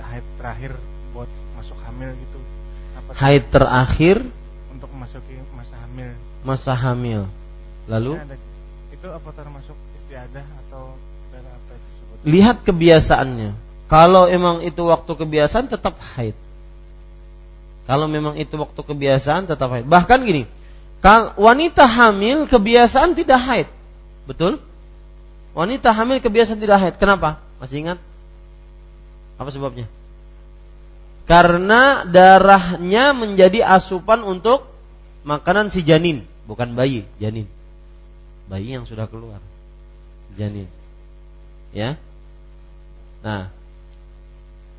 haid 0.00 0.24
terakhir 0.40 0.72
buat 1.12 1.28
masuk 1.60 1.78
hamil 1.84 2.10
gitu. 2.16 2.40
Apa 2.96 3.10
haid 3.18 3.44
terakhir 3.52 4.16
untuk 4.72 4.88
memasuki 4.92 5.34
masa 5.52 5.74
hamil. 5.84 6.10
Masa 6.42 6.72
hamil. 6.72 7.20
Lalu 7.90 8.12
ada, 8.16 8.36
itu 8.94 9.08
apa 9.10 9.28
termasuk 9.34 9.76
istiadah 9.98 10.46
atau 10.66 10.94
apa 11.34 11.72
itu? 11.74 11.90
Lihat 12.28 12.62
kebiasaannya. 12.62 13.50
Kalau 13.90 14.24
emang 14.24 14.64
itu 14.64 14.88
waktu 14.88 15.12
kebiasaan 15.12 15.68
tetap 15.68 16.00
haid. 16.16 16.32
Kalau 17.84 18.06
memang 18.06 18.38
itu 18.38 18.54
waktu 18.56 18.78
kebiasaan 18.78 19.50
tetap 19.50 19.68
haid. 19.74 19.84
Bahkan 19.84 20.18
gini, 20.22 20.48
kalau 21.02 21.34
wanita 21.34 21.84
hamil 21.84 22.46
kebiasaan 22.46 23.18
tidak 23.18 23.42
haid. 23.42 23.68
Betul? 24.24 24.62
Wanita 25.52 25.90
hamil 25.92 26.22
kebiasaan 26.22 26.62
tidak 26.62 26.78
haid. 26.78 26.94
Kenapa? 26.96 27.42
Masih 27.58 27.82
ingat? 27.84 27.98
Apa 29.42 29.50
sebabnya? 29.50 29.90
Karena 31.26 32.06
darahnya 32.06 33.10
menjadi 33.10 33.66
asupan 33.66 34.22
untuk 34.22 34.70
makanan 35.26 35.74
si 35.74 35.82
janin, 35.82 36.22
bukan 36.46 36.78
bayi, 36.78 37.06
janin. 37.18 37.50
Bayi 38.46 38.78
yang 38.78 38.86
sudah 38.86 39.10
keluar. 39.10 39.42
Janin. 40.38 40.70
Ya. 41.74 41.98
Nah. 43.22 43.50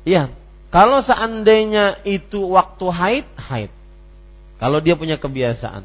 Iya, 0.04 0.28
kalau 0.68 1.00
seandainya 1.00 2.00
itu 2.04 2.44
waktu 2.52 2.86
haid, 2.92 3.26
haid. 3.40 3.70
Kalau 4.60 4.84
dia 4.84 4.96
punya 5.00 5.16
kebiasaan, 5.16 5.84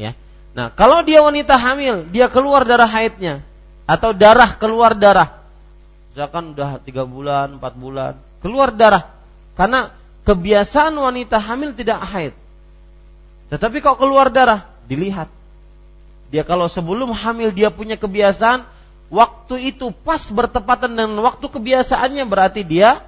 ya. 0.00 0.16
Nah, 0.52 0.72
kalau 0.72 1.04
dia 1.04 1.20
wanita 1.20 1.56
hamil, 1.56 2.08
dia 2.12 2.28
keluar 2.32 2.64
darah 2.64 2.88
haidnya 2.88 3.44
atau 3.84 4.16
darah 4.16 4.56
keluar 4.56 4.96
darah. 4.96 5.41
Misalkan 6.12 6.52
udah 6.52 6.76
tiga 6.84 7.08
bulan, 7.08 7.56
empat 7.56 7.72
bulan, 7.72 8.12
keluar 8.44 8.68
darah. 8.68 9.08
Karena 9.56 9.96
kebiasaan 10.28 10.92
wanita 10.92 11.40
hamil 11.40 11.72
tidak 11.72 12.04
haid. 12.04 12.34
Tetapi 13.48 13.80
kalau 13.80 13.96
keluar 13.96 14.28
darah, 14.28 14.68
dilihat. 14.84 15.32
Dia 16.28 16.44
kalau 16.44 16.68
sebelum 16.68 17.16
hamil 17.16 17.48
dia 17.52 17.72
punya 17.72 17.96
kebiasaan, 17.96 18.68
waktu 19.08 19.72
itu 19.72 19.88
pas 19.92 20.20
bertepatan 20.28 20.92
dengan 20.92 21.16
waktu 21.24 21.44
kebiasaannya 21.48 22.24
berarti 22.28 22.60
dia 22.64 23.04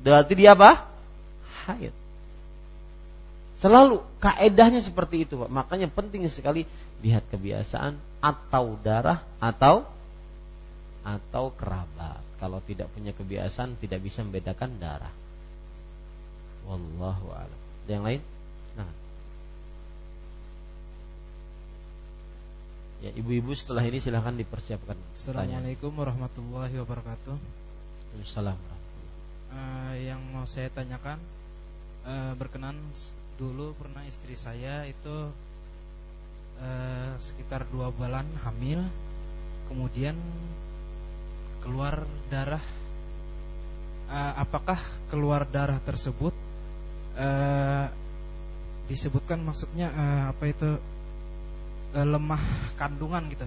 berarti 0.00 0.32
dia 0.32 0.56
apa? 0.56 0.88
Haid. 1.68 1.92
Selalu 3.60 4.00
kaedahnya 4.22 4.80
seperti 4.80 5.26
itu, 5.26 5.34
Pak. 5.36 5.50
Makanya 5.50 5.90
penting 5.90 6.24
sekali 6.30 6.64
lihat 7.04 7.26
kebiasaan 7.28 7.98
atau 8.22 8.78
darah 8.80 9.20
atau 9.42 9.82
atau 11.08 11.56
kerabat. 11.56 12.20
Kalau 12.36 12.60
tidak 12.68 12.92
punya 12.92 13.16
kebiasaan 13.16 13.80
tidak 13.80 14.04
bisa 14.04 14.20
membedakan 14.20 14.76
darah. 14.76 15.14
Wallahu 16.68 17.32
a'lam. 17.32 17.60
Yang 17.88 18.02
lain? 18.04 18.22
Ya, 22.98 23.14
ibu-ibu 23.14 23.54
setelah 23.54 23.86
ini 23.86 24.02
silahkan 24.02 24.34
dipersiapkan. 24.34 24.98
Assalamualaikum 25.14 25.94
warahmatullahi 25.94 26.82
wabarakatuh. 26.82 27.38
Assalamualaikum. 28.26 29.06
Uh, 29.54 29.94
yang 30.02 30.18
mau 30.34 30.42
saya 30.50 30.66
tanyakan 30.74 31.22
uh, 32.02 32.34
berkenan 32.34 32.74
dulu 33.38 33.70
pernah 33.78 34.02
istri 34.02 34.34
saya 34.34 34.82
itu 34.82 35.30
uh, 36.58 37.12
sekitar 37.22 37.70
dua 37.70 37.94
bulan 37.94 38.26
hamil, 38.42 38.82
kemudian 39.70 40.18
keluar 41.68 42.08
darah. 42.32 42.64
Uh, 44.08 44.32
apakah 44.40 44.80
keluar 45.12 45.44
darah 45.44 45.76
tersebut 45.84 46.32
uh, 47.20 47.92
disebutkan 48.88 49.36
maksudnya 49.44 49.92
uh, 49.92 50.32
apa 50.32 50.48
itu 50.48 50.80
uh, 51.92 52.06
lemah 52.08 52.40
kandungan 52.80 53.28
gitu? 53.28 53.44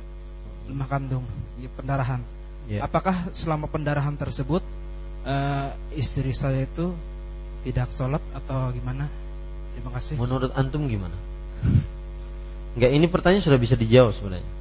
Lemah 0.69 0.85
kandung 0.85 1.25
ya, 1.57 1.65
pendarahan. 1.73 2.21
Yeah. 2.69 2.85
apakah 2.85 3.33
selama 3.33 3.65
pendarahan 3.65 4.13
tersebut 4.21 4.61
uh, 5.25 5.73
istri 5.97 6.29
saya 6.29 6.69
itu 6.69 6.93
tidak 7.65 7.89
sholat 7.89 8.21
atau 8.37 8.69
gimana? 8.69 9.09
Terima 9.73 9.89
kasih. 9.97 10.21
Menurut 10.21 10.53
antum 10.53 10.85
gimana? 10.85 11.17
Enggak 12.77 12.91
ini 12.93 13.09
pertanyaan 13.09 13.41
sudah 13.41 13.57
bisa 13.57 13.73
dijawab 13.73 14.13
sebenarnya. 14.13 14.51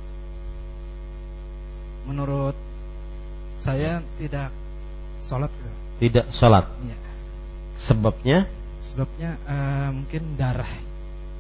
Menurut 2.09 2.70
saya 3.61 4.01
tidak 4.17 4.49
sholat 5.21 5.53
gitu. 5.53 5.71
tidak 6.09 6.27
sholat? 6.33 6.65
Ya. 6.83 6.97
sebabnya? 7.77 8.39
Sebabnya 8.81 9.37
uh, 9.45 9.93
mungkin 9.93 10.41
darah 10.41 10.73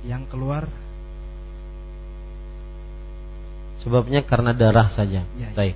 yang 0.05 0.29
keluar. 0.29 0.69
Sebabnya 3.81 4.21
karena 4.21 4.53
darah 4.53 4.93
saja. 4.93 5.25
Ya, 5.41 5.49
ya. 5.57 5.73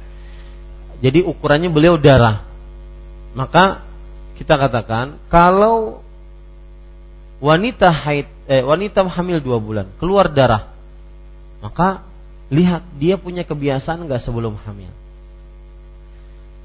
jadi 1.01 1.25
ukurannya 1.25 1.73
beliau 1.73 1.97
darah. 1.97 2.45
Maka 3.33 3.81
kita 4.37 4.61
katakan 4.61 5.17
kalau 5.33 6.05
wanita 7.41 7.91
haid 7.91 8.27
eh, 8.49 8.63
wanita 8.63 9.07
hamil 9.07 9.39
dua 9.43 9.59
bulan 9.61 9.87
keluar 9.99 10.31
darah 10.31 10.71
maka 11.63 12.03
lihat 12.49 12.85
dia 12.99 13.17
punya 13.17 13.47
kebiasaan 13.47 14.05
nggak 14.09 14.21
sebelum 14.23 14.57
hamil 14.65 14.91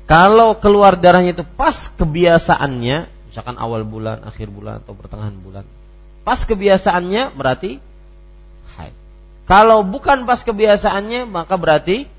kalau 0.09 0.57
keluar 0.57 0.97
darahnya 0.97 1.37
itu 1.37 1.45
pas 1.45 1.85
kebiasaannya 1.93 3.29
misalkan 3.29 3.61
awal 3.61 3.85
bulan 3.85 4.25
akhir 4.25 4.49
bulan 4.49 4.81
atau 4.81 4.97
pertengahan 4.97 5.37
bulan 5.37 5.61
pas 6.25 6.41
kebiasaannya 6.41 7.37
berarti 7.37 7.77
haid. 8.73 8.95
Kalau 9.45 9.85
bukan 9.85 10.25
pas 10.25 10.41
kebiasaannya 10.41 11.29
maka 11.29 11.53
berarti 11.61 12.09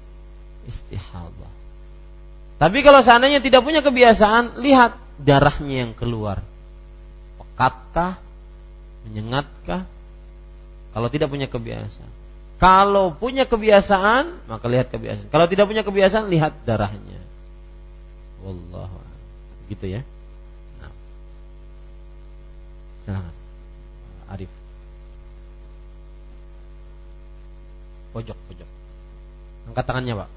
istihadah. 0.70 1.50
Tapi 2.62 2.78
kalau 2.86 3.02
seandainya 3.02 3.42
tidak 3.42 3.66
punya 3.66 3.82
kebiasaan 3.82 4.62
lihat 4.62 4.94
darahnya 5.18 5.88
yang 5.88 5.92
keluar. 5.98 6.46
Pekatkah? 7.42 8.22
Menyengatkah? 9.08 9.82
Kalau 10.94 11.08
tidak 11.10 11.32
punya 11.32 11.50
kebiasaan. 11.50 12.10
Kalau 12.60 13.16
punya 13.18 13.50
kebiasaan 13.50 14.46
maka 14.46 14.66
lihat 14.70 14.94
kebiasaan. 14.94 15.26
Kalau 15.26 15.46
tidak 15.50 15.66
punya 15.66 15.82
kebiasaan 15.82 16.30
lihat 16.30 16.54
darahnya 16.62 17.19
wallahu 18.40 18.98
gitu 19.70 19.86
ya. 19.86 20.00
Nah. 20.80 20.92
silakan. 23.06 23.30
Arif. 24.30 24.50
Pojok 28.10 28.38
pojok. 28.50 28.68
Angkat 29.70 29.84
tangannya 29.86 30.14
pak. 30.26 30.28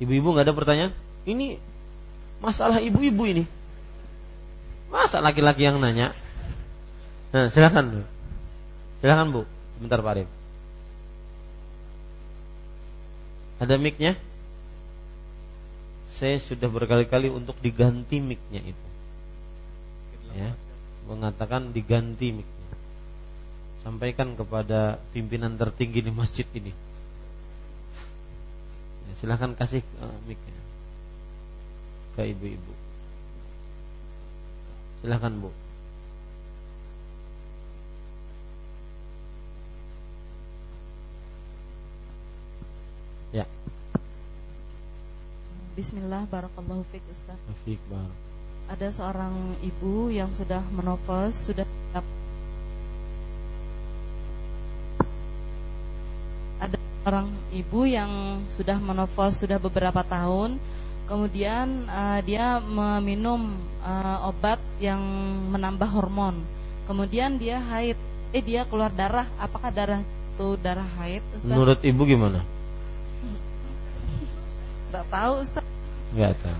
Ibu-ibu 0.00 0.32
nggak 0.32 0.46
ada 0.48 0.54
pertanyaan? 0.56 0.92
Ini 1.26 1.60
masalah 2.40 2.80
ibu-ibu 2.80 3.22
ini. 3.26 3.44
Masa 4.88 5.22
laki-laki 5.22 5.66
yang 5.66 5.82
nanya? 5.82 6.14
Nah 7.34 7.50
silakan 7.50 7.84
bu. 7.90 8.00
Silakan 9.02 9.28
bu. 9.34 9.42
Sebentar 9.76 9.98
pak 10.00 10.12
Arif. 10.14 10.28
Ada 13.60 13.76
micnya 13.76 14.16
saya 16.20 16.36
sudah 16.36 16.68
berkali-kali 16.68 17.32
untuk 17.32 17.56
diganti 17.64 18.20
micnya 18.20 18.60
itu 18.60 18.86
ya 20.36 20.52
mengatakan 21.10 21.74
diganti 21.74 22.30
miknya. 22.30 22.74
Sampaikan 23.82 24.38
kepada 24.38 25.00
pimpinan 25.10 25.58
tertinggi 25.58 26.04
di 26.04 26.12
masjid 26.14 26.46
ini. 26.54 26.70
Ya, 29.10 29.12
silahkan 29.18 29.56
kasih 29.58 29.82
uh, 29.98 30.18
miknya 30.30 30.60
ke 32.14 32.30
ibu-ibu. 32.30 32.72
Silahkan 35.02 35.32
bu. 35.34 35.50
Bismillah, 45.78 46.26
barakallahu 46.30 46.82
fiik 46.90 47.04
Ustaz. 47.10 47.38
Fiik, 47.64 47.80
barak 47.90 48.30
ada 48.70 48.86
seorang 48.94 49.34
ibu 49.66 50.14
yang 50.14 50.30
sudah 50.30 50.62
menopos 50.70 51.50
sudah 51.50 51.66
ada 56.62 56.78
orang 57.02 57.26
ibu 57.50 57.82
yang 57.82 58.38
sudah 58.46 58.78
menopos 58.78 59.42
sudah 59.42 59.58
beberapa 59.58 60.06
tahun. 60.06 60.54
Kemudian 61.10 61.90
uh, 61.90 62.22
dia 62.22 62.62
meminum 62.62 63.50
uh, 63.82 64.30
obat 64.30 64.62
yang 64.78 65.02
menambah 65.50 65.90
hormon. 65.90 66.38
Kemudian 66.86 67.34
dia 67.42 67.58
haid. 67.58 67.98
Eh 68.30 68.38
dia 68.38 68.62
keluar 68.70 68.94
darah. 68.94 69.26
Apakah 69.42 69.74
darah 69.74 69.98
itu 70.40 70.54
darah 70.62 70.86
haid 71.02 71.26
Ustaz? 71.34 71.50
menurut 71.50 71.82
ibu 71.82 72.06
gimana 72.06 72.40
Tidak 74.90 75.06
tahu 75.06 75.32
Ustaz 75.38 75.64
Enggak 76.10 76.34
tahu 76.42 76.58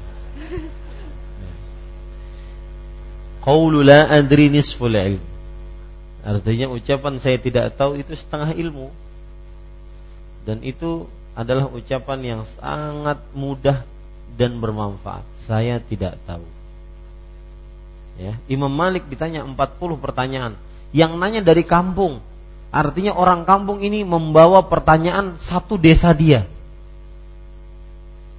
Qawlu 3.40 3.80
la 3.80 4.04
adri 4.06 4.52
nisful 4.52 4.92
ilm. 4.92 5.24
Artinya 6.20 6.68
ucapan 6.68 7.16
saya 7.16 7.40
tidak 7.40 7.72
tahu 7.72 7.96
itu 7.96 8.12
setengah 8.12 8.52
ilmu. 8.52 8.92
Dan 10.44 10.60
itu 10.60 11.08
adalah 11.32 11.72
ucapan 11.72 12.20
yang 12.20 12.42
sangat 12.44 13.16
mudah 13.32 13.80
dan 14.36 14.60
bermanfaat. 14.60 15.24
Saya 15.48 15.80
tidak 15.80 16.20
tahu. 16.28 16.44
Ya, 18.20 18.36
Imam 18.52 18.68
Malik 18.68 19.08
ditanya 19.08 19.40
40 19.48 19.56
pertanyaan. 19.96 20.52
Yang 20.92 21.12
nanya 21.16 21.40
dari 21.40 21.64
kampung. 21.64 22.20
Artinya 22.68 23.16
orang 23.16 23.48
kampung 23.48 23.80
ini 23.80 24.04
membawa 24.04 24.60
pertanyaan 24.68 25.40
satu 25.40 25.80
desa 25.80 26.12
dia. 26.12 26.44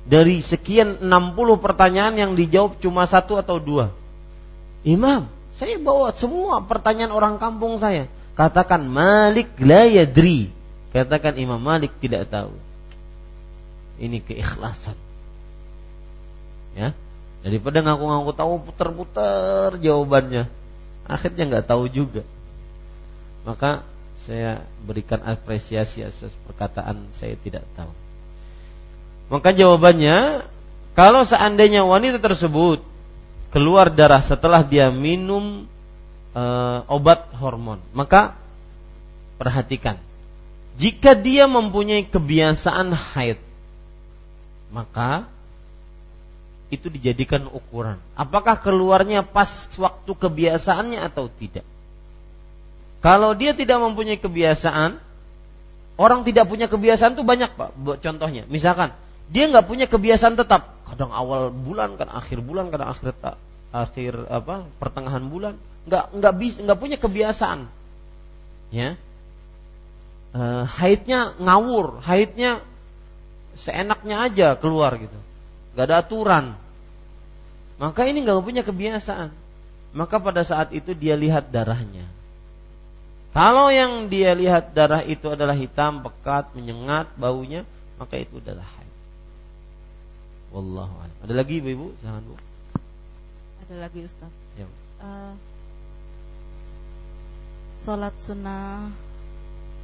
Dari 0.01 0.41
sekian 0.41 0.97
60 1.03 1.61
pertanyaan 1.61 2.17
yang 2.17 2.31
dijawab 2.33 2.81
cuma 2.81 3.05
satu 3.05 3.37
atau 3.37 3.61
dua. 3.61 3.93
Imam, 4.81 5.29
saya 5.53 5.77
bawa 5.77 6.09
semua 6.17 6.65
pertanyaan 6.65 7.13
orang 7.13 7.35
kampung 7.37 7.77
saya. 7.77 8.09
Katakan 8.33 8.81
Malik 8.89 9.53
la 9.61 9.85
yadri. 9.85 10.49
Katakan 10.89 11.37
Imam 11.37 11.61
Malik 11.61 11.93
tidak 12.01 12.25
tahu. 12.33 12.57
Ini 14.01 14.17
keikhlasan. 14.25 14.97
Ya. 16.73 16.97
Daripada 17.45 17.85
ngaku-ngaku 17.85 18.31
tahu 18.33 18.53
putar-putar 18.65 19.77
jawabannya. 19.77 20.49
Akhirnya 21.05 21.43
nggak 21.45 21.67
tahu 21.69 21.85
juga. 21.85 22.25
Maka 23.45 23.85
saya 24.21 24.65
berikan 24.85 25.21
apresiasi 25.21 26.01
atas 26.05 26.33
perkataan 26.49 27.05
saya 27.17 27.37
tidak 27.37 27.65
tahu. 27.77 28.00
Maka 29.31 29.55
jawabannya 29.55 30.43
kalau 30.91 31.23
seandainya 31.23 31.87
wanita 31.87 32.19
tersebut 32.19 32.83
keluar 33.55 33.87
darah 33.87 34.19
setelah 34.19 34.59
dia 34.59 34.91
minum 34.91 35.63
e, 36.35 36.43
obat 36.91 37.31
hormon, 37.39 37.79
maka 37.95 38.35
perhatikan. 39.39 39.95
Jika 40.75 41.15
dia 41.15 41.47
mempunyai 41.47 42.03
kebiasaan 42.11 42.91
haid, 42.91 43.39
maka 44.75 45.31
itu 46.67 46.91
dijadikan 46.91 47.47
ukuran. 47.47 48.03
Apakah 48.19 48.59
keluarnya 48.59 49.23
pas 49.23 49.47
waktu 49.79 50.11
kebiasaannya 50.11 50.99
atau 51.07 51.31
tidak? 51.31 51.63
Kalau 52.99 53.31
dia 53.31 53.55
tidak 53.55 53.79
mempunyai 53.79 54.19
kebiasaan, 54.19 54.99
orang 55.95 56.21
tidak 56.27 56.51
punya 56.51 56.67
kebiasaan 56.67 57.15
itu 57.15 57.23
banyak 57.23 57.55
pak. 57.55 57.75
Contohnya, 57.99 58.43
misalkan 58.47 58.95
dia 59.31 59.47
nggak 59.47 59.63
punya 59.63 59.87
kebiasaan 59.87 60.35
tetap, 60.35 60.75
kadang 60.91 61.15
awal 61.15 61.55
bulan, 61.55 61.95
kadang 61.95 62.19
akhir 62.19 62.43
bulan, 62.43 62.67
kadang 62.67 62.91
akhir 62.91 63.15
akhir 63.71 64.13
apa 64.27 64.67
pertengahan 64.75 65.23
bulan, 65.31 65.55
nggak 65.87 66.05
nggak 66.19 66.33
bisa 66.35 66.57
nggak 66.67 66.79
punya 66.79 66.97
kebiasaan, 66.99 67.71
ya. 68.75 68.99
E, 70.35 70.41
haidnya 70.67 71.39
ngawur, 71.39 72.03
haidnya 72.03 72.59
seenaknya 73.55 74.27
aja 74.27 74.47
keluar 74.59 74.99
gitu, 74.99 75.15
nggak 75.79 75.85
ada 75.87 75.95
aturan. 76.03 76.45
Maka 77.79 78.05
ini 78.05 78.21
nggak 78.21 78.43
punya 78.45 78.61
kebiasaan. 78.61 79.33
Maka 79.95 80.21
pada 80.21 80.45
saat 80.45 80.69
itu 80.75 80.93
dia 80.93 81.17
lihat 81.17 81.49
darahnya. 81.49 82.05
Kalau 83.31 83.71
yang 83.71 84.11
dia 84.11 84.35
lihat 84.35 84.75
darah 84.75 85.01
itu 85.07 85.31
adalah 85.31 85.55
hitam, 85.55 86.03
pekat, 86.03 86.51
menyengat 86.51 87.09
baunya, 87.15 87.63
maka 87.95 88.19
itu 88.19 88.37
adalah. 88.43 88.80
Wallahu 90.51 90.93
a'lam. 90.99 91.17
Ada 91.23 91.33
lagi 91.33 91.63
Ibu-ibu? 91.63 91.95
Jangan 92.03 92.21
Bu. 92.27 92.35
Ada 93.67 93.75
lagi 93.87 93.99
Ustaz. 94.03 94.31
Ya. 94.59 94.67
Uh, 94.99 95.33
Sholat 97.81 98.13
sunnah 98.21 98.93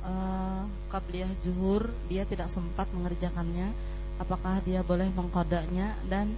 uh, 0.05 0.61
Qabliyah 0.93 1.31
zuhur 1.41 1.89
Dia 2.05 2.29
tidak 2.29 2.53
sempat 2.53 2.85
mengerjakannya 2.93 3.73
Apakah 4.21 4.61
dia 4.61 4.85
boleh 4.85 5.09
mengkodaknya 5.17 5.97
Dan 6.05 6.37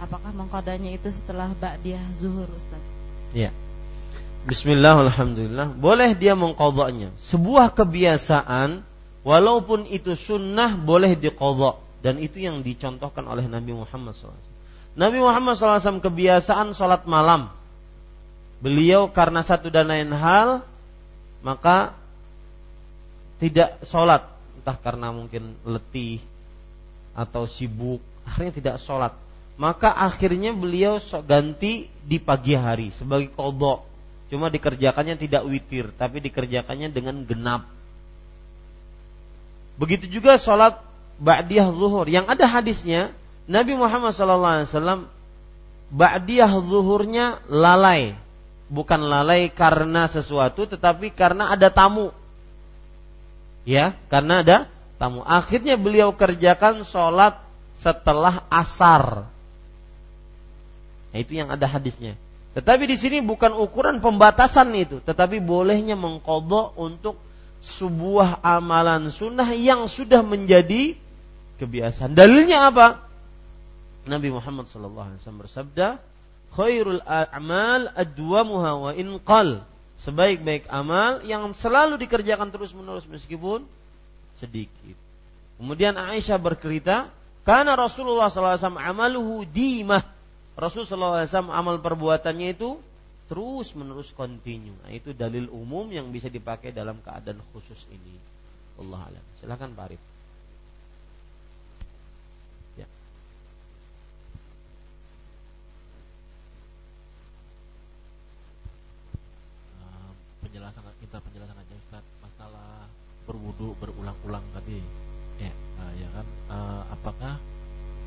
apakah 0.00 0.32
mengkodaknya 0.32 0.96
itu 0.96 1.12
setelah 1.12 1.52
Ba'diyah 1.60 2.00
zuhur 2.16 2.48
Ustaz 2.56 2.80
Ya 3.36 3.52
Bismillah, 4.48 5.04
Alhamdulillah 5.04 5.76
Boleh 5.76 6.16
dia 6.16 6.32
mengkodoknya 6.32 7.12
Sebuah 7.20 7.76
kebiasaan 7.76 8.80
Walaupun 9.28 9.84
itu 9.88 10.16
sunnah 10.16 10.72
boleh 10.72 11.16
dikodok 11.16 11.83
Dan 12.04 12.20
itu 12.20 12.44
yang 12.44 12.60
dicontohkan 12.60 13.24
oleh 13.24 13.48
Nabi 13.48 13.72
Muhammad 13.72 14.12
SAW 14.12 14.36
Nabi 14.94 15.18
Muhammad 15.18 15.58
SAW 15.58 16.04
kebiasaan 16.04 16.76
sholat 16.76 17.08
malam. 17.08 17.50
Beliau 18.62 19.10
karena 19.10 19.42
satu 19.42 19.68
dan 19.68 19.90
lain 19.90 20.12
hal 20.14 20.62
maka 21.42 21.96
tidak 23.42 23.82
sholat. 23.82 24.22
Entah 24.60 24.78
karena 24.78 25.10
mungkin 25.10 25.58
letih 25.66 26.22
atau 27.16 27.44
sibuk 27.50 28.00
akhirnya 28.22 28.54
tidak 28.54 28.76
sholat. 28.78 29.12
Maka 29.58 29.90
akhirnya 29.94 30.54
beliau 30.54 30.98
ganti 31.26 31.86
di 32.02 32.18
pagi 32.18 32.58
hari 32.58 32.90
sebagai 32.90 33.30
kodok 33.34 33.86
cuma 34.32 34.50
dikerjakannya 34.50 35.14
tidak 35.14 35.46
witir 35.46 35.94
tapi 35.94 36.22
dikerjakannya 36.22 36.90
dengan 36.90 37.22
genap. 37.26 37.66
Begitu 39.74 40.06
juga 40.06 40.38
sholat 40.38 40.93
ba'diyah 41.20 41.70
zuhur 41.70 42.06
yang 42.10 42.26
ada 42.26 42.46
hadisnya 42.46 43.14
Nabi 43.44 43.76
Muhammad 43.76 44.16
SAW 44.16 45.06
ba'diyah 45.92 46.52
zuhurnya 46.64 47.44
lalai 47.46 48.18
bukan 48.72 49.00
lalai 49.06 49.52
karena 49.52 50.08
sesuatu 50.08 50.64
tetapi 50.64 51.12
karena 51.12 51.52
ada 51.52 51.68
tamu. 51.68 52.10
Ya, 53.64 53.96
karena 54.12 54.44
ada 54.44 54.56
tamu. 55.00 55.24
Akhirnya 55.24 55.80
beliau 55.80 56.12
kerjakan 56.12 56.84
sholat 56.84 57.40
setelah 57.80 58.44
asar. 58.52 59.28
Nah, 61.14 61.18
itu 61.20 61.38
yang 61.38 61.48
ada 61.48 61.64
hadisnya. 61.64 62.18
Tetapi 62.54 62.86
di 62.86 62.96
sini 62.98 63.18
bukan 63.24 63.56
ukuran 63.56 63.98
pembatasan 63.98 64.70
itu, 64.78 65.02
tetapi 65.02 65.42
bolehnya 65.42 65.98
mengkodok 65.98 66.76
untuk 66.78 67.18
sebuah 67.64 68.44
amalan 68.44 69.08
sunnah 69.08 69.48
yang 69.56 69.88
sudah 69.88 70.20
menjadi 70.20 70.94
kebiasaan. 71.58 72.12
Dalilnya 72.14 72.70
apa? 72.70 73.04
Nabi 74.04 74.28
Muhammad 74.28 74.68
SAW 74.68 75.16
bersabda, 75.16 75.96
khairul 76.52 77.00
a'mal 77.02 77.88
adwamuha 77.96 78.70
wa 78.76 78.90
in 78.92 79.16
qal. 79.24 79.64
Sebaik-baik 80.04 80.68
amal 80.68 81.24
yang 81.24 81.56
selalu 81.56 81.96
dikerjakan 81.96 82.52
terus-menerus 82.52 83.08
meskipun 83.08 83.64
sedikit. 84.36 84.96
Kemudian 85.56 85.96
Aisyah 85.96 86.36
bercerita, 86.36 87.08
karena 87.46 87.72
Rasulullah 87.78 88.28
SAW 88.28 88.76
amaluhu 88.76 89.48
dimah. 89.48 90.04
Rasulullah 90.58 91.24
SAW 91.24 91.48
amal 91.48 91.80
perbuatannya 91.80 92.52
itu 92.52 92.76
terus 93.30 93.72
menerus 93.72 94.12
kontinu. 94.12 94.76
Nah, 94.84 94.92
itu 94.92 95.16
dalil 95.16 95.48
umum 95.48 95.88
yang 95.88 96.12
bisa 96.12 96.28
dipakai 96.28 96.74
dalam 96.74 97.00
keadaan 97.00 97.40
khusus 97.54 97.88
ini. 97.88 98.14
Allah 98.76 99.08
alam. 99.08 99.24
Silakan 99.40 99.72
Pak 99.72 99.84
Arif. 99.88 100.02
minta 111.14 111.30
penjelasan 111.30 111.54
aja 111.54 111.74
Ustaz 111.78 112.04
masalah 112.26 112.90
berwudu 113.24 113.76
berulang-ulang 113.80 114.44
tadi. 114.54 114.80
Ya 115.40 115.52
nah, 115.80 115.90
ya 115.98 116.08
kan? 116.14 116.26
Uh, 116.48 116.82
apakah 116.94 117.34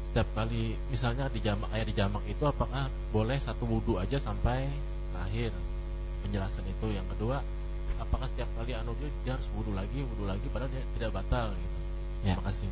setiap 0.09 0.27
kali 0.33 0.79
misalnya 0.89 1.27
di 1.27 1.43
jamak 1.43 1.69
ayat 1.75 1.87
di 1.91 1.95
jamak 1.97 2.23
itu 2.25 2.43
apakah 2.47 2.87
boleh 3.11 3.37
satu 3.41 3.67
wudu 3.67 3.99
aja 3.99 4.17
sampai 4.17 4.65
akhir? 5.27 5.51
Penjelasan 6.25 6.65
itu. 6.65 6.87
Yang 6.93 7.07
kedua 7.17 7.43
apakah 7.97 8.29
setiap 8.29 8.49
kali 8.55 8.77
anu 8.77 8.93
dia 9.25 9.33
harus 9.33 9.47
wudu 9.57 9.73
lagi 9.73 9.99
wudu 10.05 10.29
lagi 10.29 10.45
padahal 10.53 10.69
dia 10.69 10.83
tidak 10.95 11.11
batal 11.17 11.49
gitu. 11.49 11.77
Ya. 12.25 12.33
terima 12.37 12.45
kasih 12.49 12.65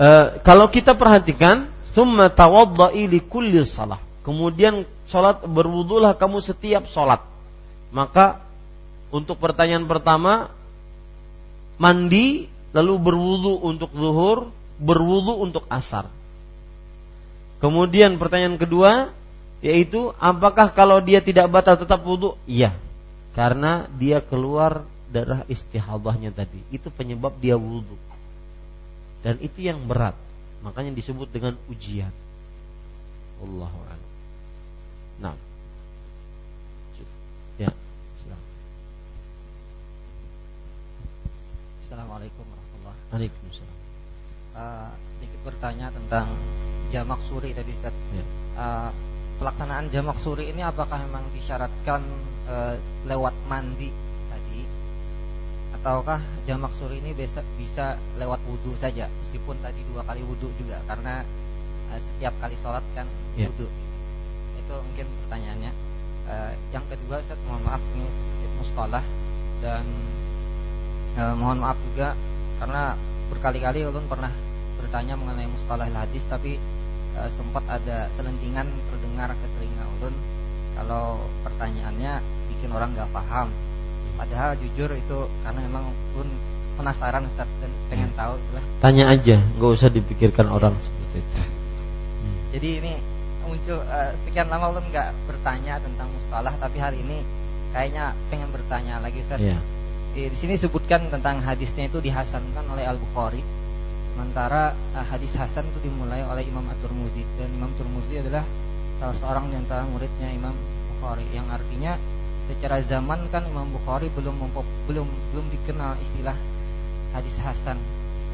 uh, 0.00 0.26
kalau 0.40 0.66
kita 0.72 0.92
perhatikan 0.96 1.68
summa 1.92 2.32
tawadda'i 2.32 3.04
li 3.12 3.20
kulli 3.20 3.60
salah 3.64 4.00
kemudian 4.24 4.88
sholat 5.06 5.46
berwudulah 5.46 6.18
kamu 6.18 6.42
setiap 6.42 6.90
sholat. 6.90 7.22
Maka 7.94 8.42
untuk 9.14 9.38
pertanyaan 9.38 9.86
pertama 9.86 10.50
mandi 11.76 12.48
lalu 12.76 12.94
berwudu 13.00 13.64
untuk 13.64 13.92
zuhur, 13.96 14.52
berwudu 14.76 15.40
untuk 15.40 15.64
asar. 15.72 16.08
Kemudian 17.56 18.20
pertanyaan 18.20 18.60
kedua 18.60 19.12
yaitu 19.64 20.12
apakah 20.20 20.68
kalau 20.76 21.00
dia 21.00 21.24
tidak 21.24 21.48
batal 21.48 21.80
tetap 21.80 22.04
wudu? 22.04 22.36
Iya. 22.44 22.76
Karena 23.32 23.88
dia 23.96 24.20
keluar 24.20 24.84
darah 25.08 25.44
istihadahnya 25.48 26.32
tadi. 26.32 26.60
Itu 26.68 26.92
penyebab 26.92 27.36
dia 27.40 27.56
wudu. 27.56 27.96
Dan 29.24 29.40
itu 29.40 29.64
yang 29.64 29.80
berat. 29.88 30.16
Makanya 30.60 30.92
disebut 30.92 31.32
dengan 31.32 31.56
ujian. 31.72 32.12
Allahu 33.40 33.78
Nah. 35.16 35.36
Ya. 37.56 37.72
Assalamualaikum 41.86 42.42
warahmatullahi 42.42 42.98
Waalaikumsalam. 43.14 43.78
Uh, 44.58 44.90
sedikit 45.14 45.40
bertanya 45.46 45.86
tentang 45.94 46.26
jamak 46.90 47.22
suri 47.22 47.54
tadi 47.54 47.70
Ustaz. 47.78 47.94
Ya. 48.10 48.26
Uh, 48.58 48.90
pelaksanaan 49.38 49.86
jamak 49.94 50.18
suri 50.18 50.50
ini 50.50 50.66
apakah 50.66 50.98
memang 50.98 51.22
disyaratkan 51.30 52.02
uh, 52.50 52.74
lewat 53.06 53.30
mandi 53.46 53.94
tadi 54.26 54.66
ataukah 55.78 56.18
jamak 56.50 56.74
suri 56.74 56.98
ini 56.98 57.14
bisa 57.14 57.46
bisa 57.54 57.94
lewat 58.18 58.42
wudhu 58.50 58.74
saja 58.82 59.06
meskipun 59.22 59.54
tadi 59.62 59.78
dua 59.86 60.02
kali 60.10 60.26
wudhu 60.26 60.50
juga 60.58 60.82
karena 60.90 61.22
uh, 61.94 62.00
setiap 62.02 62.34
kali 62.42 62.58
sholat 62.66 62.82
kan 62.98 63.06
ya. 63.38 63.46
wudhu 63.46 63.70
itu 64.58 64.74
mungkin 64.74 65.06
pertanyaannya 65.22 65.70
uh, 66.34 66.52
yang 66.74 66.82
kedua 66.90 67.22
Ustaz 67.22 67.38
mohon 67.46 67.62
maaf 67.62 67.82
ini 67.94 68.10
mustalah 68.58 69.06
dan 69.62 69.86
e, 71.16 71.22
mohon 71.34 71.58
maaf 71.58 71.78
juga 71.92 72.12
karena 72.60 72.94
berkali-kali 73.32 73.88
ulun 73.88 74.06
pernah 74.06 74.30
bertanya 74.76 75.16
mengenai 75.16 75.48
mustalah 75.48 75.88
hadis 75.88 76.22
tapi 76.28 76.60
e, 77.16 77.20
sempat 77.34 77.64
ada 77.66 78.12
selentingan 78.14 78.68
terdengar 78.92 79.32
ke 79.32 79.46
telinga 79.56 79.84
ulun 79.98 80.14
kalau 80.76 81.24
pertanyaannya 81.42 82.20
bikin 82.52 82.70
orang 82.70 82.92
gak 82.92 83.08
paham 83.10 83.48
padahal 84.16 84.56
jujur 84.56 84.88
itu 84.96 85.18
karena 85.44 85.60
memang 85.64 85.84
ulun 86.16 86.28
penasaran 86.76 87.24
Ustaz 87.24 87.48
dan 87.60 87.72
pengen 87.88 88.12
hmm. 88.12 88.20
tahu 88.20 88.34
lah. 88.52 88.64
tanya 88.84 89.04
aja 89.12 89.36
nggak 89.56 89.70
usah 89.76 89.88
dipikirkan 89.92 90.48
orang 90.48 90.72
seperti 90.76 91.20
itu 91.20 91.36
hmm. 91.40 92.36
jadi 92.56 92.68
ini 92.80 92.92
muncul 93.44 93.80
uh, 93.80 94.12
sekian 94.24 94.48
lama 94.48 94.72
ulun 94.72 94.84
nggak 94.88 95.12
bertanya 95.28 95.80
tentang 95.80 96.08
mustalah 96.12 96.52
tapi 96.56 96.80
hari 96.80 97.00
ini 97.00 97.20
kayaknya 97.76 98.16
pengen 98.32 98.48
bertanya 98.52 99.04
lagi 99.04 99.20
Ustaz 99.20 99.40
yeah 99.40 99.60
di 100.16 100.36
sini 100.36 100.56
disebutkan 100.56 101.12
tentang 101.12 101.44
hadisnya 101.44 101.92
itu 101.92 102.00
dihasankan 102.00 102.64
oleh 102.72 102.88
Al 102.88 102.96
Bukhari. 102.96 103.44
Sementara 104.16 104.72
uh, 104.96 105.04
hadis 105.12 105.28
hasan 105.36 105.68
itu 105.68 105.92
dimulai 105.92 106.24
oleh 106.24 106.40
Imam 106.48 106.64
At-Tirmidzi 106.72 107.20
dan 107.36 107.52
Imam 107.52 107.68
Tirmidzi 107.76 108.24
adalah 108.24 108.48
salah 108.96 109.12
seorang 109.12 109.52
di 109.52 109.60
antara 109.60 109.84
muridnya 109.84 110.32
Imam 110.32 110.56
Bukhari 110.96 111.28
yang 111.36 111.44
artinya 111.52 112.00
secara 112.48 112.80
zaman 112.88 113.28
kan 113.28 113.44
Imam 113.44 113.68
Bukhari 113.68 114.08
belum 114.16 114.40
belum 114.88 115.04
belum 115.04 115.46
dikenal 115.52 116.00
istilah 116.00 116.36
hadis 117.12 117.36
hasan. 117.44 117.76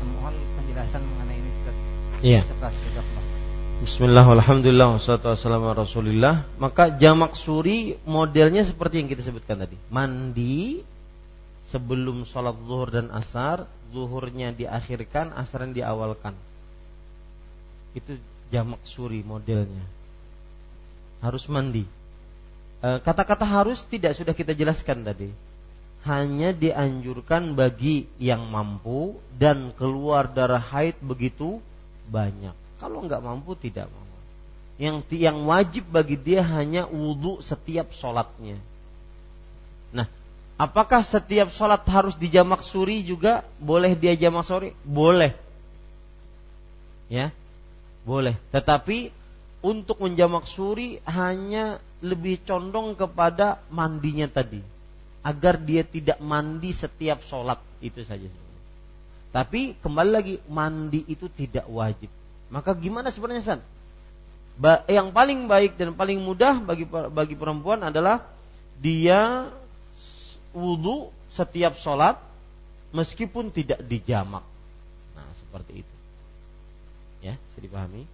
Mohon 0.02 0.34
penjelasan 0.59 1.02
mengenai 1.02 1.38
ini 1.38 1.50
Ustaz. 1.50 1.76
Iya. 2.22 2.42
Bismillah, 3.82 4.22
alhamdulillah, 4.22 4.94
wassalatu 4.94 5.34
wassalamu 5.34 5.74
rasulillah 5.74 6.46
Maka 6.54 6.94
jamak 6.94 7.34
suri 7.34 7.98
modelnya 8.06 8.62
seperti 8.62 9.02
yang 9.02 9.10
kita 9.10 9.26
sebutkan 9.26 9.59
tadi 9.59 9.74
Mandi 9.90 10.78
sebelum 11.72 12.28
sholat 12.28 12.52
zuhur 12.68 12.92
dan 12.92 13.08
asar, 13.08 13.64
zuhurnya 13.96 14.52
diakhirkan, 14.52 15.32
asarnya 15.32 15.88
diawalkan. 15.88 16.36
Itu 17.96 18.20
jamak 18.52 18.84
suri 18.84 19.24
modelnya. 19.24 19.88
Harus 21.24 21.48
mandi. 21.48 21.88
E, 22.84 22.88
kata-kata 23.00 23.48
harus 23.48 23.80
tidak 23.88 24.12
sudah 24.12 24.36
kita 24.36 24.52
jelaskan 24.52 25.00
tadi. 25.00 25.32
Hanya 26.04 26.52
dianjurkan 26.52 27.56
bagi 27.56 28.04
yang 28.20 28.52
mampu 28.52 29.16
dan 29.40 29.72
keluar 29.72 30.28
darah 30.28 30.60
haid 30.60 31.00
begitu 31.00 31.62
banyak. 32.10 32.52
Kalau 32.76 33.00
nggak 33.06 33.22
mampu 33.22 33.56
tidak 33.56 33.88
mampu. 33.88 34.18
Yang 34.82 34.96
yang 35.14 35.46
wajib 35.46 35.86
bagi 35.88 36.18
dia 36.18 36.42
hanya 36.42 36.84
wudhu 36.90 37.38
setiap 37.38 37.94
sholatnya. 37.94 38.58
Apakah 40.60 41.02
setiap 41.02 41.50
sholat 41.50 41.82
harus 41.88 42.14
dijamak 42.14 42.62
suri 42.62 43.02
juga? 43.02 43.42
Boleh 43.58 43.96
dia 43.98 44.14
jamak 44.14 44.46
suri? 44.46 44.76
Boleh. 44.86 45.34
Ya, 47.10 47.34
boleh. 48.06 48.38
Tetapi 48.54 49.10
untuk 49.62 50.02
menjamak 50.02 50.44
suri 50.50 50.98
hanya 51.06 51.78
lebih 52.02 52.42
condong 52.42 52.98
kepada 52.98 53.62
mandinya 53.70 54.26
tadi 54.26 54.58
agar 55.22 55.54
dia 55.54 55.86
tidak 55.86 56.18
mandi 56.18 56.74
setiap 56.74 57.22
sholat 57.22 57.62
itu 57.78 58.02
saja 58.02 58.26
tapi 59.30 59.78
kembali 59.78 60.10
lagi 60.10 60.34
mandi 60.50 61.06
itu 61.06 61.30
tidak 61.30 61.64
wajib 61.70 62.10
maka 62.50 62.74
gimana 62.74 63.08
sebenarnya 63.14 63.54
san 63.56 63.60
ba 64.58 64.82
yang 64.90 65.14
paling 65.14 65.46
baik 65.46 65.78
dan 65.78 65.94
paling 65.94 66.18
mudah 66.20 66.58
bagi 66.60 66.84
bagi 66.90 67.38
perempuan 67.38 67.86
adalah 67.86 68.26
dia 68.82 69.46
wudhu 70.52 71.12
setiap 71.32 71.76
sholat 71.76 72.20
meskipun 72.92 73.52
tidak 73.52 73.80
dijamak 73.84 74.44
nah 75.16 75.28
seperti 75.36 75.84
itu 75.84 75.94
ya 77.24 77.34
bisa 77.36 77.58
dipahami 77.60 78.04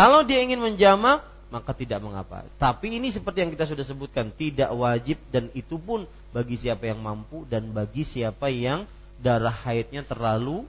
kalau 0.00 0.22
dia 0.22 0.40
ingin 0.40 0.62
menjamak, 0.62 1.26
maka 1.50 1.74
tidak 1.74 1.98
mengapa. 2.00 2.46
Tapi 2.56 3.02
ini 3.02 3.10
seperti 3.10 3.42
yang 3.42 3.50
kita 3.50 3.66
sudah 3.66 3.82
sebutkan, 3.82 4.30
tidak 4.30 4.70
wajib 4.70 5.18
dan 5.34 5.50
itu 5.52 5.76
pun 5.76 6.06
bagi 6.30 6.54
siapa 6.54 6.86
yang 6.86 7.02
mampu 7.02 7.42
dan 7.50 7.74
bagi 7.74 8.06
siapa 8.06 8.48
yang 8.48 8.86
darah 9.18 9.52
haidnya 9.52 10.06
terlalu 10.06 10.62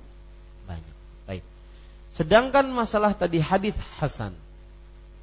banyak. 0.66 0.96
Baik. 1.30 1.44
Sedangkan 2.18 2.66
masalah 2.74 3.14
tadi 3.14 3.38
hadis 3.38 3.78
Hasan. 4.02 4.34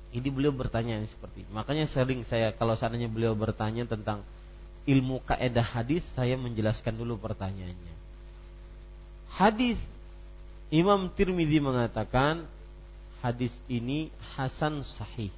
Ini 0.09 0.33
beliau 0.33 0.57
bertanya 0.57 1.05
seperti. 1.05 1.45
Makanya 1.53 1.85
sering 1.85 2.25
saya 2.25 2.55
kalau 2.57 2.79
seandainya 2.79 3.13
beliau 3.13 3.37
bertanya 3.37 3.85
tentang 3.85 4.25
ilmu 4.89 5.21
kaidah 5.29 5.63
hadis, 5.63 6.01
saya 6.17 6.41
menjelaskan 6.41 6.97
dulu 6.97 7.21
pertanyaannya. 7.21 7.95
Hadis 9.29 9.77
Imam 10.73 11.13
Tirmidzi 11.13 11.61
mengatakan 11.61 12.49
hadis 13.21 13.53
ini 13.69 14.09
hasan 14.35 14.81
sahih 14.81 15.29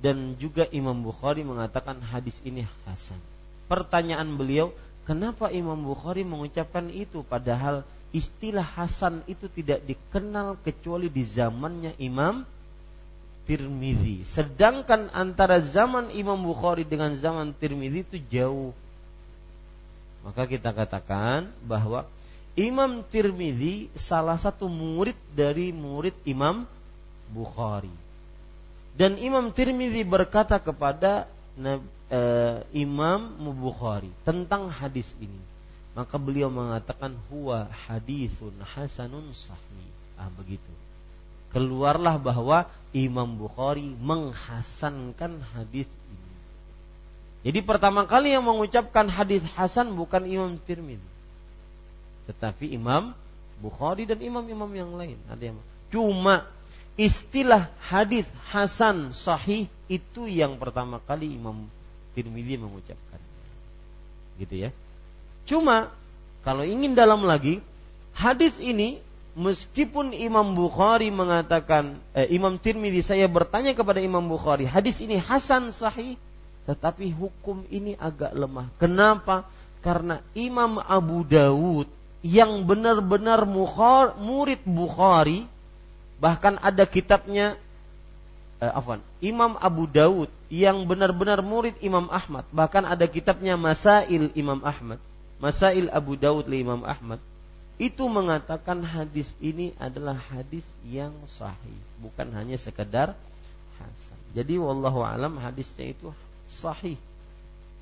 dan 0.00 0.34
juga 0.40 0.64
Imam 0.72 0.96
Bukhari 0.96 1.44
mengatakan 1.44 2.00
hadis 2.00 2.40
ini 2.40 2.64
hasan. 2.88 3.20
Pertanyaan 3.68 4.32
beliau, 4.34 4.72
kenapa 5.04 5.52
Imam 5.52 5.76
Bukhari 5.76 6.24
mengucapkan 6.24 6.88
itu 6.88 7.20
padahal 7.20 7.84
istilah 8.10 8.64
hasan 8.64 9.22
itu 9.30 9.46
tidak 9.52 9.84
dikenal 9.84 10.58
kecuali 10.64 11.06
di 11.12 11.22
zamannya 11.22 11.94
Imam 12.00 12.42
Tirmizi. 13.48 14.24
Sedangkan 14.28 15.08
antara 15.10 15.58
zaman 15.60 16.12
Imam 16.12 16.38
Bukhari 16.38 16.84
dengan 16.84 17.14
zaman 17.16 17.52
Tirmizi 17.56 18.04
itu 18.04 18.16
jauh. 18.30 18.72
Maka 20.20 20.44
kita 20.44 20.70
katakan 20.76 21.48
bahwa 21.64 22.04
Imam 22.58 23.00
Tirmizi 23.08 23.88
salah 23.96 24.36
satu 24.36 24.68
murid 24.68 25.16
dari 25.32 25.72
murid 25.72 26.12
Imam 26.28 26.68
Bukhari. 27.30 27.92
Dan 29.00 29.16
Imam 29.22 29.54
Tirmidzi 29.54 30.02
berkata 30.02 30.58
kepada 30.58 31.30
uh, 31.56 32.58
Imam 32.74 33.32
Bukhari 33.54 34.10
tentang 34.26 34.68
hadis 34.68 35.08
ini. 35.22 35.40
Maka 35.94 36.18
beliau 36.18 36.50
mengatakan 36.50 37.14
huwa 37.30 37.70
hadithun 37.86 38.54
hasanun 38.62 39.30
sahih. 39.34 39.90
Ah 40.18 40.30
begitu. 40.36 40.70
Keluarlah 41.50 42.16
bahwa 42.16 42.66
Imam 42.90 43.26
Bukhari 43.38 43.94
menghasankan 43.98 45.42
hadis 45.54 45.86
ini. 45.86 46.30
Jadi 47.46 47.60
pertama 47.62 48.04
kali 48.04 48.34
yang 48.34 48.44
mengucapkan 48.44 49.06
hadis 49.06 49.42
hasan 49.54 49.94
bukan 49.94 50.26
Imam 50.26 50.58
Tirmidzi. 50.62 51.10
Tetapi 52.30 52.74
Imam 52.74 53.14
Bukhari 53.60 54.06
dan 54.06 54.18
imam-imam 54.22 54.70
yang 54.72 54.90
lain. 54.94 55.18
Ada 55.28 55.52
yang 55.52 55.58
cuma 55.90 56.46
istilah 56.94 57.70
hadis 57.82 58.28
hasan 58.50 59.16
sahih 59.16 59.66
itu 59.90 60.30
yang 60.30 60.58
pertama 60.60 61.02
kali 61.02 61.34
Imam 61.34 61.66
Tirmidzi 62.14 62.56
mengucapkan. 62.58 63.20
Gitu 64.38 64.66
ya. 64.66 64.70
Cuma 65.46 65.90
kalau 66.40 66.64
ingin 66.64 66.96
dalam 66.96 67.20
lagi, 67.24 67.60
hadis 68.16 68.56
ini 68.60 69.00
meskipun 69.40 70.12
Imam 70.12 70.52
Bukhari 70.52 71.08
mengatakan 71.08 71.96
eh, 72.12 72.28
Imam 72.28 72.60
Tirmidzi 72.60 73.00
saya 73.00 73.24
bertanya 73.24 73.72
kepada 73.72 74.04
Imam 74.04 74.28
Bukhari, 74.28 74.68
hadis 74.68 75.00
ini 75.00 75.16
hasan 75.16 75.72
sahih, 75.72 76.20
tetapi 76.68 77.08
hukum 77.16 77.64
ini 77.72 77.96
agak 77.96 78.36
lemah. 78.36 78.68
Kenapa? 78.76 79.48
Karena 79.80 80.20
Imam 80.36 80.76
Abu 80.76 81.24
Dawud 81.24 81.88
yang 82.20 82.68
benar-benar 82.68 83.48
murid 84.20 84.60
Bukhari 84.68 85.48
Bahkan 86.20 86.60
ada 86.60 86.84
kitabnya 86.84 87.56
eh, 88.60 88.68
afwan, 88.68 89.00
Imam 89.24 89.56
Abu 89.56 89.88
Daud 89.88 90.28
yang 90.52 90.84
benar-benar 90.84 91.40
murid 91.40 91.80
Imam 91.80 92.12
Ahmad. 92.12 92.44
Bahkan 92.52 92.84
ada 92.84 93.08
kitabnya 93.08 93.56
Masail 93.56 94.28
Imam 94.36 94.60
Ahmad. 94.60 95.00
Masail 95.40 95.88
Abu 95.88 96.20
Daud 96.20 96.44
li 96.44 96.60
Imam 96.60 96.84
Ahmad. 96.84 97.16
Itu 97.80 98.12
mengatakan 98.12 98.84
hadis 98.84 99.32
ini 99.40 99.72
adalah 99.80 100.12
hadis 100.12 100.68
yang 100.84 101.16
sahih, 101.40 101.80
bukan 102.04 102.28
hanya 102.36 102.60
sekedar 102.60 103.16
hasan. 103.80 104.20
Jadi 104.36 104.60
wallahu 104.60 105.00
alam 105.00 105.40
hadisnya 105.40 105.96
itu 105.96 106.12
sahih. 106.44 107.00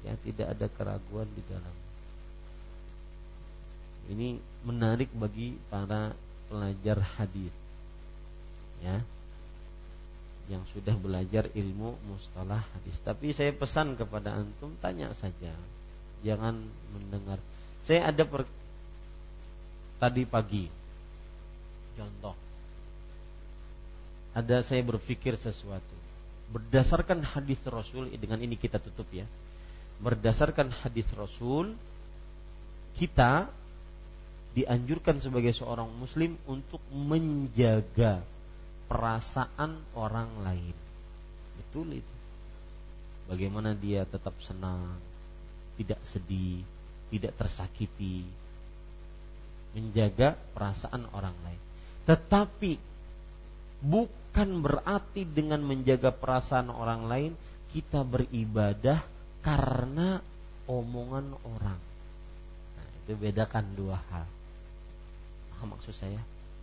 Ya 0.07 0.15
tidak 0.23 0.55
ada 0.55 0.67
keraguan 0.71 1.27
di 1.35 1.43
dalam. 1.51 1.77
Ini 4.15 4.39
menarik 4.63 5.11
bagi 5.19 5.59
para 5.67 6.15
pelajar 6.47 7.03
hadis 7.19 7.51
ya 8.79 9.03
yang 10.49 10.65
sudah 10.73 10.97
belajar 10.97 11.51
ilmu 11.53 11.99
mustalah 12.09 12.65
hadis. 12.73 12.97
Tapi 13.05 13.37
saya 13.37 13.53
pesan 13.53 14.01
kepada 14.01 14.33
antum 14.33 14.73
tanya 14.81 15.13
saja, 15.21 15.53
jangan 16.25 16.65
mendengar. 16.97 17.37
Saya 17.85 18.09
ada 18.09 18.25
per, 18.25 18.49
tadi 19.99 20.23
pagi, 20.25 20.65
contoh, 21.99 22.35
ada 24.33 24.63
saya 24.63 24.83
berpikir 24.87 25.35
sesuatu 25.35 25.99
berdasarkan 26.49 27.21
hadis 27.21 27.61
Rasul 27.69 28.09
dengan 28.17 28.41
ini 28.41 28.57
kita 28.57 28.81
tutup 28.81 29.07
ya. 29.13 29.29
Berdasarkan 30.01 30.73
hadis 30.73 31.09
Rasul 31.13 31.77
kita 32.97 33.51
dianjurkan 34.57 35.21
sebagai 35.21 35.53
seorang 35.53 35.87
muslim 35.93 36.35
untuk 36.49 36.81
menjaga 36.91 38.25
perasaan 38.89 39.77
orang 39.93 40.31
lain. 40.43 40.77
Betul 41.61 42.01
itu. 42.01 42.15
Bagaimana 43.29 43.77
dia 43.77 44.09
tetap 44.09 44.33
senang, 44.41 44.97
tidak 45.77 46.01
sedih, 46.09 46.65
tidak 47.13 47.37
tersakiti, 47.37 48.25
menjaga 49.77 50.39
perasaan 50.57 51.09
orang 51.13 51.37
lain. 51.45 51.61
Tetapi 52.09 52.73
bukan 53.85 54.49
berarti 54.65 55.23
dengan 55.29 55.61
menjaga 55.65 56.13
perasaan 56.15 56.73
orang 56.73 57.05
lain 57.07 57.33
kita 57.73 58.03
beribadah 58.07 59.05
karena 59.45 60.21
omongan 60.69 61.37
orang. 61.45 61.81
Nah, 62.75 62.87
itu 63.05 63.13
bedakan 63.17 63.67
dua 63.77 64.01
hal. 64.09 64.27
Nah, 65.53 65.65
maksud 65.69 65.93
saya? 65.93 66.21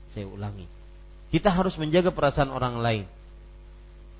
Saya 0.09 0.25
ulangi 0.25 0.65
kita 1.35 1.51
harus 1.51 1.75
menjaga 1.75 2.15
perasaan 2.15 2.47
orang 2.47 2.79
lain. 2.79 3.05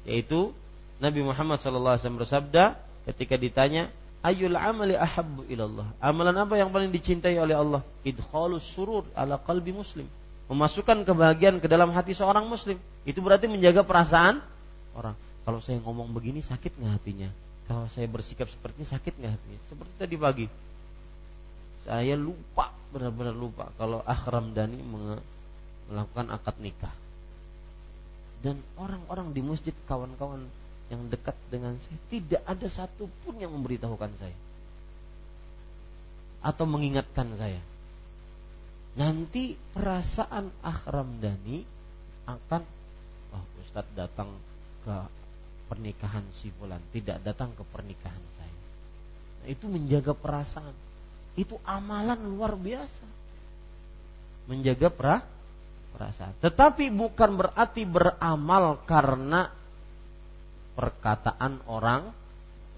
Yaitu 0.03 0.51
Nabi 0.99 1.23
Muhammad 1.23 1.63
SAW 1.63 1.95
bersabda 1.95 2.75
ketika 3.07 3.39
ditanya, 3.39 3.87
Ayul 4.25 4.57
amali 4.57 4.97
ahabbu 4.97 5.45
ilallah. 5.45 5.85
Amalan 6.01 6.33
apa 6.41 6.57
yang 6.57 6.73
paling 6.73 6.89
dicintai 6.89 7.37
oleh 7.37 7.53
Allah? 7.53 7.85
Idkhalus 8.01 8.65
surur 8.65 9.05
ala 9.13 9.37
qalbi 9.37 9.69
muslim. 9.69 10.09
Memasukkan 10.49 11.05
kebahagiaan 11.05 11.61
ke 11.61 11.69
dalam 11.69 11.93
hati 11.93 12.17
seorang 12.17 12.49
muslim. 12.49 12.81
Itu 13.05 13.21
berarti 13.21 13.45
menjaga 13.45 13.85
perasaan 13.85 14.41
orang. 14.97 15.13
Kalau 15.45 15.61
saya 15.61 15.77
ngomong 15.77 16.09
begini 16.09 16.41
sakit 16.41 16.73
nggak 16.73 16.93
hatinya? 16.97 17.29
Kalau 17.69 17.85
saya 17.85 18.09
bersikap 18.09 18.49
seperti 18.49 18.81
ini 18.81 18.87
sakit 18.89 19.13
nggak 19.13 19.33
hatinya? 19.37 19.59
Seperti 19.69 19.93
tadi 19.93 20.15
pagi. 20.17 20.47
Saya 21.85 22.17
lupa, 22.17 22.73
benar-benar 22.89 23.37
lupa. 23.37 23.69
Kalau 23.77 24.01
Akhram 24.09 24.57
Dani 24.57 24.81
melakukan 24.81 26.33
akad 26.33 26.57
nikah 26.57 27.05
dan 28.45 28.61
orang-orang 28.77 29.33
di 29.33 29.41
masjid 29.41 29.73
kawan-kawan 29.89 30.45
yang 30.93 31.09
dekat 31.09 31.33
dengan 31.49 31.77
saya 31.81 31.99
tidak 32.13 32.41
ada 32.45 32.67
satupun 32.69 33.41
yang 33.41 33.51
memberitahukan 33.53 34.11
saya 34.21 34.37
atau 36.45 36.65
mengingatkan 36.69 37.33
saya 37.41 37.61
nanti 38.95 39.57
perasaan 39.73 40.53
Ahram 40.61 41.19
Dani 41.19 41.65
akan 42.29 42.61
oh 43.33 43.45
Ustadz 43.65 43.97
datang 43.97 44.29
ke 44.85 44.95
pernikahan 45.65 46.25
si 46.29 46.53
fulan, 46.53 46.81
tidak 46.93 47.21
datang 47.25 47.51
ke 47.57 47.63
pernikahan 47.65 48.21
saya. 48.37 48.57
Nah, 49.43 49.47
itu 49.49 49.65
menjaga 49.65 50.13
perasaan. 50.13 50.75
Itu 51.35 51.59
amalan 51.65 52.21
luar 52.31 52.55
biasa. 52.55 53.05
Menjaga 54.45 54.93
pra, 54.93 55.25
perasaan. 55.97 56.37
Tetapi 56.39 56.93
bukan 56.93 57.31
berarti 57.35 57.83
beramal 57.83 58.85
karena 58.85 59.49
perkataan 60.75 61.63
orang 61.65 62.11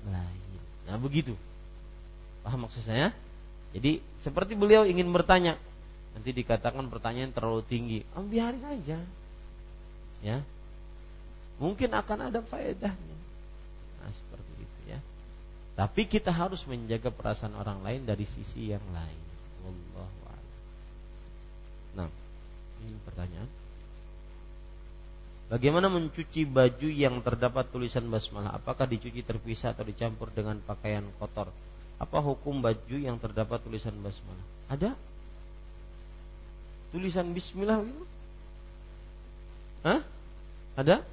lain. 0.08 0.52
Nah, 0.88 0.98
begitu. 1.02 1.34
Paham 2.46 2.70
maksud 2.70 2.86
saya? 2.86 3.12
Jadi 3.76 4.00
seperti 4.24 4.56
beliau 4.56 4.88
ingin 4.88 5.12
bertanya, 5.12 5.60
nanti 6.16 6.32
dikatakan 6.32 6.88
pertanyaan 6.88 7.36
terlalu 7.36 7.62
tinggi, 7.68 8.00
oh, 8.16 8.24
biarin 8.24 8.64
aja, 8.64 9.04
ya. 10.24 10.38
Mungkin 11.58 11.92
akan 11.92 12.32
ada 12.32 12.40
faedahnya. 12.46 13.18
Nah 13.98 14.12
seperti 14.14 14.52
itu 14.62 14.80
ya. 14.94 15.00
Tapi 15.74 16.06
kita 16.06 16.30
harus 16.30 16.64
menjaga 16.70 17.10
perasaan 17.10 17.58
orang 17.58 17.82
lain 17.82 18.06
dari 18.06 18.30
sisi 18.30 18.70
yang 18.72 18.86
lain. 18.94 19.22
Wallahu 19.66 20.18
Nah, 21.98 22.10
ini 22.86 22.94
pertanyaan. 23.02 23.50
Bagaimana 25.48 25.88
mencuci 25.88 26.44
baju 26.44 26.88
yang 26.92 27.24
terdapat 27.24 27.72
tulisan 27.72 28.04
basmalah? 28.12 28.60
Apakah 28.60 28.84
dicuci 28.84 29.24
terpisah 29.24 29.72
atau 29.72 29.88
dicampur 29.88 30.28
dengan 30.36 30.60
pakaian 30.60 31.08
kotor? 31.16 31.48
Apa 31.98 32.20
hukum 32.20 32.60
baju 32.60 32.98
yang 33.00 33.16
terdapat 33.16 33.64
tulisan 33.64 33.96
basmalah? 34.04 34.46
Ada? 34.68 34.92
Tulisan 36.92 37.32
bismillah 37.32 37.80
itu? 37.80 38.04
Hah? 39.88 40.04
Ada? 40.76 41.08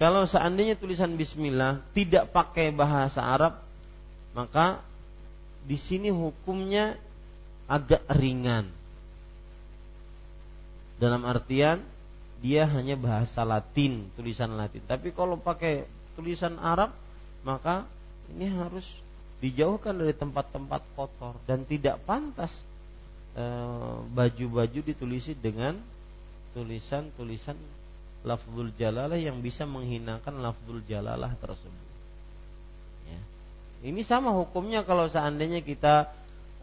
Kalau 0.00 0.24
seandainya 0.24 0.76
tulisan 0.76 1.12
bismillah 1.12 1.84
tidak 1.92 2.32
pakai 2.32 2.72
bahasa 2.72 3.20
Arab, 3.20 3.60
maka 4.32 4.80
di 5.64 5.76
sini 5.76 6.08
hukumnya 6.08 6.96
agak 7.68 8.04
ringan. 8.16 8.68
Dalam 10.96 11.20
artian 11.28 11.84
dia 12.40 12.68
hanya 12.68 12.94
bahasa 12.94 13.42
Latin, 13.42 14.12
tulisan 14.14 14.52
Latin. 14.54 14.84
Tapi 14.84 15.12
kalau 15.12 15.40
pakai 15.40 15.88
tulisan 16.14 16.60
Arab, 16.60 16.92
maka 17.46 17.88
ini 18.32 18.50
harus 18.50 18.84
dijauhkan 19.40 19.96
dari 19.96 20.16
tempat-tempat 20.16 20.82
kotor 20.96 21.36
dan 21.44 21.62
tidak 21.68 22.00
pantas 22.08 22.52
eh, 23.36 23.96
baju-baju 24.12 24.80
ditulisi 24.80 25.36
dengan 25.36 25.76
tulisan-tulisan 26.56 27.56
lafzul 28.24 28.72
jalalah 28.74 29.20
yang 29.20 29.38
bisa 29.44 29.68
menghinakan 29.68 30.40
lafzul 30.40 30.80
jalalah 30.88 31.30
tersebut. 31.38 31.86
Ya. 33.06 33.20
Ini 33.86 34.00
sama 34.02 34.34
hukumnya 34.34 34.82
kalau 34.82 35.06
seandainya 35.06 35.62
kita 35.62 36.10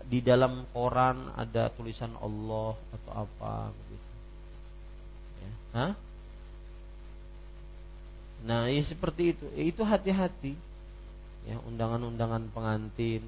di 0.04 0.20
dalam 0.20 0.68
koran 0.76 1.32
ada 1.40 1.72
tulisan 1.72 2.12
Allah 2.20 2.76
atau 2.76 3.12
apa. 3.16 3.72
Hah? 5.74 5.98
Nah, 8.46 8.70
ya 8.70 8.82
seperti 8.86 9.34
itu. 9.34 9.46
Itu 9.58 9.82
hati-hati. 9.82 10.54
Ya 11.44 11.60
undangan-undangan 11.68 12.54
pengantin. 12.54 13.26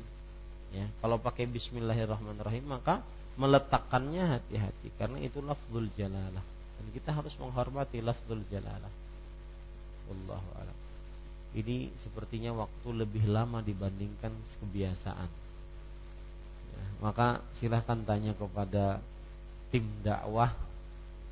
Ya 0.72 0.88
kalau 1.04 1.20
pakai 1.20 1.48
Bismillahirrahmanirrahim 1.48 2.68
maka 2.68 3.02
meletakkannya 3.36 4.40
hati-hati. 4.40 4.88
Karena 4.96 5.18
itu 5.20 5.42
lafzul 5.42 5.90
jalalah. 5.98 6.46
Dan 6.80 6.86
kita 6.94 7.12
harus 7.12 7.34
menghormati 7.42 8.00
lafzul 8.00 8.44
jalalah. 8.54 8.94
Wallahu 10.06 10.50
alam. 10.62 10.78
Ini 11.56 11.88
sepertinya 12.04 12.52
waktu 12.52 12.88
lebih 12.92 13.32
lama 13.32 13.64
dibandingkan 13.64 14.36
kebiasaan. 14.60 15.30
Ya, 16.76 16.84
maka 17.00 17.40
silahkan 17.56 18.04
tanya 18.04 18.36
kepada 18.36 19.00
tim 19.72 19.88
dakwah 20.04 20.52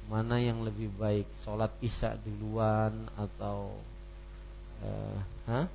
mana 0.08 0.40
yang 0.40 0.64
lebih 0.64 0.92
baik? 1.00 1.28
Sholat 1.44 1.72
isya 1.80 2.16
duluan 2.24 3.08
atau 3.16 3.76
uh, 4.84 5.18
hah? 5.48 5.66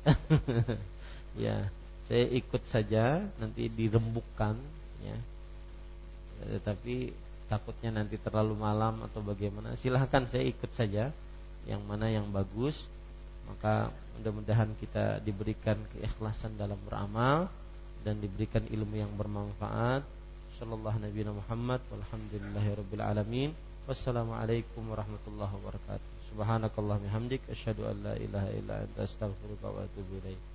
ya 1.44 1.68
saya 2.10 2.26
ikut 2.34 2.66
saja 2.66 3.22
nanti 3.38 3.70
dirembukkan 3.70 4.56
ya. 5.04 5.18
E, 6.42 6.58
tapi 6.64 7.14
takutnya 7.46 8.02
nanti 8.02 8.18
terlalu 8.18 8.58
malam 8.58 9.06
atau 9.06 9.22
bagaimana 9.22 9.78
silahkan 9.78 10.26
saya 10.26 10.42
ikut 10.42 10.72
saja 10.74 11.14
yang 11.70 11.84
mana 11.86 12.10
yang 12.10 12.26
bagus. 12.34 12.82
Maka 13.46 13.94
mudah-mudahan 14.18 14.74
kita 14.82 15.22
diberikan 15.22 15.78
keikhlasan 15.94 16.58
dalam 16.58 16.78
beramal 16.82 17.46
dan 18.02 18.18
diberikan 18.18 18.66
ilmu 18.66 18.98
yang 18.98 19.12
bermanfaat 19.14 20.02
sallallahu 20.60 21.00
nabi 21.00 21.24
Muhammad 21.24 21.80
wassalamualaikum 23.88 24.92
warahmatullahi 24.92 25.56
wabarakatuh. 25.56 26.08
Subhanakallah 26.28 27.00
bihamdik 27.00 27.40
asyhadu 27.48 27.88
an 27.88 27.96
la 28.04 28.14
ilaha 28.20 28.52
illa 28.52 28.74
anta 28.84 29.08
astaghfiruka 29.08 29.66
wa 29.72 29.88
atubu 29.88 30.20
ilaik 30.20 30.49